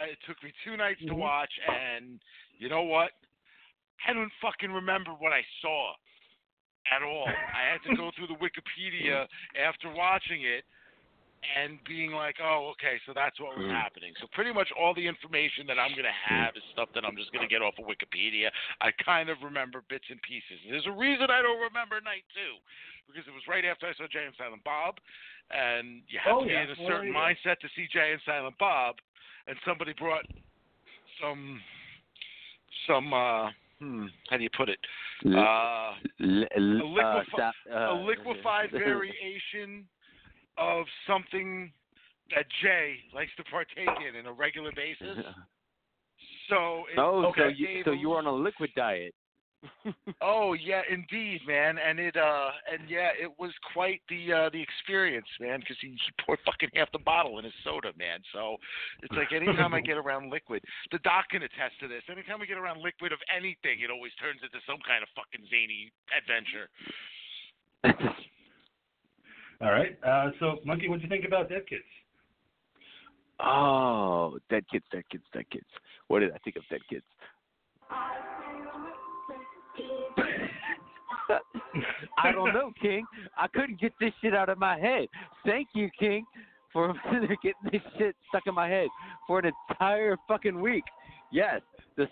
Uh, 0.00 0.04
It 0.04 0.18
took 0.26 0.40
me 0.42 0.52
two 0.64 0.76
nights 0.76 1.00
to 1.00 1.12
Mhm. 1.14 1.16
watch, 1.18 1.52
and 1.66 2.20
you 2.58 2.68
know 2.68 2.82
what? 2.82 3.12
I 4.06 4.12
don't 4.12 4.32
fucking 4.40 4.70
remember 4.70 5.12
what 5.14 5.32
I 5.32 5.42
saw 5.60 5.94
at 6.92 7.02
all. 7.02 7.26
I 7.28 7.62
had 7.62 7.82
to 7.82 7.96
go 7.96 8.10
through 8.12 8.28
the 8.28 8.36
Wikipedia 8.36 9.28
after 9.56 9.90
watching 9.90 10.42
it 10.42 10.64
and 11.56 11.78
being 11.86 12.10
like, 12.12 12.36
oh, 12.42 12.72
okay, 12.74 12.98
so 13.06 13.12
that's 13.14 13.38
what 13.40 13.56
was 13.56 13.66
Mm. 13.66 13.70
happening. 13.70 14.12
So 14.20 14.26
pretty 14.32 14.52
much 14.52 14.70
all 14.72 14.92
the 14.92 15.06
information 15.06 15.66
that 15.68 15.78
I'm 15.78 15.92
going 15.92 16.04
to 16.04 16.10
have 16.26 16.56
is 16.56 16.62
stuff 16.72 16.88
that 16.94 17.04
I'm 17.04 17.16
just 17.16 17.32
going 17.32 17.46
to 17.46 17.48
get 17.52 17.62
off 17.62 17.78
of 17.78 17.86
Wikipedia. 17.86 18.50
I 18.80 18.90
kind 18.92 19.28
of 19.30 19.38
remember 19.42 19.82
bits 19.88 20.04
and 20.10 20.20
pieces. 20.22 20.58
There's 20.68 20.86
a 20.86 20.92
reason 20.92 21.30
I 21.30 21.40
don't 21.42 21.60
remember 21.60 22.00
Night 22.00 22.24
2 22.34 22.58
because 23.06 23.26
it 23.26 23.32
was 23.34 23.46
right 23.48 23.64
after 23.64 23.86
I 23.86 23.94
saw 23.94 24.06
Jay 24.10 24.26
and 24.26 24.34
Silent 24.36 24.62
Bob, 24.64 24.98
and 25.50 26.02
you 26.08 26.18
have 26.18 26.36
Oh, 26.36 26.40
to 26.40 26.46
be 26.46 26.52
yeah. 26.52 26.62
in 26.64 26.70
a 26.70 26.76
certain 26.86 27.12
mindset 27.14 27.58
to 27.60 27.68
see 27.74 27.86
Jay 27.86 28.12
and 28.12 28.20
Silent 28.26 28.58
Bob, 28.58 28.96
and 29.46 29.56
somebody 29.64 29.92
brought 29.94 30.26
some, 31.22 31.62
some, 32.86 33.12
uh, 33.14 33.50
hmm, 33.78 34.06
how 34.28 34.36
do 34.36 34.42
you 34.42 34.50
put 34.56 34.68
it? 34.68 34.78
Uh, 35.24 35.94
l- 36.20 36.46
l- 36.56 36.82
a 36.82 36.84
liquefi- 36.84 37.52
uh, 37.70 37.74
a 37.74 37.90
uh, 37.94 37.94
liquefied 38.02 38.70
variation 38.72 39.86
of 40.58 40.86
something 41.06 41.72
that 42.34 42.44
Jay 42.62 42.96
likes 43.14 43.30
to 43.36 43.44
partake 43.44 43.88
in 43.88 44.18
on 44.18 44.26
a 44.26 44.32
regular 44.32 44.72
basis. 44.74 45.24
So 46.48 46.84
it, 46.92 46.98
oh, 46.98 47.32
so 47.36 47.48
you 47.48 47.82
so 47.84 47.92
you 47.92 48.10
were 48.10 48.18
on 48.18 48.26
a 48.26 48.32
liquid 48.32 48.70
diet. 48.76 49.14
Oh 50.22 50.54
yeah, 50.54 50.82
indeed, 50.88 51.40
man, 51.46 51.78
and 51.78 51.98
it 51.98 52.16
uh 52.16 52.50
and 52.70 52.88
yeah, 52.88 53.10
it 53.18 53.30
was 53.38 53.50
quite 53.74 54.00
the 54.08 54.32
uh 54.32 54.50
the 54.50 54.62
experience, 54.62 55.26
man, 55.40 55.58
because 55.60 55.76
he, 55.80 55.88
he 55.88 56.10
poured 56.24 56.38
fucking 56.46 56.70
half 56.74 56.90
the 56.92 57.02
bottle 57.02 57.38
in 57.38 57.44
his 57.44 57.54
soda, 57.64 57.90
man. 57.98 58.20
So 58.32 58.56
it's 59.02 59.12
like 59.14 59.32
anytime 59.34 59.74
I 59.74 59.80
get 59.90 59.96
around 59.96 60.30
liquid, 60.30 60.62
the 60.92 60.98
doc 61.00 61.30
can 61.30 61.42
attest 61.42 61.74
to 61.80 61.88
this. 61.88 62.02
Anytime 62.10 62.40
I 62.40 62.46
get 62.46 62.58
around 62.58 62.82
liquid 62.82 63.12
of 63.12 63.18
anything, 63.34 63.82
it 63.82 63.90
always 63.90 64.12
turns 64.22 64.40
into 64.42 64.62
some 64.62 64.78
kind 64.86 65.02
of 65.02 65.08
fucking 65.18 65.42
zany 65.50 65.90
adventure. 66.14 66.70
All 69.60 69.72
right. 69.72 69.98
Uh, 70.06 70.30
so, 70.38 70.58
Monkey, 70.64 70.88
what 70.88 70.98
do 70.98 71.02
you 71.02 71.08
think 71.08 71.24
about 71.24 71.48
Dead 71.48 71.66
Kids? 71.68 71.82
oh, 73.40 74.38
dead 74.50 74.64
kids, 74.70 74.84
dead 74.90 75.04
kids, 75.10 75.24
dead 75.32 75.44
kids. 75.50 75.66
What 76.08 76.20
did 76.20 76.32
I 76.32 76.38
think 76.38 76.56
of 76.56 76.62
dead 76.68 76.80
kids? 76.90 77.04
I 82.18 82.32
don't 82.32 82.52
know, 82.52 82.72
King. 82.80 83.04
I 83.36 83.46
couldn't 83.48 83.80
get 83.80 83.92
this 84.00 84.12
shit 84.20 84.34
out 84.34 84.48
of 84.48 84.58
my 84.58 84.78
head. 84.78 85.06
Thank 85.44 85.68
you, 85.74 85.88
King, 85.98 86.24
for 86.72 86.94
getting 87.42 87.70
this 87.70 87.82
shit 87.98 88.16
stuck 88.28 88.44
in 88.46 88.54
my 88.54 88.68
head 88.68 88.88
for 89.26 89.38
an 89.38 89.52
entire 89.70 90.16
fucking 90.26 90.60
week. 90.60 90.84
Yes, 91.30 91.60
the. 91.96 92.06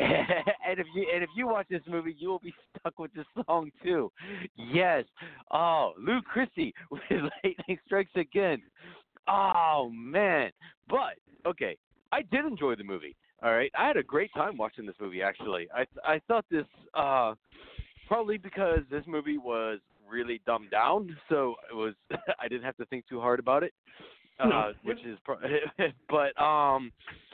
and 0.66 0.78
if 0.78 0.86
you 0.94 1.06
and 1.12 1.22
if 1.22 1.30
you 1.36 1.46
watch 1.46 1.66
this 1.70 1.82
movie, 1.88 2.14
you 2.18 2.28
will 2.28 2.38
be 2.38 2.54
stuck 2.78 2.98
with 2.98 3.12
this 3.14 3.26
song 3.46 3.70
too. 3.82 4.10
Yes. 4.56 5.04
Oh, 5.50 5.92
Lou 5.98 6.20
Christie 6.22 6.74
with 6.90 7.00
Lightning 7.10 7.78
Strikes 7.86 8.10
Again. 8.16 8.62
Oh 9.28 9.90
man. 9.92 10.50
But 10.88 11.14
okay, 11.46 11.76
I 12.12 12.22
did 12.22 12.44
enjoy 12.44 12.74
the 12.76 12.84
movie. 12.84 13.16
All 13.42 13.52
right, 13.52 13.70
I 13.78 13.86
had 13.86 13.96
a 13.96 14.02
great 14.02 14.32
time 14.34 14.56
watching 14.56 14.84
this 14.86 14.96
movie. 15.00 15.22
Actually, 15.22 15.68
I 15.74 15.84
I 16.04 16.20
thought 16.26 16.44
this 16.50 16.66
uh 16.94 17.34
probably 18.06 18.38
because 18.38 18.80
this 18.90 19.04
movie 19.06 19.38
was 19.38 19.78
really 20.08 20.40
dumbed 20.46 20.70
down, 20.70 21.14
so 21.28 21.54
it 21.70 21.74
was 21.74 21.94
I 22.40 22.48
didn't 22.48 22.64
have 22.64 22.76
to 22.78 22.86
think 22.86 23.06
too 23.08 23.20
hard 23.20 23.38
about 23.38 23.62
it. 23.62 23.72
Uh, 24.40 24.48
No. 24.48 24.72
which 24.84 25.00
is, 25.04 25.18
pro- 25.24 25.36
but 26.08 26.40
um, 26.40 26.92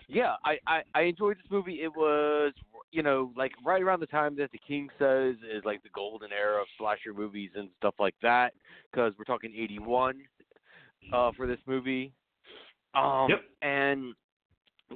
yeah, 0.08 0.34
I, 0.44 0.58
I 0.66 0.82
I 0.94 1.02
enjoyed 1.02 1.36
this 1.38 1.50
movie. 1.50 1.82
It 1.82 1.94
was 1.94 2.52
you 2.92 3.02
know 3.02 3.32
like 3.36 3.52
right 3.64 3.82
around 3.82 4.00
the 4.00 4.06
time 4.06 4.36
that 4.36 4.50
the 4.52 4.60
King 4.66 4.88
says 4.98 5.36
is 5.54 5.64
like 5.64 5.82
the 5.82 5.88
golden 5.94 6.30
era 6.32 6.60
of 6.60 6.66
slasher 6.78 7.14
movies 7.14 7.50
and 7.56 7.68
stuff 7.78 7.94
like 7.98 8.14
that. 8.22 8.52
Because 8.90 9.12
we're 9.18 9.24
talking 9.24 9.52
'81 9.56 10.20
uh, 11.12 11.32
for 11.36 11.46
this 11.46 11.58
movie. 11.66 12.12
Um, 12.94 13.30
Yep. 13.30 13.40
and 13.62 14.14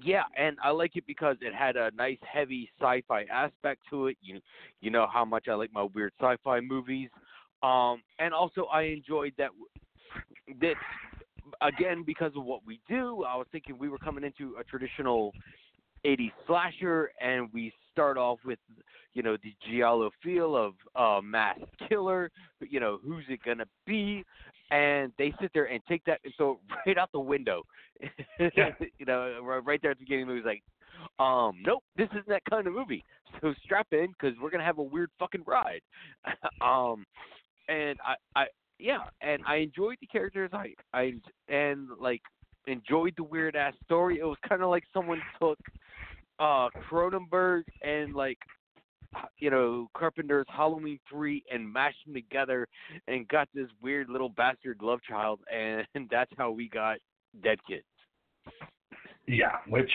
yeah, 0.03 0.25
and 0.37 0.57
I 0.63 0.71
like 0.71 0.97
it 0.97 1.05
because 1.07 1.37
it 1.41 1.55
had 1.55 1.77
a 1.77 1.91
nice 1.97 2.19
heavy 2.31 2.71
sci-fi 2.81 3.25
aspect 3.25 3.83
to 3.91 4.09
it. 4.09 4.17
You 4.21 4.41
you 4.81 4.91
know 4.91 5.07
how 5.13 5.25
much 5.25 5.49
I 5.49 5.55
like 5.55 5.73
my 5.73 5.87
weird 5.95 6.13
sci-fi 6.21 6.61
movies. 6.61 7.11
Um, 7.63 8.03
and 8.19 8.33
also 8.33 8.65
I 8.67 8.83
enjoyed 8.83 9.33
that 9.39 9.51
that 10.61 10.75
again, 11.61 12.03
because 12.07 12.33
of 12.37 12.45
what 12.45 12.61
we 12.67 12.81
do, 12.89 13.25
I 13.25 13.37
was 13.37 13.47
thinking 13.53 13.79
we 13.79 13.89
were 13.89 13.99
coming 13.99 14.25
into 14.25 14.57
a 14.59 14.65
traditional 14.65 15.33
80s 16.05 16.33
slasher, 16.47 17.11
and 17.21 17.49
we 17.53 17.73
start 17.93 18.17
off 18.17 18.39
with, 18.45 18.59
you 19.15 19.23
know, 19.23 19.37
the 19.43 19.55
giallo 19.69 20.11
feel 20.23 20.57
of 20.57 20.75
uh, 20.95 21.21
mass 21.21 21.59
killer. 21.89 22.31
You 22.61 22.81
know, 22.81 22.99
who's 23.05 23.25
it 23.29 23.41
gonna 23.45 23.67
be? 23.87 24.25
And 24.71 25.13
they 25.19 25.33
sit 25.41 25.51
there 25.55 25.65
and 25.67 25.81
take 25.89 26.05
that 26.05 26.21
and 26.25 26.33
throw 26.37 26.61
right 26.87 26.99
out 26.99 27.11
the 27.13 27.21
window. 27.21 27.63
Yeah. 28.39 28.71
you 28.99 29.07
know, 29.07 29.41
right 29.43 29.65
right 29.65 29.83
there 29.83 29.91
at 29.93 29.99
the 29.99 30.05
beginning 30.05 30.23
of 30.23 30.29
the 30.29 30.35
movie, 30.35 30.49
it's 30.49 30.63
like, 31.19 31.25
um, 31.25 31.59
nope, 31.65 31.83
this 31.97 32.09
isn't 32.13 32.29
that 32.29 32.43
kind 32.49 32.67
of 32.67 32.75
movie. 32.75 33.05
So 33.41 33.55
strap 33.65 33.89
in 33.93 34.09
because 34.09 34.37
we're 34.41 34.51
gonna 34.51 34.65
have 34.65 34.79
a 34.79 34.83
weird 34.83 35.11
fucking 35.19 35.43
ride. 35.47 35.81
um, 36.61 37.05
and 37.69 37.99
I, 38.05 38.15
I, 38.41 38.45
yeah, 38.79 39.05
and 39.21 39.43
I 39.47 39.57
enjoyed 39.57 39.97
the 40.01 40.07
characters. 40.07 40.51
I, 40.53 40.75
I, 40.93 41.13
and 41.49 41.89
like 42.01 42.23
enjoyed 42.67 43.15
the 43.17 43.25
weird 43.25 43.57
ass 43.57 43.75
story. 43.85 44.19
It 44.19 44.25
was 44.25 44.39
kind 44.49 44.63
of 44.63 44.71
like 44.71 44.85
someone 44.93 45.21
took 45.41 45.59
uh 46.39 46.69
Cronenberg 46.89 47.63
and 47.83 48.15
like 48.15 48.39
you 49.39 49.51
know 49.51 49.89
Carpenter's 49.97 50.47
Halloween 50.49 51.01
three 51.11 51.43
and 51.53 51.73
mashed 51.73 51.99
them 52.05 52.15
together 52.15 52.69
and 53.09 53.27
got 53.29 53.49
this 53.55 53.69
weird 53.83 54.09
little 54.09 54.29
bastard 54.29 54.79
love 54.83 55.01
child, 55.09 55.41
and 55.53 56.09
that's 56.11 56.31
how 56.37 56.51
we 56.51 56.69
got 56.69 56.99
Dead 57.43 57.59
Kids. 57.69 57.85
Yeah, 59.27 59.57
which 59.69 59.91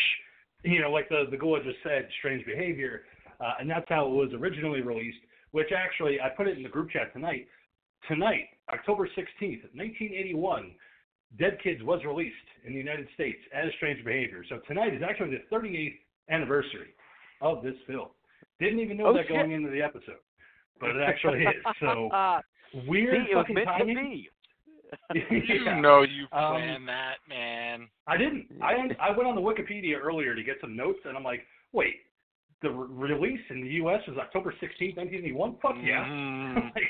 you 0.63 0.81
know, 0.81 0.91
like 0.91 1.09
the 1.09 1.25
the 1.29 1.37
Gula 1.37 1.63
just 1.63 1.77
said, 1.83 2.07
strange 2.19 2.45
behavior, 2.45 3.03
uh, 3.39 3.53
and 3.59 3.69
that's 3.69 3.87
how 3.89 4.05
it 4.05 4.11
was 4.11 4.29
originally 4.33 4.81
released. 4.81 5.19
Which 5.51 5.69
actually, 5.75 6.19
I 6.19 6.29
put 6.29 6.47
it 6.47 6.57
in 6.57 6.63
the 6.63 6.69
group 6.69 6.89
chat 6.89 7.13
tonight. 7.13 7.47
Tonight, 8.07 8.47
October 8.71 9.09
sixteenth, 9.15 9.61
nineteen 9.73 10.13
eighty 10.13 10.33
one, 10.33 10.71
Dead 11.39 11.57
Kids 11.63 11.81
was 11.83 12.01
released 12.05 12.35
in 12.65 12.73
the 12.73 12.79
United 12.79 13.07
States 13.13 13.39
as 13.53 13.65
Strange 13.77 14.03
Behavior. 14.05 14.43
So 14.49 14.59
tonight 14.67 14.93
is 14.93 15.01
actually 15.07 15.31
the 15.31 15.41
thirty 15.49 15.75
eighth 15.77 15.99
anniversary 16.29 16.93
of 17.41 17.63
this 17.63 17.75
film. 17.87 18.07
Didn't 18.59 18.79
even 18.79 18.97
know 18.97 19.07
Oh, 19.07 19.13
that 19.13 19.23
shit. 19.27 19.35
going 19.35 19.51
into 19.51 19.69
the 19.69 19.81
episode, 19.81 20.21
but 20.79 20.91
it 20.91 21.01
actually 21.01 21.41
is. 21.41 21.53
So 21.81 22.09
See, 22.71 22.87
weird 22.87 23.15
it 23.29 23.35
was 23.35 23.43
fucking 23.43 23.55
meant 23.55 23.67
timing. 23.67 23.95
to 23.97 24.01
be. 24.03 24.29
You 25.47 25.81
know 25.81 26.03
you 26.03 26.23
Um, 26.31 26.53
planned 26.53 26.87
that, 26.87 27.15
man. 27.27 27.87
I 28.07 28.15
didn't. 28.15 28.47
I 28.61 28.75
I 28.99 29.09
went 29.15 29.27
on 29.27 29.35
the 29.35 29.41
Wikipedia 29.41 29.95
earlier 29.99 30.35
to 30.35 30.43
get 30.43 30.57
some 30.61 30.75
notes, 30.75 30.99
and 31.05 31.17
I'm 31.17 31.23
like, 31.23 31.41
wait, 31.71 31.95
the 32.61 32.69
re- 32.69 33.09
release 33.11 33.41
in 33.49 33.61
the 33.61 33.67
U.S. 33.83 34.01
was 34.07 34.17
October 34.17 34.51
16th, 34.61 34.95
1981. 34.97 35.55
Fuck 35.61 35.75
yeah! 35.83 36.05
Mhm. 36.07 36.63
like, 36.65 36.73
did, 36.75 36.83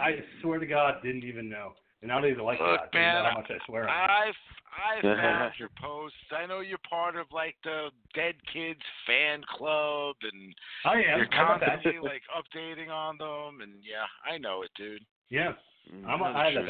I 0.00 0.10
swear 0.42 0.58
to 0.58 0.66
God, 0.66 0.94
didn't 1.02 1.24
even 1.24 1.48
know. 1.48 1.72
And 2.02 2.10
I 2.10 2.20
don't 2.20 2.30
even 2.30 2.44
like 2.44 2.58
Look, 2.60 2.80
that. 2.92 2.94
man, 2.94 3.24
how 3.26 3.38
much 3.40 3.50
I 3.50 3.58
swear. 3.66 3.88
on 3.88 3.90
it. 3.90 4.10
I've 4.28 4.34
I 4.70 5.02
found 5.02 5.52
your 5.58 5.68
posts. 5.82 6.16
I 6.32 6.46
know 6.46 6.60
you're 6.60 6.78
part 6.88 7.16
of 7.16 7.26
like 7.32 7.56
the 7.64 7.88
Dead 8.14 8.34
Kids 8.52 8.80
fan 9.06 9.42
club, 9.56 10.16
and 10.22 10.54
I 10.86 10.94
am. 11.12 11.18
you're 11.18 11.34
I'm 11.34 11.56
a 11.56 11.58
fan. 11.60 11.68
constantly 11.68 12.00
like 12.08 12.22
updating 12.32 12.88
on 12.88 13.18
them. 13.18 13.60
And 13.60 13.72
yeah, 13.82 14.06
I 14.24 14.38
know 14.38 14.62
it, 14.62 14.70
dude. 14.76 15.02
Yeah, 15.28 15.52
I'm 16.08 16.22
a, 16.22 16.24
Tell 16.24 16.32
the 16.32 16.38
I 16.38 16.52
have 16.52 16.64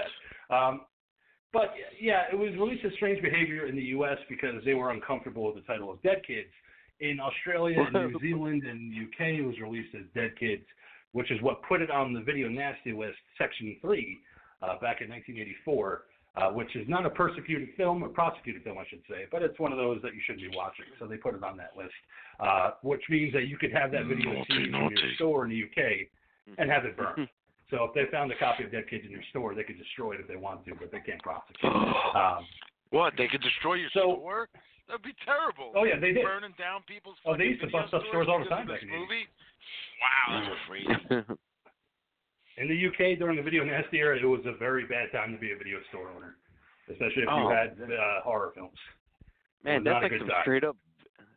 that. 0.48 0.54
Um, 0.54 0.80
but 1.52 1.74
yeah, 2.00 2.22
it 2.32 2.36
was 2.36 2.50
released 2.58 2.84
as 2.84 2.92
Strange 2.94 3.22
Behavior 3.22 3.66
in 3.66 3.76
the 3.76 3.82
U.S. 3.98 4.18
because 4.28 4.64
they 4.64 4.74
were 4.74 4.90
uncomfortable 4.90 5.46
with 5.46 5.56
the 5.56 5.62
title 5.72 5.90
of 5.92 6.02
Dead 6.02 6.22
Kids. 6.26 6.48
In 7.00 7.18
Australia 7.20 7.80
and 7.82 8.12
New 8.12 8.18
Zealand 8.20 8.62
and 8.64 8.92
UK, 8.92 9.38
it 9.38 9.42
was 9.46 9.58
released 9.60 9.94
as 9.94 10.02
Dead 10.14 10.32
Kids, 10.38 10.62
which 11.12 11.30
is 11.30 11.40
what 11.42 11.62
put 11.62 11.82
it 11.82 11.90
on 11.90 12.12
the 12.12 12.20
Video 12.20 12.48
Nasty 12.48 12.92
List, 12.92 13.16
Section 13.38 13.76
3, 13.80 14.18
uh, 14.62 14.66
back 14.80 15.00
in 15.00 15.08
1984, 15.10 16.02
uh, 16.36 16.50
which 16.50 16.76
is 16.76 16.86
not 16.88 17.04
a 17.06 17.10
persecuted 17.10 17.70
film, 17.76 18.02
or 18.04 18.08
prosecuted 18.08 18.62
film, 18.62 18.78
I 18.78 18.84
should 18.88 19.02
say, 19.08 19.24
but 19.32 19.42
it's 19.42 19.58
one 19.58 19.72
of 19.72 19.78
those 19.78 20.00
that 20.02 20.14
you 20.14 20.20
shouldn't 20.24 20.48
be 20.50 20.56
watching. 20.56 20.84
So 20.98 21.06
they 21.06 21.16
put 21.16 21.34
it 21.34 21.42
on 21.42 21.56
that 21.56 21.72
list, 21.76 21.94
uh, 22.38 22.72
which 22.82 23.02
means 23.10 23.32
that 23.32 23.48
you 23.48 23.56
could 23.58 23.72
have 23.72 23.90
that 23.92 24.06
video 24.06 24.32
Naughty, 24.32 24.44
seen 24.54 24.74
in 24.74 24.90
your 24.90 25.14
store 25.16 25.44
in 25.44 25.50
the 25.50 25.64
UK 25.64 26.06
and 26.58 26.70
have 26.70 26.84
it 26.84 26.96
burned. 26.96 27.28
So 27.70 27.84
if 27.84 27.94
they 27.94 28.10
found 28.10 28.32
a 28.32 28.36
copy 28.36 28.64
of 28.64 28.72
Dead 28.72 28.90
Kids 28.90 29.04
in 29.04 29.12
your 29.12 29.22
store, 29.30 29.54
they 29.54 29.62
could 29.62 29.78
destroy 29.78 30.14
it 30.14 30.20
if 30.20 30.26
they 30.26 30.34
want 30.34 30.64
to, 30.64 30.74
but 30.74 30.90
they 30.90 30.98
can't 31.06 31.22
prosecute. 31.22 31.72
Um, 31.72 32.44
What? 32.90 33.12
They 33.16 33.28
could 33.28 33.42
destroy 33.42 33.74
your 33.74 33.90
So- 33.90 34.16
store? 34.18 34.48
That'd 34.90 35.06
be 35.06 35.14
terrible. 35.24 35.70
oh 35.78 35.84
yeah, 35.86 35.98
they 36.02 36.10
did. 36.12 36.26
Burning 36.26 36.54
down 36.58 36.82
people's. 36.90 37.14
Stores. 37.22 37.34
Oh, 37.34 37.38
they 37.38 37.54
used 37.54 37.62
to 37.62 37.70
bust 37.70 37.94
up 37.94 38.02
stores 38.10 38.26
all 38.28 38.42
the 38.42 38.50
time 38.50 38.66
of 38.66 38.74
back 38.74 38.82
this 38.82 38.90
in 38.90 38.90
the 38.90 38.98
movie. 38.98 39.24
Wow, 40.02 40.26
that's 40.50 40.62
crazy. 40.66 41.38
In 42.58 42.68
the 42.68 42.76
UK 42.76 43.18
during 43.18 43.36
the 43.36 43.42
Video 43.42 43.64
Nasty 43.64 43.98
era, 43.98 44.18
it 44.20 44.24
was 44.26 44.40
a 44.44 44.52
very 44.58 44.84
bad 44.84 45.08
time 45.12 45.32
to 45.32 45.38
be 45.38 45.52
a 45.52 45.56
video 45.56 45.78
store 45.88 46.10
owner, 46.10 46.36
especially 46.90 47.22
if 47.22 47.28
Oh. 47.30 47.48
you 47.48 47.48
had 47.48 47.78
uh, 47.80 48.20
horror 48.22 48.52
films. 48.54 48.76
Man, 49.64 49.82
that's 49.84 50.02
like 50.02 50.12
some 50.18 50.28
time. 50.28 50.42
straight 50.42 50.64
up, 50.64 50.76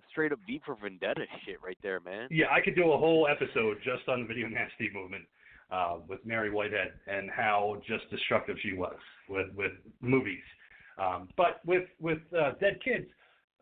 straight 0.10 0.34
up 0.34 0.39
V 0.45 0.62
for 0.66 0.76
Vendetta 0.76 1.22
shit 1.45 1.62
right 1.64 1.78
there, 1.82 2.01
man. 2.01 2.28
Yeah, 2.30 2.47
I 2.51 2.60
could 2.60 2.76
do 2.76 2.91
a 2.91 2.97
whole 2.97 3.28
episode 3.30 3.78
just 3.86 4.08
on 4.10 4.22
the 4.22 4.28
Video 4.28 4.47
Nasty 4.49 4.89
movement 4.93 5.24
uh, 5.72 5.97
with 6.10 6.26
Mary 6.26 6.49
Whitehead 6.49 6.91
and 7.08 7.30
how 7.32 7.82
just 7.88 8.10
destructive 8.10 8.58
she 8.62 8.74
was 8.74 8.95
with 9.30 9.47
with 9.56 9.72
movies. 10.01 10.43
Um, 10.97 11.30
but 11.38 11.62
with 11.66 11.86
with 12.01 12.20
uh, 12.38 12.54
Dead 12.60 12.80
Kids, 12.84 13.08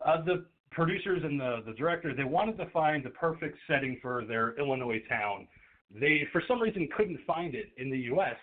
uh, 0.06 0.22
the 0.24 0.46
producers 0.72 1.22
and 1.24 1.40
the 1.40 1.64
the 1.66 1.74
director 1.74 2.14
they 2.14 2.24
wanted 2.24 2.58
to 2.58 2.70
find 2.70 3.04
the 3.04 3.10
perfect 3.10 3.58
setting 3.68 4.00
for 4.02 4.26
their 4.26 4.58
Illinois 4.58 5.02
town. 5.10 5.48
They 5.94 6.28
for 6.32 6.42
some 6.48 6.62
reason 6.62 6.88
couldn't 6.96 7.20
find 7.28 7.56
it 7.56 7.72
in 7.78 7.90
the 7.90 8.00
U.S., 8.14 8.38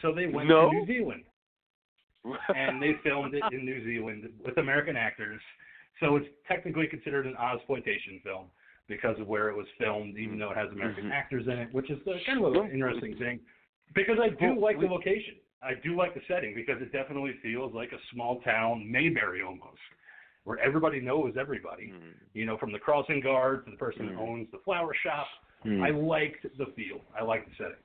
so 0.00 0.12
they 0.12 0.26
went 0.26 0.48
No? 0.48 0.70
to 0.70 0.74
New 0.74 0.86
Zealand 0.86 1.24
and 2.54 2.82
they 2.82 2.94
filmed 3.02 3.34
it 3.34 3.42
in 3.52 3.64
New 3.64 3.84
Zealand 3.84 4.28
with 4.44 4.58
American 4.58 4.96
actors. 4.96 5.40
So 6.00 6.16
it's 6.16 6.26
technically 6.48 6.86
considered 6.86 7.26
an 7.26 7.34
Ozploitation 7.34 8.22
film 8.22 8.46
because 8.88 9.18
of 9.20 9.26
where 9.26 9.48
it 9.48 9.56
was 9.56 9.66
filmed, 9.78 10.16
even 10.18 10.38
though 10.38 10.50
it 10.50 10.56
has 10.56 10.70
American 10.70 11.06
Mhm. 11.06 11.12
actors 11.12 11.46
in 11.46 11.58
it, 11.58 11.72
which 11.72 11.90
is 11.90 12.06
uh, 12.06 12.18
kind 12.26 12.44
of 12.44 12.54
an 12.54 12.70
interesting 12.70 13.16
thing. 13.16 13.40
Because 13.94 14.18
I 14.18 14.30
do 14.30 14.58
like 14.58 14.80
the 14.80 14.86
location. 14.86 15.36
I 15.62 15.74
do 15.74 15.94
like 15.94 16.14
the 16.14 16.22
setting 16.26 16.54
because 16.54 16.82
it 16.82 16.90
definitely 16.92 17.34
feels 17.34 17.72
like 17.72 17.92
a 17.92 17.98
small 18.10 18.40
town 18.40 18.90
Mayberry 18.90 19.42
almost, 19.42 19.78
where 20.44 20.58
everybody 20.58 21.00
knows 21.00 21.34
everybody. 21.38 21.92
Mm. 21.94 22.14
You 22.34 22.46
know, 22.46 22.56
from 22.58 22.72
the 22.72 22.78
crossing 22.78 23.20
guard 23.20 23.64
to 23.66 23.70
the 23.70 23.76
person 23.76 24.08
Mm. 24.08 24.14
who 24.14 24.20
owns 24.20 24.50
the 24.50 24.58
flower 24.64 24.94
shop. 25.02 25.26
Mm. 25.64 25.82
I 25.82 25.90
liked 25.90 26.42
the 26.58 26.66
feel. 26.74 27.00
I 27.18 27.22
liked 27.22 27.48
the 27.50 27.54
setting. 27.56 27.76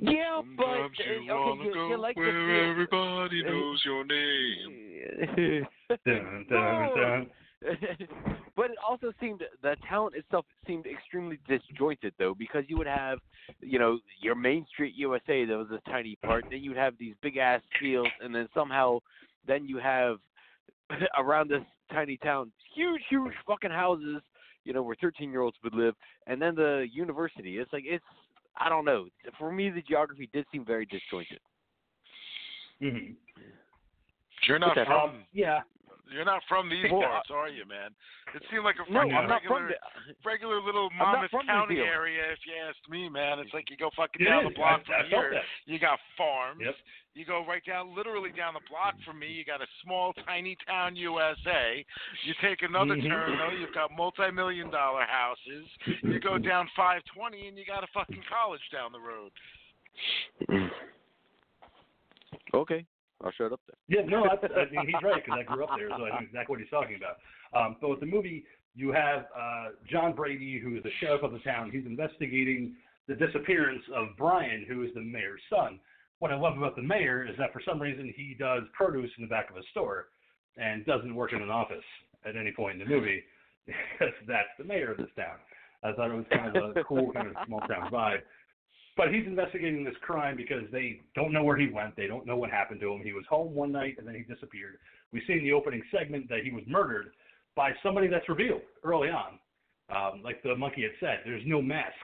Yeah, 0.00 0.42
but 0.56 0.64
Sometimes 0.66 0.98
uh, 1.00 1.12
you 1.12 1.20
okay, 1.20 1.32
wanna 1.32 1.64
you, 1.64 1.74
go 1.74 1.88
you 1.88 1.96
like 1.98 2.16
the 2.16 2.20
where 2.22 2.32
feel. 2.32 2.70
everybody 2.70 3.44
Uh, 3.44 3.50
knows 3.50 3.84
your 3.84 4.04
name. 4.04 5.66
Dun, 6.04 6.46
dun, 6.50 6.96
dun. 6.96 7.26
but 8.56 8.70
it 8.70 8.76
also 8.86 9.12
seemed 9.20 9.42
the 9.62 9.76
town 9.88 10.10
itself 10.14 10.44
seemed 10.66 10.86
extremely 10.86 11.38
disjointed 11.48 12.12
though 12.18 12.34
because 12.34 12.64
you 12.68 12.76
would 12.76 12.86
have 12.86 13.20
you 13.60 13.78
know 13.78 13.98
your 14.20 14.34
main 14.34 14.66
street 14.66 14.94
usa 14.94 15.46
that 15.46 15.56
was 15.56 15.68
a 15.70 15.80
tiny 15.90 16.16
part 16.16 16.44
then 16.50 16.60
you'd 16.62 16.76
have 16.76 16.92
these 16.98 17.14
big 17.22 17.38
ass 17.38 17.62
fields 17.80 18.10
and 18.22 18.34
then 18.34 18.48
somehow 18.52 18.98
then 19.46 19.66
you 19.66 19.78
have 19.78 20.16
around 21.18 21.50
this 21.50 21.62
tiny 21.92 22.16
town. 22.18 22.52
Huge 22.74 23.02
huge 23.08 23.32
fucking 23.46 23.70
houses 23.70 24.20
you 24.64 24.72
know 24.72 24.82
where 24.82 24.96
13 25.00 25.30
year 25.30 25.42
olds 25.42 25.56
would 25.62 25.74
live 25.74 25.94
and 26.26 26.40
then 26.40 26.54
the 26.54 26.86
university. 26.92 27.58
It's 27.58 27.72
like 27.72 27.84
it's 27.86 28.04
i 28.58 28.68
don't 28.68 28.84
know. 28.84 29.06
For 29.38 29.52
me 29.52 29.70
the 29.70 29.82
geography 29.82 30.28
did 30.32 30.46
seem 30.52 30.64
very 30.64 30.86
disjointed. 30.86 31.40
Mhm. 32.80 33.14
You're 34.46 34.58
not 34.58 34.74
from 34.74 34.92
Um, 34.92 35.24
yeah. 35.32 35.62
You're 36.12 36.24
not 36.24 36.42
from 36.48 36.68
these 36.68 36.88
parts, 36.90 37.30
are 37.34 37.48
you, 37.48 37.64
man? 37.66 37.90
It 38.34 38.42
seemed 38.50 38.64
like 38.64 38.76
a 38.76 38.90
no 38.92 39.00
fucking 39.00 39.14
i'm 39.14 39.28
not 39.28 39.42
regular, 39.42 39.60
from 39.60 39.68
the 39.68 40.14
regular 40.24 40.60
little 40.60 40.88
not 40.98 41.22
Monmouth 41.22 41.46
County 41.46 41.78
area, 41.78 42.32
if 42.32 42.38
you 42.46 42.52
ask 42.56 42.76
me, 42.90 43.08
man. 43.08 43.38
It's 43.38 43.52
like 43.54 43.70
you 43.70 43.76
go 43.76 43.90
fucking 43.96 44.20
It 44.20 44.28
down 44.28 44.44
is. 44.46 44.52
the 44.52 44.56
block 44.56 44.82
I, 44.82 44.84
from 44.84 44.94
I 45.06 45.08
here. 45.08 45.30
that. 45.34 45.42
You 45.66 45.78
got 45.78 45.98
farms. 46.16 46.60
Yep. 46.64 46.74
You 47.14 47.24
go 47.24 47.44
right 47.46 47.62
down, 47.64 47.94
literally 47.94 48.30
down 48.36 48.54
the 48.54 48.66
block 48.68 48.94
from 49.06 49.20
me. 49.20 49.28
You 49.28 49.44
got 49.44 49.62
a 49.62 49.66
small, 49.84 50.12
tiny 50.26 50.56
town, 50.66 50.96
USA. 50.96 51.84
You 52.26 52.34
take 52.42 52.62
another 52.62 52.96
Mhm. 52.96 53.06
turn, 53.08 53.38
though. 53.38 53.54
You've 53.54 53.72
got 53.72 53.92
multi-million 53.92 54.68
dollar 54.70 55.04
houses. 55.06 55.68
You 56.02 56.18
go 56.18 56.38
down 56.38 56.66
520, 56.74 57.46
and 57.46 57.56
you 57.56 57.64
got 57.64 57.84
a 57.84 57.88
fucking 57.94 58.24
college 58.28 58.62
down 58.72 58.90
the 58.90 58.98
road. 58.98 59.30
okay 62.52 62.84
i'll 63.24 63.32
shut 63.32 63.52
up 63.52 63.60
then 63.66 63.76
Yeah, 63.88 64.06
no, 64.06 64.26
that's, 64.28 64.52
I 64.56 64.70
mean, 64.70 64.86
he's 64.86 65.02
right 65.02 65.24
because 65.24 65.40
I 65.40 65.42
grew 65.42 65.64
up 65.64 65.70
there, 65.76 65.88
so 65.88 66.04
I 66.04 66.10
know 66.10 66.26
exactly 66.26 66.52
what 66.52 66.60
he's 66.60 66.70
talking 66.70 66.96
about. 66.96 67.16
Um, 67.58 67.76
but 67.80 67.90
with 67.90 68.00
the 68.00 68.06
movie, 68.06 68.44
you 68.74 68.92
have 68.92 69.26
uh, 69.36 69.68
John 69.90 70.12
Brady, 70.14 70.58
who 70.58 70.76
is 70.76 70.82
the 70.82 70.90
sheriff 71.00 71.22
of 71.22 71.32
the 71.32 71.38
town. 71.40 71.70
He's 71.70 71.86
investigating 71.86 72.74
the 73.08 73.14
disappearance 73.14 73.82
of 73.94 74.08
Brian, 74.16 74.64
who 74.68 74.82
is 74.82 74.90
the 74.94 75.00
mayor's 75.00 75.40
son. 75.50 75.78
What 76.18 76.32
I 76.32 76.36
love 76.36 76.56
about 76.56 76.76
the 76.76 76.82
mayor 76.82 77.26
is 77.28 77.36
that 77.38 77.52
for 77.52 77.60
some 77.66 77.80
reason 77.80 78.12
he 78.16 78.34
does 78.38 78.62
produce 78.72 79.10
in 79.18 79.24
the 79.24 79.28
back 79.28 79.50
of 79.50 79.56
a 79.56 79.62
store 79.70 80.06
and 80.56 80.84
doesn't 80.86 81.14
work 81.14 81.32
in 81.32 81.42
an 81.42 81.50
office 81.50 81.84
at 82.24 82.36
any 82.36 82.52
point 82.52 82.80
in 82.80 82.88
the 82.88 82.94
movie 82.94 83.22
because 83.66 84.14
that's 84.26 84.48
the 84.58 84.64
mayor 84.64 84.92
of 84.92 84.98
this 84.98 85.10
town. 85.16 85.36
I 85.82 85.92
thought 85.92 86.10
it 86.10 86.14
was 86.14 86.24
kind 86.32 86.56
of 86.56 86.76
a 86.76 86.84
cool 86.84 87.12
kind 87.12 87.28
of 87.28 87.34
small 87.46 87.60
town 87.60 87.90
vibe. 87.92 88.22
But 88.96 89.12
he's 89.12 89.26
investigating 89.26 89.84
this 89.84 89.96
crime 90.02 90.36
because 90.36 90.62
they 90.70 91.00
don't 91.14 91.32
know 91.32 91.42
where 91.42 91.56
he 91.56 91.66
went. 91.66 91.96
They 91.96 92.06
don't 92.06 92.26
know 92.26 92.36
what 92.36 92.50
happened 92.50 92.80
to 92.80 92.92
him. 92.92 93.02
He 93.02 93.12
was 93.12 93.24
home 93.28 93.54
one 93.54 93.72
night 93.72 93.96
and 93.98 94.06
then 94.06 94.14
he 94.14 94.22
disappeared. 94.22 94.78
We 95.12 95.22
see 95.26 95.34
in 95.34 95.44
the 95.44 95.52
opening 95.52 95.82
segment 95.90 96.28
that 96.28 96.44
he 96.44 96.52
was 96.52 96.62
murdered 96.66 97.12
by 97.56 97.72
somebody 97.82 98.06
that's 98.08 98.28
revealed 98.28 98.62
early 98.84 99.08
on. 99.08 99.38
Um, 99.94 100.22
like 100.22 100.42
the 100.42 100.56
monkey 100.56 100.82
had 100.82 100.92
said, 101.00 101.20
there's 101.24 101.42
no 101.44 101.60
masks 101.60 101.94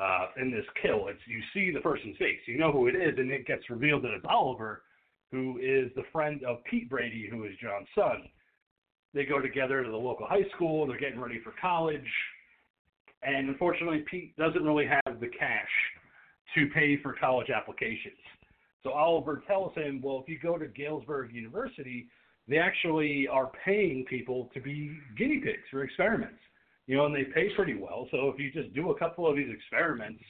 uh, 0.00 0.28
in 0.40 0.50
this 0.50 0.64
kill. 0.80 1.08
It's 1.08 1.20
you 1.26 1.40
see 1.52 1.70
the 1.72 1.80
person's 1.80 2.16
face, 2.16 2.38
you 2.46 2.58
know 2.58 2.72
who 2.72 2.86
it 2.86 2.94
is, 2.94 3.18
and 3.18 3.30
it 3.30 3.46
gets 3.46 3.68
revealed 3.68 4.02
that 4.04 4.14
it's 4.14 4.24
Oliver, 4.28 4.82
who 5.30 5.58
is 5.58 5.90
the 5.94 6.04
friend 6.12 6.42
of 6.44 6.64
Pete 6.64 6.88
Brady, 6.88 7.28
who 7.30 7.44
is 7.44 7.52
John's 7.60 7.88
son. 7.94 8.28
They 9.12 9.24
go 9.24 9.40
together 9.40 9.84
to 9.84 9.90
the 9.90 9.96
local 9.96 10.26
high 10.26 10.48
school. 10.54 10.86
They're 10.86 10.98
getting 10.98 11.20
ready 11.20 11.40
for 11.44 11.52
college, 11.60 12.00
and 13.22 13.50
unfortunately, 13.50 14.04
Pete 14.10 14.34
doesn't 14.36 14.64
really 14.64 14.86
have 14.86 15.20
the 15.20 15.28
cash 15.28 15.68
to 16.54 16.66
pay 16.74 17.00
for 17.02 17.14
college 17.14 17.50
applications. 17.50 18.16
So 18.82 18.90
Oliver 18.90 19.42
tells 19.46 19.74
him, 19.74 20.00
well, 20.02 20.20
if 20.22 20.28
you 20.28 20.38
go 20.38 20.58
to 20.58 20.66
Galesburg 20.66 21.32
University, 21.32 22.08
they 22.48 22.58
actually 22.58 23.28
are 23.28 23.50
paying 23.64 24.04
people 24.08 24.50
to 24.54 24.60
be 24.60 24.98
guinea 25.16 25.38
pigs 25.38 25.62
for 25.70 25.84
experiments. 25.84 26.40
You 26.86 26.96
know, 26.96 27.06
and 27.06 27.14
they 27.14 27.24
pay 27.24 27.48
pretty 27.54 27.74
well. 27.74 28.08
So 28.10 28.28
if 28.28 28.40
you 28.40 28.50
just 28.50 28.74
do 28.74 28.90
a 28.90 28.98
couple 28.98 29.28
of 29.28 29.36
these 29.36 29.48
experiments, 29.54 30.20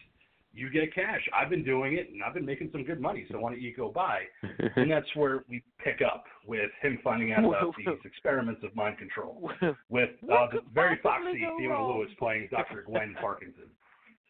you 0.53 0.69
get 0.69 0.95
cash. 0.95 1.27
I've 1.35 1.49
been 1.49 1.65
doing 1.65 1.95
it 1.95 2.11
and 2.13 2.23
I've 2.23 2.35
been 2.35 2.45
making 2.45 2.69
some 2.73 2.85
good 2.85 3.01
money. 3.01 3.27
So 3.31 3.39
why 3.39 3.53
don't 3.53 3.63
you 3.63 3.75
go 3.75 3.91
by? 3.91 4.21
and 4.77 4.91
that's 4.91 5.07
where 5.17 5.45
we 5.49 5.63
pick 5.83 6.01
up 6.05 6.25
with 6.47 6.71
him 6.83 6.99
finding 7.03 7.33
out 7.33 7.45
about 7.45 7.75
these 7.79 7.89
experiments 8.05 8.61
of 8.63 8.77
mind 8.77 8.99
control 8.99 9.51
with 9.89 10.11
uh, 10.25 10.47
the 10.53 10.61
very 10.75 10.99
foxy 11.03 11.43
Fiona 11.59 11.87
Lewis 11.87 12.11
playing 12.19 12.49
Dr. 12.51 12.85
Glenn 12.87 13.17
Parkinson. 13.21 13.71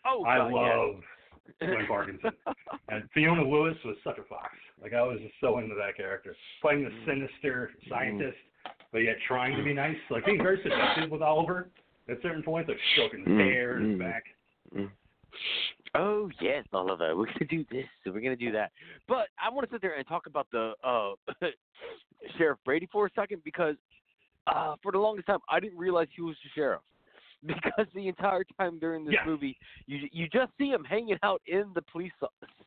Oh, 0.07 0.25
I 0.25 0.39
God, 0.39 0.53
love 0.53 0.95
Gwen 1.61 1.87
Parkinson. 1.87 2.31
And 2.89 3.09
Fiona 3.15 3.43
Lewis 3.43 3.77
was 3.85 3.97
such 4.05 4.19
a 4.19 4.25
fox. 4.25 4.51
Like 4.83 4.93
I 4.93 5.03
was 5.03 5.19
just 5.23 5.35
so 5.41 5.59
into 5.59 5.75
that 5.77 5.97
character, 5.97 6.37
playing 6.61 6.85
the 6.85 6.91
sinister 7.07 7.71
scientist, 7.89 8.37
but 8.93 8.99
yet 8.99 9.17
trying 9.27 9.57
to 9.57 9.63
be 9.63 9.73
nice. 9.73 9.97
Like 10.11 10.27
being 10.27 10.43
very 10.43 10.61
seductive 10.63 11.11
with 11.11 11.23
Oliver 11.23 11.71
at 12.11 12.21
certain 12.23 12.43
points, 12.43 12.69
like 12.69 12.79
stroking 12.93 13.21
his 13.21 13.29
Mm, 13.29 13.53
hair 13.53 13.77
and 13.77 13.87
his 13.87 13.97
mm. 13.97 13.99
back. 13.99 14.25
Oh 15.95 16.31
yes, 16.41 16.67
Oliver. 16.73 17.17
We're 17.17 17.27
gonna 17.27 17.47
do 17.49 17.65
this. 17.71 17.87
We're 18.05 18.21
gonna 18.21 18.37
do 18.37 18.53
that. 18.53 18.73
But 19.09 19.29
I 19.43 19.49
want 19.51 19.69
to 19.69 19.75
sit 19.75 19.81
there 19.81 19.97
and 19.97 20.07
talk 20.07 20.27
about 20.27 20.49
the 20.53 20.73
uh, 20.85 21.13
Sheriff 22.37 22.59
Brady 22.65 22.89
for 22.93 23.07
a 23.07 23.11
second 23.15 23.43
because 23.45 23.77
uh, 24.47 24.77
for 24.83 24.93
the 24.93 24.99
longest 24.99 25.27
time 25.27 25.39
I 25.49 25.61
didn't 25.61 25.79
realize 25.79 26.09
he 26.15 26.23
was 26.23 26.37
the 26.43 26.51
sheriff 26.55 26.83
because 27.47 27.87
the 27.95 28.07
entire 28.09 28.45
time 28.57 28.79
during 28.79 29.05
this 29.05 29.15
Yeah. 29.15 29.25
movie 29.27 29.57
you 29.87 30.09
you 30.13 30.29
just 30.29 30.53
see 30.59 30.69
him 30.69 30.85
hanging 30.85 31.19
out 31.23 31.43
in 31.47 31.73
the 31.75 31.83
police 31.83 32.13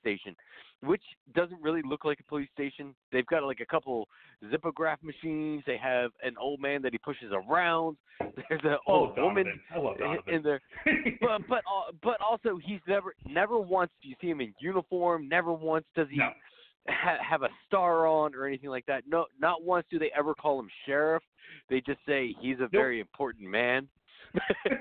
station, 0.01 0.35
which 0.83 1.01
doesn't 1.33 1.61
really 1.61 1.81
look 1.83 2.03
like 2.05 2.19
a 2.19 2.23
police 2.23 2.49
station. 2.53 2.93
They've 3.11 3.25
got 3.25 3.43
like 3.43 3.61
a 3.61 3.65
couple 3.65 4.07
zippograph 4.45 5.01
machines. 5.01 5.63
They 5.65 5.77
have 5.77 6.11
an 6.23 6.35
old 6.39 6.59
man 6.59 6.81
that 6.81 6.91
he 6.91 6.97
pushes 6.97 7.31
around. 7.31 7.97
There's 8.49 8.61
an 8.63 8.77
Oh, 8.87 8.93
old 9.07 9.17
woman 9.17 9.59
I 9.73 9.77
love 9.77 9.95
in, 9.95 10.01
Donovan. 10.03 10.33
in 10.33 10.43
there 10.43 10.61
but 11.21 11.41
but 11.47 11.59
uh, 11.59 11.91
but 12.03 12.19
also 12.21 12.57
he's 12.63 12.81
never 12.87 13.13
never 13.25 13.57
once 13.59 13.91
do 14.01 14.09
you 14.09 14.15
see 14.21 14.29
him 14.29 14.41
in 14.41 14.53
uniform. 14.59 15.27
Never 15.29 15.53
once 15.53 15.85
does 15.95 16.07
he 16.09 16.17
no. 16.17 16.31
ha- 16.89 17.17
have 17.27 17.43
a 17.43 17.49
star 17.65 18.07
on 18.07 18.35
or 18.35 18.45
anything 18.45 18.69
like 18.69 18.85
that. 18.87 19.03
No, 19.07 19.25
not 19.39 19.63
once 19.63 19.85
do 19.89 19.99
they 19.99 20.11
ever 20.17 20.33
call 20.35 20.59
him 20.59 20.69
sheriff. 20.85 21.23
They 21.69 21.79
just 21.81 21.99
say 22.07 22.35
he's 22.41 22.59
a 22.59 22.67
very 22.67 22.99
important 22.99 23.49
man. 23.49 23.87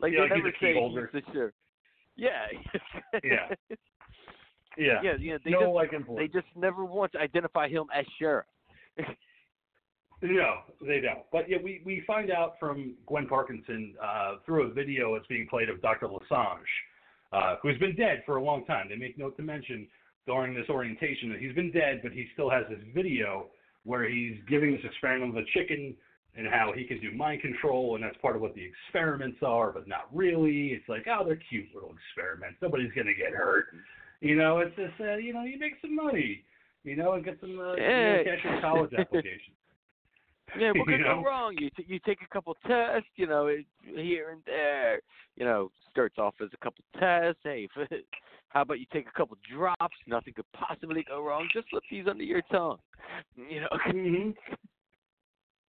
like 0.00 0.12
Yeah, 0.12 0.20
they 0.20 0.20
like 0.20 0.30
never 0.30 0.52
say 0.60 0.74
holder. 0.74 1.10
the 1.12 1.22
sheriff. 1.32 1.54
Yeah. 2.16 2.46
Yeah. 3.24 5.02
Yeah. 5.02 5.16
yeah. 5.18 5.38
They 5.44 5.50
no, 5.50 5.60
just 5.60 5.74
like 5.74 5.90
they 6.16 6.28
just 6.28 6.46
never 6.56 6.84
once 6.84 7.12
identify 7.20 7.68
him 7.68 7.86
as 7.94 8.06
sheriff. 8.18 8.46
No, 10.22 10.58
they 10.86 11.00
don't. 11.00 11.24
But 11.32 11.48
yeah, 11.48 11.56
we, 11.62 11.80
we 11.84 12.02
find 12.06 12.30
out 12.30 12.56
from 12.60 12.94
Gwen 13.06 13.26
Parkinson 13.26 13.94
uh, 14.02 14.34
through 14.44 14.70
a 14.70 14.72
video 14.72 15.14
that's 15.14 15.26
being 15.28 15.46
played 15.48 15.70
of 15.70 15.80
Dr. 15.80 16.08
Le 16.08 16.18
Sange, 16.28 16.60
uh, 17.32 17.56
who's 17.62 17.78
been 17.78 17.96
dead 17.96 18.22
for 18.26 18.36
a 18.36 18.44
long 18.44 18.66
time. 18.66 18.88
They 18.90 18.96
make 18.96 19.16
note 19.16 19.36
to 19.38 19.42
mention 19.42 19.88
during 20.26 20.54
this 20.54 20.68
orientation 20.68 21.30
that 21.30 21.40
he's 21.40 21.54
been 21.54 21.72
dead, 21.72 22.00
but 22.02 22.12
he 22.12 22.26
still 22.34 22.50
has 22.50 22.64
this 22.68 22.80
video 22.94 23.46
where 23.84 24.08
he's 24.08 24.36
giving 24.46 24.72
this 24.72 24.82
experiment 24.84 25.34
with 25.34 25.44
a 25.44 25.58
chicken 25.58 25.94
and 26.36 26.46
how 26.46 26.72
he 26.74 26.84
can 26.84 27.00
do 27.00 27.10
mind 27.12 27.42
control, 27.42 27.96
and 27.96 28.04
that's 28.04 28.16
part 28.18 28.36
of 28.36 28.42
what 28.42 28.54
the 28.54 28.64
experiments 28.64 29.38
are, 29.42 29.72
but 29.72 29.88
not 29.88 30.08
really. 30.12 30.68
It's 30.68 30.88
like, 30.88 31.06
oh, 31.08 31.24
they're 31.24 31.40
cute 31.48 31.66
little 31.74 31.92
experiments. 31.92 32.58
Nobody's 32.62 32.92
going 32.92 33.08
to 33.08 33.14
get 33.14 33.32
hurt. 33.32 33.66
You 34.20 34.36
know, 34.36 34.58
it's 34.58 34.74
just, 34.76 35.00
uh, 35.00 35.16
you 35.16 35.32
know, 35.32 35.44
you 35.44 35.58
make 35.58 35.74
some 35.80 35.96
money, 35.96 36.44
you 36.84 36.94
know, 36.96 37.14
and 37.14 37.24
get 37.24 37.38
some 37.40 37.58
uh, 37.58 37.74
you 37.74 37.82
know, 37.82 38.14
Yeah. 38.16 38.22
cash 38.24 38.44
your 38.44 38.60
college 38.60 38.92
application. 38.94 39.54
Yeah, 40.58 40.72
what 40.72 40.86
could 40.88 40.98
You 40.98 41.04
go 41.04 41.22
wrong? 41.22 41.56
You 41.58 41.70
t- 41.76 41.86
you 41.88 41.98
take 42.04 42.18
a 42.22 42.32
couple 42.32 42.56
tests, 42.66 43.08
you 43.16 43.26
know, 43.26 43.54
here 43.84 44.30
and 44.30 44.42
there. 44.46 45.00
You 45.36 45.44
know, 45.44 45.70
starts 45.90 46.18
off 46.18 46.34
as 46.42 46.48
a 46.52 46.56
couple 46.58 46.84
tests. 46.98 47.40
Hey, 47.44 47.68
how 48.48 48.62
about 48.62 48.80
you 48.80 48.86
take 48.92 49.06
a 49.08 49.16
couple 49.16 49.36
drops? 49.52 49.96
Nothing 50.06 50.34
could 50.34 50.50
possibly 50.52 51.04
go 51.08 51.24
wrong. 51.24 51.48
Just 51.52 51.70
slip 51.70 51.82
these 51.90 52.06
under 52.08 52.24
your 52.24 52.42
tongue. 52.50 52.78
You 53.36 53.60
know. 53.62 53.68
hmm 53.86 54.30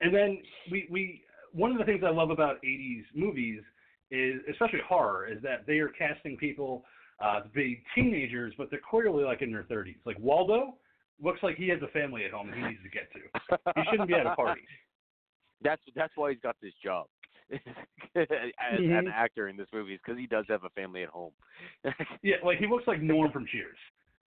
And 0.01 0.15
then 0.15 0.39
we 0.71 0.87
we 0.91 1.23
one 1.53 1.73
of 1.73 1.79
the 1.79 1.85
things 1.85 2.03
I 2.05 2.11
love 2.11 2.31
about 2.31 2.63
'80s 2.63 3.05
movies 3.15 3.63
is, 4.11 4.41
especially 4.51 4.81
horror, 4.87 5.27
is 5.27 5.43
that 5.43 5.67
they 5.67 5.79
are 5.79 5.89
casting 5.89 6.37
people 6.37 6.85
uh, 7.21 7.41
to 7.41 7.49
be 7.51 7.83
teenagers, 7.95 8.55
but 8.57 8.71
they're 8.71 8.81
clearly 8.89 9.25
like 9.25 9.43
in 9.43 9.53
their 9.53 9.65
30s. 9.65 9.97
Like 10.05 10.19
Waldo 10.19 10.75
looks 11.23 11.43
like 11.43 11.57
he 11.57 11.69
has 11.69 11.81
a 11.83 11.89
family 11.89 12.25
at 12.25 12.31
home 12.31 12.49
that 12.49 12.57
he 12.57 12.63
needs 12.65 12.83
to 12.83 12.89
get 12.89 13.13
to. 13.13 13.75
He 13.77 13.85
shouldn't 13.91 14.09
be 14.09 14.15
at 14.15 14.27
a 14.27 14.35
party. 14.35 14.63
That's 15.63 15.83
that's 15.95 16.13
why 16.17 16.31
he's 16.31 16.41
got 16.41 16.57
this 16.63 16.73
job 16.83 17.07
as 17.53 17.59
an 18.25 18.53
Mhm. 18.79 19.13
actor 19.13 19.49
in 19.49 19.59
this 19.59 19.69
movie, 19.75 19.93
is 19.93 20.01
because 20.03 20.19
he 20.19 20.27
does 20.27 20.47
have 20.49 20.65
a 20.65 20.71
family 20.71 21.03
at 21.03 21.11
home. 21.11 21.33
Yeah, 22.23 22.37
like 22.43 22.59
he 22.59 22.67
looks 22.67 22.87
like 22.87 23.03
Norm 23.03 23.31
from 23.31 23.45
Cheers. 23.47 23.77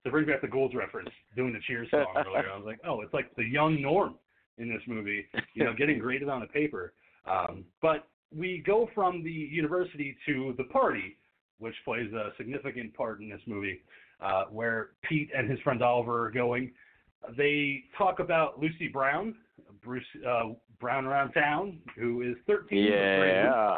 To 0.05 0.11
bring 0.11 0.27
back 0.27 0.41
the 0.41 0.47
Ghoul's 0.47 0.75
reference, 0.75 1.09
doing 1.35 1.53
the 1.53 1.59
Cheers 1.61 1.89
song 1.89 2.05
earlier, 2.15 2.51
I 2.51 2.55
was 2.55 2.65
like, 2.67 2.79
oh, 2.85 3.01
it's 3.01 3.13
like 3.15 3.33
the 3.35 3.43
young 3.43 3.81
Norm 3.81 4.13
in 4.57 4.69
this 4.69 4.81
movie, 4.87 5.25
you 5.53 5.63
know, 5.63 5.73
getting 5.73 5.99
graded 5.99 6.29
on 6.29 6.41
a 6.43 6.47
paper. 6.47 6.93
Um, 7.29 7.65
but 7.81 8.07
we 8.35 8.63
go 8.65 8.89
from 8.93 9.23
the 9.23 9.31
university 9.31 10.15
to 10.25 10.53
the 10.57 10.65
party, 10.65 11.17
which 11.59 11.75
plays 11.85 12.11
a 12.13 12.31
significant 12.37 12.93
part 12.93 13.21
in 13.21 13.29
this 13.29 13.41
movie, 13.45 13.81
uh, 14.21 14.45
where 14.49 14.89
Pete 15.07 15.29
and 15.35 15.49
his 15.49 15.59
friend 15.61 15.81
Oliver 15.81 16.25
are 16.25 16.31
going. 16.31 16.71
They 17.37 17.83
talk 17.97 18.19
about 18.19 18.59
Lucy 18.59 18.87
Brown, 18.87 19.35
Bruce 19.83 20.03
uh, 20.27 20.49
Brown 20.79 21.05
around 21.05 21.31
town, 21.31 21.79
who 21.97 22.21
is 22.21 22.35
13. 22.47 22.83
yeah. 22.83 23.77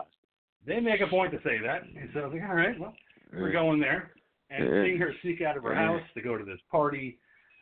They 0.66 0.80
make 0.80 1.02
a 1.02 1.08
point 1.08 1.32
to 1.32 1.38
say 1.44 1.60
that. 1.64 1.84
And 1.84 2.10
so 2.14 2.22
I 2.22 2.26
was 2.26 2.34
like, 2.34 2.50
all 2.50 2.56
right, 2.56 2.80
well, 2.80 2.96
we're 3.32 3.52
going 3.52 3.80
there. 3.80 4.12
And 4.50 4.68
seeing 4.84 4.98
her 4.98 5.14
sneak 5.22 5.42
out 5.42 5.58
of 5.58 5.64
her 5.64 5.76
house 5.76 6.02
to 6.16 6.22
go 6.22 6.38
to 6.38 6.44
this 6.44 6.60
party. 6.72 7.20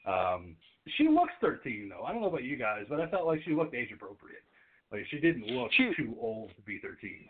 Um, 0.07 0.55
she 0.97 1.07
looks 1.07 1.33
13, 1.41 1.89
though. 1.89 2.03
I 2.03 2.11
don't 2.11 2.21
know 2.21 2.27
about 2.27 2.43
you 2.43 2.55
guys, 2.55 2.85
but 2.89 2.99
I 2.99 3.09
felt 3.09 3.25
like 3.25 3.41
she 3.43 3.51
looked 3.53 3.73
age 3.75 3.91
appropriate. 3.93 4.43
Like, 4.91 5.05
she 5.09 5.19
didn't 5.19 5.47
look 5.47 5.71
She- 5.73 5.93
too 5.95 6.15
old 6.19 6.51
to 6.55 6.61
be 6.61 6.79
13. 6.79 7.29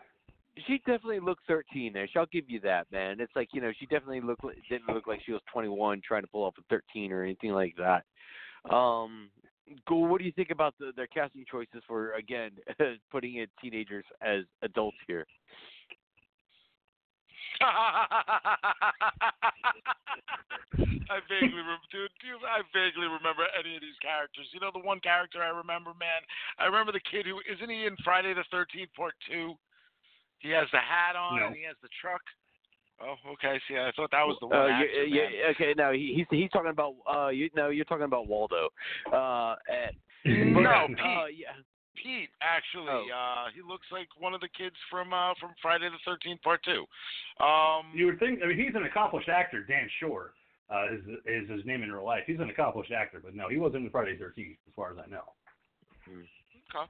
she 0.68 0.78
definitely 0.80 1.20
looked 1.20 1.46
13 1.48 1.94
there. 1.94 2.08
I'll 2.16 2.26
give 2.28 2.50
you 2.50 2.60
that, 2.62 2.92
man. 2.92 3.20
It's 3.20 3.36
like 3.36 3.50
you 3.54 3.62
know, 3.62 3.72
she 3.80 3.86
definitely 3.88 4.22
looked 4.22 4.44
didn't 4.70 4.88
look 4.94 5.08
like 5.08 5.22
she 5.26 5.32
was 5.32 5.42
21 5.52 6.02
trying 6.02 6.22
to 6.22 6.28
pull 6.28 6.44
off 6.44 6.54
a 6.60 6.64
13 6.70 7.12
or 7.12 7.24
anything 7.24 7.52
like 7.54 7.76
that. 7.78 8.04
Um, 8.70 9.30
go. 9.88 9.96
What 9.96 10.20
do 10.20 10.26
you 10.26 10.32
think 10.32 10.52
about 10.52 10.76
the, 10.80 10.92
their 10.96 11.08
casting 11.08 11.44
choices 11.50 11.82
for 11.88 12.14
again 12.14 12.52
putting 13.12 13.36
in 13.38 13.48
teenagers 13.62 14.06
as 14.22 14.44
adults 14.62 14.98
here? 15.08 15.26
I 21.10 21.20
vaguely, 21.30 21.62
rem- 21.62 21.88
dude, 21.92 22.10
dude, 22.22 22.42
I 22.48 22.62
vaguely 22.74 23.08
remember 23.08 23.46
any 23.58 23.76
of 23.76 23.82
these 23.82 23.98
characters. 24.02 24.48
You 24.52 24.60
know, 24.60 24.72
the 24.74 24.80
one 24.80 25.00
character 25.00 25.42
I 25.44 25.50
remember, 25.50 25.92
man. 26.00 26.22
I 26.60 26.66
remember 26.66 26.92
the 26.92 27.04
kid 27.10 27.26
who 27.26 27.40
isn't 27.46 27.70
he 27.70 27.86
in 27.86 27.96
Friday 28.04 28.34
the 28.34 28.44
Thirteenth 28.52 28.94
Part 28.96 29.14
Two? 29.30 29.54
He 30.40 30.50
has 30.52 30.68
the 30.72 30.80
hat 30.80 31.16
on 31.16 31.40
No. 31.40 31.48
and 31.48 31.56
he 31.56 31.64
has 31.64 31.76
the 31.82 31.90
truck. 32.02 32.22
Oh, 33.02 33.16
okay. 33.34 33.60
See, 33.68 33.76
I 33.76 33.92
thought 33.96 34.12
that 34.12 34.24
was 34.28 34.38
the 34.40 34.48
one. 34.48 34.58
Uh, 34.58 34.68
actor, 34.70 35.04
yeah, 35.04 35.28
yeah, 35.32 35.52
okay. 35.52 35.74
No, 35.78 35.92
he, 35.92 36.14
he's 36.16 36.28
he's 36.30 36.50
talking 36.52 36.70
about 36.72 36.96
uh, 37.12 37.28
you 37.30 37.50
no, 37.56 37.70
you're 37.70 37.86
talking 37.86 38.06
about 38.06 38.28
Waldo. 38.28 38.70
Uh, 39.12 39.56
and, 39.68 39.96
No, 40.64 40.88
Pete. 40.88 41.00
uh, 41.00 41.26
yeah. 41.36 41.54
Pete, 41.96 42.30
actually, 42.42 42.90
Oh. 42.90 43.08
uh, 43.14 43.50
he 43.54 43.62
looks 43.62 43.88
like 43.92 44.08
one 44.18 44.34
of 44.34 44.42
the 44.42 44.50
kids 44.50 44.76
from 44.90 45.14
uh, 45.14 45.34
from 45.40 45.52
Friday 45.62 45.90
the 45.90 46.00
Thirteenth 46.06 46.42
Part 46.42 46.64
Two. 46.64 46.86
Um, 47.44 47.92
You 47.94 48.08
would 48.08 48.20
think, 48.20 48.42
I 48.44 48.48
mean, 48.48 48.58
he's 48.58 48.76
an 48.76 48.84
accomplished 48.86 49.30
actor, 49.30 49.64
Dan 49.64 49.90
Shor. 50.00 50.34
Uh, 50.74 50.88
is, 50.96 51.02
is 51.28 51.46
his 51.52 51.62
name 51.66 51.84
in 51.84 51.92
real 51.92 52.06
life. 52.06 52.24
He's 52.26 52.40
an 52.40 52.50
accomplished 52.50 52.92
actor, 52.92 53.20
but 53.24 53.36
no, 53.36 53.48
he 53.50 53.58
wasn't 53.58 53.84
in 53.86 53.92
Friday 53.92 54.16
the 54.18 54.26
13th, 54.26 54.58
as 54.66 54.74
far 54.76 54.92
as 54.92 54.98
I 54.98 55.06
know. 55.12 55.28
okay. 56.10 56.88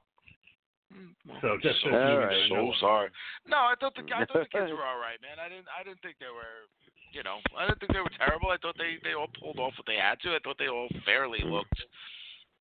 Mm, 0.94 1.10
well, 1.26 1.38
So 1.42 1.58
just 1.60 1.82
so, 1.82 1.90
so 1.90 1.96
All 1.96 2.18
right. 2.18 2.48
so 2.48 2.72
sorry. 2.80 3.10
No, 3.46 3.56
I 3.58 3.74
thought 3.80 3.94
the 3.96 4.06
I 4.14 4.24
thought 4.24 4.46
the 4.46 4.52
kids 4.52 4.70
were 4.76 4.86
all 4.86 5.00
right, 5.02 5.18
man. 5.20 5.36
I 5.42 5.48
didn't 5.50 5.66
I 5.68 5.82
didn't 5.82 6.00
think 6.00 6.16
they 6.22 6.30
were 6.32 6.70
you 7.12 7.22
know, 7.22 7.38
I 7.58 7.66
didn't 7.66 7.80
think 7.80 7.92
they 7.92 8.00
were 8.00 8.14
terrible. 8.16 8.50
I 8.50 8.58
thought 8.62 8.78
they 8.78 8.96
they 9.02 9.14
all 9.14 9.28
pulled 9.38 9.58
off 9.58 9.74
what 9.76 9.86
they 9.86 9.98
had 9.98 10.20
to. 10.22 10.34
I 10.34 10.38
thought 10.44 10.56
they 10.58 10.68
all 10.70 10.88
fairly 11.04 11.40
looked 11.44 11.82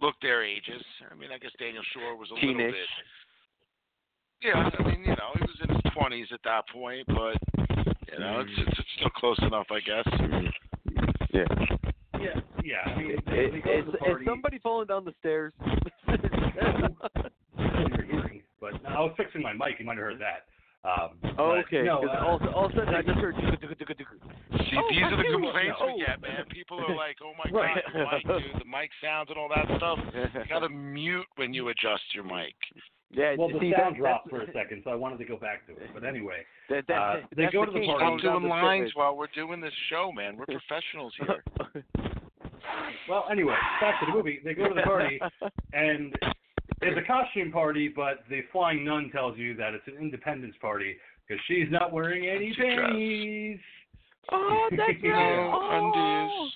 looked 0.03 0.21
their 0.21 0.43
ages. 0.43 0.83
I 1.09 1.15
mean, 1.15 1.31
I 1.33 1.37
guess 1.37 1.51
Daniel 1.57 1.83
Shor 1.93 2.17
was 2.17 2.29
a 2.29 2.33
little 2.33 2.57
bit. 2.57 2.75
Yeah, 4.43 4.69
I 4.77 4.83
mean, 4.83 4.99
you 4.99 5.15
know, 5.15 5.31
he 5.35 5.41
was 5.41 5.57
in 5.63 5.69
his 5.73 5.83
twenties 5.95 6.27
at 6.33 6.41
that 6.43 6.67
point, 6.67 7.07
but 7.07 7.39
you 8.11 8.19
know, 8.19 8.41
it's, 8.41 8.51
it's 8.57 8.79
it's 8.79 8.89
still 8.97 9.09
close 9.15 9.39
enough, 9.39 9.67
I 9.71 9.79
guess. 9.79 10.05
Mm-hmm. 10.19 10.47
Yeah. 11.33 11.45
Yeah, 12.19 12.39
yeah. 12.63 12.83
I 12.85 12.97
mean, 12.97 13.11
Is, 13.11 13.19
they, 13.25 13.49
they 13.49 13.59
go 13.59 13.79
is, 13.79 13.85
to 13.85 13.91
the 13.91 13.97
is 13.97 14.03
party. 14.03 14.25
somebody 14.25 14.59
falling 14.59 14.87
down 14.87 15.05
the 15.05 15.13
stairs? 15.19 15.53
you're 17.57 18.05
hearing, 18.05 18.43
but 18.59 18.73
I 18.85 18.99
was 18.99 19.13
fixing 19.17 19.41
my 19.41 19.53
mic. 19.53 19.79
You 19.79 19.85
might 19.85 19.97
have 19.97 20.03
heard 20.03 20.19
that. 20.19 20.45
Um, 20.85 21.15
oh, 21.39 21.51
okay. 21.63 21.83
No, 21.83 22.01
'cause 22.01 22.09
uh, 22.11 22.25
all, 22.27 22.39
all 22.53 22.65
of 22.65 22.71
a 22.71 22.75
sudden 22.75 22.93
I 22.93 23.01
just 23.01 23.17
heard. 23.19 23.35
See, 23.39 24.75
Oh, 24.77 24.87
these 24.89 24.99
I 25.03 25.07
are 25.13 25.17
the 25.17 25.23
complaints 25.31 25.77
no. 25.79 25.85
we 25.95 26.03
get, 26.05 26.21
man. 26.21 26.45
People 26.49 26.79
are 26.79 26.95
like, 26.95 27.17
"Oh 27.23 27.31
my 27.37 27.49
Right. 27.51 27.81
god, 27.93 28.19
the 28.25 28.33
mic, 28.35 28.43
dude, 28.51 28.61
the 28.61 28.65
mic 28.65 28.89
sounds 29.01 29.29
and 29.29 29.37
all 29.37 29.47
that 29.49 29.65
stuff." 29.77 29.99
You 30.13 30.43
gotta 30.49 30.67
mute 30.99 31.25
when 31.37 31.53
you 31.53 31.69
adjust 31.69 32.03
your 32.13 32.23
mic. 32.25 32.55
yeah, 33.11 33.35
well, 33.37 33.47
the 33.47 33.59
see, 33.59 33.71
sound 33.77 33.95
that, 33.95 33.99
dropped 33.99 34.29
for 34.29 34.41
a 34.41 34.51
second, 34.51 34.81
so 34.83 34.91
I 34.91 34.95
wanted 34.95 35.19
to 35.19 35.25
go 35.25 35.37
back 35.37 35.65
to 35.67 35.73
it. 35.73 35.89
But 35.93 36.03
anyway, 36.03 36.43
That, 36.69 36.85
that, 36.87 36.97
Uh, 36.99 37.15
they 37.35 37.43
that's 37.43 37.53
go 37.53 37.61
the 37.65 37.71
to 37.71 37.79
the 37.79 37.85
party. 37.85 37.99
falling 38.03 38.19
Stop 38.19 38.31
down 38.33 38.41
doing 38.41 38.49
lines 38.49 38.91
while 38.95 39.15
we're 39.15 39.27
doing 39.35 39.61
this 39.61 39.73
show, 39.89 40.11
man. 40.11 40.35
We're 40.35 40.45
professionals 40.47 41.13
here. 41.19 41.43
well, 43.09 43.25
anyway, 43.31 43.55
back 43.79 43.99
to 44.01 44.05
the 44.07 44.11
movie. 44.11 44.41
They 44.43 44.53
go 44.53 44.67
to 44.67 44.73
the 44.73 44.81
party, 44.81 45.19
and 45.73 46.13
it's 46.87 46.97
a 46.97 47.07
costume 47.07 47.51
party, 47.51 47.87
but 47.87 48.23
the 48.29 48.41
flying 48.51 48.83
nun 48.85 49.09
tells 49.11 49.37
you 49.37 49.55
that 49.55 49.73
it's 49.73 49.87
an 49.87 49.95
independence 50.01 50.55
party 50.61 50.95
because 51.27 51.41
she's 51.47 51.67
not 51.69 51.91
wearing 51.91 52.27
any 52.27 52.53
panties. 52.53 53.59
oh, 54.31 54.67
that's 54.71 54.93
right. 55.03 55.51
Oh. 55.53 56.47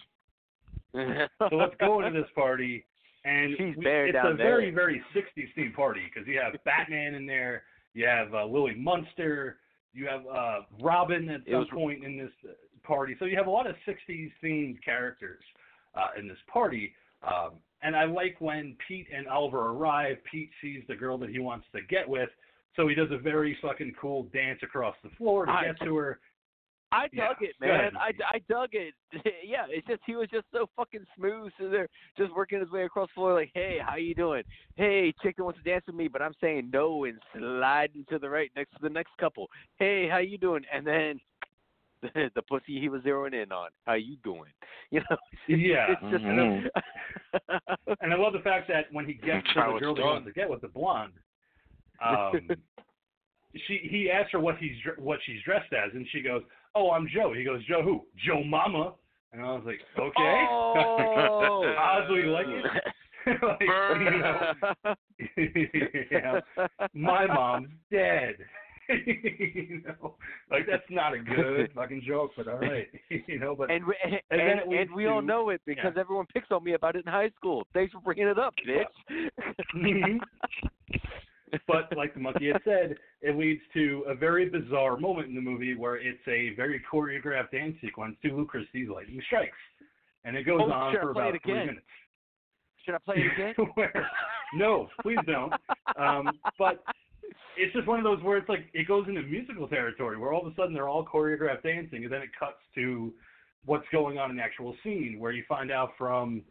So 1.50 1.56
let's 1.56 1.76
go 1.80 2.06
into 2.06 2.20
this 2.22 2.30
party, 2.34 2.86
and 3.26 3.52
She's 3.58 3.76
we- 3.78 3.86
it's 3.86 4.18
a 4.24 4.34
very, 4.34 4.66
there. 4.72 4.74
very 4.74 5.02
60s 5.16 5.48
themed 5.58 5.76
party 5.76 6.02
because 6.12 6.28
you 6.28 6.40
have 6.42 6.54
Batman 6.64 7.14
in 7.16 7.26
there, 7.26 7.64
you 7.94 8.06
have 8.08 8.34
uh, 8.34 8.46
Lily 8.46 8.74
Munster, 8.76 9.58
you 9.94 10.08
have 10.08 10.22
uh, 10.26 10.60
Robin 10.82 11.30
at 11.30 11.42
It 11.42 11.52
some 11.52 11.60
was- 11.60 11.68
point 11.72 12.04
in 12.04 12.18
this 12.18 12.32
uh, 12.48 12.54
party. 12.84 13.16
So 13.20 13.26
you 13.26 13.38
have 13.38 13.48
a 13.48 13.52
lot 13.52 13.68
of 13.68 13.76
60s 13.88 14.32
themed 14.44 14.82
characters 14.84 15.44
uh, 15.96 16.08
in 16.20 16.28
this 16.28 16.38
party. 16.52 16.94
Um, 17.24 17.54
and 17.82 17.96
I 17.96 18.06
like 18.06 18.38
when 18.40 18.76
Pete 18.88 19.08
and 19.16 19.28
Oliver 19.28 19.68
arrive. 19.68 20.18
Pete 20.30 20.50
sees 20.62 20.84
the 20.88 20.96
girl 20.96 21.18
that 21.20 21.30
he 21.30 21.40
wants 21.40 21.68
to 21.76 21.82
get 21.90 22.08
with, 22.08 22.30
so 22.76 22.88
he 22.88 22.96
does 22.96 23.10
a 23.12 23.18
very 23.18 23.58
fucking 23.62 23.94
cool 24.00 24.24
dance 24.34 24.60
across 24.64 24.96
the 25.04 25.10
floor 25.18 25.46
to 25.46 25.52
I- 25.52 25.66
get 25.66 25.80
to 25.86 25.96
her. 25.96 26.20
I 26.90 27.10
Yeah, 27.12 27.28
dug 27.28 27.38
it, 27.42 27.56
man. 27.60 27.98
I, 27.98 28.12
I 28.34 28.40
dug 28.48 28.70
it. 28.72 28.94
yeah, 29.46 29.66
it's 29.68 29.86
just 29.88 30.00
he 30.06 30.16
was 30.16 30.30
just 30.32 30.46
so 30.54 30.70
fucking 30.78 31.06
smooth. 31.18 31.52
So 31.60 31.68
they're 31.70 31.90
just 32.18 32.34
working 32.34 32.62
his 32.62 32.70
way 32.72 32.84
across 32.86 33.10
the 33.10 33.16
floor, 33.16 33.34
like, 33.34 33.52
"Hey, 33.54 33.78
how 33.86 33.98
you 33.98 34.16
doing? 34.16 34.44
Hey, 34.76 35.14
chick 35.22 35.36
that 35.36 35.44
wants 35.44 35.60
to 35.62 35.70
dance 35.70 35.84
with 35.86 35.98
me, 35.98 36.08
but 36.08 36.22
I'm 36.22 36.34
saying 36.40 36.70
no 36.72 37.04
and 37.04 37.20
sliding 37.38 38.06
to 38.10 38.20
the 38.20 38.30
right 38.30 38.50
next 38.56 38.72
to 38.72 38.78
the 38.82 38.90
next 38.90 39.12
couple. 39.20 39.50
Hey, 39.76 40.08
how 40.08 40.20
you 40.20 40.38
doing? 40.38 40.64
And 40.74 40.88
then 40.88 41.20
the, 42.36 42.42
pussy 42.42 42.80
he 42.80 42.90
was 42.90 43.02
zeroing 43.02 43.34
in 43.34 43.52
on. 43.52 43.70
How 43.86 43.94
you 43.94 44.18
doing? 44.24 44.44
You 44.90 45.02
know? 45.10 45.18
Yeah. 45.50 45.88
It's 45.90 46.02
just. 46.12 46.24
Mhm. 46.24 46.70
And 48.00 48.14
I 48.14 48.16
love 48.16 48.32
the 48.32 48.40
fact 48.40 48.70
that 48.70 48.86
when 48.94 49.06
he 49.06 49.16
gets 49.16 49.46
to 49.48 49.54
the 49.74 49.80
girl 49.80 49.96
he 49.96 50.02
wants 50.02 50.28
to 50.28 50.34
get 50.34 50.50
with 50.50 50.62
the 50.62 50.70
blonde, 50.70 51.12
um, 52.02 52.32
she 53.68 53.80
he 53.90 54.10
asks 54.10 54.32
her 54.32 54.40
what 54.40 54.56
he's 54.58 54.78
what 54.98 55.20
she's 55.26 55.42
dressed 55.44 55.74
as, 55.74 55.92
and 55.94 56.08
she 56.12 56.22
goes, 56.22 56.42
"Oh, 56.74 56.92
I'm 56.92 57.06
Joe." 57.14 57.34
He 57.34 57.44
goes, 57.44 57.66
"Joe 57.66 57.82
who? 57.82 58.06
Joe 58.26 58.46
Mama." 58.46 58.94
And 59.34 59.42
I 59.42 59.52
was 59.52 59.64
like, 59.66 59.82
"Okay." 60.00 60.46
Oh. 60.50 61.66
Oddly 61.78 62.24
like 62.24 62.48
it. 62.48 62.64
like, 63.28 63.62
you 63.62 63.70
know, 66.22 66.40
know, 66.56 66.68
my 66.94 67.26
mom's 67.26 67.68
dead. 67.92 68.36
you 69.06 69.82
know, 69.86 70.16
like 70.52 70.66
that's 70.70 70.84
not 70.90 71.14
a 71.14 71.20
good 71.20 71.72
fucking 71.76 72.04
joke, 72.08 72.32
but 72.38 72.48
all 72.48 72.58
right. 72.60 72.88
you 73.28 73.40
know, 73.40 73.56
but 73.56 73.70
And 73.72 73.86
we, 73.86 73.96
and, 74.04 74.14
And 74.32 74.40
then 74.40 74.58
it 74.60 74.64
and, 74.64 74.72
leads 74.72 74.92
we 74.96 75.06
all 75.08 75.22
know 75.22 75.50
it 75.50 75.62
because 75.66 75.94
everyone 76.00 76.26
picks 76.34 76.52
on 76.52 76.64
me 76.64 76.74
about 76.74 76.96
it 76.96 77.06
in 77.06 77.12
high 77.12 77.30
school. 77.36 77.66
Thanks 77.74 77.94
for 77.94 78.00
bringing 78.02 78.28
it 78.28 78.40
up, 78.40 78.54
bitch. 78.68 79.30
Mhm. 79.76 80.20
but 81.68 81.96
like 81.96 82.14
the 82.14 82.20
monkey 82.20 82.48
had 82.48 82.62
said, 82.64 82.96
it 83.22 83.38
leads 83.38 83.62
to 83.74 84.04
a 84.08 84.16
very 84.16 84.50
bizarre 84.50 84.98
moment 84.98 85.28
in 85.30 85.36
the 85.36 85.42
movie 85.42 85.76
where 85.76 85.96
it's 85.96 86.26
a 86.28 86.54
very 86.56 86.82
choreographed 86.92 87.52
dance 87.52 87.76
sequence 87.82 88.16
to 88.24 88.30
Lou 88.36 88.46
Christie's 88.46 88.90
Lightning 88.90 89.22
Strikes, 89.26 89.58
and 90.26 90.36
it 90.36 90.44
goes 90.44 90.62
Oh, 90.64 90.72
on 90.72 90.94
should 90.94 91.00
I 91.00 91.04
for 91.04 91.12
about 91.12 91.34
three 91.44 91.54
minutes. 91.54 91.86
Should 92.86 92.96
I 92.96 93.00
play 93.00 93.16
it 93.18 93.34
again? 93.34 93.68
Where- 93.76 94.10
no, 94.54 94.88
please 95.02 95.18
don't. 95.26 95.54
Um, 95.98 96.30
but 96.60 96.84
it's 97.58 97.74
just 97.74 97.88
one 97.88 98.00
of 98.00 98.04
those 98.04 98.22
where 98.24 98.38
it's 98.38 98.50
like 98.50 98.66
it 98.74 98.88
goes 98.88 99.06
into 99.08 99.22
musical 99.24 99.68
territory 99.68 100.18
where 100.18 100.32
all 100.34 100.46
of 100.46 100.52
a 100.52 100.56
sudden 100.56 100.74
they're 100.74 100.90
all 100.90 101.06
choreographed 101.06 101.64
dancing, 101.64 102.04
and 102.04 102.12
then 102.12 102.22
it 102.22 102.30
cuts 102.40 102.58
to 102.76 103.14
what's 103.66 103.86
going 103.92 104.18
on 104.18 104.30
in 104.30 104.38
the 104.38 104.44
actual 104.44 104.76
scene 104.84 105.18
where 105.20 105.32
you 105.32 105.44
find 105.48 105.72
out 105.72 105.92
from 105.98 106.42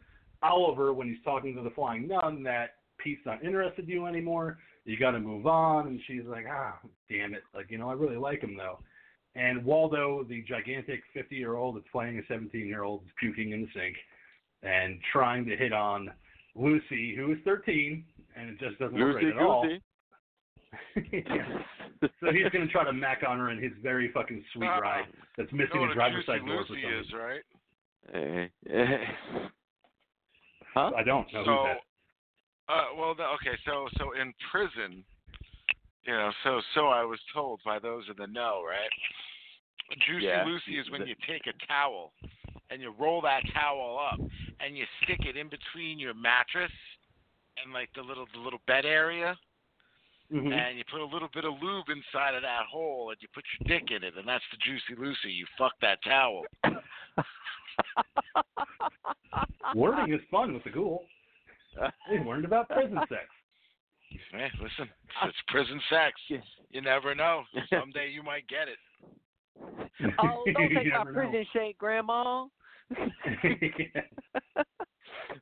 Oliver 0.43 0.93
when 0.93 1.09
he's 1.09 1.23
talking 1.25 1.55
to 1.55 1.63
the 1.63 1.71
flying 1.71 2.09
nun 2.09 2.43
that 2.43 2.75
Pete's 2.99 3.25
not 3.25 3.45
interested 3.45 3.85
in 3.85 3.91
you 3.91 4.07
anymore. 4.07 4.59
You 4.85 4.99
got 4.99 5.13
to 5.13 5.21
move 5.21 5.47
on, 5.47 5.89
and 5.89 6.01
she's 6.07 6.25
like, 6.27 6.45
ah, 6.51 6.79
damn 7.11 7.35
it, 7.35 7.43
like 7.55 7.71
you 7.71 7.79
know, 7.79 7.89
I 7.89 7.95
really 7.95 8.17
like 8.17 8.43
him 8.43 8.57
though. 8.57 8.79
And 9.35 9.65
Waldo, 9.65 10.25
the 10.27 10.43
gigantic 10.49 11.03
50-year-old 11.15 11.77
that's 11.77 11.87
playing 11.93 12.19
a 12.19 12.33
17-year-old, 12.33 13.03
is 13.03 13.11
puking 13.21 13.53
in 13.53 13.63
the 13.63 13.69
sink 13.75 13.97
and 14.63 14.99
trying 15.13 15.45
to 15.45 15.57
hit 15.57 15.75
on 15.75 16.11
Lucy, 16.57 17.15
who 17.15 17.33
is 17.33 17.39
13, 17.45 18.05
and 18.37 18.51
it 18.51 18.59
just 18.59 18.79
doesn't 18.79 18.99
look 18.99 19.17
right 19.17 19.27
at 19.27 19.39
all. 19.39 19.69
Yeah. 21.13 21.63
So 22.21 22.31
he's 22.33 22.51
going 22.53 22.67
to 22.67 22.73
try 22.73 22.85
to 22.85 22.93
mac 22.93 23.23
on 23.27 23.39
her 23.39 23.51
in 23.51 23.63
his 23.63 23.73
very 23.83 24.13
fucking 24.13 24.43
sweet 24.53 24.67
Uh-uh. 24.67 24.81
ride 24.81 25.05
that's 25.37 25.51
missing 25.53 25.81
know 25.81 25.91
a 25.91 25.95
driver's 25.95 26.27
side 26.27 26.45
door 26.45 26.65
for 26.67 26.75
Lucy 26.75 26.83
some 26.83 27.01
is, 27.01 27.07
right? 27.15 27.41
Eh, 28.15 28.47
eh. 28.71 28.99
huh? 30.75 30.91
I 30.95 31.03
don't 31.03 31.33
know 31.33 31.45
so, 31.45 31.51
who's 31.51 31.77
that. 32.69 32.73
uh, 32.73 32.85
well, 32.99 33.15
the, 33.15 33.25
okay, 33.25 33.57
so 33.65 33.89
so 33.99 34.13
in 34.21 34.35
prison, 34.51 35.05
you 36.05 36.13
know, 36.13 36.31
so 36.45 36.61
so 36.75 36.89
I 36.89 37.05
was 37.05 37.19
told 37.33 37.61
by 37.65 37.79
those 37.79 38.05
in 38.09 38.17
the 38.19 38.31
know, 38.31 38.63
right? 38.67 38.91
Juicy 40.07 40.27
Yeah. 40.27 40.45
Lucy 40.45 40.79
is 40.79 40.91
when 40.91 41.07
you 41.07 41.15
take 41.27 41.47
a 41.47 41.67
towel 41.67 42.13
and 42.71 42.81
you 42.83 42.93
roll 42.99 43.21
that 43.23 43.43
towel 43.55 43.99
up 44.13 44.19
and 44.61 44.77
you 44.77 44.85
stick 45.05 45.21
it 45.27 45.37
in 45.37 45.49
between 45.49 45.99
your 45.99 46.15
mattress 46.15 46.73
and 47.63 47.73
like 47.73 47.89
the 47.95 48.03
little 48.03 48.27
the 48.35 48.41
little 48.41 48.61
bed 48.67 48.85
area 48.85 49.37
Mhm. 50.33 50.53
and 50.53 50.77
you 50.77 50.83
put 50.91 51.01
a 51.01 51.05
little 51.05 51.29
bit 51.33 51.45
of 51.45 51.53
lube 51.63 51.89
inside 51.89 52.35
of 52.35 52.43
that 52.43 52.67
hole 52.67 53.11
and 53.11 53.19
you 53.23 53.29
put 53.33 53.45
your 53.61 53.79
dick 53.79 53.93
in 53.93 54.03
it 54.03 54.17
and 54.19 54.27
that's 54.27 54.43
the 54.51 54.57
Juicy 54.59 54.97
Lucy. 54.99 55.31
You 55.33 55.47
fuck 55.57 55.73
that 55.83 56.03
towel. 56.03 56.45
Wording 59.75 60.13
is 60.15 60.21
fun 60.31 60.55
with 60.55 60.65
the 60.65 60.71
ghoul. 60.71 61.05
We 62.11 62.19
learned 62.21 62.45
about 62.47 62.69
prison 62.71 62.99
sex. 63.09 63.27
Hey, 64.33 64.49
listen, 64.63 64.89
it's, 65.05 65.15
it's 65.25 65.37
prison 65.49 65.79
sex. 65.91 66.13
You 66.71 66.81
never 66.81 67.15
know. 67.15 67.43
Someday 67.71 68.09
you 68.11 68.23
might 68.23 68.47
get 68.49 68.67
it. 68.69 68.79
Oh, 70.19 70.45
don't 70.55 70.71
You 70.71 70.77
take 70.79 70.87
my 70.93 70.99
never 70.99 71.13
know. 71.13 71.21
prison 71.21 71.47
shake, 71.53 71.77
Grandma. 71.79 72.47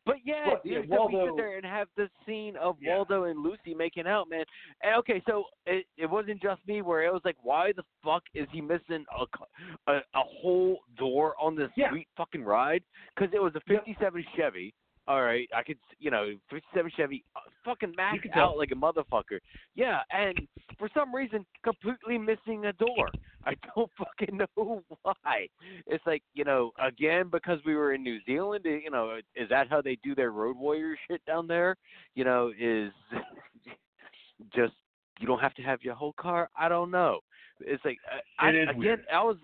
But 0.07 0.16
yeah, 0.25 0.49
Well, 0.49 0.61
yeah, 0.65 0.81
dude, 0.81 0.89
so 0.91 1.07
we 1.07 1.15
Waldo- 1.15 1.27
sit 1.29 1.37
there 1.37 1.57
and 1.57 1.65
have 1.65 1.89
the 1.97 2.09
scene 2.27 2.57
of 2.57 2.77
Yeah. 2.81 2.97
Waldo 2.97 3.25
and 3.25 3.43
Lucy 3.43 3.75
making 3.75 4.07
out, 4.07 4.29
man. 4.29 4.45
And 4.83 4.97
okay, 4.97 5.23
so 5.27 5.45
it 5.66 5.87
it 5.97 6.07
wasn't 6.07 6.43
just 6.43 6.61
me 6.66 6.83
where 6.83 7.05
it 7.05 7.12
was 7.12 7.23
like, 7.25 7.37
why 7.43 7.73
the 7.73 7.85
fuck 8.03 8.23
is 8.35 8.47
he 8.53 8.61
missing 8.61 9.05
a 9.19 9.91
a, 9.91 9.97
a 9.97 10.03
whole 10.41 10.81
door 10.97 11.35
on 11.41 11.55
this 11.57 11.71
Yeah. 11.77 11.91
sweet 11.91 12.09
fucking 12.16 12.45
ride? 12.45 12.83
Because 13.15 13.33
it 13.35 13.43
was 13.43 13.55
a 13.55 13.61
Yep. 13.66 13.85
'57 13.87 14.25
Chevy. 14.37 14.75
All 15.07 15.23
right, 15.23 15.49
I 15.55 15.63
could, 15.63 15.77
you 15.99 16.11
know, 16.11 16.31
'57 16.51 16.91
Chevy, 16.97 17.25
uh, 17.37 17.41
fucking 17.63 17.95
could 18.23 18.31
out 18.39 18.57
like 18.57 18.71
a 18.71 18.75
motherfucker. 18.75 19.39
Yeah, 19.75 20.01
and 20.11 20.49
for 20.79 20.89
some 20.95 21.15
reason, 21.15 21.45
completely 21.63 22.17
missing 22.17 22.65
a 22.65 22.73
door. 22.73 23.11
I 23.45 23.53
don't 23.77 23.91
fucking 23.99 24.39
know 24.39 24.83
why. 25.03 25.49
It's 25.87 26.05
like, 26.07 26.23
you 26.33 26.45
know, 26.45 26.73
again 26.83 27.29
because 27.31 27.59
we 27.67 27.75
were 27.75 27.93
in 27.93 28.03
New 28.03 28.19
Zealand. 28.25 28.65
You 28.65 28.91
know, 28.91 29.19
is 29.37 29.49
that 29.51 29.69
how 29.69 29.83
they 29.83 29.99
do 30.03 30.15
their 30.15 30.31
road 30.31 30.57
warrior 30.57 30.97
shit 31.07 31.23
down 31.27 31.47
there? 31.47 31.77
You 32.15 32.25
know, 32.25 32.53
is 32.59 32.91
just 34.55 34.73
you 35.21 35.27
don't 35.27 35.41
have 35.41 35.55
to 35.55 35.63
have 35.63 35.83
your 35.83 35.95
whole 35.95 36.15
car. 36.19 36.49
I 36.59 36.71
don't 36.71 36.91
know. 36.91 37.21
It's 37.61 37.85
like 37.85 37.99
I, 38.39 38.49
It 38.49 38.69
I, 38.69 38.71
again, 38.71 38.79
weird. 38.79 39.05
I 39.13 39.23
was. 39.23 39.37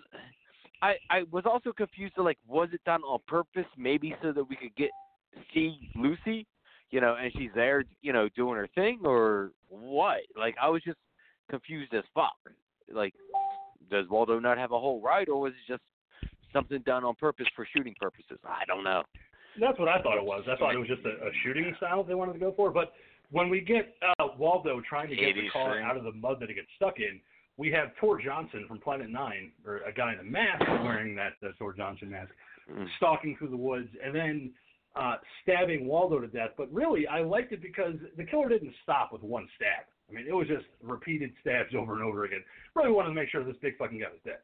I, 0.83 0.95
I 1.11 1.25
was 1.31 1.45
also 1.45 1.73
confused 1.73 2.15
to 2.15 2.23
like 2.23 2.39
was 2.49 2.71
it 2.73 2.81
done 2.87 3.03
on 3.03 3.19
purpose 3.29 3.67
maybe 3.77 4.17
so 4.23 4.33
that 4.33 4.43
we 4.43 4.57
could 4.57 4.75
get 4.77 4.89
see 5.55 5.91
Lucy 5.95 6.47
you 6.91 7.01
know 7.01 7.17
and 7.21 7.33
she's 7.33 7.51
there 7.55 7.85
you 8.03 8.13
know 8.13 8.29
doing 8.37 8.57
her 8.57 8.69
thing 8.75 9.01
or 9.05 9.53
what 9.69 10.21
like 10.37 10.57
I 10.61 10.69
was 10.69 10.83
just 10.83 10.99
confused 11.49 11.95
as 11.95 12.05
fuck 12.15 12.37
like 12.93 13.15
does 13.91 14.07
Waldo 14.09 14.39
not 14.39 14.59
have 14.59 14.73
a 14.73 14.79
whole 14.79 15.01
ride 15.01 15.29
or 15.29 15.41
was 15.41 15.53
it 15.53 15.73
just 15.73 15.83
something 16.53 16.81
done 16.87 17.05
on 17.05 17.15
purpose 17.15 17.47
for 17.55 17.67
shooting 17.75 17.95
purposes. 18.01 18.39
I 18.45 18.65
don't 18.67 18.85
know. 18.85 19.03
That's 19.61 19.79
what 19.79 19.89
I 19.89 20.01
thought 20.03 20.17
it 20.17 20.25
was. 20.25 20.45
I 20.51 20.57
thought 20.57 20.75
it 20.75 20.79
was 20.79 20.89
just 20.89 21.05
a, 21.05 21.11
a 21.27 21.31
shooting 21.43 21.73
style 21.77 22.05
they 22.05 22.15
wanted 22.15 22.35
to 22.35 22.39
go 22.39 22.53
for. 22.57 22.71
But 22.71 22.93
when 23.31 23.49
we 23.51 23.61
get 23.61 23.95
uh, 24.19 24.29
Waldo 24.39 24.81
trying 24.89 25.09
to 25.11 25.17
get 25.17 25.35
the 25.35 25.49
car 25.53 25.77
thing. 25.77 25.85
out 25.85 25.97
of 25.97 26.05
the 26.05 26.13
mud 26.13 26.39
that 26.41 26.51
it 26.51 26.55
gets 26.55 26.69
stuck 26.77 26.99
in, 26.99 27.21
we 27.57 27.71
have 27.73 27.89
Tor 28.01 28.21
Johnson 28.21 28.65
from 28.67 28.79
Planet 28.79 29.11
Nine, 29.11 29.53
or 29.67 29.79
a 29.79 29.93
guy 29.93 30.13
in 30.13 30.21
a 30.21 30.25
mask 30.25 30.63
wearing 30.83 31.15
that 31.17 31.33
uh, 31.45 31.51
Tor 31.59 31.73
Johnson 31.73 32.11
mask, 32.11 32.31
Mm. 32.71 32.87
stalking 32.99 33.37
through 33.37 33.49
the 33.49 33.57
woods 33.57 33.89
and 34.05 34.15
then 34.15 34.53
uh, 34.97 35.17
stabbing 35.43 35.87
Waldo 35.87 36.21
to 36.21 36.27
death. 36.27 36.51
But 36.57 36.73
really, 36.73 37.07
I 37.07 37.23
liked 37.23 37.53
it 37.53 37.63
because 37.63 37.95
the 38.17 38.25
killer 38.25 38.49
didn't 38.49 38.75
stop 38.83 39.13
with 39.13 39.23
one 39.23 39.49
stab. 39.57 39.87
I 40.09 40.15
mean, 40.15 40.27
it 40.29 40.35
was 40.35 40.49
just 40.49 40.67
repeated 40.83 41.33
stabs 41.41 41.75
over 41.77 41.95
and 41.95 42.03
over 42.03 42.25
again. 42.25 42.41
Really 42.75 42.91
wanted 42.91 43.09
to 43.11 43.15
make 43.15 43.29
sure 43.31 43.45
this 43.45 43.57
big 43.63 43.79
fucking 43.79 44.01
guy 44.01 44.09
was 44.11 44.21
dead. 44.25 44.39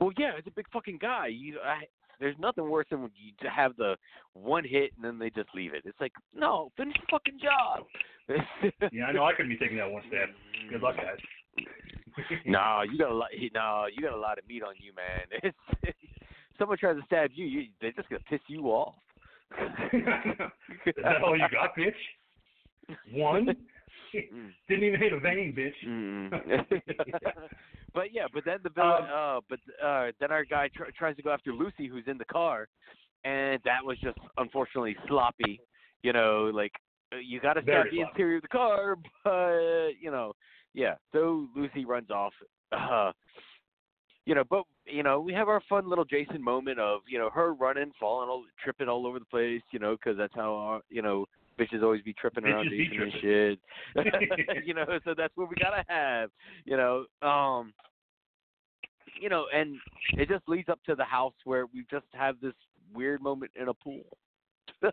Well, 0.00 0.10
yeah, 0.18 0.32
it's 0.36 0.46
a 0.46 0.50
big 0.50 0.66
fucking 0.72 0.98
guy. 1.00 1.28
You, 1.28 1.58
I, 1.64 1.82
there's 2.20 2.36
nothing 2.38 2.68
worse 2.68 2.86
than 2.90 3.02
when 3.02 3.10
you 3.14 3.32
to 3.42 3.50
have 3.50 3.76
the 3.76 3.96
one 4.32 4.64
hit 4.64 4.92
and 4.96 5.04
then 5.04 5.18
they 5.18 5.30
just 5.30 5.48
leave 5.54 5.74
it. 5.74 5.82
It's 5.84 6.00
like, 6.00 6.12
no, 6.34 6.70
finish 6.76 6.96
the 6.96 7.06
fucking 7.10 7.38
job. 7.42 7.86
Yeah, 8.90 9.04
I 9.04 9.12
know 9.12 9.24
I 9.24 9.34
couldn't 9.34 9.50
be 9.50 9.58
taking 9.58 9.76
that 9.76 9.90
one 9.90 10.02
stab. 10.08 10.30
Good 10.70 10.80
luck, 10.80 10.96
guys. 10.96 11.18
no, 12.46 12.80
you 12.90 12.96
got 12.96 13.10
a 13.10 13.14
lot. 13.14 13.28
No, 13.52 13.84
you 13.94 14.02
got 14.02 14.14
a 14.14 14.18
lot 14.18 14.38
of 14.38 14.48
meat 14.48 14.62
on 14.62 14.74
you, 14.80 14.92
man. 14.94 15.52
It's, 15.82 15.98
someone 16.58 16.78
tries 16.78 16.96
to 16.96 17.02
stab 17.06 17.30
you, 17.34 17.46
you, 17.46 17.68
they're 17.80 17.92
just 17.92 18.08
gonna 18.08 18.22
piss 18.28 18.40
you 18.48 18.66
off. 18.66 18.94
Is 19.92 20.94
that 21.02 21.22
all 21.22 21.36
you 21.36 21.46
got, 21.52 21.76
bitch? 21.76 21.92
One? 23.12 23.46
Didn't 24.68 24.84
even 24.84 25.00
hit 25.00 25.12
a 25.12 25.18
vein, 25.18 25.54
bitch. 25.56 25.88
Mm. 25.88 26.66
but 27.94 28.12
yeah, 28.12 28.26
but 28.32 28.44
then 28.44 28.58
the 28.62 28.70
villain, 28.70 29.04
Um, 29.04 29.10
uh, 29.12 29.40
but 29.48 29.58
uh, 29.84 30.12
then 30.20 30.30
our 30.30 30.44
guy 30.44 30.68
tr- 30.74 30.90
tries 30.96 31.16
to 31.16 31.22
go 31.22 31.30
after 31.30 31.52
Lucy, 31.52 31.88
who's 31.88 32.04
in 32.06 32.18
the 32.18 32.24
car, 32.26 32.68
and 33.24 33.60
that 33.64 33.84
was 33.84 33.98
just 33.98 34.18
unfortunately 34.36 34.96
sloppy. 35.08 35.60
You 36.02 36.12
know, 36.12 36.50
like 36.54 36.72
uh, 37.12 37.16
you 37.16 37.40
got 37.40 37.54
to 37.54 37.62
stab 37.62 37.86
the 37.86 37.96
sloppy. 37.96 38.00
interior 38.00 38.36
of 38.36 38.42
the 38.42 38.48
car, 38.48 38.96
but 39.24 39.90
you 40.00 40.10
know, 40.10 40.32
yeah. 40.74 40.94
So 41.12 41.48
Lucy 41.56 41.84
runs 41.84 42.10
off. 42.10 42.32
Uh, 42.72 43.12
you 44.26 44.34
know, 44.34 44.44
but 44.48 44.64
you 44.86 45.02
know, 45.02 45.20
we 45.20 45.32
have 45.32 45.48
our 45.48 45.62
fun 45.68 45.88
little 45.88 46.04
Jason 46.04 46.42
moment 46.42 46.78
of 46.78 47.00
you 47.08 47.18
know 47.18 47.30
her 47.30 47.54
running, 47.54 47.92
falling, 47.98 48.28
all, 48.28 48.44
tripping 48.62 48.88
all 48.88 49.06
over 49.06 49.18
the 49.18 49.24
place. 49.24 49.62
You 49.70 49.78
know, 49.78 49.96
because 49.96 50.16
that's 50.16 50.34
how 50.34 50.54
our, 50.54 50.80
you 50.90 51.02
know 51.02 51.26
bitches 51.58 51.82
always 51.82 52.02
be 52.02 52.12
tripping 52.12 52.44
around 52.44 52.68
Jason 52.68 53.02
and 53.02 53.12
shit. 53.20 53.58
you 54.64 54.74
know, 54.74 54.84
so 55.04 55.14
that's 55.16 55.36
what 55.36 55.48
we 55.48 55.56
gotta 55.56 55.84
have. 55.88 56.30
You 56.64 56.76
know, 56.76 57.04
um, 57.26 57.72
you 59.20 59.28
know, 59.28 59.46
and 59.54 59.76
it 60.14 60.28
just 60.28 60.48
leads 60.48 60.68
up 60.68 60.80
to 60.86 60.94
the 60.94 61.04
house 61.04 61.34
where 61.44 61.66
we 61.66 61.84
just 61.90 62.06
have 62.12 62.36
this 62.40 62.54
weird 62.94 63.22
moment 63.22 63.52
in 63.60 63.68
a 63.68 63.74
pool. 63.74 64.04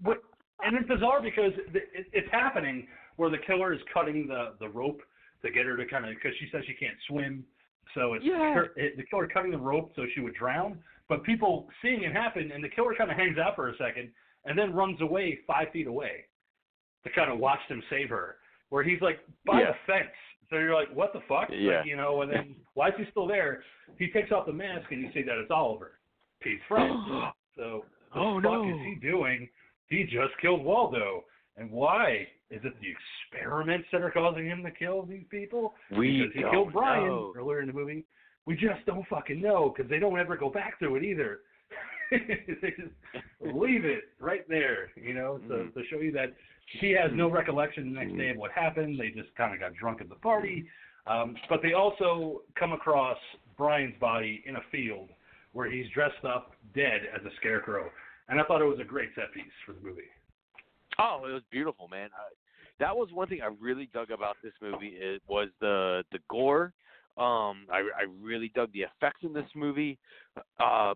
But, 0.00 0.18
and 0.62 0.76
it's 0.76 0.88
bizarre 0.88 1.22
because 1.22 1.52
it's 1.72 2.28
happening 2.30 2.86
where 3.16 3.30
the 3.30 3.38
killer 3.46 3.72
is 3.72 3.80
cutting 3.92 4.26
the, 4.26 4.52
the 4.60 4.68
rope 4.68 5.00
to 5.42 5.50
get 5.50 5.64
her 5.64 5.76
to 5.76 5.86
kind 5.86 6.04
of, 6.04 6.10
because 6.14 6.32
she 6.38 6.48
says 6.52 6.62
she 6.66 6.74
can't 6.74 6.96
swim. 7.08 7.44
So 7.94 8.14
it's 8.14 8.24
Yeah. 8.24 8.54
her, 8.54 8.72
it, 8.76 8.96
the 8.96 9.02
killer 9.04 9.26
cutting 9.26 9.50
the 9.50 9.58
rope 9.58 9.92
so 9.96 10.04
she 10.14 10.20
would 10.20 10.34
drown. 10.34 10.78
But 11.08 11.22
people 11.22 11.68
seeing 11.82 12.02
it 12.04 12.12
happen, 12.12 12.50
and 12.52 12.64
the 12.64 12.68
killer 12.68 12.94
kind 12.96 13.10
of 13.10 13.16
hangs 13.16 13.36
out 13.38 13.54
for 13.56 13.68
a 13.68 13.76
second 13.76 14.10
and 14.46 14.58
then 14.58 14.72
runs 14.72 15.00
away 15.00 15.38
five 15.46 15.68
feet 15.72 15.86
away 15.86 16.24
to 17.04 17.10
kind 17.10 17.30
of 17.30 17.38
watch 17.38 17.60
them 17.68 17.82
save 17.90 18.08
her. 18.08 18.36
Where 18.70 18.82
he's 18.82 19.00
like 19.00 19.20
by 19.46 19.60
Yeah. 19.60 19.72
the 19.72 19.76
fence. 19.86 20.14
So 20.50 20.56
you're 20.56 20.74
like, 20.74 20.88
what 20.94 21.12
the 21.12 21.20
fuck? 21.28 21.48
Yeah. 21.50 21.78
Like, 21.78 21.86
you 21.86 21.96
know, 21.96 22.22
and 22.22 22.30
then 22.32 22.54
why 22.74 22.88
is 22.88 22.94
he 22.98 23.04
still 23.10 23.26
there? 23.26 23.62
He 23.98 24.08
takes 24.10 24.30
off 24.32 24.46
the 24.46 24.52
mask 24.52 24.90
and 24.92 25.00
you 25.02 25.10
see 25.12 25.22
that 25.22 25.38
it's 25.38 25.50
Oliver, 25.50 25.98
Pete's 26.40 26.62
friend. 26.68 26.92
So 27.56 27.84
what 28.12 28.14
the 28.14 28.18
Oh, 28.20 28.34
fuck 28.42 28.42
no. 28.42 28.68
is 28.68 28.80
he 28.86 28.94
doing? 28.96 29.48
He 29.88 30.02
just 30.04 30.36
killed 30.42 30.64
Waldo. 30.64 31.22
And 31.56 31.70
why? 31.70 32.26
Is 32.50 32.60
it 32.64 32.74
the 32.80 32.88
experiments 32.90 33.88
that 33.92 34.02
are 34.02 34.10
causing 34.10 34.46
him 34.46 34.62
to 34.62 34.70
kill 34.70 35.02
these 35.02 35.24
people? 35.30 35.74
We 35.96 36.18
because 36.22 36.34
he 36.34 36.42
don't 36.42 36.50
killed 36.52 36.72
Brian 36.72 37.06
know. 37.06 37.32
earlier 37.36 37.60
in 37.60 37.66
the 37.66 37.72
movie. 37.72 38.04
We 38.46 38.54
just 38.54 38.84
don't 38.86 39.06
fucking 39.08 39.40
know 39.40 39.72
because 39.74 39.90
they 39.90 39.98
don't 39.98 40.18
ever 40.18 40.36
go 40.36 40.50
back 40.50 40.78
to 40.80 40.96
it 40.96 41.02
either. 41.04 41.40
they 42.10 42.70
just 42.78 42.92
leave 43.40 43.84
it 43.84 44.04
right 44.20 44.46
there, 44.48 44.90
you 44.96 45.14
know, 45.14 45.40
so 45.48 45.54
Mhm. 45.54 45.74
to 45.74 45.84
show 45.86 45.98
you 46.00 46.12
that 46.12 46.34
he 46.80 46.90
has 46.92 47.10
no 47.12 47.28
recollection 47.30 47.92
the 47.94 48.00
next 48.00 48.16
day 48.16 48.28
of 48.30 48.36
what 48.36 48.50
happened. 48.52 48.98
They 49.00 49.10
just 49.10 49.34
kind 49.36 49.54
of 49.54 49.60
got 49.60 49.74
drunk 49.74 50.00
at 50.00 50.08
the 50.08 50.14
party. 50.16 50.68
Um, 51.06 51.36
but 51.48 51.60
they 51.62 51.72
also 51.72 52.42
come 52.54 52.72
across 52.72 53.18
Brian's 53.56 53.98
body 53.98 54.42
in 54.46 54.56
a 54.56 54.62
field 54.70 55.10
where 55.52 55.70
he's 55.70 55.88
dressed 55.90 56.24
up 56.24 56.52
dead 56.74 57.02
as 57.14 57.24
a 57.24 57.30
scarecrow. 57.36 57.90
And 58.28 58.40
I 58.40 58.44
thought 58.44 58.60
it 58.62 58.64
was 58.66 58.80
a 58.80 58.84
great 58.84 59.10
set 59.14 59.32
piece 59.32 59.52
for 59.66 59.72
the 59.72 59.80
movie. 59.80 60.08
Oh, 60.98 61.24
it 61.28 61.32
was 61.32 61.42
beautiful, 61.50 61.88
man. 61.88 62.10
I, 62.14 62.32
that 62.80 62.96
was 62.96 63.08
one 63.12 63.28
thing 63.28 63.40
I 63.42 63.50
really 63.60 63.88
dug 63.92 64.10
about 64.10 64.36
this 64.42 64.52
movie. 64.60 64.94
It 64.98 65.22
was 65.28 65.48
the 65.60 66.04
the 66.12 66.18
gore. 66.28 66.72
Um, 67.16 67.66
I 67.70 67.88
I 67.96 68.06
really 68.20 68.50
dug 68.54 68.72
the 68.72 68.80
effects 68.82 69.20
in 69.22 69.32
this 69.32 69.48
movie. 69.54 69.98
Uh, 70.58 70.94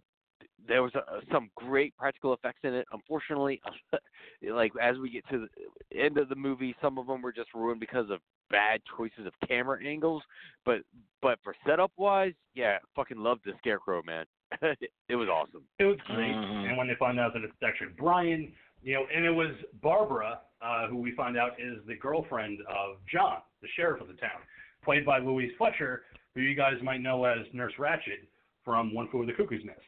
there 0.66 0.82
was 0.82 0.92
uh 0.94 1.20
some 1.32 1.50
great 1.54 1.96
practical 1.96 2.32
effects 2.34 2.60
in 2.64 2.74
it. 2.74 2.86
Unfortunately, 2.92 3.60
like 4.50 4.72
as 4.80 4.98
we 4.98 5.10
get 5.10 5.28
to 5.30 5.46
the 5.90 6.00
end 6.00 6.18
of 6.18 6.28
the 6.28 6.34
movie, 6.34 6.74
some 6.82 6.98
of 6.98 7.06
them 7.06 7.22
were 7.22 7.32
just 7.32 7.54
ruined 7.54 7.80
because 7.80 8.10
of 8.10 8.20
bad 8.50 8.80
choices 8.96 9.26
of 9.26 9.32
camera 9.46 9.84
angles. 9.84 10.22
But 10.64 10.78
but 11.22 11.38
for 11.44 11.54
setup 11.66 11.92
wise, 11.96 12.34
yeah, 12.54 12.78
fucking 12.96 13.18
loved 13.18 13.42
the 13.44 13.52
scarecrow, 13.58 14.02
man. 14.02 14.24
it 15.08 15.16
was 15.16 15.28
awesome. 15.28 15.62
It 15.78 15.84
was 15.84 15.98
great. 16.06 16.34
Mhm. 16.34 16.68
And 16.68 16.76
when 16.76 16.88
they 16.88 16.94
find 16.98 17.20
out 17.20 17.34
that 17.34 17.44
it's 17.44 17.52
actually 17.62 17.92
Brian, 17.98 18.52
you 18.82 18.94
know, 18.94 19.06
and 19.14 19.24
it 19.24 19.30
was 19.30 19.50
Barbara, 19.82 20.40
uh, 20.62 20.86
who 20.88 20.96
we 20.96 21.12
find 21.14 21.36
out 21.36 21.52
is 21.60 21.78
the 21.86 21.94
girlfriend 21.96 22.60
of 22.68 22.96
John, 23.10 23.38
the 23.62 23.68
sheriff 23.76 24.00
of 24.00 24.08
the 24.08 24.14
town, 24.14 24.40
played 24.84 25.04
by 25.04 25.18
Louise 25.18 25.52
Fletcher, 25.58 26.02
who 26.34 26.40
you 26.40 26.54
guys 26.54 26.74
might 26.82 27.00
know 27.00 27.24
as 27.24 27.46
Nurse 27.52 27.72
Ratched 27.78 28.26
from 28.64 28.94
One 28.94 29.08
Flew 29.08 29.20
Over 29.22 29.26
the 29.30 29.36
Cuckoo's 29.36 29.64
Nest. 29.64 29.80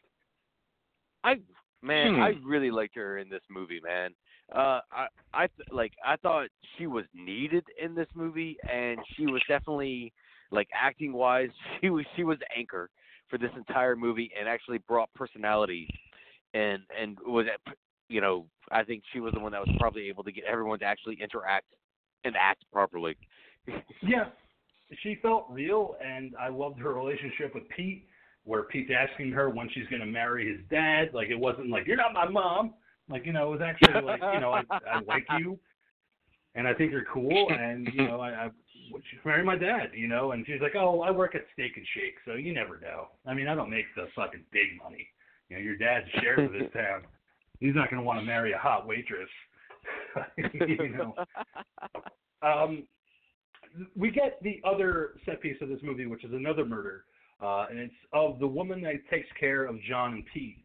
I 1.24 1.40
man, 1.82 2.14
Hmm. 2.14 2.22
I 2.22 2.28
really 2.44 2.70
liked 2.70 2.94
her 2.96 3.18
in 3.18 3.28
this 3.28 3.42
movie, 3.50 3.80
man. 3.82 4.14
Uh, 4.52 4.80
I 4.90 5.06
I 5.32 5.46
th- 5.46 5.68
like 5.70 5.92
I 6.04 6.16
thought 6.16 6.48
she 6.76 6.86
was 6.86 7.04
needed 7.14 7.64
in 7.80 7.94
this 7.94 8.08
movie, 8.14 8.56
and 8.68 8.98
she 9.16 9.26
was 9.26 9.42
definitely 9.48 10.12
like 10.50 10.68
acting 10.74 11.12
wise, 11.12 11.50
she 11.80 11.90
was 11.90 12.04
she 12.16 12.24
was 12.24 12.38
the 12.38 12.46
anchor 12.58 12.90
for 13.28 13.38
this 13.38 13.52
entire 13.56 13.94
movie, 13.94 14.30
and 14.38 14.48
actually 14.48 14.78
brought 14.78 15.12
personality, 15.14 15.88
and 16.54 16.82
and 16.98 17.18
was 17.26 17.46
at- 17.46 17.74
you 18.10 18.20
know 18.20 18.44
I 18.70 18.84
think 18.84 19.02
she 19.12 19.20
was 19.20 19.32
the 19.32 19.40
one 19.40 19.52
that 19.52 19.60
was 19.60 19.74
probably 19.78 20.08
able 20.08 20.24
to 20.24 20.32
get 20.32 20.44
everyone 20.44 20.78
to 20.80 20.84
actually 20.84 21.18
interact 21.22 21.66
and 22.24 22.34
act 22.36 22.64
properly. 22.72 23.16
Yeah, 24.02 24.24
she 25.02 25.18
felt 25.22 25.46
real, 25.50 25.96
and 26.04 26.34
I 26.40 26.48
loved 26.48 26.80
her 26.80 26.94
relationship 26.94 27.54
with 27.54 27.68
Pete, 27.68 28.06
where 28.44 28.62
Pete's 28.62 28.90
asking 28.90 29.30
her 29.32 29.50
when 29.50 29.68
she's 29.72 29.86
going 29.88 30.00
to 30.00 30.06
marry 30.06 30.50
his 30.50 30.60
dad. 30.70 31.10
Like, 31.12 31.28
it 31.28 31.38
wasn't 31.38 31.68
like, 31.68 31.86
you're 31.86 31.98
not 31.98 32.14
my 32.14 32.26
mom. 32.26 32.74
Like, 33.08 33.26
you 33.26 33.32
know, 33.32 33.52
it 33.52 33.58
was 33.58 33.60
actually 33.60 34.00
like, 34.00 34.20
you 34.34 34.40
know, 34.40 34.52
I, 34.52 34.62
I 34.70 35.00
like 35.06 35.26
you, 35.38 35.58
and 36.54 36.66
I 36.66 36.74
think 36.74 36.92
you're 36.92 37.04
cool, 37.12 37.48
and, 37.52 37.88
you 37.92 38.08
know, 38.08 38.20
I, 38.20 38.30
I 38.30 38.50
would 38.90 39.02
marry 39.24 39.44
my 39.44 39.56
dad, 39.56 39.90
you 39.94 40.08
know? 40.08 40.32
And 40.32 40.44
she's 40.46 40.62
like, 40.62 40.74
oh, 40.74 41.02
I 41.02 41.10
work 41.10 41.34
at 41.34 41.42
Steak 41.52 41.76
and 41.76 41.86
Shake, 41.94 42.14
so 42.24 42.34
you 42.34 42.54
never 42.54 42.80
know. 42.80 43.08
I 43.26 43.34
mean, 43.34 43.48
I 43.48 43.54
don't 43.54 43.70
make 43.70 43.86
the 43.94 44.06
fucking 44.16 44.44
big 44.50 44.78
money. 44.82 45.06
You 45.48 45.56
know, 45.56 45.62
your 45.62 45.76
dad's 45.76 46.06
sheriff 46.20 46.52
of 46.52 46.58
this 46.58 46.72
town. 46.72 47.02
He's 47.60 47.74
not 47.74 47.90
going 47.90 48.00
to 48.00 48.06
want 48.06 48.18
to 48.18 48.24
marry 48.24 48.52
a 48.52 48.58
hot 48.58 48.86
waitress. 48.86 49.28
you 50.36 50.88
know. 50.96 51.14
Um, 52.42 52.84
we 53.94 54.10
get 54.10 54.42
the 54.42 54.62
other 54.64 55.10
set 55.26 55.42
piece 55.42 55.58
of 55.60 55.68
this 55.68 55.80
movie, 55.82 56.06
which 56.06 56.24
is 56.24 56.32
another 56.32 56.64
murder, 56.64 57.04
uh, 57.42 57.66
and 57.68 57.78
it's 57.78 57.94
of 58.14 58.38
the 58.38 58.46
woman 58.46 58.80
that 58.80 58.94
takes 59.10 59.28
care 59.38 59.66
of 59.66 59.76
John 59.82 60.14
and 60.14 60.24
Pete. 60.32 60.56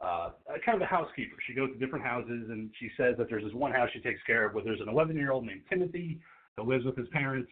Uh, 0.00 0.30
kind 0.64 0.76
of 0.76 0.82
a 0.82 0.86
housekeeper. 0.86 1.34
She 1.44 1.52
goes 1.52 1.70
to 1.72 1.76
different 1.76 2.04
houses, 2.04 2.50
and 2.50 2.70
she 2.78 2.88
says 2.96 3.16
that 3.18 3.28
there's 3.28 3.42
this 3.42 3.52
one 3.52 3.72
house 3.72 3.88
she 3.92 3.98
takes 3.98 4.20
care 4.28 4.46
of 4.46 4.54
where 4.54 4.62
there's 4.62 4.80
an 4.80 4.88
11 4.88 5.16
year 5.16 5.32
old 5.32 5.44
named 5.44 5.62
Timothy 5.68 6.20
that 6.56 6.64
lives 6.64 6.84
with 6.84 6.96
his 6.96 7.08
parents, 7.08 7.50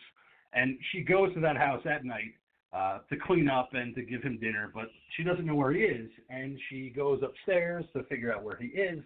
and 0.52 0.78
she 0.92 1.00
goes 1.00 1.34
to 1.34 1.40
that 1.40 1.56
house 1.56 1.82
at 1.86 2.04
night 2.04 2.34
uh, 2.72 2.98
to 3.10 3.16
clean 3.16 3.48
up 3.48 3.70
and 3.74 3.94
to 3.94 4.02
give 4.02 4.22
him 4.22 4.38
dinner, 4.40 4.70
but 4.74 4.86
she 5.16 5.22
doesn't 5.22 5.44
know 5.44 5.54
where 5.54 5.72
he 5.72 5.82
is, 5.82 6.10
and 6.30 6.58
she 6.68 6.90
goes 6.90 7.22
upstairs 7.22 7.84
to 7.94 8.02
figure 8.04 8.34
out 8.34 8.42
where 8.42 8.56
he 8.56 8.68
is. 8.68 9.02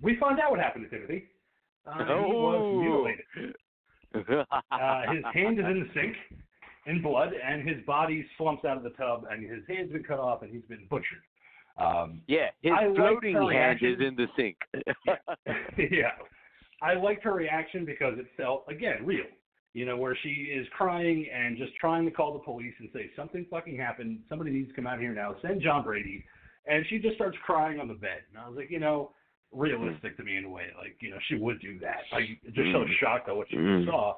We 0.00 0.16
find 0.16 0.38
out 0.38 0.52
what 0.52 0.60
happened 0.60 0.88
to 0.88 0.96
Timothy. 0.96 1.24
Uh, 1.86 1.98
He 1.98 2.04
was 2.04 2.84
mutilated. 2.84 3.54
Uh, 4.70 5.12
his 5.12 5.24
hand 5.34 5.58
is 5.58 5.64
in 5.64 5.80
the 5.80 5.88
sink 5.94 6.16
in 6.86 7.02
blood, 7.02 7.32
and 7.32 7.68
his 7.68 7.84
body 7.86 8.24
slumps 8.36 8.64
out 8.64 8.76
of 8.76 8.82
the 8.82 8.90
tub, 8.90 9.24
and 9.30 9.42
his 9.48 9.60
hand's 9.68 9.92
been 9.92 10.04
cut 10.04 10.18
off, 10.18 10.42
and 10.42 10.52
he's 10.52 10.64
been 10.68 10.86
butchered. 10.88 11.22
Um, 11.78 12.22
yeah, 12.26 12.48
his 12.62 12.72
I 12.74 12.92
floating 12.94 13.34
her 13.34 13.50
hand 13.52 13.80
reaction. 13.82 13.92
is 13.92 14.00
in 14.00 14.16
the 14.16 14.26
sink. 14.36 14.56
yeah, 15.92 16.10
I 16.82 16.94
liked 16.94 17.22
her 17.24 17.34
reaction 17.34 17.84
because 17.84 18.18
it 18.18 18.26
felt 18.36 18.64
again 18.68 19.04
real. 19.04 19.26
You 19.74 19.84
know, 19.84 19.96
where 19.96 20.16
she 20.22 20.28
is 20.30 20.66
crying 20.76 21.26
and 21.32 21.56
just 21.56 21.74
trying 21.76 22.04
to 22.04 22.10
call 22.10 22.32
the 22.32 22.38
police 22.40 22.74
and 22.78 22.88
say 22.92 23.10
something 23.14 23.46
fucking 23.50 23.76
happened. 23.76 24.20
Somebody 24.28 24.50
needs 24.50 24.68
to 24.70 24.74
come 24.74 24.86
out 24.86 24.98
here 24.98 25.12
now. 25.14 25.36
Send 25.42 25.60
John 25.62 25.82
Brady. 25.84 26.24
And 26.66 26.84
she 26.88 26.98
just 26.98 27.14
starts 27.14 27.36
crying 27.46 27.80
on 27.80 27.88
the 27.88 27.94
bed. 27.94 28.22
And 28.30 28.42
I 28.42 28.48
was 28.48 28.56
like, 28.56 28.70
you 28.70 28.78
know, 28.80 29.12
realistic 29.52 30.16
to 30.18 30.22
me 30.24 30.36
in 30.36 30.44
a 30.44 30.48
way. 30.50 30.66
Like, 30.76 30.96
you 31.00 31.10
know, 31.10 31.16
she 31.28 31.36
would 31.36 31.60
do 31.60 31.78
that. 31.80 32.04
I 32.12 32.16
Like, 32.16 32.28
just 32.52 32.72
so 32.72 32.84
Mm. 32.84 32.98
shocked 33.00 33.28
at 33.28 33.36
what 33.36 33.48
she 33.48 33.56
Mm. 33.56 33.86
saw. 33.86 34.16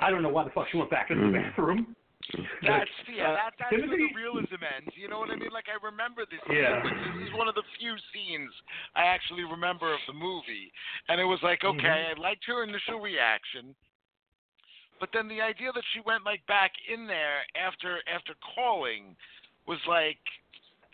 I 0.00 0.10
don't 0.10 0.22
know 0.22 0.30
why 0.30 0.44
the 0.44 0.50
fuck 0.50 0.68
she 0.70 0.76
went 0.78 0.90
back 0.90 1.10
into 1.10 1.24
the 1.24 1.38
Mm. 1.38 1.42
bathroom. 1.42 1.96
That's 2.62 2.88
yeah, 3.08 3.30
Uh, 3.30 3.34
that, 3.34 3.54
that's 3.58 3.72
where 3.72 3.88
the 3.98 4.14
realism 4.14 4.62
ends. 4.62 4.96
You 4.96 5.08
know 5.08 5.18
what 5.18 5.30
I 5.30 5.36
mean? 5.36 5.50
Like 5.50 5.68
I 5.68 5.84
remember 5.84 6.24
this. 6.24 6.40
Yeah. 6.48 6.80
Scene. 6.82 6.92
Like, 6.94 7.12
this 7.18 7.28
is 7.28 7.32
one 7.34 7.48
of 7.48 7.54
the 7.56 7.64
few 7.78 7.96
scenes 8.12 8.50
I 8.94 9.04
actually 9.06 9.42
remember 9.44 9.92
of 9.92 10.00
the 10.06 10.12
movie, 10.14 10.72
and 11.08 11.20
it 11.20 11.24
was 11.24 11.42
like, 11.42 11.64
okay, 11.64 11.88
Mhm. 11.88 12.10
I 12.10 12.20
liked 12.20 12.44
her 12.46 12.62
initial 12.62 13.00
reaction, 13.00 13.74
but 15.02 15.10
then 15.12 15.26
the 15.26 15.40
idea 15.42 15.72
that 15.74 15.82
she 15.92 16.00
went 16.06 16.24
like 16.24 16.46
back 16.46 16.70
in 16.86 17.08
there 17.08 17.42
after 17.58 17.98
after 18.06 18.34
calling 18.54 19.16
was 19.66 19.80
like, 19.88 20.22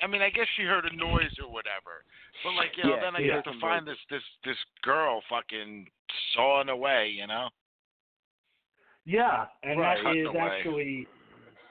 I 0.00 0.06
mean, 0.06 0.22
I 0.22 0.30
guess 0.30 0.46
she 0.56 0.62
heard 0.62 0.86
a 0.86 0.96
noise 0.96 1.36
or 1.36 1.52
whatever, 1.52 2.08
but 2.42 2.54
like 2.56 2.72
you 2.78 2.84
know, 2.84 2.96
Yeah, 2.96 3.00
then 3.04 3.16
I 3.16 3.20
yeah. 3.20 3.34
get 3.34 3.52
to 3.52 3.60
find 3.60 3.86
this 3.86 4.00
this 4.08 4.22
this 4.46 4.56
girl 4.80 5.20
fucking 5.28 5.86
sawing 6.34 6.70
away, 6.70 7.12
you 7.14 7.26
know. 7.26 7.50
Yeah, 9.04 9.44
and 9.62 9.78
Right. 9.78 10.02
that 10.02 10.16
is 10.16 10.26
away. 10.26 10.40
actually 10.40 11.08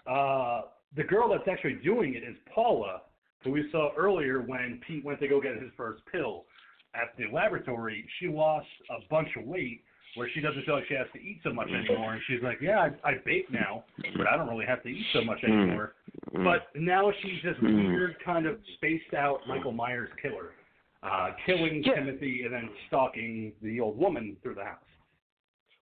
uh, 0.06 0.62
the 0.96 1.06
girl 1.06 1.30
that's 1.30 1.48
actually 1.48 1.82
doing 1.84 2.14
it 2.14 2.22
is 2.22 2.36
Paula, 2.54 3.02
who 3.44 3.50
we 3.50 3.68
saw 3.72 3.90
earlier 3.98 4.42
when 4.42 4.80
Pete 4.86 5.04
went 5.04 5.20
to 5.22 5.28
go 5.28 5.42
get 5.42 5.56
his 5.60 5.72
first 5.76 6.04
pill 6.12 6.46
at 6.94 7.18
the 7.18 7.34
laboratory. 7.34 8.08
She 8.20 8.28
lost 8.28 8.68
a 8.92 9.00
bunch 9.10 9.30
of 9.38 9.44
weight 9.44 9.82
where 10.18 10.30
she 10.34 10.42
doesn't 10.42 10.64
feel 10.66 10.76
like 10.76 10.88
she 10.88 10.96
has 10.96 11.08
to 11.14 11.20
eat 11.20 11.40
so 11.44 11.54
much 11.54 11.70
anymore, 11.70 12.14
and 12.14 12.22
she's 12.28 12.42
like, 12.42 12.58
"Yeah, 12.62 12.90
I, 13.04 13.10
I 13.10 13.14
bake 13.24 13.50
now, 13.52 13.84
but 14.18 14.28
I 14.28 14.36
don't 14.36 14.50
really 14.50 14.66
have 14.66 14.82
to 14.84 14.90
eat 14.90 15.06
so 15.14 15.22
much 15.24 15.44
anymore." 15.44 15.94
Mm. 16.34 16.44
But 16.44 16.68
now 16.80 17.12
she's 17.22 17.42
this 17.44 17.56
Mm. 17.62 17.88
weird 17.88 18.16
kind 18.26 18.46
of 18.46 18.60
spaced 18.76 19.14
out 19.14 19.40
Michael 19.48 19.72
Myers 19.72 20.10
killer, 20.22 20.52
uh, 21.04 21.32
killing 21.46 21.84
Yeah. 21.84 21.96
Timothy 21.96 22.44
and 22.44 22.54
then 22.54 22.70
stalking 22.88 23.54
the 23.62 23.80
old 23.80 23.98
woman 23.98 24.36
through 24.42 24.56
the 24.56 24.66
house. 24.66 24.80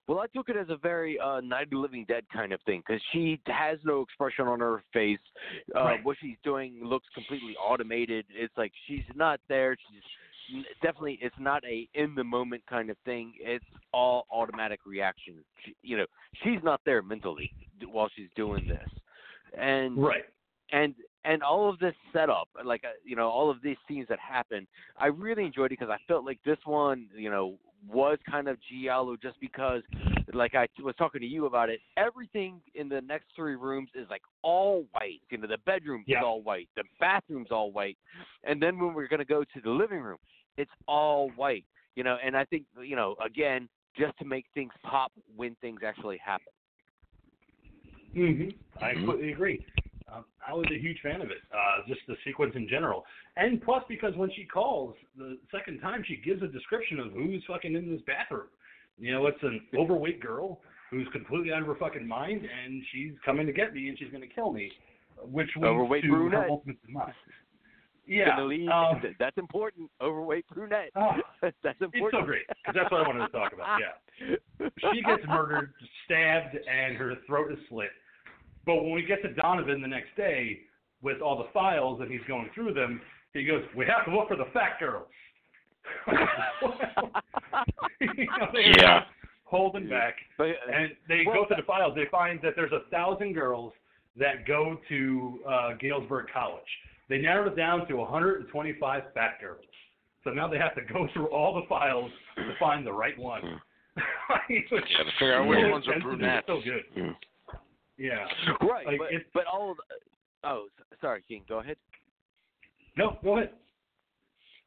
Well, 0.08 0.20
I 0.20 0.26
took 0.28 0.48
it 0.48 0.56
as 0.56 0.68
a 0.70 0.76
very 0.76 1.18
uh, 1.18 1.40
Night 1.40 1.64
of 1.64 1.70
the 1.70 1.78
Living 1.78 2.04
Dead 2.06 2.24
kind 2.32 2.52
of 2.52 2.60
thing 2.62 2.80
because 2.86 3.02
she 3.12 3.40
has 3.48 3.78
no 3.84 4.02
expression 4.02 4.46
on 4.46 4.60
her 4.60 4.82
face. 4.92 5.18
Uh, 5.74 5.80
Right. 5.82 6.04
What 6.04 6.16
she's 6.20 6.36
doing 6.44 6.78
looks 6.84 7.06
completely 7.12 7.56
automated. 7.56 8.24
It's 8.30 8.56
like 8.56 8.72
she's 8.86 9.02
not 9.16 9.40
there. 9.48 9.76
She's 9.90 10.02
definitely 10.82 11.18
it's 11.20 11.34
not 11.38 11.64
a 11.64 11.88
in 11.94 12.14
the 12.14 12.24
moment 12.24 12.62
kind 12.68 12.90
of 12.90 12.96
thing. 13.04 13.34
It's 13.40 13.64
all 13.92 14.26
automatic 14.30 14.80
reaction. 14.86 15.34
She, 15.64 15.74
you 15.82 15.96
know, 15.96 16.06
she's 16.42 16.62
not 16.62 16.80
there 16.84 17.02
mentally 17.02 17.50
while 17.90 18.10
she's 18.14 18.28
doing 18.36 18.66
this, 18.68 18.88
and 19.58 19.98
Right. 19.98 20.24
and 20.72 20.94
and 21.24 21.42
all 21.42 21.68
of 21.68 21.78
this 21.78 21.94
setup, 22.12 22.48
like 22.64 22.84
uh, 22.84 22.92
you 23.04 23.16
know, 23.16 23.28
all 23.28 23.50
of 23.50 23.60
these 23.62 23.76
scenes 23.88 24.06
that 24.08 24.18
happen, 24.18 24.66
I 24.96 25.06
really 25.06 25.44
enjoyed 25.44 25.66
it 25.66 25.78
because 25.78 25.90
I 25.90 25.98
felt 26.06 26.24
like 26.24 26.38
this 26.44 26.58
one, 26.64 27.08
you 27.16 27.30
know, 27.30 27.58
was 27.88 28.18
kind 28.30 28.48
of 28.48 28.58
giallo 28.70 29.16
just 29.16 29.38
because, 29.40 29.82
like 30.32 30.54
I 30.54 30.66
was 30.82 30.94
talking 30.96 31.20
to 31.20 31.26
you 31.26 31.46
about 31.46 31.70
it, 31.70 31.80
everything 31.96 32.60
in 32.74 32.88
the 32.88 33.00
next 33.00 33.26
three 33.34 33.56
rooms 33.56 33.90
is 33.94 34.06
like 34.10 34.22
all 34.42 34.86
white. 34.92 35.20
You 35.30 35.38
know, 35.38 35.46
the 35.46 35.58
bedroom 35.66 36.04
Yeah. 36.06 36.18
is 36.18 36.24
all 36.24 36.42
white, 36.42 36.68
the 36.76 36.84
bathroom's 36.98 37.50
all 37.50 37.70
white, 37.72 37.98
and 38.44 38.60
then 38.60 38.78
when 38.78 38.94
we're 38.94 39.08
gonna 39.08 39.24
go 39.24 39.44
to 39.44 39.60
the 39.62 39.70
living 39.70 40.00
room, 40.00 40.18
it's 40.56 40.70
all 40.88 41.30
white. 41.36 41.64
You 41.94 42.04
know, 42.04 42.16
and 42.24 42.36
I 42.36 42.44
think 42.44 42.64
you 42.80 42.96
know, 42.96 43.16
again, 43.24 43.68
just 43.96 44.16
to 44.18 44.24
make 44.24 44.46
things 44.54 44.72
pop 44.82 45.12
when 45.36 45.54
things 45.60 45.80
actually 45.84 46.18
happen. 46.18 46.52
hmm 48.14 48.48
I 48.80 48.92
Mhm. 48.92 49.06
completely 49.06 49.32
agree. 49.32 49.64
Um, 50.08 50.24
I 50.46 50.54
was 50.54 50.66
a 50.70 50.78
huge 50.78 51.00
fan 51.00 51.20
of 51.20 51.30
it, 51.30 51.42
uh, 51.52 51.82
just 51.88 52.00
the 52.06 52.16
sequence 52.24 52.54
in 52.54 52.68
general, 52.68 53.04
and 53.36 53.60
plus 53.62 53.82
because 53.88 54.14
when 54.14 54.30
she 54.30 54.44
calls 54.44 54.94
the 55.16 55.38
second 55.50 55.80
time, 55.80 56.04
she 56.04 56.16
gives 56.16 56.42
a 56.42 56.46
description 56.46 57.00
of 57.00 57.12
who's 57.12 57.44
fucking 57.46 57.74
in 57.74 57.90
this 57.90 58.02
bathroom. 58.02 58.48
You 58.98 59.12
know, 59.12 59.26
it's 59.26 59.42
an 59.42 59.60
overweight 59.76 60.20
girl 60.20 60.60
who's 60.90 61.06
completely 61.12 61.52
out 61.52 61.60
of 61.60 61.66
her 61.66 61.74
fucking 61.74 62.06
mind, 62.06 62.42
and 62.44 62.82
she's 62.92 63.12
coming 63.24 63.46
to 63.46 63.52
get 63.52 63.74
me, 63.74 63.88
and 63.88 63.98
she's 63.98 64.10
going 64.10 64.26
to 64.26 64.34
kill 64.34 64.52
me, 64.52 64.70
which 65.22 65.48
leads 65.56 65.66
Overweight 65.66 66.02
to 66.04 66.08
brunette. 66.08 66.40
her 66.44 66.48
ultimate 66.50 66.76
demise. 66.86 67.12
Yeah, 68.06 68.40
lead, 68.40 68.68
um, 68.68 69.02
that's 69.18 69.36
important. 69.36 69.90
Overweight 70.00 70.46
brunette. 70.48 70.90
Oh, 70.94 71.10
that's 71.42 71.56
it's 71.64 71.80
important. 71.80 72.22
so 72.22 72.24
great 72.24 72.46
because 72.46 72.74
that's 72.74 72.90
what 72.92 73.02
I 73.02 73.08
wanted 73.08 73.26
to 73.26 73.32
talk 73.32 73.52
about. 73.52 73.80
Yeah. 73.80 74.68
she 74.92 75.02
gets 75.02 75.22
murdered, 75.26 75.72
stabbed, 76.04 76.54
and 76.56 76.96
her 76.96 77.14
throat 77.26 77.50
is 77.52 77.58
slit. 77.68 77.90
But 78.64 78.76
when 78.76 78.92
we 78.92 79.02
get 79.02 79.22
to 79.22 79.32
Donovan 79.34 79.80
the 79.82 79.88
next 79.88 80.16
day 80.16 80.60
with 81.02 81.20
all 81.20 81.36
the 81.36 81.50
files 81.52 82.00
and 82.00 82.10
he's 82.10 82.20
going 82.28 82.48
through 82.54 82.74
them, 82.74 83.00
he 83.34 83.44
goes, 83.44 83.62
"We 83.76 83.86
have 83.86 84.04
to 84.06 84.16
look 84.16 84.28
for 84.28 84.36
the 84.36 84.46
fat 84.54 84.78
girls." 84.78 85.08
You 88.00 88.26
know, 88.38 88.48
they 88.52 88.72
Yeah. 88.78 89.04
holding 89.44 89.88
back, 89.88 90.16
But, 90.36 90.48
and 90.72 90.96
they 91.08 91.24
Well, 91.26 91.36
go 91.36 91.44
through 91.46 91.56
the 91.56 91.62
files. 91.62 91.94
They 91.94 92.06
find 92.06 92.40
that 92.42 92.54
there's 92.56 92.72
a 92.72 92.80
thousand 92.90 93.32
girls 93.34 93.72
that 94.16 94.46
go 94.46 94.78
to 94.88 95.40
uh, 95.46 95.72
Galesburg 95.74 96.26
College. 96.32 96.66
They 97.08 97.18
narrowed 97.18 97.52
it 97.52 97.56
down 97.56 97.86
to 97.86 97.96
125 97.96 99.02
fat 99.14 99.40
girls. 99.40 99.64
So 100.24 100.30
now 100.30 100.48
they 100.48 100.58
have 100.58 100.74
to 100.74 100.82
go 100.92 101.06
through 101.14 101.26
all 101.26 101.54
the 101.54 101.66
files 101.68 102.10
to 102.36 102.54
find 102.58 102.86
the 102.86 102.92
right 102.92 103.18
one. 103.18 103.42
Yeah, 104.50 104.58
to 104.68 105.10
figure 105.18 105.34
out 105.34 105.48
which 105.48 105.56
Really 105.56 105.70
ones 105.70 105.88
are 105.88 105.92
sensitive, 105.94 106.18
brunettes. 106.18 106.46
So 106.46 106.60
good. 106.62 106.82
Mm. 106.98 107.16
Yeah. 107.96 108.26
right, 108.60 108.86
like, 108.86 108.98
but, 108.98 109.08
but 109.32 109.44
all 109.46 109.70
of 109.70 109.78
the, 109.78 109.82
oh, 110.46 110.66
sorry, 111.00 111.22
King, 111.26 111.44
go 111.48 111.60
ahead. 111.60 111.76
No, 112.98 113.16
go 113.24 113.38
ahead. 113.38 113.52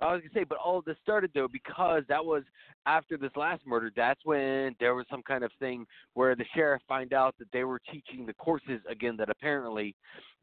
I 0.02 0.14
was 0.14 0.22
gonna 0.22 0.34
say, 0.34 0.46
but 0.48 0.58
all 0.58 0.80
of 0.80 0.86
this 0.86 0.98
started 1.04 1.32
though 1.34 1.48
because 1.52 2.04
that 2.08 2.24
was 2.24 2.44
after 2.86 3.18
this 3.18 3.32
last 3.36 3.66
murder. 3.66 3.92
That's 3.96 4.20
when 4.24 4.76
there 4.80 4.96
was 4.96 5.06
some 5.10 5.22
kind 5.24 5.44
of 5.44 5.52
thing 5.60 5.86
where 6.14 6.36
the 6.36 6.46
sheriff 6.56 6.82
find 6.88 7.14
out 7.14 7.36
that 7.40 7.52
they 7.52 7.64
were 7.64 7.82
teaching 7.92 8.26
the 8.26 8.34
courses 8.34 8.82
again. 8.90 9.18
That 9.18 9.30
apparently 9.30 9.96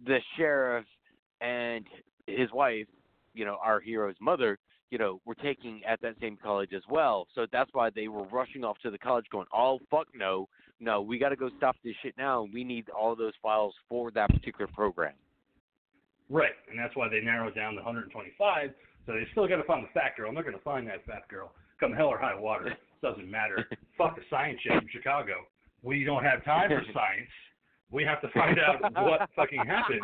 the 0.04 0.18
sheriff 0.36 0.84
and 1.40 1.86
his 2.26 2.50
wife, 2.52 2.86
you 3.34 3.44
know, 3.44 3.58
our 3.62 3.80
hero's 3.80 4.16
mother, 4.20 4.58
you 4.90 4.98
know, 4.98 5.20
were 5.24 5.34
taking 5.34 5.82
at 5.84 6.00
that 6.02 6.14
same 6.20 6.36
college 6.42 6.72
as 6.74 6.82
well. 6.90 7.26
So 7.34 7.46
that's 7.50 7.70
why 7.72 7.90
they 7.90 8.08
were 8.08 8.24
rushing 8.24 8.62
off 8.62 8.78
to 8.82 8.90
the 8.90 8.98
college, 8.98 9.26
going, 9.30 9.46
"Oh 9.54 9.78
fuck 9.90 10.08
no, 10.14 10.48
no, 10.80 11.00
we 11.00 11.18
got 11.18 11.30
to 11.30 11.36
go 11.36 11.48
stop 11.56 11.76
this 11.82 11.94
shit 12.02 12.14
now. 12.18 12.46
We 12.52 12.62
need 12.62 12.90
all 12.90 13.16
those 13.16 13.34
files 13.42 13.74
for 13.88 14.10
that 14.10 14.28
particular 14.28 14.66
program." 14.66 15.14
Right, 16.28 16.54
and 16.68 16.78
that's 16.78 16.96
why 16.96 17.08
they 17.08 17.20
narrowed 17.20 17.54
down 17.54 17.76
the 17.76 17.82
125. 17.82 18.74
So 19.06 19.12
they 19.12 19.26
still 19.32 19.46
got 19.46 19.56
to 19.56 19.64
find 19.64 19.84
the 19.84 19.90
fat 19.94 20.16
girl, 20.16 20.28
and 20.28 20.36
they're 20.36 20.44
going 20.44 20.56
to 20.56 20.62
find 20.62 20.86
that 20.88 21.06
fat 21.06 21.28
girl, 21.28 21.52
come 21.78 21.92
hell 21.92 22.08
or 22.08 22.18
high 22.18 22.34
water. 22.38 22.76
Doesn't 23.02 23.30
matter. 23.30 23.68
Fuck 23.96 24.16
the 24.16 24.22
science 24.28 24.58
shit 24.62 24.72
from 24.72 24.88
Chicago. 24.90 25.46
We 25.82 26.02
don't 26.04 26.24
have 26.24 26.44
time 26.44 26.68
for 26.70 26.82
science. 26.92 27.30
We 27.90 28.02
have 28.04 28.20
to 28.22 28.28
find 28.30 28.58
out 28.58 28.82
what 29.04 29.28
fucking 29.36 29.60
happened. 29.64 30.00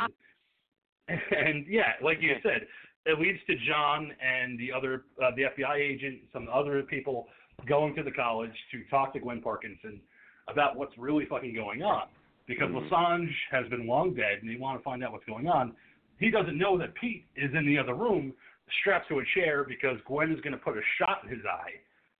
And 1.08 1.66
yeah, 1.68 1.94
like 2.02 2.18
you 2.20 2.34
said, 2.42 2.66
it 3.06 3.18
leads 3.18 3.38
to 3.48 3.56
John 3.66 4.12
and 4.22 4.58
the 4.58 4.70
other, 4.70 5.02
uh, 5.22 5.30
the 5.34 5.42
FBI 5.42 5.76
agent, 5.76 6.20
some 6.32 6.46
other 6.52 6.82
people 6.82 7.26
going 7.66 7.94
to 7.96 8.02
the 8.02 8.10
college 8.12 8.52
to 8.70 8.84
talk 8.88 9.12
to 9.14 9.20
Gwen 9.20 9.40
Parkinson 9.42 10.00
about 10.48 10.76
what's 10.76 10.96
really 10.96 11.26
fucking 11.26 11.54
going 11.54 11.82
on. 11.82 12.08
Because 12.46 12.70
Mhm. 12.70 12.82
Le 12.82 12.88
Sange 12.88 13.34
has 13.50 13.66
been 13.68 13.86
long 13.86 14.14
dead, 14.14 14.38
and 14.42 14.48
they 14.50 14.56
want 14.56 14.78
to 14.78 14.82
find 14.84 15.02
out 15.02 15.12
what's 15.12 15.24
going 15.24 15.48
on. 15.48 15.74
He 16.18 16.30
doesn't 16.30 16.56
know 16.56 16.78
that 16.78 16.94
Pete 16.94 17.24
is 17.34 17.52
in 17.54 17.66
the 17.66 17.78
other 17.78 17.94
room, 17.94 18.32
strapped 18.80 19.08
to 19.08 19.18
a 19.20 19.22
chair, 19.34 19.64
because 19.64 19.98
Gwen 20.06 20.32
is 20.32 20.40
going 20.40 20.52
to 20.52 20.58
put 20.58 20.76
a 20.76 20.80
shot 20.98 21.22
in 21.24 21.30
his 21.30 21.44
eye 21.46 21.72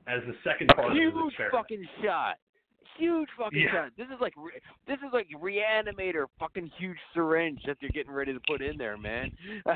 as 0.07 0.20
the 0.27 0.35
second 0.45 0.69
part 0.74 0.91
of 0.93 0.97
huge 0.97 1.15
the 1.15 1.27
experiment. 1.27 1.53
fucking 1.65 1.85
shot. 2.03 2.37
Huge 2.99 3.29
fucking 3.39 3.59
Yeah. 3.61 3.73
shot. 3.73 3.91
This 3.97 4.07
is 4.09 4.20
like 4.20 4.35
re- 4.37 4.61
this 4.87 4.99
is 4.99 5.12
like 5.12 5.29
reanimator 5.41 6.27
fucking 6.39 6.70
huge 6.79 6.99
syringe 7.15 7.61
that 7.66 7.79
they're 7.81 7.91
getting 7.91 8.12
ready 8.12 8.33
to 8.35 8.41
put 8.47 8.61
in 8.61 8.77
there, 8.77 8.97
man. 8.99 9.31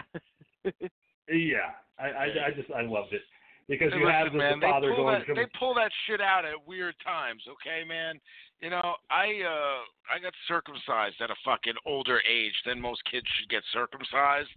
Yeah, 1.28 1.74
I, 1.98 2.06
I, 2.06 2.24
I 2.46 2.50
just 2.54 2.70
I 2.70 2.82
loved 2.82 3.12
it 3.12 3.22
because 3.68 3.92
Hey, 3.92 3.98
you 3.98 4.06
have 4.06 4.30
the, 4.30 4.38
man, 4.38 4.60
the 4.60 4.66
father 4.66 4.90
they 4.90 4.94
pull 4.94 5.04
going 5.04 5.18
that, 5.18 5.26
to 5.26 5.34
they 5.34 5.46
pull 5.58 5.74
that 5.74 5.90
shit 6.06 6.20
out 6.20 6.44
at 6.44 6.54
weird 6.68 6.94
times, 7.04 7.42
okay, 7.48 7.82
man. 7.86 8.20
You 8.64 8.72
know, 8.72 8.96
I 9.12 9.44
uh 9.44 9.84
I 10.08 10.16
got 10.16 10.32
circumcised 10.48 11.20
at 11.20 11.28
a 11.28 11.36
fucking 11.44 11.76
older 11.84 12.24
age 12.24 12.56
than 12.64 12.80
most 12.80 13.04
kids 13.04 13.28
should 13.36 13.52
get 13.52 13.60
circumcised, 13.68 14.54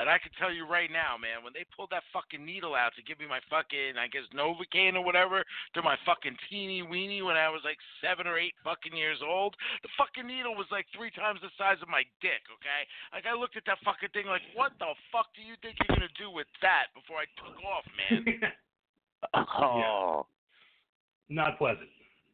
and 0.00 0.08
I 0.08 0.16
can 0.16 0.32
tell 0.40 0.48
you 0.48 0.64
right 0.64 0.88
now, 0.88 1.20
man, 1.20 1.44
when 1.44 1.52
they 1.52 1.68
pulled 1.76 1.92
that 1.92 2.06
fucking 2.16 2.40
needle 2.40 2.72
out 2.72 2.96
to 2.96 3.04
give 3.04 3.20
me 3.20 3.28
my 3.28 3.44
fucking 3.52 4.00
I 4.00 4.08
guess 4.08 4.24
Novocaine 4.32 4.96
or 4.96 5.04
whatever 5.04 5.44
to 5.76 5.80
my 5.84 6.00
fucking 6.08 6.32
teeny 6.48 6.80
weeny 6.80 7.20
when 7.20 7.36
I 7.36 7.52
was 7.52 7.60
like 7.60 7.76
seven 8.00 8.24
or 8.24 8.40
eight 8.40 8.56
fucking 8.64 8.96
years 8.96 9.20
old, 9.20 9.52
the 9.84 9.92
fucking 10.00 10.24
needle 10.24 10.56
was 10.56 10.70
like 10.72 10.88
three 10.96 11.12
times 11.12 11.44
the 11.44 11.52
size 11.60 11.76
of 11.84 11.92
my 11.92 12.08
dick, 12.24 12.40
okay? 12.56 12.88
Like 13.12 13.28
I 13.28 13.36
looked 13.36 13.60
at 13.60 13.68
that 13.68 13.84
fucking 13.84 14.16
thing 14.16 14.32
like, 14.32 14.48
what 14.56 14.72
the 14.80 14.96
fuck 15.12 15.28
do 15.36 15.44
you 15.44 15.60
think 15.60 15.76
you're 15.76 15.92
gonna 15.92 16.08
do 16.16 16.32
with 16.32 16.48
that 16.64 16.88
before 16.96 17.20
I 17.20 17.28
took 17.36 17.60
off, 17.68 17.84
man? 18.00 18.48
oh, 19.60 20.24
not 21.28 21.60
pleasant, 21.60 21.92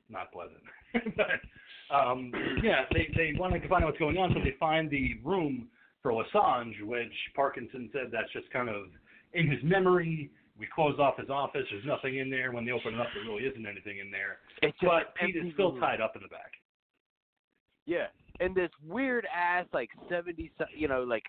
not 0.08 0.32
pleasant. 0.32 0.62
but 1.16 1.94
um, 1.94 2.32
yeah, 2.62 2.84
they 2.92 3.08
they 3.16 3.32
wanted 3.38 3.62
to 3.62 3.68
find 3.68 3.82
out 3.84 3.88
what's 3.88 3.98
going 3.98 4.16
on, 4.16 4.32
so 4.34 4.40
they 4.42 4.56
find 4.58 4.90
the 4.90 5.14
room 5.24 5.68
for 6.02 6.12
Assange, 6.12 6.80
which 6.82 7.12
Parkinson 7.34 7.90
said 7.92 8.10
that's 8.12 8.32
just 8.32 8.50
kind 8.50 8.68
of 8.68 8.86
in 9.32 9.50
his 9.50 9.62
memory. 9.62 10.30
We 10.58 10.66
close 10.74 10.98
off 10.98 11.18
his 11.18 11.30
office. 11.30 11.62
There's 11.70 11.86
nothing 11.86 12.18
in 12.18 12.30
there. 12.30 12.50
When 12.50 12.64
they 12.64 12.72
open 12.72 12.94
it 12.94 13.00
up, 13.00 13.06
there 13.14 13.22
really 13.22 13.44
isn't 13.44 13.64
anything 13.64 13.98
in 13.98 14.10
there. 14.10 14.38
It's 14.60 14.76
But 14.82 15.14
Pete 15.14 15.36
is 15.36 15.52
still 15.54 15.70
room. 15.72 15.80
tied 15.80 16.00
up 16.00 16.16
in 16.16 16.22
the 16.22 16.28
back. 16.28 16.50
Yeah, 17.86 18.06
and 18.40 18.54
this 18.54 18.70
weird 18.86 19.26
ass 19.34 19.66
like 19.72 19.90
'70s, 20.10 20.50
you 20.76 20.88
know, 20.88 21.02
like 21.02 21.24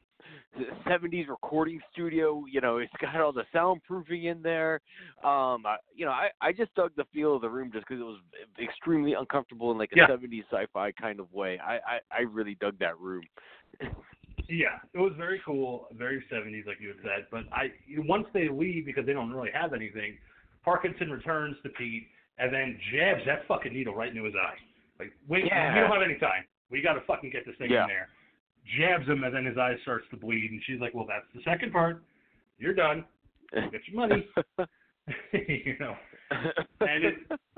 '70s 0.88 1.27
recording 1.27 1.80
studio. 1.91 2.44
You 2.52 2.61
know, 2.61 2.77
it's 2.77 2.94
got 3.02 3.19
all 3.19 3.31
the 3.31 3.45
soundproofing 3.53 4.26
in 4.26 4.41
there. 4.41 4.81
Um, 5.23 5.65
I, 5.65 5.77
you 5.95 6.06
know, 6.06 6.11
I 6.11 6.30
I 6.41 6.52
just 6.52 6.73
dug 6.76 6.91
the 6.95 7.06
feel 7.14 7.36
of 7.36 7.41
the 7.41 7.49
room 7.49 7.72
just 7.72 7.88
because 7.88 8.02
it 8.02 8.06
was 8.06 8.19
extremely 8.61 9.14
uncomfortable 9.14 9.72
in 9.72 9.77
like 9.77 9.91
a 9.94 9.98
Yeah. 9.98 10.07
'70s 10.07 10.44
sci-fi 10.52 10.91
kind 10.94 11.19
of 11.19 11.31
way. 11.34 11.60
I 11.60 11.76
I, 11.77 11.99
I 12.11 12.19
really 12.22 12.56
dug 12.60 12.77
that 12.80 12.99
room. 12.99 13.23
Yeah, 14.48 14.80
it 14.94 14.99
was 14.99 15.14
very 15.15 15.40
cool, 15.45 15.88
very 15.95 16.23
70s, 16.31 16.65
like 16.65 16.77
you 16.81 16.88
had 16.88 16.98
said. 17.03 17.27
But 17.30 17.44
I 17.53 17.72
once 17.99 18.26
they 18.34 18.49
leave 18.49 18.86
because 18.86 19.06
they 19.06 19.14
don't 19.14 19.31
really 19.31 19.52
have 19.53 19.73
anything, 19.73 20.18
Parkinson 20.64 21.11
returns 21.11 21.56
to 21.64 21.69
Pete 21.69 22.07
and 22.40 22.52
then 22.53 22.80
jabs 22.91 23.22
that 23.26 23.45
fucking 23.48 23.73
needle 23.73 23.94
right 23.94 24.10
into 24.10 24.23
his 24.23 24.34
eye. 24.36 24.56
Like, 24.98 25.11
wait, 25.27 25.45
Yeah. 25.45 25.73
we 25.73 25.80
don't 25.81 25.91
have 25.91 26.02
any 26.02 26.18
time. 26.18 26.45
We 26.72 26.82
got 26.82 26.94
to 26.94 27.02
fucking 27.02 27.32
get 27.32 27.46
this 27.46 27.56
thing 27.58 27.72
Yeah. 27.72 27.84
in 27.84 27.88
there. 27.90 28.10
Jabs 28.78 29.08
him, 29.08 29.24
and 29.24 29.34
then 29.34 29.46
his 29.46 29.58
eye 29.58 29.76
starts 29.82 30.06
to 30.12 30.18
bleed. 30.18 30.52
And 30.52 30.62
she's 30.66 30.80
like, 30.80 30.94
"Well, 30.94 31.06
that's 31.08 31.26
the 31.34 31.41
second 31.44 31.72
part. 31.72 32.04
You're 32.60 32.74
done. 32.74 33.06
Get 33.54 33.82
your 33.88 34.08
money." 34.08 34.28
you 35.34 35.76
know. 35.80 35.96
And 36.82 37.04
it 37.04 37.16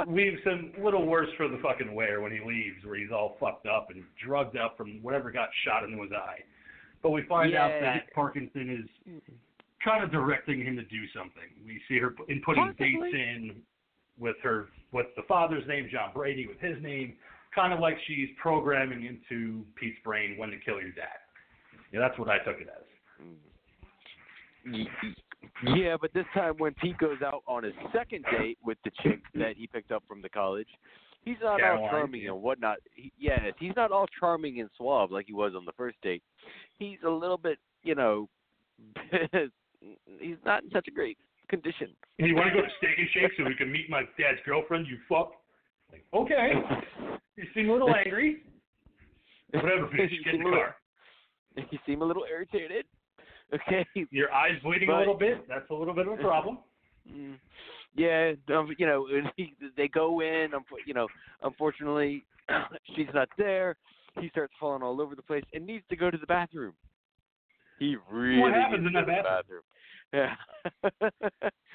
leaves 0.07 0.41
him 0.43 0.71
a 0.79 0.83
little 0.83 1.05
worse 1.05 1.27
for 1.35 1.49
the 1.49 1.57
fucking 1.61 1.93
wear 1.93 2.21
when 2.21 2.31
he 2.31 2.39
leaves, 2.39 2.85
where 2.85 2.95
he's 2.95 3.11
all 3.11 3.35
fucked 3.39 3.67
up 3.67 3.89
and 3.89 4.03
drugged 4.25 4.55
up 4.55 4.77
from 4.77 5.01
whatever 5.03 5.31
got 5.31 5.49
shot 5.65 5.83
into 5.83 6.01
his 6.01 6.11
eye. 6.13 6.39
But 7.03 7.09
we 7.09 7.23
find 7.23 7.53
out 7.55 7.71
that 7.81 8.13
Parkinson 8.13 8.87
is 9.03 9.21
kind 9.83 10.03
of 10.03 10.11
directing 10.11 10.61
him 10.63 10.77
to 10.77 10.83
do 10.83 11.05
something. 11.13 11.43
We 11.65 11.81
see 11.89 11.99
her 11.99 12.13
in 12.29 12.41
putting 12.45 12.63
Possibly. 12.67 12.93
dates 13.01 13.13
in 13.15 13.55
with 14.17 14.37
her, 14.43 14.69
with 14.93 15.07
the 15.17 15.23
father's 15.23 15.67
name, 15.67 15.89
John 15.91 16.11
Brady, 16.13 16.47
with 16.47 16.59
his 16.59 16.81
name, 16.81 17.15
kind 17.53 17.73
of 17.73 17.79
like 17.79 17.97
she's 18.07 18.29
programming 18.41 19.05
into 19.05 19.63
Pete's 19.75 19.97
brain 20.03 20.37
when 20.37 20.49
to 20.49 20.57
kill 20.57 20.79
your 20.79 20.91
dad. 20.91 21.19
Yeah, 21.91 21.99
that's 21.99 22.17
what 22.17 22.29
I 22.29 22.37
took 22.39 22.59
it 22.61 22.67
as. 22.69 22.85
Y- 24.65 24.85
Yeah, 25.75 25.95
but 25.99 26.13
this 26.13 26.25
time 26.33 26.55
when 26.57 26.73
Pete 26.75 26.97
goes 26.97 27.21
out 27.23 27.43
on 27.47 27.63
his 27.63 27.73
second 27.93 28.25
date 28.31 28.57
with 28.63 28.77
the 28.83 28.91
chick 29.03 29.21
that 29.35 29.55
he 29.57 29.67
picked 29.67 29.91
up 29.91 30.03
from 30.07 30.21
the 30.21 30.29
college, 30.29 30.67
he's 31.23 31.37
not 31.41 31.61
all 31.61 31.89
charming 31.89 32.23
yeah. 32.23 32.31
and 32.31 32.41
whatnot. 32.41 32.77
He, 32.95 33.11
yes, 33.19 33.39
he's 33.59 33.75
not 33.75 33.91
all 33.91 34.07
charming 34.19 34.59
and 34.59 34.69
suave 34.77 35.11
like 35.11 35.27
he 35.27 35.33
was 35.33 35.53
on 35.55 35.65
the 35.65 35.71
first 35.73 35.97
date. 36.01 36.23
He's 36.79 36.97
a 37.05 37.09
little 37.09 37.37
bit, 37.37 37.59
you 37.83 37.95
know, 37.95 38.27
he's 40.19 40.37
not 40.45 40.63
in 40.63 40.71
such 40.71 40.87
a 40.87 40.91
great 40.91 41.17
condition. 41.47 41.89
You 42.17 42.35
want 42.35 42.49
to 42.49 42.55
go 42.55 42.61
to 42.61 42.71
Steak 42.77 42.97
and 42.97 43.07
Shake 43.13 43.31
so 43.37 43.43
we 43.43 43.55
can 43.55 43.71
meet 43.71 43.89
my 43.89 44.01
dad's 44.17 44.39
girlfriend? 44.45 44.87
You 44.87 44.97
fuck. 45.07 45.33
Like, 45.91 46.03
okay. 46.13 46.53
You 47.41 47.47
seem 47.55 47.69
a 47.69 47.73
little 47.73 47.93
angry. 47.93 48.43
Whatever, 49.51 49.87
bitch. 49.87 50.11
You 50.11 50.23
Get 50.23 50.35
in 50.35 50.39
seem 50.39 50.43
the 50.43 50.49
a 50.49 50.51
little- 50.51 50.59
car. 50.63 50.75
You 51.71 51.79
seem 51.85 52.01
a 52.01 52.05
little 52.05 52.23
irritated. 52.29 52.85
Okay. 53.53 53.85
Your 54.11 54.31
eyes 54.31 54.53
bleeding 54.63 54.89
a 54.89 54.97
little 54.97 55.13
bit. 55.17 55.45
That's 55.49 55.69
a 55.71 55.73
little 55.73 55.93
bit 55.93 56.07
of 56.07 56.13
a 56.13 56.17
problem. 56.21 56.59
Mm. 57.11 57.33
Yeah, 57.95 58.33
um, 58.55 58.69
you 58.77 58.85
know, 58.85 59.07
they 59.75 59.87
go 59.87 60.21
in. 60.21 60.51
unfo- 60.51 60.85
You 60.85 60.93
know, 60.93 61.07
unfortunately, 61.41 62.23
she's 62.95 63.07
not 63.13 63.27
there. 63.39 63.75
He 64.19 64.29
starts 64.29 64.53
falling 64.59 64.83
all 64.83 65.01
over 65.01 65.15
the 65.15 65.23
place 65.23 65.43
and 65.53 65.65
needs 65.65 65.83
to 65.89 65.95
go 65.95 66.11
to 66.11 66.17
the 66.17 66.27
bathroom. 66.27 66.73
He 67.79 67.97
really 68.09 68.51
happens 68.53 68.83
needs 68.83 68.95
in 68.95 69.01
to 69.05 69.05
that 69.11 69.23
go 69.23 69.29
to 69.33 69.41
the 70.13 70.91
bathroom. 70.93 71.09
Yeah. 71.33 71.71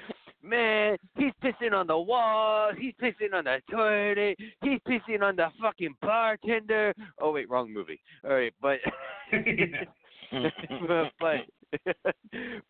Man, 0.47 0.97
he's 1.17 1.33
pissing 1.43 1.73
on 1.73 1.87
the 1.87 1.99
walls. 1.99 2.75
He's 2.79 2.95
pissing 3.03 3.35
on 3.35 3.45
the 3.45 3.61
toilet. 3.71 4.39
He's 4.63 4.81
pissing 4.87 5.23
on 5.23 5.37
the 5.37 5.49
fucking 5.61 5.97
bartender. 6.01 6.95
Oh 7.21 7.33
wait, 7.33 7.51
wrong 7.51 7.73
movie. 7.73 8.01
All 8.25 8.35
right, 8.35 8.55
but 8.63 8.79
but 9.33 11.11
but, 11.21 11.93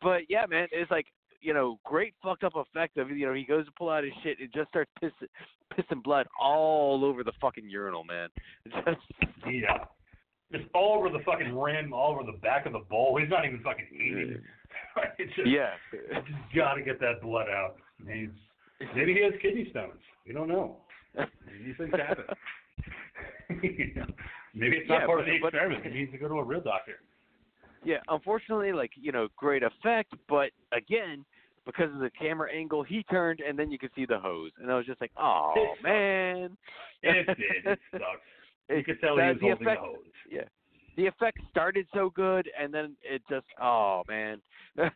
but 0.03 0.21
yeah, 0.29 0.47
man, 0.47 0.69
it's 0.73 0.91
like 0.91 1.07
you 1.41 1.55
know, 1.55 1.79
great 1.85 2.15
fucked 2.23 2.45
up 2.45 2.57
effect 2.57 2.97
of 2.97 3.11
you 3.11 3.27
know 3.27 3.35
he 3.35 3.45
goes 3.45 3.67
to 3.67 3.73
pull 3.79 3.91
out 3.91 4.05
his 4.05 4.13
shit 4.23 4.39
and 4.41 4.53
just 4.55 4.69
starts 4.69 4.91
pissing 5.03 5.29
pissing 5.77 6.03
blood 6.03 6.27
all 6.41 7.05
over 7.05 7.23
the 7.23 7.33
fucking 7.41 7.69
urinal, 7.69 8.05
man. 8.05 8.29
Just 8.67 9.01
yeah. 9.47 9.85
Just 10.53 10.65
all 10.75 10.97
over 10.97 11.09
the 11.11 11.25
fucking 11.25 11.59
rim, 11.59 11.93
all 11.93 12.13
over 12.13 12.23
the 12.23 12.39
back 12.39 12.67
of 12.67 12.73
the 12.73 12.79
bowl. 12.79 13.19
He's 13.21 13.29
not 13.29 13.45
even 13.45 13.61
fucking 13.63 13.89
eating. 13.93 14.41
it's 15.19 15.35
just, 15.35 15.49
yeah, 15.49 15.71
just 15.93 16.55
gotta 16.55 16.83
get 16.83 17.01
that 17.01 17.21
blood 17.23 17.49
out. 17.49 17.77
He's, 18.13 18.29
maybe 18.95 19.15
he 19.15 19.23
has 19.23 19.33
kidney 19.41 19.69
stones. 19.71 20.01
We 20.27 20.33
don't 20.33 20.49
know. 20.49 20.79
These 21.65 21.77
things 21.79 21.93
happen. 21.97 22.25
You 23.63 23.95
know, 23.95 24.07
maybe 24.55 24.77
it's 24.79 24.89
not 24.89 25.01
Yeah, 25.01 25.07
part 25.07 25.21
of 25.21 25.27
the 25.27 25.39
but- 25.41 25.49
experiment. 25.49 25.85
He 25.87 25.93
needs 26.01 26.13
to 26.13 26.19
go 26.19 26.29
to 26.29 26.35
a 26.35 26.45
real 26.45 26.61
doctor. 26.61 26.97
yeah. 27.85 27.99
Unfortunately, 28.09 28.73
like 28.73 28.91
you 28.97 29.13
know, 29.13 29.29
great 29.37 29.63
effect, 29.63 30.13
but 30.29 30.51
again. 30.73 31.25
Because 31.65 31.93
of 31.93 31.99
the 31.99 32.11
camera 32.17 32.49
angle, 32.55 32.85
he 32.85 33.03
turned, 33.11 33.41
and 33.41 33.59
then 33.59 33.73
you 33.73 33.77
could 33.79 33.91
see 33.97 34.07
the 34.07 34.21
hose, 34.21 34.53
and 34.63 34.71
I 34.71 34.77
was 34.77 34.87
just 34.87 35.01
like, 35.01 35.11
"Oh 35.19 35.53
man!" 35.83 36.57
It 37.03 37.27
did. 37.27 37.37
It 37.73 37.79
sucks. 37.91 38.05
You 38.71 38.85
could 38.85 39.01
tell 39.01 39.17
he 39.17 39.23
was 39.25 39.37
holding 39.41 39.67
effect, 39.67 39.81
the 39.81 39.85
hose. 39.85 40.05
Yeah, 40.31 40.43
the 40.97 41.07
effect 41.07 41.39
started 41.51 41.87
so 41.95 42.11
good, 42.11 42.49
and 42.59 42.73
then 42.73 42.97
it 43.03 43.23
just, 43.29 43.47
oh 43.61 44.03
man. 44.09 44.41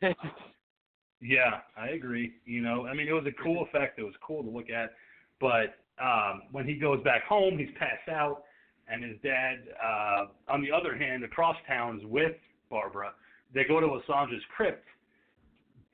Yeah, 1.20 1.60
I 1.76 1.88
agree. 1.88 2.32
You 2.46 2.62
know, 2.62 2.86
I 2.86 2.94
mean, 2.94 3.06
it 3.06 3.12
was 3.12 3.26
a 3.26 3.42
cool 3.42 3.64
effect. 3.64 3.98
It 3.98 4.02
was 4.02 4.14
cool 4.26 4.42
to 4.42 4.48
look 4.48 4.70
at. 4.70 4.94
But 5.40 5.76
um, 6.02 6.42
when 6.50 6.66
he 6.66 6.74
goes 6.74 7.02
back 7.04 7.24
home, 7.24 7.58
he's 7.58 7.68
passed 7.78 8.08
out, 8.08 8.44
and 8.88 9.04
his 9.04 9.16
dad, 9.22 9.58
uh, 9.82 10.26
on 10.48 10.62
the 10.62 10.72
other 10.72 10.96
hand, 10.96 11.22
across 11.24 11.56
towns 11.68 12.02
with 12.06 12.32
Barbara, 12.70 13.12
they 13.54 13.64
go 13.64 13.80
to 13.80 13.86
Assange's 13.86 14.42
crypt, 14.56 14.84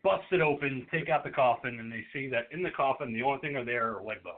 bust 0.02 0.24
it 0.30 0.40
open, 0.40 0.86
take 0.92 1.08
out 1.08 1.24
the 1.24 1.30
coffin, 1.30 1.80
and 1.80 1.90
they 1.90 2.04
see 2.12 2.28
that 2.28 2.44
in 2.52 2.62
the 2.62 2.70
coffin, 2.70 3.12
the 3.12 3.22
only 3.22 3.40
thing 3.40 3.56
are 3.56 3.64
there 3.64 3.96
are 3.96 4.02
leg 4.02 4.22
bones. 4.22 4.36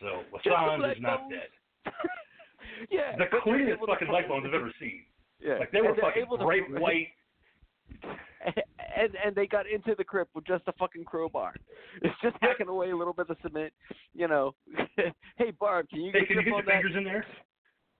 So 0.00 0.22
Assange 0.36 0.96
is 0.96 1.00
not 1.00 1.20
bones? 1.20 1.32
dead. 1.32 1.92
yeah, 2.90 3.16
The 3.16 3.26
cleanest 3.42 3.80
fucking 3.86 4.08
leg 4.08 4.28
bones 4.28 4.44
I've 4.46 4.54
ever 4.54 4.72
seen. 4.80 5.02
Yeah, 5.40 5.58
Like 5.58 5.70
they 5.72 5.80
were 5.82 5.94
fucking 5.94 6.22
able 6.22 6.38
to- 6.38 6.44
bright 6.44 6.70
white. 6.70 7.08
and 8.96 9.10
and 9.24 9.34
they 9.34 9.46
got 9.46 9.66
into 9.68 9.94
the 9.96 10.04
crypt 10.04 10.34
with 10.34 10.46
just 10.46 10.64
a 10.66 10.72
fucking 10.72 11.04
crowbar. 11.04 11.54
It's 12.02 12.14
just 12.22 12.36
hacking 12.40 12.68
away 12.68 12.90
a 12.90 12.96
little 12.96 13.12
bit 13.12 13.30
of 13.30 13.36
cement, 13.42 13.72
you 14.14 14.26
know. 14.26 14.54
hey 15.36 15.52
Barb, 15.60 15.88
can 15.90 16.00
you 16.02 16.10
Hey, 16.12 16.20
get 16.20 16.28
can 16.28 16.36
you 16.38 16.42
get 16.44 16.48
your 16.48 16.56
on 16.58 16.64
that? 16.66 16.72
fingers 16.82 16.94
in 16.96 17.04
there? 17.04 17.24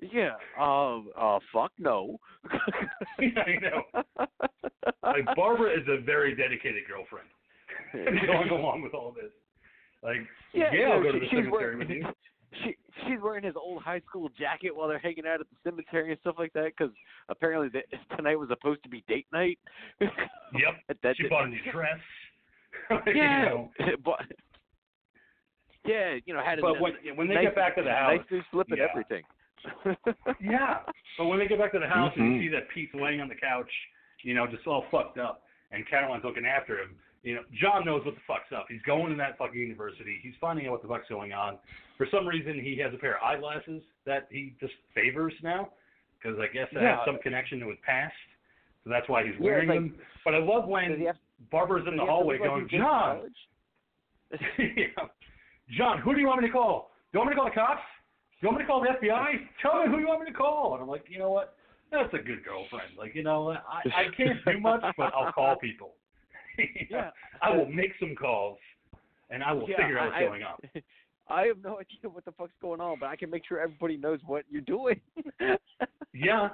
Yeah. 0.00 0.34
Um. 0.60 1.10
Uh. 1.16 1.38
Fuck 1.52 1.72
no. 1.78 2.18
I 2.50 3.56
know. 3.62 4.26
Like 5.02 5.24
Barbara 5.36 5.72
is 5.72 5.86
a 5.88 6.00
very 6.02 6.34
dedicated 6.34 6.82
girlfriend. 6.88 7.28
going 8.26 8.48
along 8.50 8.82
with 8.82 8.94
all 8.94 9.12
this. 9.12 9.30
Like, 10.02 10.16
Yeah, 10.52 10.70
yeah, 10.72 10.78
you 10.88 10.92
I'll 10.92 11.02
go 11.02 11.12
to 11.12 11.20
the 11.20 11.26
cemetery 11.30 11.76
with 11.76 11.88
you. 11.88 12.04
She 12.62 12.76
she's 13.06 13.20
wearing 13.22 13.44
his 13.44 13.54
old 13.56 13.82
high 13.82 14.00
school 14.08 14.28
jacket 14.38 14.74
while 14.74 14.86
they're 14.88 14.98
hanging 14.98 15.26
out 15.26 15.40
at 15.40 15.46
the 15.50 15.56
cemetery 15.70 16.10
and 16.12 16.20
stuff 16.20 16.36
like 16.38 16.52
that 16.52 16.72
because 16.76 16.92
apparently 17.28 17.68
the, 17.68 17.82
tonight 18.16 18.36
was 18.36 18.48
supposed 18.48 18.82
to 18.84 18.88
be 18.88 19.02
date 19.08 19.26
night. 19.32 19.58
Yep. 20.00 20.74
that, 20.88 20.96
that 21.02 21.16
She 21.16 21.26
bought 21.28 21.46
a 21.46 21.48
new 21.48 21.58
dress. 21.72 21.98
Yeah, 23.06 23.40
You 23.42 23.48
know, 23.48 23.70
but 24.04 24.20
yeah, 25.84 26.16
you 26.24 26.32
know, 26.34 26.40
had 26.44 26.58
a 26.58 26.62
but 26.62 26.80
when 26.80 26.92
when 27.16 27.28
they 27.28 27.34
nice, 27.34 27.44
get 27.46 27.54
back 27.56 27.76
to 27.76 27.82
the 27.82 27.90
house, 27.90 28.18
nice 28.18 28.26
new 28.30 28.42
slip 28.50 28.68
and 28.68 28.78
yeah. 28.78 28.86
everything. 28.90 29.22
yeah. 30.40 30.78
But 31.18 31.26
when 31.26 31.38
they 31.38 31.46
get 31.46 31.58
back 31.58 31.72
to 31.72 31.78
the 31.78 31.86
house 31.88 32.12
and 32.16 32.24
Mhm. 32.24 32.34
you 32.36 32.42
see 32.50 32.54
that 32.54 32.68
Pete's 32.70 32.94
laying 32.94 33.20
on 33.20 33.28
the 33.28 33.34
couch, 33.34 33.70
you 34.22 34.34
know, 34.34 34.46
just 34.46 34.66
all 34.66 34.84
fucked 34.90 35.18
up, 35.18 35.42
and 35.72 35.86
Caroline's 35.88 36.24
looking 36.24 36.46
after 36.46 36.78
him. 36.80 36.96
You 37.24 37.34
know, 37.36 37.40
John 37.60 37.84
knows 37.86 38.04
what 38.04 38.14
the 38.14 38.20
fuck's 38.26 38.52
up. 38.54 38.66
He's 38.68 38.82
going 38.82 39.08
to 39.10 39.16
that 39.16 39.38
fucking 39.38 39.58
university. 39.58 40.18
He's 40.22 40.34
finding 40.40 40.66
out 40.66 40.72
what 40.72 40.82
the 40.82 40.88
fuck's 40.88 41.08
going 41.08 41.32
on. 41.32 41.56
For 41.96 42.06
some 42.10 42.26
reason, 42.28 42.60
he 42.60 42.76
has 42.84 42.92
a 42.94 42.98
pair 42.98 43.16
of 43.16 43.22
eyeglasses 43.24 43.82
that 44.04 44.28
he 44.30 44.54
just 44.60 44.74
favors 44.94 45.32
now, 45.42 45.70
because 46.20 46.38
I 46.38 46.46
guess 46.52 46.68
that 46.74 46.82
Yeah. 46.82 46.96
has 46.98 47.06
some 47.06 47.18
connection 47.22 47.58
to 47.60 47.68
his 47.70 47.78
past. 47.84 48.14
So 48.84 48.90
that's 48.90 49.08
why 49.08 49.24
he's 49.24 49.34
Yeah, 49.36 49.44
wearing 49.44 49.68
like- 49.68 49.78
them. 49.80 49.98
But 50.24 50.34
I 50.34 50.38
love 50.38 50.68
when 50.68 50.98
he 50.98 51.04
have, 51.04 51.16
Barbara's 51.50 51.86
in 51.88 51.96
the 51.96 52.02
he 52.02 52.06
have 52.06 52.06
to 52.08 52.12
hallway 52.12 52.38
going, 52.38 52.62
he's 52.62 52.70
been 52.70 52.80
to 52.80 52.84
John, 52.86 53.34
yeah. 54.58 54.86
John, 55.78 55.98
who 55.98 56.14
do 56.14 56.20
you 56.20 56.26
want 56.26 56.42
me 56.42 56.48
to 56.48 56.52
call? 56.52 56.92
Do 57.12 57.18
you 57.18 57.20
want 57.20 57.30
me 57.30 57.34
to 57.36 57.40
call 57.40 57.48
the 57.48 57.54
cops? 57.54 57.82
Do 58.40 58.46
you 58.46 58.48
want 58.48 58.58
me 58.58 58.64
to 58.64 58.68
call 58.68 58.80
the 58.82 58.88
FBI? 58.88 59.48
Tell 59.62 59.82
me 59.82 59.88
who 59.90 59.98
you 59.98 60.08
want 60.08 60.20
me 60.20 60.26
to 60.30 60.36
call. 60.36 60.74
And 60.74 60.82
I'm 60.82 60.88
like, 60.88 61.04
you 61.08 61.18
know 61.18 61.30
what? 61.30 61.56
That's 61.90 62.12
a 62.12 62.18
good 62.18 62.44
girlfriend. 62.44 62.96
Like, 62.98 63.14
you 63.14 63.22
know, 63.22 63.50
I, 63.52 63.80
I 63.88 64.04
can't 64.14 64.44
do 64.44 64.58
much, 64.60 64.82
but 64.98 65.14
I'll 65.14 65.32
call 65.32 65.56
people. 65.56 65.94
Yeah. 66.90 67.10
I 67.42 67.56
will 67.56 67.66
make 67.66 67.92
some 67.98 68.14
calls, 68.14 68.58
and 69.30 69.42
I 69.42 69.52
will 69.52 69.68
Yeah, 69.68 69.76
figure 69.78 69.98
out 69.98 70.06
what's 70.12 70.16
I- 70.18 70.24
going 70.26 70.42
on. 70.42 70.56
I 71.28 71.46
have 71.46 71.56
no 71.64 71.78
idea 71.80 72.10
what 72.10 72.24
the 72.26 72.32
fuck's 72.32 72.52
going 72.60 72.82
on, 72.82 72.98
but 73.00 73.06
I 73.06 73.16
can 73.16 73.30
make 73.30 73.46
sure 73.48 73.58
everybody 73.58 73.96
knows 73.96 74.20
what 74.26 74.44
you're 74.50 74.60
doing. 74.60 75.00
Yeah, 76.16 76.50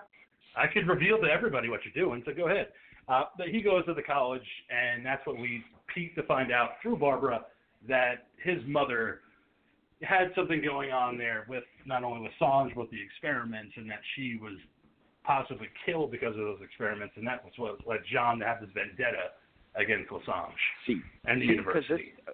I 0.57 0.67
could 0.73 0.89
reveal 0.89 1.19
to 1.19 1.27
everybody 1.27 1.69
what 1.69 1.81
you're 1.85 2.03
doing, 2.07 2.23
so 2.25 2.33
go 2.33 2.49
ahead. 2.49 2.69
Uh, 3.09 3.25
but 3.37 3.49
he 3.49 3.61
goes 3.61 3.85
to 3.85 3.93
the 3.93 4.03
college, 4.03 4.47
and 4.71 5.05
that's 5.05 5.27
what 5.27 5.39
we 5.39 5.63
Pete 5.95 6.15
to 6.17 6.23
find 6.23 6.51
out 6.51 6.71
through 6.81 6.97
Barbara 6.97 7.45
that 7.89 8.29
his 8.43 8.57
mother 8.67 9.21
had 10.03 10.29
something 10.35 10.63
going 10.65 10.93
on 10.93 11.19
there 11.19 11.45
with 11.47 11.65
not 11.85 12.05
only 12.05 12.23
with 12.23 12.33
Sange 12.39 12.73
but 12.75 12.91
the 12.91 13.03
experiments, 13.03 13.75
and 13.77 13.91
that 13.91 14.01
she 14.17 14.39
was 14.41 14.55
possibly 15.25 15.69
killed 15.85 16.11
because 16.11 16.33
of 16.33 16.41
those 16.41 16.61
experiments, 16.65 17.13
and 17.19 17.27
that 17.27 17.45
was 17.45 17.53
what 17.59 17.87
led 17.87 18.01
John 18.11 18.39
to 18.39 18.47
have 18.47 18.61
this 18.63 18.71
vendetta 18.73 19.37
against 19.77 20.11
Le 20.13 20.21
Sange 20.27 20.53
See, 20.87 21.01
and 21.27 21.41
the 21.41 21.47
See, 21.49 21.57
'cause 21.57 21.65
university. 21.67 22.13
This, 22.27 22.29
uh, 22.29 22.33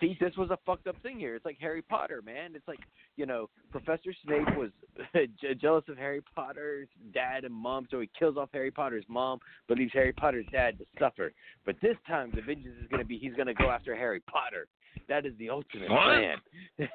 see, 0.00 0.16
this 0.20 0.36
was 0.36 0.50
a 0.50 0.58
fucked 0.66 0.86
up 0.88 0.96
thing 1.02 1.18
here. 1.18 1.34
It's 1.36 1.44
like 1.44 1.58
Harry 1.60 1.82
Potter, 1.82 2.20
man. 2.22 2.54
It's 2.54 2.66
like 2.68 2.80
you 3.16 3.26
know, 3.26 3.48
Professor 3.72 4.12
Snape 4.24 4.46
was 4.56 4.70
jealous 5.60 5.84
of 5.88 5.96
Harry 5.98 6.20
Potter's 6.34 6.88
dad 7.12 7.44
and 7.44 7.54
mom, 7.54 7.86
so 7.90 7.98
he 8.00 8.08
kills 8.18 8.36
off 8.36 8.48
Harry 8.52 8.70
Potter's 8.70 9.04
mom, 9.08 9.40
but 9.68 9.76
leaves 9.78 9.92
Harry 9.92 10.12
Potter's 10.12 10.46
dad 10.52 10.78
to 10.78 10.84
suffer. 10.98 11.32
But 11.66 11.76
this 11.82 11.96
time, 12.06 12.30
the 12.34 12.42
vengeance 12.42 12.76
is 12.80 12.88
going 12.88 13.02
to 13.02 13.06
be 13.06 13.18
he's 13.18 13.34
going 13.34 13.48
to 13.48 13.54
go 13.54 13.70
after 13.70 13.94
Harry 13.96 14.20
Potter. 14.20 14.66
That 15.08 15.26
is 15.26 15.32
the 15.38 15.50
ultimate 15.50 15.90
What? 15.90 16.02
plan. 16.04 16.36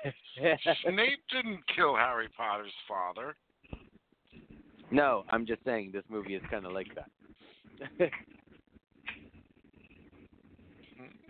Snape 0.84 1.20
didn't 1.32 1.60
kill 1.76 1.96
Harry 1.96 2.28
Potter's 2.36 2.72
father. 2.88 3.36
no, 4.92 5.24
I'm 5.30 5.46
just 5.46 5.64
saying 5.66 5.92
this 5.94 6.04
movie 6.10 6.36
is 6.36 6.42
kind 6.52 6.66
of 6.66 6.72
like 6.74 6.88
that. 6.96 7.10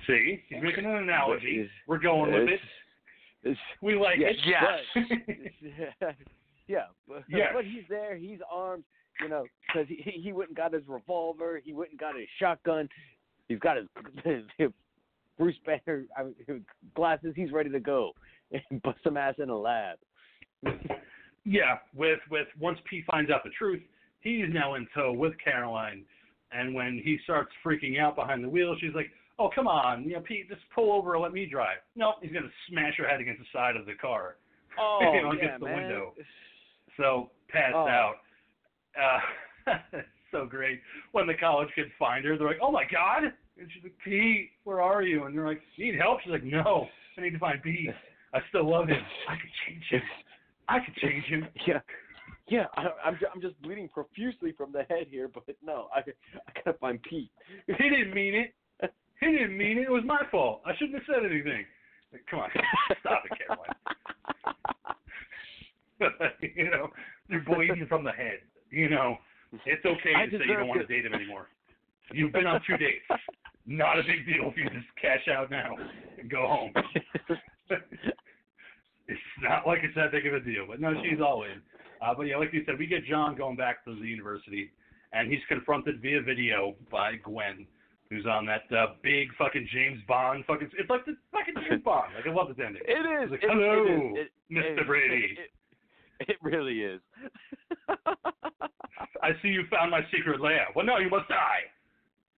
See, 0.07 0.43
he's 0.49 0.61
making 0.61 0.85
an 0.85 0.95
analogy. 0.95 1.69
We're 1.87 1.97
going 1.99 2.31
with 2.33 2.49
it. 2.49 2.59
It's- 3.43 3.57
We 3.81 3.95
like 3.95 4.17
Yes. 4.17 4.35
it. 4.95 5.39
Yes. 6.05 6.15
yeah, 6.67 6.85
but, 7.07 7.23
Yes. 7.29 7.51
but 7.53 7.65
he's 7.65 7.83
there. 7.89 8.15
He's 8.15 8.39
armed. 8.49 8.83
You 9.21 9.29
know, 9.29 9.45
because 9.67 9.87
he 9.87 9.95
he 10.11 10.33
went 10.33 10.49
and 10.49 10.57
got 10.57 10.73
his 10.73 10.87
revolver. 10.87 11.61
He 11.63 11.71
went 11.71 11.91
and 11.91 11.99
got 11.99 12.15
his 12.17 12.27
shotgun. 12.39 12.89
He's 13.47 13.59
got 13.59 13.77
his, 13.77 13.87
his 14.57 14.71
Bruce 15.37 15.55
Banner 15.65 16.05
I 16.17 16.23
mean, 16.23 16.65
glasses. 16.95 17.33
He's 17.35 17.51
ready 17.51 17.69
to 17.69 17.79
go 17.79 18.13
and 18.51 18.81
bust 18.81 18.99
some 19.03 19.15
ass 19.17 19.35
in 19.37 19.49
a 19.49 19.57
lab. 19.57 19.97
Yeah, 21.45 21.79
with 21.93 22.19
with 22.31 22.47
once 22.57 22.79
Pete 22.89 23.03
finds 23.11 23.29
out 23.29 23.43
the 23.43 23.49
truth, 23.49 23.81
he's 24.21 24.45
now 24.49 24.75
in 24.75 24.87
tow 24.95 25.11
with 25.11 25.33
Caroline, 25.43 26.05
and 26.53 26.73
when 26.73 27.01
he 27.03 27.17
starts 27.25 27.51
freaking 27.65 27.99
out 27.99 28.15
behind 28.15 28.41
the 28.45 28.47
wheel, 28.47 28.73
she's 28.79 28.95
like, 28.95 29.11
"Oh 29.39 29.49
come 29.53 29.67
on, 29.67 30.03
you 30.03 30.13
know, 30.13 30.21
Pete, 30.21 30.49
just 30.49 30.61
pull 30.73 30.91
over 30.93 31.13
and 31.15 31.23
let 31.23 31.31
me 31.33 31.45
drive." 31.45 31.77
No, 31.95 32.13
he's 32.21 32.31
gonna 32.31 32.47
smash 32.69 32.95
her 32.97 33.07
head 33.07 33.19
against 33.21 33.39
the 33.41 33.47
side 33.53 33.75
of 33.75 33.85
the 33.85 33.93
car. 33.95 34.35
Oh 34.79 34.99
You 35.13 35.21
know, 35.21 35.31
yeah, 35.33 35.37
against 35.37 35.59
the 35.59 35.65
man. 35.67 35.75
window. 35.75 36.13
So 36.97 37.29
passed 37.49 37.75
Oh. 37.75 37.87
out. 37.87 38.15
Uh, 38.99 39.19
so 40.31 40.45
great. 40.45 40.81
When 41.11 41.27
the 41.27 41.35
college 41.35 41.69
kids 41.75 41.89
find 41.99 42.25
her, 42.25 42.37
they're 42.37 42.47
like, 42.47 42.57
"Oh 42.61 42.71
my 42.71 42.85
God!" 42.91 43.23
And 43.59 43.69
she's 43.71 43.83
like, 43.83 43.93
"Pete, 44.03 44.49
where 44.63 44.81
are 44.81 45.03
you?" 45.03 45.25
And 45.25 45.37
they're 45.37 45.45
like, 45.47 45.61
"You 45.75 45.91
need 45.91 45.99
help?" 45.99 46.21
She's 46.21 46.31
like, 46.31 46.43
"No, 46.43 46.87
I 47.17 47.21
need 47.21 47.31
to 47.33 47.39
find 47.39 47.61
Pete. 47.61 47.91
I 48.33 48.39
still 48.49 48.67
love 48.69 48.87
him. 48.87 49.01
I 49.29 49.35
could 49.35 49.51
change 49.67 49.83
him. 49.91 50.01
I 50.67 50.79
could 50.79 50.95
change 50.95 51.25
him." 51.25 51.47
Yeah, 51.67 51.79
yeah. 52.47 52.65
I, 52.75 52.87
I'm 53.05 53.19
I'm 53.33 53.41
just 53.41 53.59
bleeding 53.61 53.87
profusely 53.89 54.51
from 54.53 54.71
the 54.71 54.83
head 54.89 55.05
here, 55.09 55.27
but 55.27 55.43
no, 55.63 55.87
I 55.95 55.99
I 55.99 56.51
gotta 56.65 56.77
find 56.79 56.99
Pete. 57.03 57.31
He 57.67 57.73
didn't 57.89 58.13
mean 58.13 58.33
it. 58.35 58.53
He 59.23 59.31
didn't 59.37 59.57
mean 59.57 59.77
it. 59.77 59.83
It 59.83 59.91
was 59.91 60.03
my 60.05 60.21
fault. 60.31 60.61
I 60.65 60.75
shouldn't 60.77 60.95
have 60.95 61.03
said 61.07 61.25
anything. 61.25 61.65
Like, 62.11 62.25
come 62.29 62.39
on, 62.39 62.49
stop 62.99 63.23
it, 63.25 63.31
Caroline. 63.39 63.73
you 66.55 66.69
know, 66.69 66.89
you're 67.29 67.41
bleeding 67.41 67.85
from 67.87 68.03
the 68.03 68.11
head. 68.11 68.39
You 68.69 68.89
know, 68.89 69.17
it's 69.65 69.85
okay 69.85 70.13
I 70.15 70.25
to 70.25 70.37
say 70.37 70.43
you 70.47 70.57
don't 70.57 70.67
want 70.67 70.81
to 70.81 70.87
date 70.87 71.05
him 71.05 71.13
anymore. 71.13 71.47
You've 72.11 72.33
been 72.33 72.45
on 72.45 72.61
two 72.67 72.77
dates. 72.77 73.05
Not 73.65 73.97
a 73.97 74.03
big 74.03 74.25
deal 74.25 74.51
if 74.51 74.57
you 74.57 74.65
just 74.65 74.87
cash 75.01 75.27
out 75.33 75.49
now 75.49 75.75
and 76.19 76.29
go 76.29 76.45
home. 76.47 76.73
it's 79.07 79.21
not 79.41 79.65
like 79.65 79.79
it's 79.83 79.95
that 79.95 80.11
big 80.11 80.27
of 80.27 80.33
a 80.33 80.39
deal. 80.41 80.65
But 80.67 80.81
no, 80.81 80.93
she's 81.01 81.21
all 81.21 81.43
in. 81.43 81.61
Uh, 82.01 82.13
but 82.15 82.23
yeah, 82.23 82.37
like 82.37 82.51
you 82.51 82.63
said, 82.65 82.77
we 82.77 82.87
get 82.87 83.05
John 83.05 83.35
going 83.35 83.55
back 83.55 83.85
to 83.85 83.95
the 83.95 84.05
university, 84.05 84.71
and 85.13 85.31
he's 85.31 85.39
confronted 85.47 86.01
via 86.01 86.21
video 86.21 86.75
by 86.91 87.15
Gwen, 87.23 87.65
who's 88.13 88.25
on 88.25 88.45
that 88.45 88.63
uh, 88.75 88.93
big 89.01 89.29
fucking 89.37 89.67
James 89.73 90.01
Bond 90.07 90.43
fucking. 90.45 90.69
It's 90.77 90.89
like 90.89 91.05
the 91.05 91.15
fucking 91.31 91.55
James 91.69 91.83
Bond. 91.85 92.13
Like 92.15 92.27
I 92.27 92.33
love 92.33 92.47
this 92.49 92.57
ending. 92.65 92.81
It 92.85 93.23
is. 93.23 93.31
Like, 93.31 93.43
it, 93.43 93.49
"Hello, 93.49 94.13
it 94.15 94.19
is. 94.19 94.27
It, 94.49 94.77
Mr. 94.77 94.85
Brady." 94.85 95.37
It, 96.19 96.37
really 96.41 96.79
is. 96.81 97.01
I 99.21 99.31
see 99.41 99.49
you 99.49 99.63
found 99.69 99.91
my 99.91 100.01
secret 100.15 100.39
lair. 100.39 100.67
Well, 100.75 100.85
no, 100.85 100.97
you 100.97 101.09
must 101.09 101.27
die. 101.27 101.67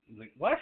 I'm 0.09 0.19
like, 0.19 0.33
what? 0.39 0.59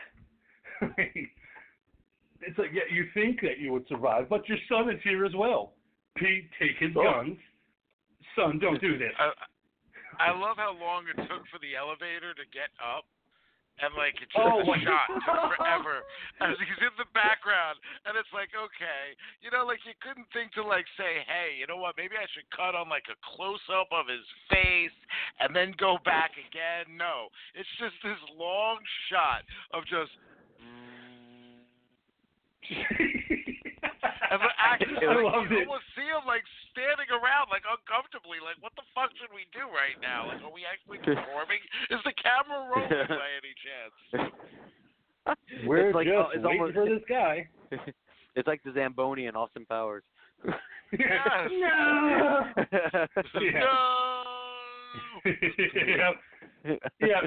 it's 0.99 2.59
like, 2.59 2.71
yeah, 2.73 2.83
you 2.91 3.05
think 3.15 3.41
that 3.43 3.59
you 3.59 3.73
would 3.73 3.87
survive, 3.89 4.29
but 4.29 4.49
your 4.49 4.59
son 4.69 4.91
is 4.91 4.99
here 5.05 5.25
as 5.25 5.33
well. 5.37 5.75
Pete, 6.17 6.49
take 6.59 6.77
his 6.79 6.91
Oh. 6.97 7.03
guns. 7.05 7.39
Son, 8.35 8.59
don't 8.59 8.81
do 8.81 8.97
this. 8.99 9.13
I, 9.19 10.31
I 10.31 10.31
love 10.39 10.57
how 10.57 10.75
long 10.79 11.05
it 11.07 11.17
took 11.29 11.47
for 11.51 11.59
the 11.61 11.77
elevator 11.77 12.35
to 12.35 12.45
get 12.53 12.71
up. 12.81 13.05
And 13.81 13.95
like 13.97 14.15
it's 14.21 14.31
just 14.31 14.45
Oh, 14.45 14.61
my 14.69 14.77
shot 14.85 15.09
took 15.25 15.57
forever. 15.57 16.05
As 16.45 16.55
he's 16.61 16.81
in 16.85 16.95
the 17.01 17.09
background, 17.17 17.81
and 18.05 18.15
it's 18.21 18.29
like 18.37 18.53
okay, 18.53 19.17
you 19.41 19.49
know, 19.49 19.65
like 19.65 19.81
you 19.89 19.97
couldn't 20.05 20.29
think 20.37 20.53
to 20.55 20.63
like 20.63 20.85
say, 21.01 21.25
hey, 21.25 21.57
you 21.57 21.67
know 21.67 21.81
what, 21.81 21.97
maybe 21.97 22.15
I 22.21 22.29
should 22.37 22.47
cut 22.53 22.77
on 22.77 22.93
like 22.93 23.09
a 23.09 23.17
close 23.25 23.63
up 23.73 23.89
of 23.91 24.07
his 24.13 24.27
face 24.53 24.95
and 25.41 25.57
then 25.57 25.73
go 25.81 25.97
back 26.05 26.37
again. 26.37 26.93
No, 26.95 27.33
it's 27.57 27.71
just 27.81 27.97
this 28.05 28.21
long 28.37 28.79
shot 29.09 29.43
of 29.73 29.83
just. 29.89 30.13
And 34.33 34.41
the 34.41 34.49
actors, 34.57 34.97
I 34.97 35.13
like, 35.13 35.29
loved 35.29 35.53
you 35.53 35.61
it. 35.61 35.69
almost 35.69 35.85
see 35.93 36.09
them 36.09 36.25
like 36.25 36.41
standing 36.73 37.13
around, 37.13 37.53
like 37.53 37.69
uncomfortably, 37.69 38.41
like 38.41 38.57
what 38.65 38.73
the 38.81 38.87
fuck 38.97 39.13
should 39.21 39.29
we 39.29 39.45
do 39.53 39.69
right 39.69 40.01
now? 40.01 40.33
Like, 40.33 40.41
are 40.41 40.49
we 40.49 40.65
actually 40.65 41.05
performing? 41.05 41.61
Is 41.93 42.01
the 42.09 42.17
camera 42.17 42.65
rolling 42.73 43.13
by 43.13 43.29
any 43.37 43.53
chance? 43.61 43.97
We're 45.69 45.93
it's 45.93 45.97
like, 45.97 46.09
just 46.09 46.17
oh, 46.17 46.33
it's 46.33 46.41
waiting 46.41 46.65
almost, 46.65 46.81
for 46.81 46.89
this 46.89 47.05
guy. 47.05 47.45
It's 48.35 48.49
like 48.49 48.63
the 48.65 48.73
Zamboni 48.73 49.27
and 49.27 49.37
Austin 49.37 49.67
Powers. 49.67 50.05
Yes. 50.93 51.29
no. 51.51 52.49
No. 52.57 53.75
yeah. 55.25 56.11
yeah, 57.01 57.21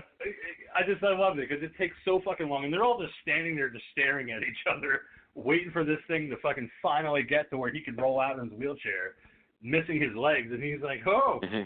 I 0.76 0.82
just 0.88 1.04
I 1.04 1.16
loved 1.16 1.40
it 1.40 1.50
because 1.50 1.64
it 1.64 1.72
takes 1.78 1.96
so 2.06 2.22
fucking 2.26 2.50
long, 2.50 2.64
and 2.64 2.74
they're 2.74 2.84
all 2.84 3.00
just 3.00 3.14
standing 3.22 3.56
there, 3.56 3.70
just 3.70 3.86
staring 3.92 4.32
at 4.32 4.42
each 4.42 4.66
other, 4.68 5.02
waiting 5.36 5.72
for 5.72 5.84
this 5.84 6.00
thing 6.08 6.30
to 6.30 6.38
fucking 6.38 6.70
finally 6.82 7.24
get 7.24 7.50
to 7.52 7.58
where 7.58 7.72
he 7.72 7.82
can 7.82 7.96
roll 7.96 8.20
out 8.20 8.40
in 8.40 8.50
his 8.50 8.58
wheelchair, 8.58 9.16
missing 9.62 10.02
his 10.02 10.16
legs, 10.16 10.52
and 10.52 10.64
he's 10.64 10.82
like, 10.82 11.02
"Oh, 11.06 11.40
mm-hmm. 11.44 11.64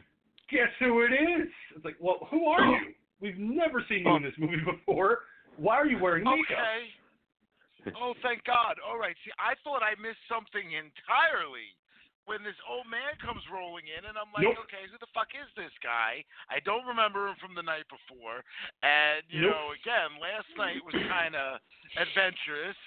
guess 0.52 0.70
who 0.80 1.02
it 1.02 1.14
is?" 1.14 1.48
It's 1.76 1.86
like, 1.86 1.98
"Well, 2.00 2.28
who 2.30 2.48
are 2.48 2.66
you? 2.66 2.94
We've 3.22 3.38
never 3.38 3.84
seen 3.88 4.06
you 4.06 4.16
in 4.16 4.24
this 4.24 4.34
movie 4.38 4.64
before. 4.66 5.20
Why 5.58 5.76
are 5.76 5.88
you 5.88 6.00
wearing 6.00 6.24
makeup?" 6.24 6.58
Okay. 6.58 7.96
Oh, 7.96 8.14
thank 8.22 8.44
God. 8.44 8.76
All 8.84 9.00
right. 9.00 9.16
See, 9.24 9.32
I 9.40 9.56
thought 9.64 9.80
I 9.80 9.96
missed 9.96 10.20
something 10.28 10.76
entirely 10.76 11.72
when 12.30 12.46
this 12.46 12.58
old 12.70 12.86
man 12.86 13.18
comes 13.18 13.42
rolling 13.50 13.90
in, 13.90 14.06
and 14.06 14.14
I'm 14.14 14.30
like, 14.30 14.46
Nope. 14.46 14.62
okay, 14.70 14.86
who 14.86 15.02
the 15.02 15.10
fuck 15.18 15.34
is 15.34 15.50
this 15.58 15.74
guy? 15.82 16.22
I 16.46 16.62
don't 16.62 16.86
remember 16.86 17.26
him 17.26 17.34
from 17.42 17.58
the 17.58 17.66
night 17.66 17.90
before. 17.90 18.46
And, 18.86 19.26
you 19.34 19.50
Nope. 19.50 19.58
know, 19.58 19.66
again, 19.74 20.22
last 20.22 20.46
night 20.54 20.78
was 20.86 20.94
kind 21.10 21.34
of 21.34 21.58
adventurous. 21.98 22.78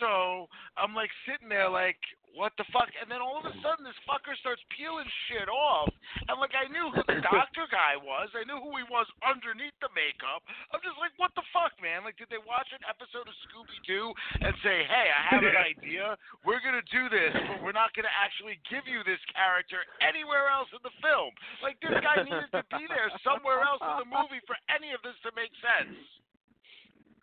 So 0.00 0.48
I'm 0.80 0.96
like 0.96 1.12
sitting 1.28 1.52
there, 1.52 1.68
like, 1.68 2.00
what 2.34 2.54
the 2.58 2.66
fuck? 2.70 2.90
And 2.98 3.10
then 3.10 3.18
all 3.18 3.42
of 3.42 3.46
a 3.46 3.54
sudden, 3.58 3.82
this 3.82 3.96
fucker 4.06 4.34
starts 4.38 4.62
peeling 4.74 5.06
shit 5.26 5.50
off. 5.50 5.90
And, 6.30 6.38
like, 6.38 6.54
I 6.54 6.70
knew 6.70 6.90
who 6.94 7.02
the 7.06 7.18
doctor 7.30 7.66
guy 7.70 7.98
was. 7.98 8.30
I 8.38 8.46
knew 8.46 8.58
who 8.58 8.70
he 8.78 8.86
was 8.86 9.06
underneath 9.26 9.74
the 9.82 9.90
makeup. 9.98 10.42
I'm 10.70 10.82
just 10.82 10.98
like, 11.02 11.10
what 11.18 11.34
the 11.34 11.46
fuck, 11.50 11.74
man? 11.82 12.06
Like, 12.06 12.18
did 12.18 12.30
they 12.30 12.40
watch 12.42 12.70
an 12.70 12.82
episode 12.86 13.26
of 13.26 13.34
Scooby 13.50 13.78
Doo 13.82 14.14
and 14.46 14.54
say, 14.62 14.86
hey, 14.86 15.10
I 15.10 15.20
have 15.26 15.42
an 15.42 15.58
idea. 15.58 16.14
We're 16.46 16.62
going 16.62 16.78
to 16.78 16.88
do 16.90 17.10
this, 17.10 17.34
but 17.34 17.58
we're 17.66 17.76
not 17.76 17.90
going 17.98 18.06
to 18.06 18.14
actually 18.14 18.62
give 18.70 18.86
you 18.86 19.02
this 19.02 19.20
character 19.34 19.82
anywhere 19.98 20.46
else 20.50 20.70
in 20.70 20.82
the 20.86 20.94
film? 21.02 21.34
Like, 21.66 21.82
this 21.82 21.98
guy 21.98 22.22
needed 22.22 22.50
to 22.54 22.62
be 22.78 22.86
there 22.86 23.10
somewhere 23.26 23.66
else 23.66 23.82
in 23.82 24.06
the 24.06 24.10
movie 24.10 24.42
for 24.46 24.54
any 24.70 24.94
of 24.94 25.02
this 25.02 25.18
to 25.26 25.34
make 25.34 25.50
sense. 25.58 25.98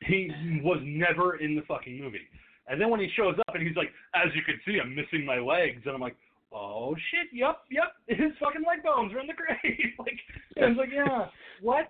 He 0.04 0.30
was 0.62 0.78
never 0.84 1.40
in 1.42 1.56
the 1.56 1.64
fucking 1.66 1.98
movie. 1.98 2.28
And 2.68 2.80
then 2.80 2.90
when 2.90 3.00
he 3.00 3.10
shows 3.16 3.36
up 3.48 3.56
and 3.56 3.66
he's 3.66 3.78
like, 3.78 3.92
as 4.14 4.34
you 4.36 4.42
can 4.44 4.60
see, 4.66 4.80
I'm 4.82 4.94
missing 4.94 5.26
my 5.26 5.40
legs, 5.40 5.82
and 5.86 5.96
I'm 5.96 6.02
like, 6.02 6.16
oh 6.52 6.96
shit, 7.12 7.32
yep, 7.32 7.64
yep, 7.72 7.96
his 8.08 8.32
fucking 8.40 8.64
leg 8.68 8.84
bones 8.84 9.14
are 9.14 9.20
in 9.20 9.28
the 9.28 9.34
grave. 9.34 9.94
like, 10.00 10.20
I 10.62 10.68
was 10.68 10.78
like, 10.78 10.90
yeah, 10.94 11.28
what? 11.62 11.88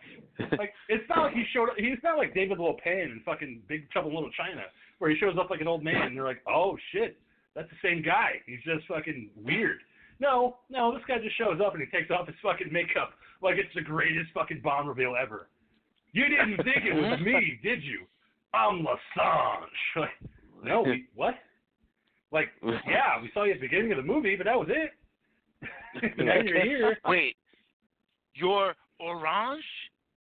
Like, 0.57 0.73
it's 0.89 1.07
not 1.09 1.25
like 1.25 1.33
he 1.33 1.43
showed 1.53 1.69
up. 1.69 1.75
He's 1.77 2.01
not 2.03 2.17
like 2.17 2.33
David 2.33 2.59
Lo 2.59 2.77
Pan 2.83 3.09
in 3.09 3.21
fucking 3.25 3.61
Big 3.67 3.89
Trouble 3.89 4.09
in 4.09 4.15
Little 4.15 4.31
China, 4.37 4.63
where 4.99 5.09
he 5.09 5.17
shows 5.17 5.35
up 5.39 5.49
like 5.49 5.61
an 5.61 5.67
old 5.67 5.83
man, 5.83 6.13
and 6.13 6.17
they're 6.17 6.23
like, 6.23 6.41
oh 6.47 6.77
shit, 6.91 7.17
that's 7.55 7.69
the 7.69 7.81
same 7.81 8.03
guy. 8.03 8.37
He's 8.45 8.61
just 8.63 8.87
fucking 8.87 9.31
weird. 9.35 9.79
No, 10.19 10.57
no, 10.69 10.93
this 10.93 11.03
guy 11.07 11.17
just 11.21 11.37
shows 11.37 11.59
up 11.63 11.73
and 11.73 11.81
he 11.81 11.89
takes 11.95 12.09
off 12.09 12.25
his 12.25 12.35
fucking 12.41 12.71
makeup 12.71 13.13
like 13.41 13.57
it's 13.57 13.73
the 13.75 13.81
greatest 13.81 14.31
fucking 14.33 14.61
bomb 14.63 14.87
reveal 14.87 15.15
ever. 15.19 15.47
You 16.13 16.25
didn't 16.25 16.57
think 16.57 16.85
it 16.85 16.95
was 16.95 17.19
me, 17.25 17.59
did 17.61 17.83
you? 17.83 18.05
I'm 18.53 18.83
Le 18.83 18.95
Sange. 19.15 20.09
No, 20.63 20.81
we, 20.81 21.05
what? 21.15 21.35
Like, 22.31 22.49
yeah, 22.61 23.21
we 23.21 23.31
saw 23.33 23.43
you 23.43 23.53
at 23.53 23.59
the 23.59 23.67
beginning 23.67 23.91
of 23.91 23.97
the 23.97 24.03
movie, 24.03 24.35
but 24.35 24.45
that 24.45 24.57
was 24.57 24.67
it. 24.69 24.91
now 26.17 26.35
you're 26.43 26.61
here. 26.61 26.97
Wait, 27.05 27.35
you're 28.33 28.75
orange? 28.99 29.63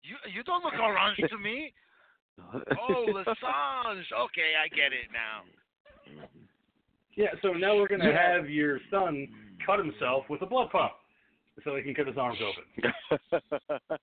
You 0.02 0.16
you 0.34 0.42
don't 0.42 0.64
look 0.64 0.74
orange 0.74 1.18
to 1.18 1.38
me. 1.38 1.72
Oh, 2.40 3.06
Lasange. 3.08 4.06
Okay, 4.18 4.52
I 4.58 4.68
get 4.68 4.92
it 4.92 5.10
now. 5.12 5.42
Yeah, 7.14 7.28
so 7.42 7.52
now 7.52 7.76
we're 7.76 7.88
gonna 7.88 8.12
have 8.12 8.48
your 8.48 8.78
son 8.90 9.28
cut 9.64 9.78
himself 9.78 10.24
with 10.30 10.42
a 10.42 10.46
blood 10.46 10.70
pump, 10.70 10.92
so 11.62 11.76
he 11.76 11.82
can 11.82 11.94
cut 11.94 12.06
his 12.06 12.16
arms 12.16 12.38
open. 12.40 12.92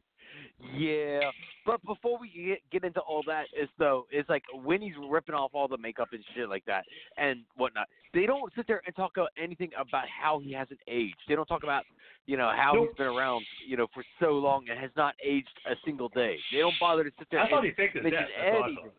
yeah, 0.76 1.20
but 1.66 1.84
before 1.86 2.20
we 2.20 2.30
get, 2.30 2.60
get 2.72 2.84
into 2.84 3.00
all 3.02 3.24
that, 3.28 3.46
is 3.60 3.70
though 3.78 4.06
it's 4.12 4.28
like 4.30 4.44
when 4.64 4.82
he's 4.82 4.94
ripping 5.10 5.36
off 5.36 5.52
all 5.54 5.68
the 5.68 5.78
makeup 5.78 6.10
and 6.12 6.24
shit 6.36 6.50
like 6.50 6.66
that 6.66 6.84
and 7.18 7.42
whatnot. 7.56 7.88
They 8.14 8.26
don't 8.26 8.52
sit 8.56 8.66
there 8.68 8.82
and 8.88 8.96
talk 8.96 9.12
about 9.18 9.30
anything 9.42 9.70
about 9.80 10.06
how 10.10 10.40
he 10.40 10.52
hasn't 10.52 10.80
aged. 10.88 11.16
They 11.28 11.36
don't 11.36 11.46
talk 11.46 11.64
about 11.64 11.84
you 12.26 12.38
know 12.38 12.52
how 12.56 12.74
Nope. 12.74 12.88
he's 12.90 12.98
been 12.98 13.08
around 13.08 13.46
you 13.68 13.78
know 13.78 13.88
for 13.94 14.04
so 14.20 14.32
long 14.34 14.66
and 14.70 14.80
has 14.80 14.90
not 14.98 15.14
aged 15.24 15.48
a 15.70 15.76
single 15.86 16.10
day. 16.10 16.38
They 16.52 16.58
don't 16.60 16.74
bother 16.80 17.04
to 17.04 17.12
sit 17.20 17.28
there. 17.32 17.40
I 17.42 17.50
thought 17.50 17.60
and 17.60 17.68
he 17.68 17.74
faked 17.74 17.96
his 17.96 18.04
death. 18.04 18.14
That's 18.14 18.54
what 18.54 18.64
I 18.64 18.66
anything. 18.66 18.84
thought. 18.86 18.94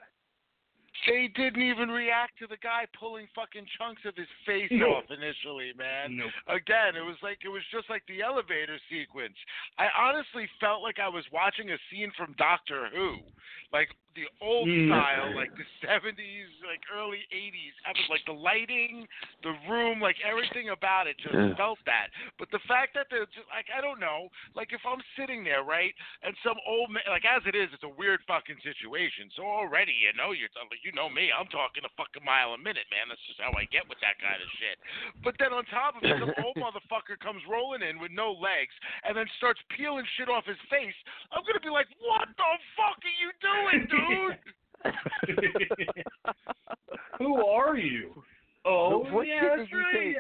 They 1.07 1.29
didn't 1.35 1.63
even 1.63 1.91
react 1.91 2.39
to 2.41 2.47
the 2.47 2.57
guy 2.59 2.85
pulling 2.99 3.27
fucking 3.35 3.67
chunks 3.79 4.03
of 4.05 4.17
his 4.17 4.29
face 4.47 4.69
No. 4.71 5.01
off 5.01 5.05
initially, 5.11 5.73
man. 5.77 6.17
Nope. 6.17 6.31
Again, 6.49 6.97
it 6.97 7.05
was 7.05 7.17
like 7.23 7.39
it 7.45 7.49
was 7.49 7.63
just 7.73 7.89
like 7.89 8.03
the 8.07 8.23
elevator 8.23 8.79
sequence. 8.91 9.37
I 9.79 9.89
honestly 9.97 10.49
felt 10.61 10.83
like 10.83 10.99
I 10.99 11.09
was 11.09 11.25
watching 11.33 11.71
a 11.71 11.79
scene 11.91 12.13
from 12.17 12.35
Doctor 12.39 12.89
Who, 12.93 13.17
like 13.73 13.89
the 14.15 14.29
old 14.41 14.69
Mm. 14.69 14.89
style, 14.89 15.35
like 15.35 15.55
the 15.57 15.65
'70s, 15.83 16.49
like 16.67 16.81
early 16.93 17.27
'80s. 17.31 17.75
I 17.87 17.91
was 17.91 18.09
like 18.09 18.25
the 18.27 18.33
lighting, 18.35 19.07
the 19.43 19.53
room, 19.69 20.01
like 20.01 20.21
everything 20.21 20.71
about 20.71 21.07
it 21.07 21.17
just 21.19 21.35
Yeah. 21.35 21.55
felt 21.55 21.79
that. 21.85 22.11
But 22.39 22.51
the 22.51 22.59
fact 22.61 22.95
that 22.95 23.09
they're 23.11 23.27
just 23.27 23.49
like 23.51 23.71
I 23.71 23.81
don't 23.81 24.01
know, 24.01 24.29
like 24.55 24.73
if 24.73 24.85
I'm 24.85 25.03
sitting 25.17 25.45
there, 25.45 25.63
right, 25.63 25.95
and 26.23 26.37
some 26.43 26.59
old 26.67 26.91
man, 26.91 27.03
like 27.09 27.25
as 27.25 27.47
it 27.47 27.55
is, 27.55 27.73
it's 27.73 27.83
a 27.85 27.89
weird 27.89 28.23
fucking 28.27 28.61
situation. 28.61 29.31
So 29.37 29.45
already, 29.47 29.93
you 29.93 30.13
know, 30.15 30.33
you're 30.33 30.49
like, 30.57 30.85
you 30.85 30.93
know 30.93 31.09
me, 31.09 31.31
I'm 31.33 31.47
talking 31.49 31.85
a 31.85 31.89
fucking 31.97 32.25
mile 32.25 32.55
a 32.55 32.59
minute, 32.59 32.87
man. 32.91 33.09
That's 33.09 33.23
just 33.27 33.41
how 33.41 33.53
I 33.57 33.65
get 33.67 33.89
with 33.89 34.01
that 34.01 34.19
kind 34.21 34.43
of 34.43 34.49
shit. 34.59 34.79
But 35.23 35.37
then 35.39 35.53
on 35.53 35.65
top 35.67 35.97
of 35.97 36.05
it, 36.05 36.19
some 36.19 36.35
old 36.43 36.57
motherfucker 36.61 37.19
comes 37.21 37.43
rolling 37.49 37.83
in 37.83 37.99
with 37.99 38.11
no 38.11 38.33
legs 38.33 38.75
and 39.05 39.17
then 39.17 39.27
starts 39.39 39.61
peeling 39.77 40.07
shit 40.17 40.29
off 40.29 40.45
his 40.47 40.59
face. 40.69 40.95
I'm 41.33 41.45
gonna 41.47 41.61
be 41.61 41.71
like, 41.71 41.87
what 42.01 42.29
the 42.37 42.51
fuck 42.77 42.99
are 42.99 43.19
you 43.21 43.31
doing, 43.41 43.87
dude? 43.87 44.00
Who 47.19 47.45
are 47.45 47.77
you? 47.77 48.23
Oh, 48.65 49.05
what 49.11 49.27
yeah, 49.27 49.57
that's 49.57 49.73
right. 49.73 50.17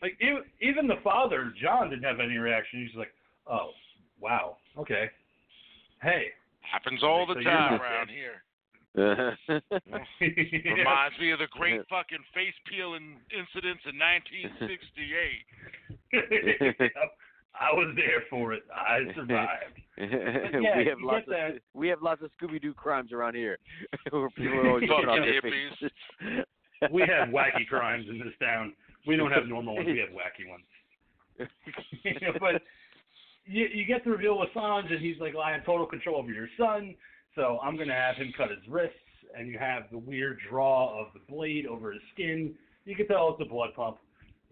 Like 0.00 0.16
even, 0.20 0.42
even 0.60 0.86
the 0.88 0.96
father, 1.04 1.52
John, 1.60 1.90
didn't 1.90 2.04
have 2.04 2.20
any 2.20 2.38
reaction. 2.38 2.80
He's 2.86 2.96
like, 2.96 3.12
"Oh, 3.46 3.72
wow, 4.20 4.56
okay, 4.78 5.10
hey." 6.02 6.32
Happens 6.60 7.02
all 7.02 7.26
the 7.26 7.34
So 7.34 7.42
time 7.42 7.80
around 7.80 8.06
dead. 8.06 8.14
here. 8.14 8.42
Yeah. 8.94 9.34
Reminds 10.20 11.18
me 11.18 11.30
of 11.32 11.38
the 11.38 11.46
great 11.50 11.80
fucking 11.88 12.22
face 12.34 12.54
peeling 12.68 13.18
incidents 13.32 13.82
in 13.84 13.98
1968. 13.98 15.46
I 17.58 17.72
was 17.74 17.94
there 17.96 18.24
for 18.30 18.52
it. 18.52 18.62
I 18.74 19.00
survived. 19.14 19.80
yeah, 19.98 20.78
we 20.78 20.86
have 20.86 20.98
lots 21.02 21.24
of 21.26 21.30
that. 21.30 21.50
we 21.74 21.88
have 21.88 22.02
lots 22.02 22.22
of 22.22 22.30
Scooby 22.40 22.60
Doo 22.60 22.72
crimes 22.74 23.12
around 23.12 23.34
here, 23.34 23.58
where 24.10 24.28
people 24.36 24.54
are 24.54 24.68
always 24.68 24.82
shit 24.84 24.90
off 24.90 25.04
Fucking 25.04 25.22
their 25.22 25.40
hippies. 25.42 26.90
we 26.90 27.02
have 27.02 27.28
wacky 27.28 27.66
crimes 27.68 28.06
in 28.08 28.18
this 28.18 28.34
town. 28.40 28.72
We 29.06 29.16
don't 29.16 29.32
have 29.32 29.46
normal 29.46 29.74
ones. 29.76 29.86
We 29.86 29.98
have 29.98 30.10
wacky 30.10 30.48
ones. 30.48 30.64
but 32.40 32.62
you, 33.44 33.66
you 33.72 33.84
get 33.84 34.04
the 34.04 34.10
reveal 34.10 34.38
with 34.38 34.50
Sanj, 34.54 34.90
and 34.92 35.00
he's 35.00 35.16
like, 35.20 35.34
well, 35.34 35.42
"I 35.42 35.52
have 35.52 35.64
total 35.64 35.86
control 35.86 36.16
over 36.16 36.30
your 36.30 36.48
son, 36.58 36.94
so 37.34 37.58
I'm 37.62 37.76
gonna 37.76 37.94
have 37.94 38.16
him 38.16 38.32
cut 38.36 38.50
his 38.50 38.66
wrists." 38.68 38.96
And 39.36 39.48
you 39.48 39.58
have 39.58 39.84
the 39.90 39.96
weird 39.98 40.38
draw 40.50 41.00
of 41.00 41.06
the 41.14 41.20
blade 41.32 41.66
over 41.66 41.92
his 41.92 42.02
skin. 42.12 42.54
You 42.84 42.94
can 42.94 43.06
tell 43.08 43.30
it's 43.30 43.40
a 43.40 43.50
blood 43.50 43.70
pump. 43.74 43.96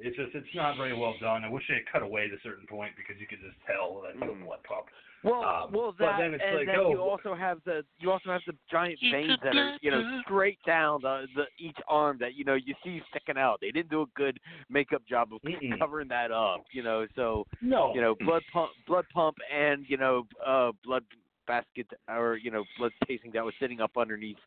It's 0.01 0.17
just 0.17 0.35
it's 0.35 0.47
not 0.55 0.77
very 0.77 0.97
well 0.97 1.15
done. 1.21 1.45
I 1.45 1.49
wish 1.49 1.63
they 1.69 1.75
had 1.75 1.87
cut 1.93 2.03
away 2.03 2.25
at 2.25 2.33
a 2.33 2.41
certain 2.43 2.67
point 2.67 2.93
because 2.97 3.21
you 3.21 3.27
could 3.27 3.41
just 3.41 3.57
tell 3.67 4.01
that 4.03 4.11
it's 4.11 4.23
a 4.23 4.35
Mm. 4.35 4.47
blood 4.47 4.63
pump. 4.65 4.87
Well, 5.23 5.45
Um, 5.45 5.73
well, 5.73 5.93
but 5.93 6.07
that 6.07 6.19
then 6.19 6.35
it's 6.35 6.43
and 6.43 6.57
like, 6.57 6.67
then 6.67 6.77
oh, 6.79 6.91
you 6.91 7.03
also 7.03 7.35
have 7.35 7.63
the 7.65 7.85
you 7.99 8.11
also 8.11 8.31
have 8.31 8.43
the 8.47 8.57
giant 8.71 8.99
veins 9.03 9.39
that 9.43 9.55
are 9.55 9.77
you 9.83 9.91
know 9.91 10.03
straight 10.23 10.59
down 10.67 11.03
the 11.03 11.27
the 11.35 11.45
each 11.59 11.77
arm 11.89 12.17
that 12.21 12.35
you 12.35 12.45
know 12.45 12.55
you 12.55 12.75
see 12.83 13.03
sticking 13.11 13.37
out. 13.37 13.61
They 13.61 13.71
didn't 13.71 13.91
do 13.91 14.01
a 14.03 14.07
good 14.17 14.41
makeup 14.71 15.03
job 15.07 15.35
of 15.35 15.43
Mm-mm. 15.43 15.79
covering 15.79 16.09
that 16.09 16.33
up, 16.33 16.65
you 16.73 16.83
know. 16.83 17.07
So 17.15 17.47
No, 17.61 17.93
you 17.95 18.01
know, 18.01 18.15
blood 18.15 18.45
pump, 18.51 18.71
blood 18.87 19.05
pump, 19.13 19.37
and 19.53 19.85
you 19.89 19.99
know, 19.99 20.27
uh, 20.45 20.73
blood 20.83 21.05
basket 21.47 21.87
or 22.09 22.37
you 22.37 22.51
know, 22.51 22.65
blood 22.79 22.93
casing 23.07 23.31
that 23.33 23.45
was 23.45 23.55
sitting 23.61 23.81
up 23.83 23.99
underneath 23.99 24.39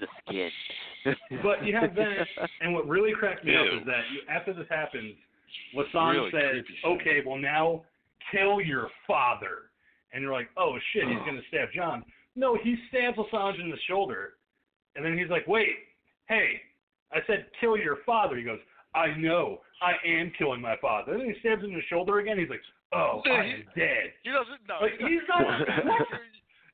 the 0.00 0.06
skin. 0.26 0.50
But 1.42 1.64
you 1.64 1.74
have 1.76 1.94
that, 1.94 2.26
and 2.60 2.72
what 2.74 2.86
really 2.88 3.12
cracked 3.12 3.44
me 3.44 3.54
up 3.56 3.66
is 3.80 3.86
that 3.86 4.02
you, 4.12 4.20
after 4.28 4.52
this 4.52 4.66
happens, 4.68 5.14
Lasan 5.74 6.12
Really 6.12 6.30
says, 6.30 6.64
"Okay, 6.84 7.22
well 7.26 7.38
now 7.38 7.82
kill 8.30 8.60
your 8.60 8.90
father," 9.06 9.70
and 10.12 10.22
you're 10.22 10.32
like, 10.32 10.48
"Oh 10.56 10.76
shit, 10.92 11.04
he's 11.08 11.18
gonna 11.26 11.40
stab 11.48 11.68
John." 11.74 12.04
No, 12.36 12.56
he 12.62 12.76
stabs 12.88 13.16
Le 13.18 13.24
Sange 13.30 13.58
in 13.60 13.70
the 13.70 13.78
shoulder, 13.88 14.34
and 14.96 15.04
then 15.04 15.16
he's 15.16 15.28
like, 15.30 15.46
"Wait, 15.48 15.74
hey, 16.28 16.60
I 17.12 17.18
said 17.26 17.46
kill 17.60 17.76
your 17.76 17.98
father." 18.04 18.36
He 18.36 18.42
goes, 18.42 18.60
"I 18.94 19.08
know, 19.16 19.60
I 19.82 19.94
am 20.06 20.30
killing 20.38 20.60
my 20.60 20.76
father." 20.80 21.12
And 21.12 21.22
then 21.22 21.32
he 21.32 21.40
stabs 21.40 21.62
him 21.62 21.70
in 21.70 21.76
the 21.76 21.82
shoulder 21.88 22.18
again. 22.18 22.38
He's 22.38 22.50
like, 22.50 22.62
"Oh, 22.92 23.22
I 23.26 23.30
am 23.44 23.64
dead." 23.74 24.12
He 24.22 24.30
doesn't 24.30 24.66
know. 24.68 24.78
Like, 24.82 24.98
he's 24.98 25.26
not- 25.28 25.66
you're, 25.68 26.06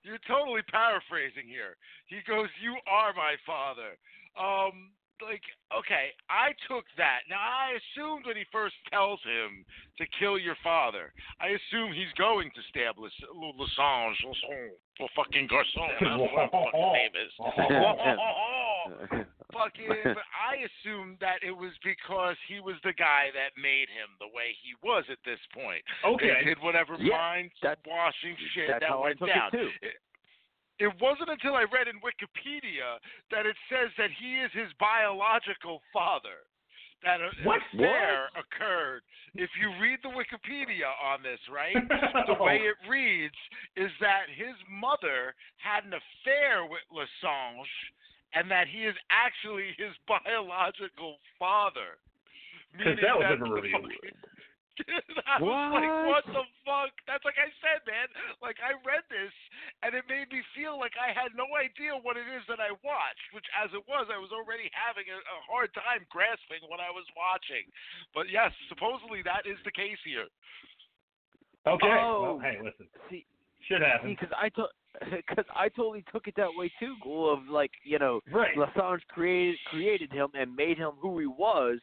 you're 0.05 0.23
totally 0.29 0.63
paraphrasing 0.71 1.49
here. 1.49 1.77
He 2.07 2.21
goes, 2.29 2.49
"You 2.63 2.77
are 2.87 3.13
my 3.13 3.35
father." 3.45 3.97
Um, 4.37 4.93
like, 5.23 5.43
okay, 5.71 6.11
I 6.29 6.53
took 6.69 6.85
that. 6.97 7.21
Now, 7.31 7.39
I 7.41 7.79
assumed 7.79 8.27
when 8.27 8.37
he 8.37 8.45
first 8.51 8.75
tells 8.91 9.21
him 9.23 9.65
to 9.99 10.05
kill 10.19 10.39
your 10.39 10.57
father, 10.63 11.13
I 11.41 11.55
assume 11.55 11.93
he's 11.93 12.13
going 12.19 12.51
to 12.51 12.63
stab 12.69 12.99
Las- 12.99 13.13
Lasange, 13.31 14.19
Lasange, 14.27 14.75
or 15.01 15.09
fucking 15.15 15.47
Garcon. 15.47 15.83
I 15.83 16.03
don't 16.03 16.19
know 16.19 16.29
what 16.29 16.51
the 16.51 16.59
fucking 16.59 16.93
name 16.93 17.15
is. 17.25 17.33
fucking 19.55 19.89
but 20.19 20.27
I 20.35 20.67
assumed 20.67 21.19
that 21.23 21.41
it 21.47 21.55
was 21.55 21.73
because 21.87 22.37
he 22.51 22.59
was 22.61 22.77
the 22.85 22.93
guy 22.93 23.31
that 23.33 23.55
made 23.57 23.87
him 23.89 24.13
the 24.19 24.29
way 24.35 24.53
he 24.61 24.75
was 24.83 25.05
at 25.09 25.23
this 25.25 25.41
point. 25.55 25.81
Okay. 26.05 26.35
They 26.43 26.53
did 26.53 26.59
whatever 26.61 26.99
Yeah, 26.99 27.17
mind 27.17 27.51
washing 27.87 28.37
shit 28.53 28.69
That's 28.69 28.83
that 28.83 28.91
how 28.91 29.01
I 29.07 29.15
went 29.15 29.19
took 29.19 29.29
down. 29.31 29.49
it 29.55 29.57
too. 29.57 29.71
It 30.83 30.91
wasn't 31.01 31.31
until 31.31 31.55
I 31.55 31.71
read 31.71 31.87
in 31.87 32.03
Wikipedia 32.03 32.99
that 33.31 33.47
it 33.47 33.55
says 33.71 33.95
that 33.97 34.11
he 34.19 34.43
is 34.43 34.51
his 34.53 34.75
biological 34.83 35.79
father. 35.95 36.43
That 37.07 37.21
a, 37.21 37.31
What? 37.47 37.61
affair 37.73 38.33
occurred. 38.35 39.03
If 39.37 39.51
you 39.61 39.71
read 39.81 40.01
the 40.03 40.09
Wikipedia 40.09 40.89
on 41.05 41.23
this, 41.23 41.39
right? 41.53 41.77
the 42.27 42.43
way 42.43 42.65
it 42.65 42.75
reads 42.89 43.37
is 43.77 43.91
that 44.01 44.27
his 44.35 44.57
mother 44.71 45.35
had 45.59 45.85
an 45.85 45.93
affair 45.93 46.65
with 46.65 46.81
Le 46.91 47.05
Sange 47.21 47.69
and 48.35 48.51
that 48.51 48.67
he 48.69 48.85
is 48.85 48.95
actually 49.11 49.73
his 49.79 49.95
biological 50.11 51.17
father. 51.39 51.99
Because 52.75 52.99
that 53.03 53.15
was 53.15 53.27
never 53.31 53.47
revealed. 53.55 53.87
fucking- 53.87 54.19
I 55.31 55.39
was 55.39 55.71
like, 55.71 55.87
what 55.87 56.11
What? 56.11 56.25
the 56.35 56.43
fuck? 56.67 56.91
That's 57.07 57.23
like 57.23 57.39
I 57.39 57.47
said, 57.63 57.87
man. 57.87 58.11
Like 58.43 58.59
I 58.59 58.75
read 58.83 59.07
this 59.07 59.31
and 59.87 59.95
it 59.95 60.03
made 60.11 60.27
me 60.35 60.43
feel 60.59 60.75
like 60.83 60.99
I 60.99 61.15
had 61.15 61.31
no 61.39 61.47
idea 61.55 61.95
what 61.95 62.19
it 62.19 62.27
is 62.27 62.43
that 62.51 62.59
I 62.59 62.75
watched, 62.83 63.23
which 63.31 63.47
as 63.55 63.71
it 63.71 63.87
was, 63.87 64.11
I 64.11 64.19
was 64.19 64.35
already 64.35 64.67
having 64.75 65.07
a, 65.07 65.19
a 65.23 65.39
hard 65.47 65.71
time 65.79 66.03
grasping 66.11 66.59
what 66.67 66.83
I 66.83 66.91
was 66.91 67.07
watching. 67.15 67.63
But 68.19 68.27
yes, 68.35 68.51
supposedly 68.67 69.23
that 69.23 69.47
is 69.47 69.63
the 69.63 69.71
case 69.71 70.03
here. 70.03 70.27
okay. 71.71 71.95
Oh. 71.95 72.35
Well, 72.35 72.39
hey, 72.43 72.59
listen, 72.59 72.91
See, 73.07 73.23
shit 73.71 73.79
happens. 73.79 74.19
because 74.19 74.35
I 74.35 74.51
took. 74.51 74.75
Because 75.11 75.45
I 75.55 75.69
totally 75.69 76.05
took 76.13 76.27
it 76.29 76.35
that 76.37 76.49
way 76.57 76.71
too, 76.79 76.95
Ghoul. 77.03 77.33
Of 77.33 77.49
like, 77.49 77.71
you 77.83 77.99
know, 77.99 78.21
Right. 78.33 78.57
Le 78.57 78.71
Sange 78.77 79.01
created 79.09 79.57
created 79.71 80.13
him 80.13 80.29
and 80.39 80.55
made 80.55 80.79
him 80.79 80.93
who 81.01 81.19
he 81.19 81.27
was, 81.27 81.79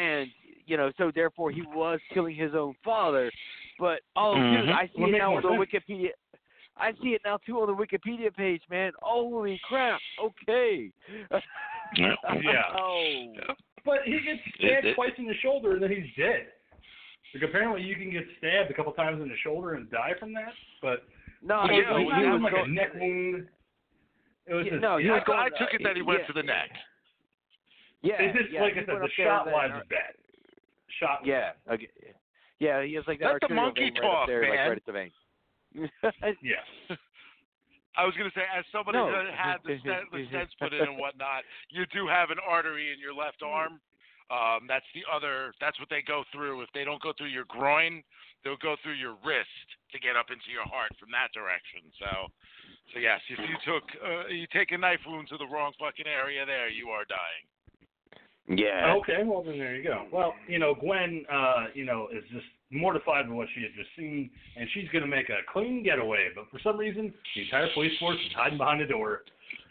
and 0.00 0.28
you 0.66 0.76
know, 0.76 0.90
so 0.98 1.10
therefore 1.14 1.50
he 1.50 1.62
was 1.62 1.98
killing 2.14 2.34
his 2.36 2.54
own 2.54 2.74
father. 2.84 3.30
But 3.78 4.00
oh, 4.16 4.34
dude, 4.34 4.44
Mhm. 4.68 4.72
I 4.74 4.86
see 4.86 4.92
Well, 5.02 5.14
it 5.14 5.18
now 5.18 5.36
on 5.36 5.42
the 5.42 5.48
Wikipedia. 5.48 6.10
I 6.76 6.92
see 7.02 7.14
it 7.14 7.20
now 7.24 7.36
too 7.38 7.60
on 7.60 7.66
the 7.66 7.74
Wikipedia 7.74 8.34
page, 8.34 8.62
man. 8.70 8.92
Holy 9.02 9.60
crap! 9.68 10.00
Okay. 10.22 10.90
Yeah. 11.96 12.14
Oh. 12.78 13.32
But 13.84 14.02
he 14.04 14.12
gets 14.20 14.40
It- 14.46 14.54
stabbed 14.56 14.86
it- 14.86 14.94
twice 14.94 15.12
in 15.18 15.26
the 15.26 15.34
shoulder 15.42 15.72
and 15.72 15.82
then 15.82 15.90
he's 15.90 16.14
dead. 16.16 16.52
Like 17.34 17.42
apparently 17.44 17.82
you 17.82 17.96
can 17.96 18.10
get 18.10 18.24
stabbed 18.38 18.70
a 18.70 18.74
couple 18.74 18.92
times 18.92 19.20
in 19.22 19.28
the 19.28 19.36
shoulder 19.38 19.74
and 19.74 19.90
die 19.90 20.14
from 20.18 20.32
that, 20.34 20.52
but 20.82 21.04
No, 21.42 21.64
it 21.64 21.70
he, 21.72 21.80
was 21.80 22.12
he, 22.14 22.24
he 22.24 22.30
was 22.30 22.42
like 22.42 22.52
a 22.52 22.56
going, 22.56 22.74
neck 22.74 22.92
wound. 22.94 23.48
It 24.46 24.54
was 24.54 24.64
Yeah, 24.66 24.72
just, 24.72 24.82
no, 24.82 24.96
he 24.98 25.06
yeah, 25.06 25.12
was 25.12 25.22
I, 25.22 25.26
going- 25.26 25.40
I 25.40 25.58
took 25.58 25.72
it 25.72 25.80
that 25.84 25.96
he 25.96 26.02
went 26.02 26.20
yeah. 26.20 26.26
to 26.26 26.32
the 26.34 26.42
neck. 26.42 26.70
yeah, 28.02 28.14
it's 28.20 28.36
just 28.38 28.50
yeah, 28.52 28.62
like 28.62 28.74
he 28.74 28.80
I 28.80 28.84
said, 28.84 28.94
went 29.00 29.04
the 29.08 29.22
shot 29.22 29.46
wise 29.50 29.70
that- 29.72 29.82
is 29.82 29.88
bad. 29.88 30.12
Shot 30.98 31.24
Yeah, 31.24 31.52
okay. 31.70 31.88
yeah, 32.58 32.82
he 32.82 32.94
has 32.94 33.04
like 33.06 33.20
that 33.20 33.38
Let 33.40 33.48
the 33.48 33.54
monkey 33.54 33.88
vein 33.88 33.94
right 33.94 34.02
talk, 34.02 34.26
there, 34.26 34.42
like 34.42 34.58
right 34.58 34.76
at 34.76 34.84
the 34.84 34.92
vein. 34.92 35.12
Yeah. 36.42 36.60
I 37.96 38.04
was 38.06 38.14
going 38.16 38.30
to 38.30 38.34
say, 38.34 38.46
as 38.46 38.64
somebody 38.70 38.98
No. 38.98 39.10
that 39.10 39.26
had 39.34 39.58
the, 39.64 39.78
stent, 39.80 40.10
the 40.12 40.24
stents 40.30 40.54
put 40.60 40.72
in 40.72 40.82
and 40.82 40.96
whatnot, 40.98 41.42
you 41.70 41.84
do 41.92 42.06
have 42.06 42.30
an 42.30 42.38
artery 42.46 42.92
in 42.92 42.98
your 43.00 43.12
left 43.14 43.42
arm. 43.42 43.80
Um, 44.30 44.66
that's 44.68 44.86
the 44.94 45.02
other. 45.10 45.52
That's 45.60 45.78
what 45.80 45.90
they 45.90 46.02
go 46.06 46.22
through. 46.32 46.62
If 46.62 46.68
they 46.72 46.84
don't 46.84 47.02
go 47.02 47.12
through 47.18 47.34
your 47.34 47.44
groin, 47.48 48.02
they'll 48.44 48.60
go 48.60 48.76
through 48.82 48.96
your 48.96 49.16
wrist 49.24 49.66
to 49.92 49.98
get 49.98 50.16
up 50.16 50.30
into 50.30 50.48
your 50.52 50.64
heart 50.64 50.92
from 50.98 51.10
that 51.12 51.32
direction. 51.34 51.84
So, 51.98 52.30
so 52.94 52.96
yes, 52.98 53.20
if 53.28 53.38
you 53.38 53.56
took 53.66 53.84
uh, 54.00 54.28
you 54.28 54.46
take 54.52 54.72
a 54.72 54.78
knife 54.78 55.00
wound 55.06 55.28
to 55.28 55.38
the 55.38 55.46
wrong 55.46 55.72
fucking 55.78 56.06
area, 56.06 56.46
there 56.46 56.68
you 56.70 56.88
are 56.88 57.04
dying. 57.04 57.44
yeah. 58.48 58.94
Okay, 58.98 59.22
well 59.24 59.42
then 59.42 59.58
there 59.58 59.76
you 59.76 59.84
go. 59.84 60.06
Well, 60.12 60.34
you 60.48 60.58
know, 60.58 60.74
Gwen, 60.74 61.24
uh, 61.30 61.66
you 61.74 61.84
know, 61.84 62.08
is 62.12 62.24
just 62.32 62.46
mortified 62.70 63.28
by 63.28 63.34
what 63.34 63.48
she 63.54 63.62
had 63.62 63.74
just 63.76 63.90
seen, 63.96 64.30
and 64.56 64.68
she's 64.74 64.88
gonna 64.92 65.06
make 65.06 65.28
a 65.28 65.42
clean 65.52 65.82
getaway. 65.82 66.28
But 66.34 66.50
for 66.50 66.58
some 66.62 66.76
reason, 66.78 67.12
the 67.34 67.42
entire 67.42 67.68
police 67.74 67.92
force 67.98 68.18
is 68.18 68.32
hiding 68.34 68.58
behind 68.58 68.80
the 68.80 68.86
door, 68.86 69.22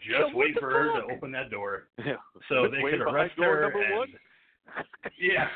just 0.04 0.16
So 0.18 0.26
what 0.26 0.36
waiting 0.36 0.54
the 0.54 0.60
for 0.60 0.70
her 0.70 1.00
to 1.00 1.12
open 1.14 1.32
that 1.32 1.50
door 1.50 1.88
so 2.48 2.68
they 2.68 2.82
Wait 2.82 2.92
could 2.92 3.04
behind 3.04 3.16
arrest 3.16 3.36
door 3.36 3.56
her. 3.56 3.62
number 3.62 3.82
and, 3.82 3.96
one? 3.96 4.08
Yeah, 5.18 5.48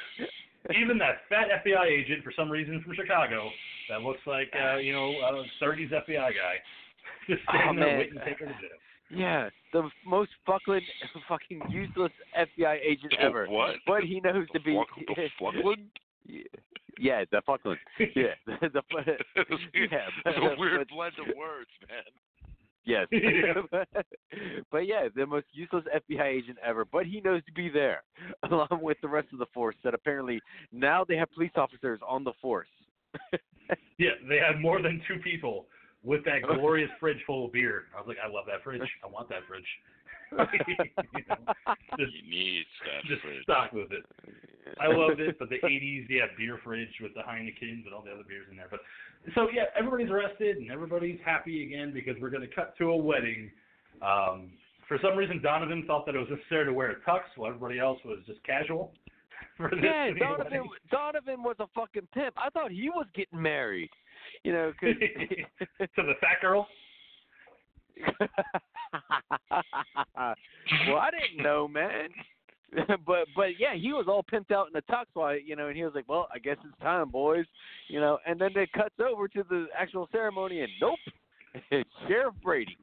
even 0.81 0.99
that 0.99 1.23
fat 1.29 1.49
FBI 1.67 1.87
agent 1.87 2.25
for 2.25 2.33
some 2.35 2.51
reason 2.51 2.81
from 2.83 2.95
Chicago 2.95 3.51
that 3.89 4.03
looks 4.03 4.21
like 4.27 4.53
uh, 4.55 4.77
you 4.77 4.93
know 4.93 5.11
a 5.11 5.65
30s 5.65 5.91
FBI 5.91 6.31
guy, 6.33 6.57
just 7.29 7.43
standing 7.49 7.83
Oh, 7.83 7.87
there 7.87 7.99
waiting 7.99 8.15
to 8.19 8.25
take 8.25 8.39
her 8.41 8.47
to 8.47 8.53
jail. 8.53 8.79
Yeah, 9.11 9.51
the 9.73 9.89
most 10.07 10.31
fucking 10.47 10.81
fucking 11.29 11.61
useless 11.69 12.13
FBI 12.37 12.79
agent 12.83 13.13
ever. 13.21 13.47
What? 13.49 13.77
But 13.87 14.05
he 14.05 14.21
knows 14.21 14.47
to 14.55 14.61
be. 14.61 14.75
Fuck, 14.77 15.17
the 15.17 15.29
Fuckland? 15.41 15.87
yeah, 16.99 17.25
the 17.31 17.43
Fuckland. 17.47 17.77
Yeah, 17.99 18.35
the, 18.47 18.69
the 18.73 18.83
yeah. 19.75 20.09
It's 20.25 20.39
a 20.39 20.59
weird 20.59 20.79
but- 20.89 20.89
blend 20.95 21.15
of 21.21 21.27
words, 21.37 21.71
man. 21.89 22.03
Yes. 22.85 23.07
Yeah. 23.13 23.83
but 24.71 24.87
yeah, 24.87 25.09
the 25.15 25.27
most 25.27 25.47
useless 25.53 25.85
FBI 25.95 26.25
agent 26.25 26.59
ever. 26.65 26.85
But 26.85 27.07
he 27.07 27.21
knows 27.21 27.45
to 27.47 27.53
be 27.53 27.69
there, 27.69 28.03
along 28.51 28.81
with 28.83 28.99
the 29.03 29.09
rest 29.09 29.29
of 29.33 29.39
the 29.39 29.47
force. 29.55 29.77
That 29.85 29.95
apparently 29.95 30.41
now 30.73 31.05
they 31.07 31.17
have 31.17 31.33
police 31.33 31.53
officers 31.57 32.01
on 32.07 32.25
the 32.25 32.33
force. 32.41 32.69
Yeah, 33.99 34.11
they 34.29 34.39
have 34.39 34.61
more 34.61 34.83
than 34.83 35.01
two 35.09 35.19
people 35.21 35.67
with 36.05 36.25
that 36.27 36.43
glorious 36.43 36.91
fridge 37.01 37.19
full 37.27 37.47
of 37.47 37.53
beer. 37.53 37.85
I 37.97 38.01
was 38.01 38.07
like, 38.09 38.19
I 38.25 38.29
love 38.29 38.45
that 38.47 38.63
fridge. 38.63 38.83
I 39.03 39.07
want 39.07 39.29
that 39.31 39.41
fridge. 39.49 39.65
you 40.35 41.23
know, 41.29 41.75
just 41.99 42.13
He 42.13 42.29
needs 42.29 42.67
that 42.85 43.05
just 43.09 43.23
fridge. 43.23 43.43
stock 43.43 43.73
with 43.73 43.93
it. 43.93 44.05
I 44.81 44.89
loved 44.89 45.21
it, 45.21 45.39
but 45.39 45.49
the 45.49 45.59
'80s, 45.63 46.07
yeah, 46.09 46.25
beer 46.37 46.59
fridge 46.65 46.89
with 47.01 47.15
the 47.15 47.21
Heinekens 47.21 47.85
and 47.85 47.93
all 47.95 48.03
the 48.03 48.11
other 48.11 48.25
beers 48.27 48.47
in 48.51 48.57
there. 48.57 48.67
But 48.71 48.81
so 49.35 49.49
yeah, 49.53 49.65
everybody's 49.79 50.11
arrested 50.11 50.57
and 50.57 50.71
everybody's 50.71 51.21
happy 51.25 51.63
again 51.65 51.93
because 51.93 52.17
we're 52.21 52.31
going 52.31 52.47
to 52.49 52.55
cut 52.55 52.77
to 52.79 52.91
a 52.91 52.97
wedding. 52.97 53.51
Um, 54.03 54.51
for 54.89 54.99
some 55.03 55.17
reason, 55.17 55.41
Donovan 55.43 55.85
thought 55.87 56.05
that 56.07 56.15
it 56.15 56.19
was 56.19 56.29
necessary 56.31 56.65
to 56.67 56.73
wear 56.73 56.91
a 56.91 56.97
tux, 57.09 57.21
while 57.37 57.49
everybody 57.49 57.79
else 57.79 57.99
was 58.05 58.19
just 58.27 58.43
casual. 58.45 58.93
For 59.57 59.71
this 59.71 59.79
Yeah, 59.85 60.07
to 60.09 60.15
be 60.15 60.21
a 60.21 60.25
Donovan. 60.25 60.45
wedding. 60.53 60.71
Donovan 60.91 61.43
was 61.43 61.57
a 61.61 61.67
fucking 61.75 62.09
pimp. 62.13 62.35
I 62.37 62.51
thought 62.51 62.73
he 62.73 62.91
was 62.91 63.07
getting 63.15 63.41
married. 63.41 63.89
You 64.43 64.53
know, 64.53 64.73
because 64.81 64.97
to 65.97 66.03
the 66.03 66.15
fat 66.21 66.41
girl. 66.41 66.67
well, 70.89 70.99
I 70.99 71.11
didn't 71.11 71.43
know, 71.43 71.69
man. 71.69 72.09
but 73.07 73.29
but 73.37 73.59
yeah, 73.59 73.75
he 73.75 73.93
was 73.93 74.07
all 74.09 74.25
pimped 74.25 74.51
out 74.51 74.67
in 74.67 74.73
the 74.73 74.83
tux, 74.93 75.05
while 75.15 75.39
you 75.39 75.57
know, 75.57 75.69
and 75.69 75.77
he 75.77 75.85
was 75.85 75.93
like, 75.95 76.09
"Well, 76.09 76.29
I 76.35 76.39
guess 76.39 76.57
it's 76.65 76.79
time, 76.81 77.09
boys," 77.11 77.47
you 77.89 78.01
know. 78.01 78.19
And 78.27 78.41
then 78.41 78.51
it 78.57 78.73
cuts 78.73 78.97
over 79.01 79.29
to 79.29 79.45
the 79.49 79.67
actual 79.79 80.09
ceremony, 80.11 80.61
and 80.61 80.71
nope, 80.81 80.99
it's 81.71 81.89
Sheriff 82.09 82.35
Brady. 82.43 82.77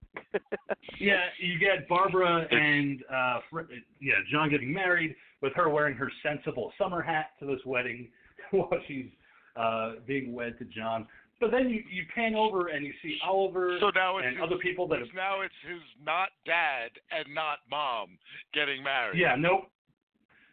Yeah, 0.99 1.25
you 1.39 1.59
get 1.59 1.87
Barbara 1.89 2.47
and 2.51 3.03
uh 3.11 3.39
yeah, 3.99 4.13
John 4.31 4.49
getting 4.49 4.73
married 4.73 5.15
with 5.41 5.53
her 5.55 5.69
wearing 5.69 5.95
her 5.95 6.11
sensible 6.23 6.71
summer 6.77 7.01
hat 7.01 7.31
to 7.39 7.45
this 7.45 7.59
wedding 7.65 8.09
while 8.51 8.69
she's 8.87 9.07
uh 9.55 9.93
being 10.05 10.33
wed 10.33 10.57
to 10.59 10.65
John. 10.65 11.07
But 11.41 11.49
then 11.51 11.69
you 11.69 11.83
you 11.91 12.03
pan 12.15 12.35
over 12.35 12.67
and 12.67 12.85
you 12.85 12.93
see 13.01 13.17
Oliver 13.27 13.77
So 13.81 13.89
now 13.93 14.19
it's 14.19 14.27
and 14.27 14.37
his, 14.37 14.43
other 14.43 14.57
people 14.57 14.87
that 14.89 14.99
have 14.99 15.07
now 15.15 15.41
it's 15.41 15.53
his 15.67 15.81
not 16.05 16.29
dad 16.45 16.91
and 17.11 17.25
not 17.33 17.57
mom 17.69 18.17
getting 18.53 18.81
married. 18.83 19.19
Yeah, 19.19 19.35
nope. 19.37 19.63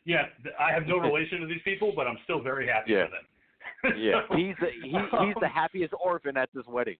Yeah, 0.06 0.22
I 0.58 0.72
have 0.72 0.86
no 0.86 0.96
relation 0.96 1.40
to 1.42 1.46
these 1.46 1.60
people, 1.64 1.92
but 1.94 2.06
I'm 2.06 2.16
still 2.24 2.40
very 2.42 2.66
happy 2.66 2.92
Yeah. 2.92 3.04
for 3.04 3.10
them. 3.10 3.26
Yeah, 3.98 4.22
So, 4.28 4.34
he's 4.36 4.56
the 4.60 4.70
he, 4.82 4.90
he's 5.26 5.34
the 5.40 5.48
happiest 5.48 5.92
orphan 6.02 6.36
at 6.38 6.48
this 6.54 6.64
wedding. 6.66 6.96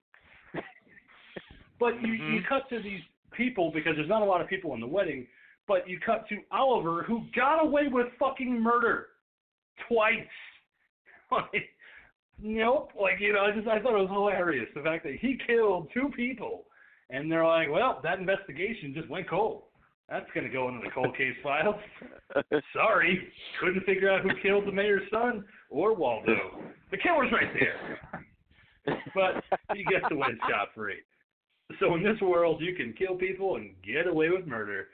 But 1.79 1.99
you, 2.01 2.13
Mm-hmm. 2.13 2.33
you 2.35 2.41
cut 2.47 2.69
to 2.69 2.81
these 2.81 3.01
people 3.31 3.71
because 3.73 3.93
there's 3.95 4.07
not 4.09 4.21
a 4.21 4.25
lot 4.25 4.39
of 4.41 4.47
people 4.47 4.73
in 4.75 4.79
the 4.81 4.87
wedding, 4.87 5.25
but 5.67 5.89
you 5.89 5.99
cut 6.05 6.27
to 6.29 6.37
Oliver 6.51 7.03
who 7.03 7.23
got 7.35 7.63
away 7.63 7.87
with 7.89 8.07
fucking 8.19 8.61
murder 8.61 9.07
twice. 9.87 10.13
Like, 11.31 11.69
nope. 12.41 12.91
Like, 12.99 13.19
you 13.19 13.33
know, 13.33 13.41
I 13.41 13.51
just 13.51 13.67
I 13.67 13.79
thought 13.79 13.93
it 13.93 14.01
was 14.01 14.09
hilarious 14.09 14.67
the 14.75 14.81
fact 14.81 15.03
that 15.03 15.15
he 15.19 15.37
killed 15.45 15.89
two 15.93 16.09
people, 16.15 16.65
and 17.09 17.31
they're 17.31 17.45
like, 17.45 17.69
well, 17.69 17.99
that 18.03 18.19
investigation 18.19 18.93
just 18.93 19.09
went 19.09 19.29
cold. 19.29 19.63
That's 20.09 20.25
gonna 20.33 20.49
go 20.49 20.67
into 20.69 20.81
the 20.83 20.91
cold 20.91 21.15
case 21.15 21.35
files. 21.43 21.75
Sorry, 22.73 23.31
couldn't 23.59 23.85
figure 23.85 24.11
out 24.11 24.21
who 24.21 24.29
killed 24.41 24.65
the 24.65 24.71
mayor's 24.71 25.03
son 25.11 25.45
or 25.69 25.93
Waldo. 25.93 26.35
The 26.91 26.97
killer's 26.97 27.31
right 27.31 27.53
there. 27.53 28.25
but 29.13 29.43
you 29.75 29.85
get 29.85 30.07
to 30.09 30.15
win 30.15 30.37
scot 30.47 30.69
free. 30.73 30.97
So 31.79 31.93
in 31.93 32.03
this 32.03 32.19
world, 32.21 32.61
you 32.61 32.75
can 32.75 32.93
kill 32.93 33.15
people 33.15 33.57
and 33.57 33.75
get 33.83 34.07
away 34.07 34.29
with 34.29 34.47
murder. 34.47 34.87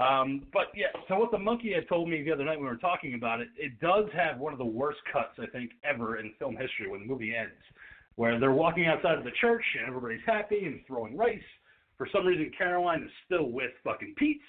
Um, 0.00 0.46
but 0.52 0.68
yeah, 0.74 0.86
so 1.08 1.18
what 1.18 1.30
the 1.30 1.38
monkey 1.38 1.74
had 1.74 1.86
told 1.86 2.08
me 2.08 2.22
the 2.22 2.32
other 2.32 2.44
night 2.44 2.56
when 2.56 2.64
we 2.64 2.70
were 2.70 2.76
talking 2.76 3.14
about 3.14 3.40
it, 3.40 3.48
it 3.56 3.78
does 3.80 4.06
have 4.14 4.38
one 4.38 4.52
of 4.52 4.58
the 4.58 4.64
worst 4.64 4.98
cuts 5.12 5.38
I 5.38 5.46
think 5.46 5.72
ever 5.84 6.16
in 6.16 6.32
film 6.38 6.56
history 6.56 6.88
when 6.88 7.00
the 7.00 7.06
movie 7.06 7.34
ends, 7.36 7.60
where 8.16 8.40
they're 8.40 8.52
walking 8.52 8.86
outside 8.86 9.18
of 9.18 9.24
the 9.24 9.30
church 9.40 9.64
and 9.78 9.86
everybody's 9.86 10.24
happy 10.24 10.64
and 10.64 10.80
throwing 10.86 11.16
rice. 11.16 11.38
For 11.98 12.08
some 12.12 12.26
reason, 12.26 12.50
Caroline 12.56 13.02
is 13.02 13.10
still 13.26 13.50
with 13.50 13.72
fucking 13.84 14.14
Pete. 14.16 14.40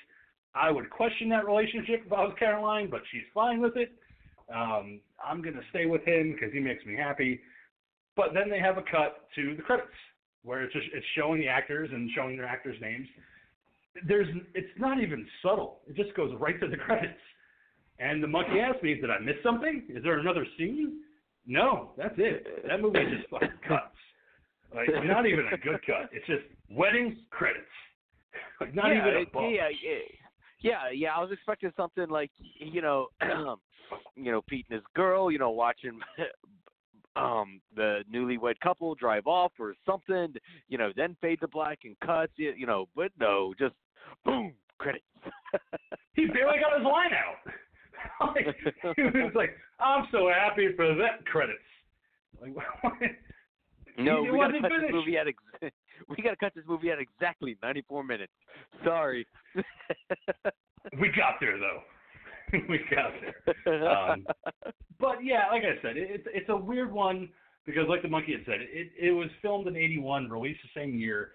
I 0.56 0.72
would 0.72 0.90
question 0.90 1.28
that 1.30 1.46
relationship 1.46 2.04
if 2.06 2.14
I 2.14 2.24
was 2.24 2.34
Caroline, 2.40 2.90
but 2.90 3.02
she's 3.12 3.28
fine 3.34 3.62
with 3.62 3.76
it. 3.76 3.92
Um, 4.54 5.02
I'm 5.24 5.42
gonna 5.42 5.62
stay 5.70 5.86
with 5.86 6.04
him 6.04 6.34
because 6.34 6.54
he 6.54 6.60
makes 6.60 6.86
me 6.86 6.96
happy. 6.96 7.42
But 8.16 8.34
then 8.34 8.50
they 8.50 8.60
have 8.60 8.78
a 8.78 8.84
cut 8.84 9.28
to 9.36 9.56
the 9.56 9.62
credits 9.62 9.90
where 10.44 10.64
it's 10.64 10.74
just 10.74 10.88
it's 10.94 11.06
showing 11.18 11.42
the 11.42 11.48
actors 11.48 11.90
and 11.92 12.10
showing 12.16 12.38
their 12.38 12.46
actors' 12.46 12.80
names. 12.82 13.08
There's 14.08 14.28
it's 14.56 14.80
not 14.80 15.02
even 15.02 15.26
subtle. 15.42 15.82
It 15.88 15.96
just 15.96 16.16
goes 16.16 16.32
right 16.40 16.60
to 16.60 16.68
the 16.68 16.78
credits. 16.86 17.20
And 18.00 18.24
the 18.24 18.28
monkey 18.28 18.60
asked 18.60 18.84
me, 18.84 18.96
"Did 18.96 19.10
I 19.12 19.20
miss 19.20 19.36
something? 19.44 19.84
Is 19.90 20.04
there 20.04 20.20
another 20.20 20.46
scene?" 20.58 21.02
No, 21.46 21.92
that's 21.98 22.16
it. 22.18 22.68
That 22.68 22.82
movie 22.82 23.00
just 23.16 23.30
fucking 23.30 23.50
cuts. 23.68 23.96
Like 24.74 24.88
not 25.06 25.26
even 25.26 25.46
a 25.54 25.58
good 25.58 25.80
cut. 25.86 26.10
It's 26.14 26.26
just 26.28 26.44
wedding 26.70 27.18
credits. 27.30 27.66
Like 28.62 28.76
not 28.76 28.90
yeah, 28.90 29.02
even 29.02 29.22
a 29.24 29.26
bump. 29.34 29.48
yeah, 29.56 29.70
yeah, 29.84 29.98
yeah, 30.62 30.92
yeah. 30.94 31.16
I 31.16 31.20
was 31.20 31.32
expecting 31.32 31.72
something 31.76 32.08
like 32.10 32.30
you 32.60 32.82
know, 32.82 33.08
you 34.16 34.32
know, 34.32 34.42
Pete 34.48 34.68
and 34.70 34.76
his 34.76 34.86
girl, 34.96 35.32
you 35.32 35.40
know, 35.40 35.50
watching 35.50 36.00
um 37.16 37.60
the 37.76 38.04
newlywed 38.14 38.60
couple 38.62 38.96
drive 38.96 39.28
off 39.28 39.52
or 39.60 39.74
something, 39.86 40.34
you 40.70 40.78
know, 40.78 40.92
then 40.96 41.16
fade 41.22 41.40
to 41.42 41.48
black 41.48 41.80
and 41.84 42.00
cuts, 42.00 42.32
you, 42.38 42.54
you 42.56 42.66
know, 42.66 42.88
but 42.96 43.12
no, 43.20 43.54
just 43.60 43.76
boom, 44.26 44.54
credits. 44.78 45.04
He 46.14 46.26
barely 46.26 46.60
got 46.60 46.78
his 46.78 46.86
line 46.86 47.12
out. 47.14 47.54
like, 48.36 48.46
he 48.96 49.02
was 49.04 49.32
like, 49.34 49.52
"I'm 49.80 50.08
so 50.12 50.30
happy 50.30 50.70
for 50.76 50.94
that 50.96 51.26
credits." 51.26 51.60
Like, 52.42 52.54
no, 53.98 54.24
we 54.24 54.38
gotta 54.38 54.60
cut 54.60 54.72
this 54.82 54.92
movie 54.92 55.18
at 55.18 55.28
ex- 55.28 55.74
we 56.10 56.18
gotta 56.22 56.36
cut 56.36 56.54
this 56.56 56.66
movie 56.68 56.90
at 56.90 57.00
exactly 57.00 57.58
ninety 57.64 57.84
four 57.88 58.04
minutes. 58.04 58.34
Sorry. 58.84 59.26
we 61.00 61.10
got 61.10 61.36
there 61.40 61.58
though. 61.58 61.82
we 62.70 62.80
got 62.94 63.12
there. 63.22 63.88
Um, 64.12 64.26
But 65.00 65.24
yeah, 65.24 65.48
like 65.52 65.64
I 65.64 65.82
said, 65.82 65.98
it's 65.98 66.28
it's 66.34 66.50
a 66.50 66.56
weird 66.56 66.92
one 66.92 67.30
because, 67.66 67.86
like 67.90 68.02
the 68.02 68.08
monkey 68.08 68.34
had 68.34 68.42
said, 68.46 68.62
it 68.62 68.92
it 69.00 69.12
was 69.12 69.30
filmed 69.42 69.68
in 69.68 69.76
'81, 69.76 70.30
released 70.30 70.60
the 70.64 70.80
same 70.80 70.94
year. 70.96 71.32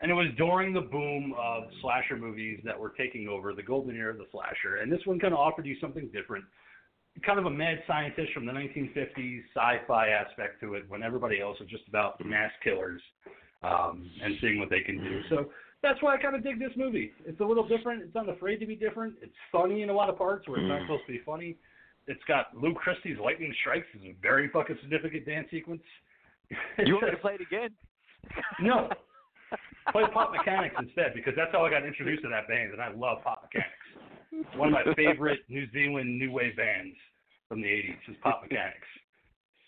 and 0.00 0.10
it 0.10 0.14
was 0.14 0.28
during 0.36 0.72
the 0.72 0.80
boom 0.80 1.34
of 1.38 1.64
slasher 1.80 2.16
movies 2.16 2.60
that 2.64 2.78
were 2.78 2.90
taking 2.96 3.28
over 3.28 3.52
the 3.52 3.62
golden 3.62 3.96
era 3.96 4.12
of 4.12 4.18
the 4.18 4.26
slasher. 4.30 4.76
And 4.76 4.90
this 4.92 5.00
one 5.04 5.18
kind 5.18 5.32
of 5.32 5.40
offered 5.40 5.66
you 5.66 5.76
something 5.80 6.08
different, 6.12 6.44
kind 7.26 7.38
of 7.38 7.46
a 7.46 7.50
mad 7.50 7.82
scientist 7.86 8.32
from 8.32 8.46
the 8.46 8.52
1950s 8.52 9.40
sci-fi 9.54 10.08
aspect 10.08 10.60
to 10.60 10.74
it, 10.74 10.84
when 10.88 11.02
everybody 11.02 11.40
else 11.40 11.58
was 11.60 11.68
just 11.68 11.86
about 11.88 12.24
mass 12.24 12.52
killers 12.62 13.02
um, 13.62 14.08
and 14.22 14.36
seeing 14.40 14.58
what 14.60 14.70
they 14.70 14.80
can 14.80 14.98
do. 14.98 15.20
So 15.28 15.50
that's 15.82 16.02
why 16.02 16.14
I 16.14 16.18
kind 16.18 16.34
of 16.34 16.42
dig 16.42 16.58
this 16.58 16.72
movie. 16.76 17.12
It's 17.24 17.40
a 17.40 17.44
little 17.44 17.66
different. 17.66 18.02
It's 18.02 18.14
not 18.14 18.28
afraid 18.28 18.56
to 18.58 18.66
be 18.66 18.74
different. 18.74 19.14
It's 19.22 19.34
funny 19.52 19.82
in 19.82 19.90
a 19.90 19.92
lot 19.92 20.08
of 20.08 20.18
parts 20.18 20.48
where 20.48 20.58
it's 20.58 20.68
not 20.68 20.82
supposed 20.82 21.06
to 21.06 21.12
be 21.12 21.20
funny. 21.24 21.56
It's 22.06 22.22
got 22.26 22.56
Lou 22.56 22.74
Christie's 22.74 23.18
lightning 23.22 23.54
strikes 23.60 23.86
is 23.94 24.02
a 24.02 24.16
very 24.20 24.48
fucking 24.48 24.78
significant 24.82 25.26
dance 25.26 25.48
sequence. 25.50 25.82
You 26.78 26.94
want 26.94 27.06
me 27.06 27.10
to 27.10 27.16
play 27.18 27.34
it 27.34 27.42
again? 27.42 27.70
no, 28.62 28.88
play 29.92 30.04
Pop 30.14 30.32
Mechanix 30.32 30.70
instead 30.78 31.12
because 31.14 31.34
that's 31.36 31.52
how 31.52 31.64
I 31.64 31.70
got 31.70 31.84
introduced 31.84 32.22
to 32.22 32.28
that 32.30 32.48
band, 32.48 32.72
and 32.72 32.80
I 32.80 32.88
love 32.88 33.18
Pop 33.22 33.44
Mechanix. 33.44 34.56
One 34.56 34.68
of 34.68 34.74
my 34.74 34.94
favorite 34.94 35.40
New 35.48 35.70
Zealand 35.72 36.18
new 36.18 36.32
wave 36.32 36.56
bands 36.56 36.96
from 37.48 37.60
the 37.60 37.68
'80s 37.68 38.10
is 38.10 38.16
Pop 38.22 38.42
Mechanix, 38.42 38.80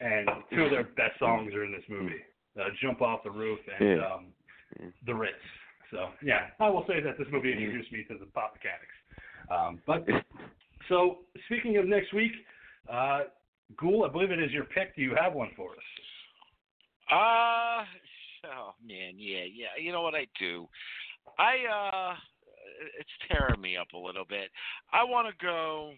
and 0.01 0.29
two 0.55 0.65
of 0.65 0.71
their 0.71 0.85
best 0.85 1.19
songs 1.19 1.53
are 1.55 1.65
in 1.65 1.73
this 1.73 1.85
movie: 1.91 2.23
uh, 2.59 2.65
"Jump 2.83 3.03
Off 3.03 3.21
the 3.23 3.31
Roof" 3.31 3.59
and 3.79 4.01
um, 4.01 4.27
"The 5.05 5.15
Ritz." 5.15 5.35
So 5.91 6.09
yeah, 6.23 6.49
I 6.59 6.69
will 6.69 6.85
say 6.87 7.01
that 7.01 7.19
this 7.19 7.27
movie 7.33 7.53
introduced 7.53 7.93
me 7.93 8.05
to 8.09 8.19
the 8.19 8.27
Pop 8.27 8.55
Mechanix. 8.55 8.91
Um, 9.55 9.81
but 9.87 10.07
so 10.89 11.19
speaking 11.47 11.77
of 11.79 11.87
next 11.87 12.13
week, 12.15 12.33
uh, 12.91 13.23
Ghoul, 13.77 14.05
I 14.05 14.13
believe 14.13 14.31
it 14.31 14.41
is 14.41 14.53
your 14.53 14.65
pick. 14.65 14.95
Do 14.97 15.03
you 15.03 15.15
have 15.21 15.33
one 15.33 15.51
for 15.57 15.71
us? 15.73 15.79
Uh 17.11 17.85
oh 18.55 18.75
man, 18.87 19.15
yeah, 19.17 19.45
yeah. 19.53 19.75
You 19.81 19.93
know 19.93 20.03
what 20.03 20.15
I 20.15 20.27
do? 20.39 20.69
I 21.39 22.13
uh 22.13 22.15
it's 22.99 23.11
tearing 23.29 23.61
me 23.61 23.77
up 23.77 23.89
a 23.95 23.99
little 23.99 24.25
bit. 24.25 24.51
I 24.93 25.05
want 25.05 25.27
to 25.29 25.45
go 25.45 25.95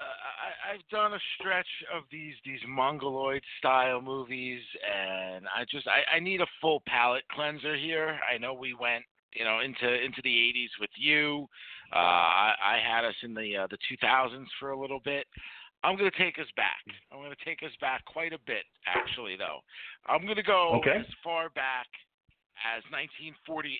I, 0.00 0.74
I've 0.74 0.88
done 0.90 1.14
a 1.14 1.18
stretch 1.38 1.66
of 1.94 2.04
these 2.10 2.34
these 2.44 2.60
mongoloid 2.66 3.42
style 3.58 4.00
movies, 4.00 4.60
and 4.84 5.46
I 5.48 5.64
just 5.70 5.86
I, 5.88 6.16
I 6.16 6.20
need 6.20 6.40
a 6.40 6.46
full 6.60 6.82
palate 6.86 7.24
cleanser 7.30 7.76
here. 7.76 8.18
I 8.32 8.38
know 8.38 8.54
we 8.54 8.74
went 8.74 9.04
you 9.32 9.44
know 9.44 9.60
into 9.60 9.86
into 10.04 10.20
the 10.22 10.30
80s 10.30 10.80
with 10.80 10.90
you. 10.96 11.46
Uh, 11.94 11.98
I, 11.98 12.54
I 12.62 12.78
had 12.86 13.04
us 13.04 13.14
in 13.22 13.34
the 13.34 13.56
uh, 13.56 13.66
the 13.68 13.78
2000s 13.90 14.46
for 14.60 14.70
a 14.70 14.78
little 14.80 15.00
bit. 15.04 15.26
I'm 15.84 15.96
going 15.96 16.10
to 16.10 16.18
take 16.18 16.38
us 16.40 16.50
back. 16.56 16.82
I'm 17.12 17.18
going 17.18 17.30
to 17.30 17.44
take 17.44 17.62
us 17.62 17.70
back 17.80 18.04
quite 18.04 18.32
a 18.32 18.38
bit, 18.46 18.64
actually, 18.84 19.36
though. 19.36 19.60
I'm 20.06 20.24
going 20.24 20.34
to 20.36 20.42
go 20.42 20.74
Okay. 20.80 20.96
as 20.98 21.06
far 21.22 21.50
back 21.50 21.86
as 22.66 22.82
1948. 22.90 23.78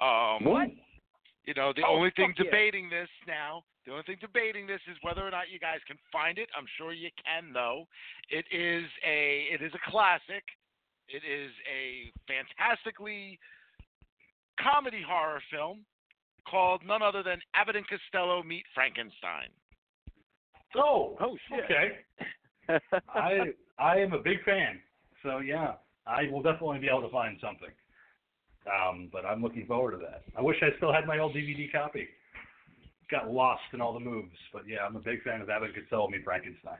Um, 0.00 0.44
What? 0.44 0.70
You 1.44 1.54
know, 1.54 1.72
the 1.74 1.82
Oh, 1.84 1.96
only 1.96 2.10
thing 2.14 2.30
fuck 2.30 2.38
yeah. 2.38 2.44
debating 2.44 2.88
this 2.88 3.08
now, 3.26 3.64
the 3.86 3.92
only 3.92 4.04
thing 4.04 4.16
debating 4.20 4.66
this 4.66 4.80
is 4.90 4.96
whether 5.02 5.20
or 5.26 5.30
not 5.30 5.50
you 5.52 5.58
guys 5.58 5.78
can 5.86 5.98
find 6.12 6.38
it. 6.38 6.48
I'm 6.56 6.66
sure 6.78 6.92
you 6.92 7.10
can, 7.24 7.52
though. 7.52 7.84
It 8.30 8.44
is 8.50 8.84
a 9.06 9.46
it 9.52 9.62
is 9.62 9.72
a 9.74 9.90
classic. 9.90 10.44
It 11.08 11.20
is 11.20 11.50
a 11.68 12.12
fantastically 12.26 13.38
comedy 14.60 15.04
horror 15.06 15.42
film 15.52 15.84
called 16.48 16.82
none 16.86 17.02
other 17.02 17.22
than 17.22 17.38
Abbott 17.54 17.76
and 17.76 17.86
Costello 17.88 18.42
Meet 18.42 18.64
Frankenstein. 18.74 19.48
Oh, 20.76 21.16
Oh 21.20 21.36
shit. 21.48 21.64
okay. 21.64 22.80
I 23.14 23.52
I 23.78 23.98
am 23.98 24.12
a 24.12 24.18
big 24.18 24.42
fan. 24.44 24.80
So 25.22 25.38
yeah, 25.38 25.74
I 26.06 26.28
will 26.30 26.42
definitely 26.42 26.78
be 26.78 26.88
able 26.88 27.02
to 27.02 27.10
find 27.12 27.36
something. 27.40 27.70
Um, 28.64 29.10
but 29.12 29.26
I'm 29.26 29.42
looking 29.42 29.66
forward 29.66 29.90
to 29.92 29.98
that. 29.98 30.22
I 30.38 30.40
wish 30.40 30.56
I 30.62 30.74
still 30.78 30.92
had 30.92 31.06
my 31.06 31.18
old 31.18 31.34
DVD 31.34 31.70
copy. 31.70 32.08
Got 33.14 33.30
lost 33.30 33.62
in 33.72 33.80
all 33.80 33.92
the 33.94 34.00
moves, 34.00 34.34
but 34.52 34.62
yeah, 34.66 34.78
I'm 34.84 34.96
a 34.96 35.00
big 35.00 35.22
fan 35.22 35.40
of 35.40 35.48
Abbott 35.48 35.70
and 35.70 35.78
Costello 35.82 36.08
meet 36.08 36.24
Frankenstein. 36.24 36.78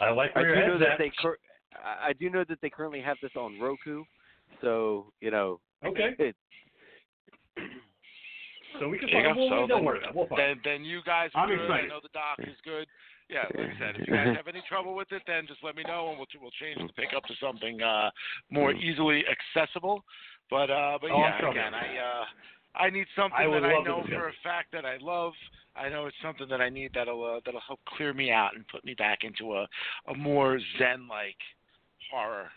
I 0.00 0.10
like 0.10 0.30
I 0.34 0.40
where 0.40 0.54
do 0.54 0.60
know 0.60 0.66
head's 0.72 0.80
that 0.80 0.90
at. 0.92 0.98
they 0.98 1.12
cur- 1.22 1.38
I 1.74 2.08
I 2.08 2.12
do 2.14 2.28
know 2.28 2.44
that 2.48 2.58
they 2.60 2.70
currently 2.70 3.00
have 3.02 3.16
this 3.22 3.30
on 3.36 3.60
Roku, 3.60 4.02
so 4.60 5.12
you 5.20 5.30
know. 5.30 5.60
Okay. 5.86 6.10
It, 6.18 6.36
So 8.80 8.88
we 8.88 8.98
can 8.98 9.08
There 9.10 9.20
you 9.22 9.26
find. 9.28 9.36
We'll, 9.38 9.48
So 9.48 9.56
don't 9.66 9.68
then- 9.68 9.84
worry 9.84 9.98
about. 9.98 10.10
it. 10.10 10.16
We'll 10.16 10.26
find. 10.28 10.40
Then 10.40 10.60
then 10.64 10.84
you 10.84 11.00
guys 11.04 11.30
are 11.34 11.44
I'm 11.44 11.48
good. 11.48 11.64
excited. 11.64 11.86
I 11.86 11.88
know 11.88 12.00
the 12.02 12.12
doc 12.12 12.38
is 12.40 12.56
good. 12.64 12.86
Yeah, 13.30 13.44
like 13.54 13.74
I 13.74 13.78
said, 13.78 13.92
if 14.00 14.06
you 14.08 14.14
guys 14.14 14.36
have 14.40 14.46
any 14.48 14.62
trouble 14.68 14.94
with 14.94 15.10
it, 15.12 15.22
then 15.26 15.46
just 15.46 15.62
let 15.64 15.74
me 15.76 15.82
know 15.86 16.08
and 16.10 16.18
we'll 16.18 16.26
we'll 16.40 16.54
change 16.62 16.78
the 16.78 16.92
pickup 16.94 17.24
to 17.26 17.34
something 17.42 17.80
uh 17.82 18.10
more 18.50 18.72
easily 18.72 19.24
accessible. 19.28 20.02
But 20.50 20.70
uh 20.70 20.98
but 21.00 21.10
Oh, 21.10 21.18
yeah, 21.18 21.50
again, 21.50 21.74
I 21.74 21.86
uh 21.98 22.24
I 22.74 22.90
need 22.90 23.06
something 23.16 23.38
I 23.38 23.46
that 23.46 23.64
I 23.64 23.82
know 23.82 24.02
for 24.08 24.28
a 24.28 24.32
fact 24.42 24.72
that 24.72 24.84
I 24.84 24.98
love. 25.00 25.32
I 25.76 25.88
know 25.88 26.06
it's 26.06 26.16
something 26.22 26.48
that 26.48 26.60
I 26.60 26.68
need 26.68 26.90
that'll 26.94 27.24
uh, 27.24 27.40
that'll 27.44 27.60
help 27.66 27.80
clear 27.96 28.12
me 28.12 28.30
out 28.30 28.54
and 28.54 28.66
put 28.68 28.84
me 28.84 28.94
back 28.94 29.20
into 29.22 29.54
a 29.54 29.66
a 30.08 30.14
more 30.14 30.58
zen 30.78 31.08
like 31.08 31.36
horror 32.10 32.48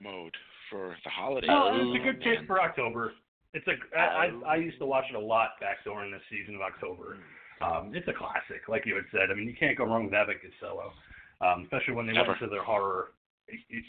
mode 0.00 0.34
for 0.70 0.96
the 1.04 1.10
holidays. 1.10 1.48
Well, 1.48 1.70
it's 1.74 2.00
a 2.00 2.04
good 2.04 2.18
man. 2.24 2.38
pick 2.38 2.46
for 2.46 2.60
October. 2.60 3.12
It's 3.54 3.66
a. 3.66 3.98
I, 3.98 4.00
I 4.00 4.54
I 4.54 4.56
used 4.56 4.78
to 4.78 4.86
watch 4.86 5.04
it 5.10 5.16
a 5.16 5.20
lot 5.20 5.50
back 5.60 5.84
during 5.84 6.10
the 6.10 6.20
season 6.30 6.54
of 6.54 6.60
October. 6.60 7.18
Um, 7.60 7.92
it's 7.94 8.06
a 8.08 8.12
classic, 8.12 8.68
like 8.68 8.84
you 8.84 8.94
had 8.94 9.04
said. 9.10 9.30
I 9.30 9.34
mean, 9.34 9.48
you 9.48 9.56
can't 9.58 9.78
go 9.78 9.84
wrong 9.84 10.04
with 10.04 10.14
Abbott 10.14 10.36
Costello, 10.42 10.92
um, 11.40 11.62
especially 11.64 11.94
when 11.94 12.06
they 12.06 12.12
Never. 12.12 12.28
went 12.28 12.42
into 12.42 12.52
their 12.52 12.64
horror 12.64 13.12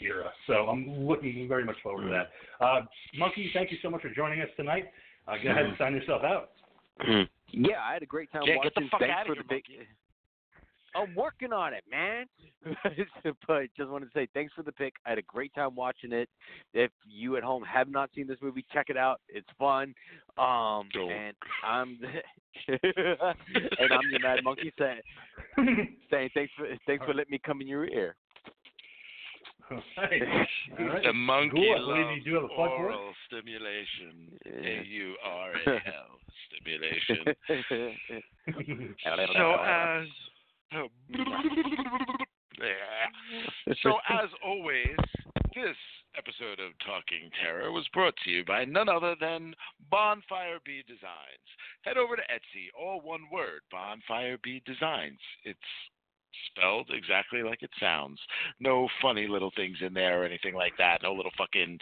era. 0.00 0.30
So 0.46 0.54
I'm 0.68 0.88
looking 1.06 1.46
very 1.48 1.64
much 1.64 1.76
forward 1.82 2.04
to 2.04 2.10
that. 2.10 2.64
Uh, 2.64 2.82
Monkey, 3.18 3.50
thank 3.52 3.70
you 3.70 3.78
so 3.82 3.90
much 3.90 4.02
for 4.02 4.10
joining 4.10 4.40
us 4.40 4.48
tonight. 4.56 4.84
Uh, 5.28 5.34
go 5.42 5.50
ahead 5.50 5.66
and 5.66 5.74
sign 5.78 5.94
yourself 5.94 6.22
out. 6.24 6.50
yeah, 7.52 7.76
I 7.86 7.92
had 7.92 8.02
a 8.02 8.06
great 8.06 8.32
time 8.32 8.42
Can't 8.44 8.62
get 8.62 8.72
watching. 8.74 8.84
the 8.84 8.90
fuck 8.90 9.00
Thanks 9.00 9.14
out 9.16 9.26
for 9.26 9.32
of 9.32 9.38
the 9.38 9.54
here, 9.54 9.62
big. 9.68 9.86
I'm 10.96 11.14
working 11.14 11.52
on 11.52 11.74
it, 11.74 11.84
man. 11.90 12.26
but 13.46 13.64
just 13.76 13.90
wanted 13.90 14.06
to 14.06 14.10
say 14.14 14.26
thanks 14.34 14.52
for 14.54 14.62
the 14.62 14.72
pick. 14.72 14.94
I 15.06 15.10
had 15.10 15.18
a 15.18 15.22
great 15.22 15.54
time 15.54 15.74
watching 15.74 16.12
it. 16.12 16.28
If 16.72 16.90
you 17.06 17.36
at 17.36 17.42
home 17.42 17.62
have 17.64 17.88
not 17.88 18.10
seen 18.14 18.26
this 18.26 18.38
movie, 18.40 18.64
check 18.72 18.86
it 18.88 18.96
out. 18.96 19.20
It's 19.28 19.46
fun. 19.58 19.94
Um, 20.38 20.88
Don't. 20.92 21.12
and 21.12 21.36
I'm 21.64 21.98
and 22.68 23.92
I'm 23.92 24.12
the 24.12 24.18
Mad 24.20 24.42
Monkey 24.42 24.72
saying 24.78 25.00
saying 26.10 26.30
thanks 26.34 26.52
for 26.56 26.66
thanks 26.86 27.04
for 27.04 27.14
letting 27.14 27.32
me 27.32 27.40
come 27.44 27.60
in 27.60 27.68
your 27.68 27.86
ear. 27.86 28.16
hey, 30.10 30.22
all 30.78 30.86
right. 30.86 31.02
The 31.04 31.12
monkey 31.12 31.56
Cool. 31.56 31.88
Loves 31.88 32.10
you 32.16 32.24
do 32.24 32.34
have 32.34 32.44
a 32.44 32.48
plug 32.48 32.70
for 32.70 32.86
oral 32.86 33.12
stimulation. 33.26 34.38
A 34.46 34.82
U 34.86 35.14
R 35.24 35.52
A 35.66 35.70
L 35.70 36.18
stimulation. 36.48 37.34
so 39.34 39.54
as 39.64 40.06
so 43.82 43.98
as 44.08 44.28
always, 44.44 44.96
this 45.54 45.76
episode 46.16 46.58
of 46.58 46.72
Talking 46.84 47.30
Terror 47.42 47.70
was 47.70 47.86
brought 47.92 48.14
to 48.24 48.30
you 48.30 48.44
by 48.44 48.64
none 48.64 48.88
other 48.88 49.14
than 49.20 49.54
Bonfire 49.90 50.58
Bee 50.64 50.82
Designs. 50.86 51.46
Head 51.82 51.96
over 51.96 52.16
to 52.16 52.22
Etsy, 52.22 52.68
all 52.78 53.00
one 53.00 53.22
word, 53.30 53.60
Bonfire 53.70 54.38
Bee 54.42 54.62
Designs. 54.66 55.20
It's 55.44 55.58
spelled 56.50 56.90
exactly 56.90 57.42
like 57.42 57.62
it 57.62 57.70
sounds. 57.80 58.18
No 58.60 58.88
funny 59.00 59.26
little 59.26 59.52
things 59.56 59.78
in 59.80 59.94
there 59.94 60.22
or 60.22 60.24
anything 60.24 60.54
like 60.54 60.76
that. 60.78 61.02
No 61.02 61.12
little 61.12 61.32
fucking 61.36 61.78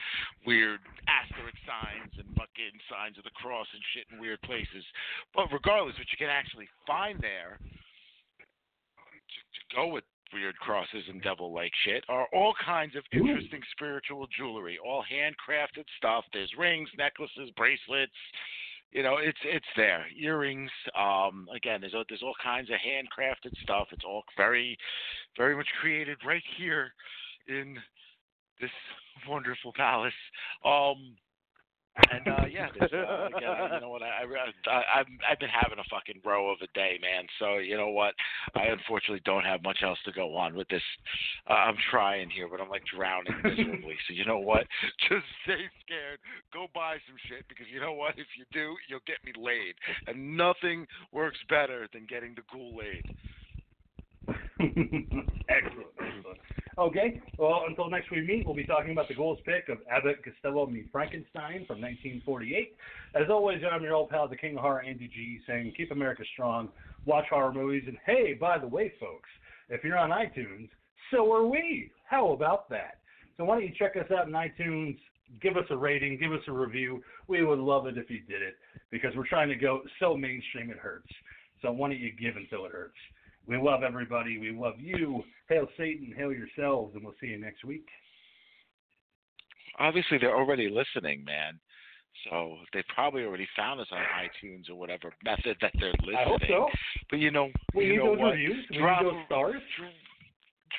weird 0.47 0.81
asterisk 1.09 1.57
signs 1.67 2.13
and 2.19 2.29
fucking 2.37 2.77
signs 2.91 3.19
of 3.19 3.25
the 3.25 3.35
cross 3.35 3.67
and 3.73 3.83
shit 3.95 4.07
in 4.13 4.21
weird 4.21 4.41
places. 4.43 4.85
But 5.35 5.53
regardless, 5.53 5.99
what 5.99 6.11
you 6.13 6.19
can 6.19 6.31
actually 6.31 6.69
find 6.87 7.21
there 7.21 7.59
to, 7.59 9.41
to 9.59 9.77
go 9.77 9.89
with 9.89 10.05
weird 10.33 10.57
crosses 10.59 11.05
and 11.09 11.23
devil 11.23 11.53
like 11.53 11.73
shit 11.85 12.05
are 12.09 12.27
all 12.33 12.55
kinds 12.65 12.97
of 12.97 13.05
interesting 13.13 13.63
spiritual 13.73 14.27
jewelry, 14.37 14.79
all 14.85 15.05
handcrafted 15.05 15.85
stuff. 15.99 16.25
There's 16.33 16.53
rings, 16.59 16.89
necklaces, 16.99 17.51
bracelets. 17.57 18.13
You 18.93 19.03
know, 19.03 19.17
it's 19.19 19.39
it's 19.45 19.67
there. 19.77 20.07
Earrings. 20.19 20.71
Um, 20.99 21.49
again, 21.55 21.81
there's 21.81 21.95
all, 21.95 22.05
there's 22.09 22.23
all 22.23 22.35
kinds 22.43 22.71
of 22.71 22.77
handcrafted 22.77 23.57
stuff. 23.63 23.89
It's 23.93 24.05
all 24.05 24.23
very, 24.37 24.79
very 25.37 25.57
much 25.57 25.67
created 25.81 26.17
right 26.27 26.43
here 26.57 26.93
in 27.49 27.77
this 28.61 28.71
wonderful 29.29 29.73
palace. 29.77 30.13
Um, 30.65 31.17
and 32.11 32.29
uh, 32.29 32.45
yeah, 32.51 32.69
there's, 32.79 32.93
uh, 32.93 33.29
you 33.33 33.81
know 33.81 33.89
what? 33.89 34.03
I, 34.03 34.25
I, 34.67 35.01
I've 35.01 35.07
I've 35.31 35.39
been 35.39 35.49
having 35.49 35.79
a 35.79 35.85
fucking 35.91 36.21
row 36.25 36.51
of 36.51 36.59
a 36.63 36.67
day, 36.75 36.99
man. 37.01 37.25
So 37.39 37.59
you 37.59 37.77
know 37.77 37.89
what? 37.89 38.15
I 38.55 38.67
unfortunately 38.67 39.23
don't 39.25 39.45
have 39.45 39.63
much 39.63 39.79
else 39.83 39.99
to 40.05 40.13
go 40.13 40.37
on 40.37 40.55
with 40.55 40.69
this. 40.69 40.83
Uh, 41.49 41.55
I'm 41.55 41.77
trying 41.91 42.31
here, 42.31 42.49
but 42.49 42.61
I'm 42.61 42.69
like 42.69 42.83
drowning 42.95 43.35
miserably. 43.43 43.97
so 44.07 44.15
you 44.15 44.25
know 44.25 44.39
what? 44.39 44.67
Just 45.09 45.25
stay 45.45 45.65
scared. 45.85 46.19
Go 46.53 46.67
buy 46.75 46.97
some 47.07 47.17
shit 47.29 47.45
because 47.49 47.67
you 47.73 47.81
know 47.81 47.93
what? 47.93 48.15
If 48.19 48.27
you 48.37 48.45
do, 48.53 48.77
you'll 48.89 49.07
get 49.07 49.19
me 49.25 49.33
laid, 49.37 49.75
and 50.07 50.37
nothing 50.37 50.87
works 51.13 51.39
better 51.49 51.89
than 51.93 52.07
getting 52.07 52.35
the 52.35 52.43
ghoul 52.53 52.77
laid. 52.77 53.05
excellent, 55.49 55.93
excellent. 56.01 56.41
Okay, 56.79 57.23
well, 57.39 57.63
until 57.67 57.89
next 57.89 58.11
we 58.11 58.21
meet, 58.21 58.45
we'll 58.45 58.55
be 58.55 58.67
talking 58.67 58.91
about 58.93 59.09
the 59.09 59.15
goals 59.15 59.39
pick 59.47 59.71
of 59.71 59.79
Abbott 59.91 60.23
Costello 60.23 60.67
meet 60.67 60.93
Frankenstein 60.93 61.65
from 61.67 61.81
1948. 61.81 62.77
As 63.15 63.31
always, 63.31 63.63
I'm 63.65 63.83
your 63.83 63.95
old 63.95 64.11
pal, 64.11 64.29
the 64.29 64.37
King 64.37 64.57
of 64.57 64.61
Horror, 64.61 64.83
Andy 64.83 65.09
G, 65.09 65.41
saying 65.47 65.73
keep 65.75 65.91
America 65.91 66.23
strong, 66.35 66.69
watch 67.07 67.25
horror 67.31 67.55
movies, 67.55 67.85
and 67.87 67.97
hey, 68.05 68.35
by 68.35 68.59
the 68.59 68.67
way, 68.69 68.93
folks, 69.01 69.31
if 69.71 69.85
you're 69.85 69.97
on 69.97 70.11
iTunes, 70.11 70.69
so 71.11 71.33
are 71.33 71.47
we. 71.47 71.91
How 72.05 72.33
about 72.33 72.69
that? 72.69 72.99
So 73.39 73.47
why 73.47 73.55
don't 73.55 73.65
you 73.65 73.75
check 73.79 73.97
us 73.97 74.11
out 74.11 74.27
on 74.27 74.33
iTunes, 74.33 74.99
give 75.41 75.57
us 75.57 75.65
a 75.71 75.77
rating, 75.77 76.19
give 76.19 76.33
us 76.33 76.43
a 76.47 76.53
review. 76.53 77.03
We 77.27 77.43
would 77.43 77.59
love 77.59 77.87
it 77.87 77.97
if 77.97 78.11
you 78.11 78.21
did 78.29 78.43
it 78.43 78.57
because 78.91 79.17
we're 79.17 79.27
trying 79.27 79.49
to 79.49 79.57
go 79.57 79.81
so 79.99 80.15
mainstream 80.15 80.71
it 80.71 80.77
hurts. 80.77 81.09
So 81.63 81.73
why 81.73 81.89
don't 81.89 82.01
you 82.01 82.13
give 82.13 82.37
until 82.37 82.67
it 82.67 82.73
hurts? 82.73 82.99
We 83.47 83.57
love 83.57 83.83
everybody. 83.83 84.39
We 84.39 84.51
love 84.51 84.75
you. 84.79 85.23
Hail 85.49 85.67
Satan, 85.77 86.13
hail 86.17 86.33
yourselves, 86.33 86.95
and 86.95 87.05
we'll 87.05 87.15
see 87.21 87.29
you 87.29 87.39
next 87.39 87.65
week. 87.65 87.87
Obviously, 89.79 90.19
they're 90.19 90.37
already 90.37 90.69
listening, 90.69 91.25
man. 91.25 91.59
So 92.31 92.57
they 92.73 92.83
probably 92.95 93.25
already 93.25 93.47
found 93.55 93.79
us 93.81 93.87
on 93.93 93.99
iTunes 93.99 94.71
or 94.71 94.75
whatever 94.75 95.13
method 95.23 95.57
that 95.61 95.73
they're 95.79 95.93
listening. 96.01 96.17
I 96.17 96.25
hope 96.25 96.41
so. 96.49 96.67
But 97.11 97.19
you 97.19 97.31
know, 97.31 97.51
We 97.75 97.85
you 97.85 97.93
need 97.93 97.99
know 97.99 98.11
those 98.13 98.19
what? 98.19 98.31
reviews. 98.33 98.65
We 98.71 98.79
Drop 98.79 99.03
need 99.03 99.11
those 99.13 99.21
a- 99.23 99.27
stars. 99.27 99.63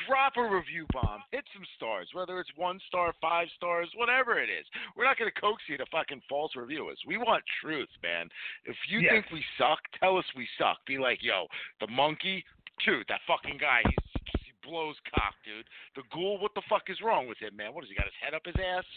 Drop 0.08 0.34
a 0.38 0.44
review 0.44 0.86
bomb. 0.94 1.24
Hit 1.32 1.44
some 1.54 1.66
stars, 1.76 2.10
whether 2.14 2.40
it's 2.40 2.50
one 2.56 2.80
star, 2.88 3.14
five 3.22 3.48
stars, 3.56 3.90
whatever 3.96 4.40
it 4.40 4.50
is. 4.50 4.66
We're 4.96 5.06
not 5.06 5.18
going 5.18 5.32
to 5.34 5.42
coax 5.42 5.62
you 5.68 5.78
to 5.78 5.86
fucking 5.92 6.22
false 6.30 6.56
review 6.56 6.90
us. 6.90 6.98
We 7.08 7.18
want 7.18 7.44
truth, 7.62 7.90
man. 8.04 8.30
If 8.66 8.76
you 8.90 9.00
Yes. 9.00 9.12
think 9.12 9.26
we 9.32 9.44
suck, 9.58 9.80
tell 10.00 10.18
us 10.18 10.26
we 10.36 10.48
suck. 10.58 10.78
Be 10.86 10.98
like, 10.98 11.24
yo, 11.24 11.48
the 11.80 11.88
monkey, 11.88 12.44
dude, 12.86 13.06
that 13.10 13.22
fucking 13.28 13.58
guy, 13.58 13.82
he's, 13.86 14.06
he 14.44 14.52
blows 14.66 14.96
cock, 15.14 15.34
dude. 15.46 15.66
The 15.96 16.04
ghoul, 16.14 16.38
what 16.40 16.54
the 16.56 16.66
fuck 16.70 16.90
is 16.90 17.02
wrong 17.02 17.28
with 17.28 17.38
him, 17.40 17.56
man? 17.56 17.74
What 17.74 17.84
has 17.84 17.90
he 17.90 17.96
got 17.96 18.06
his 18.06 18.20
head 18.22 18.34
up 18.34 18.46
his 18.46 18.58
ass? 18.58 18.88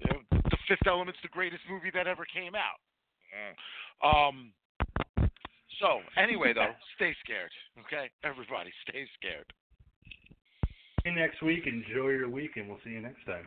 You 0.00 0.06
know, 0.12 0.20
the 0.30 0.58
Fifth 0.68 0.86
Element's 0.86 1.20
the 1.22 1.32
greatest 1.32 1.62
movie 1.68 1.90
that 1.94 2.06
ever 2.06 2.24
came 2.24 2.54
out. 2.54 2.80
Mm. 3.32 3.54
Um. 4.04 4.52
So 5.80 6.00
anyway, 6.16 6.52
though, 6.54 6.74
stay 6.96 7.14
scared, 7.24 7.52
okay? 7.86 8.10
Everybody, 8.24 8.70
stay 8.88 9.06
scared. 9.18 9.46
See 11.04 11.10
you 11.10 11.14
next 11.14 11.42
week. 11.42 11.66
Enjoy 11.66 12.10
your 12.10 12.28
week, 12.28 12.56
and 12.56 12.68
we'll 12.68 12.82
see 12.84 12.90
you 12.90 13.00
next 13.00 13.24
time. 13.26 13.46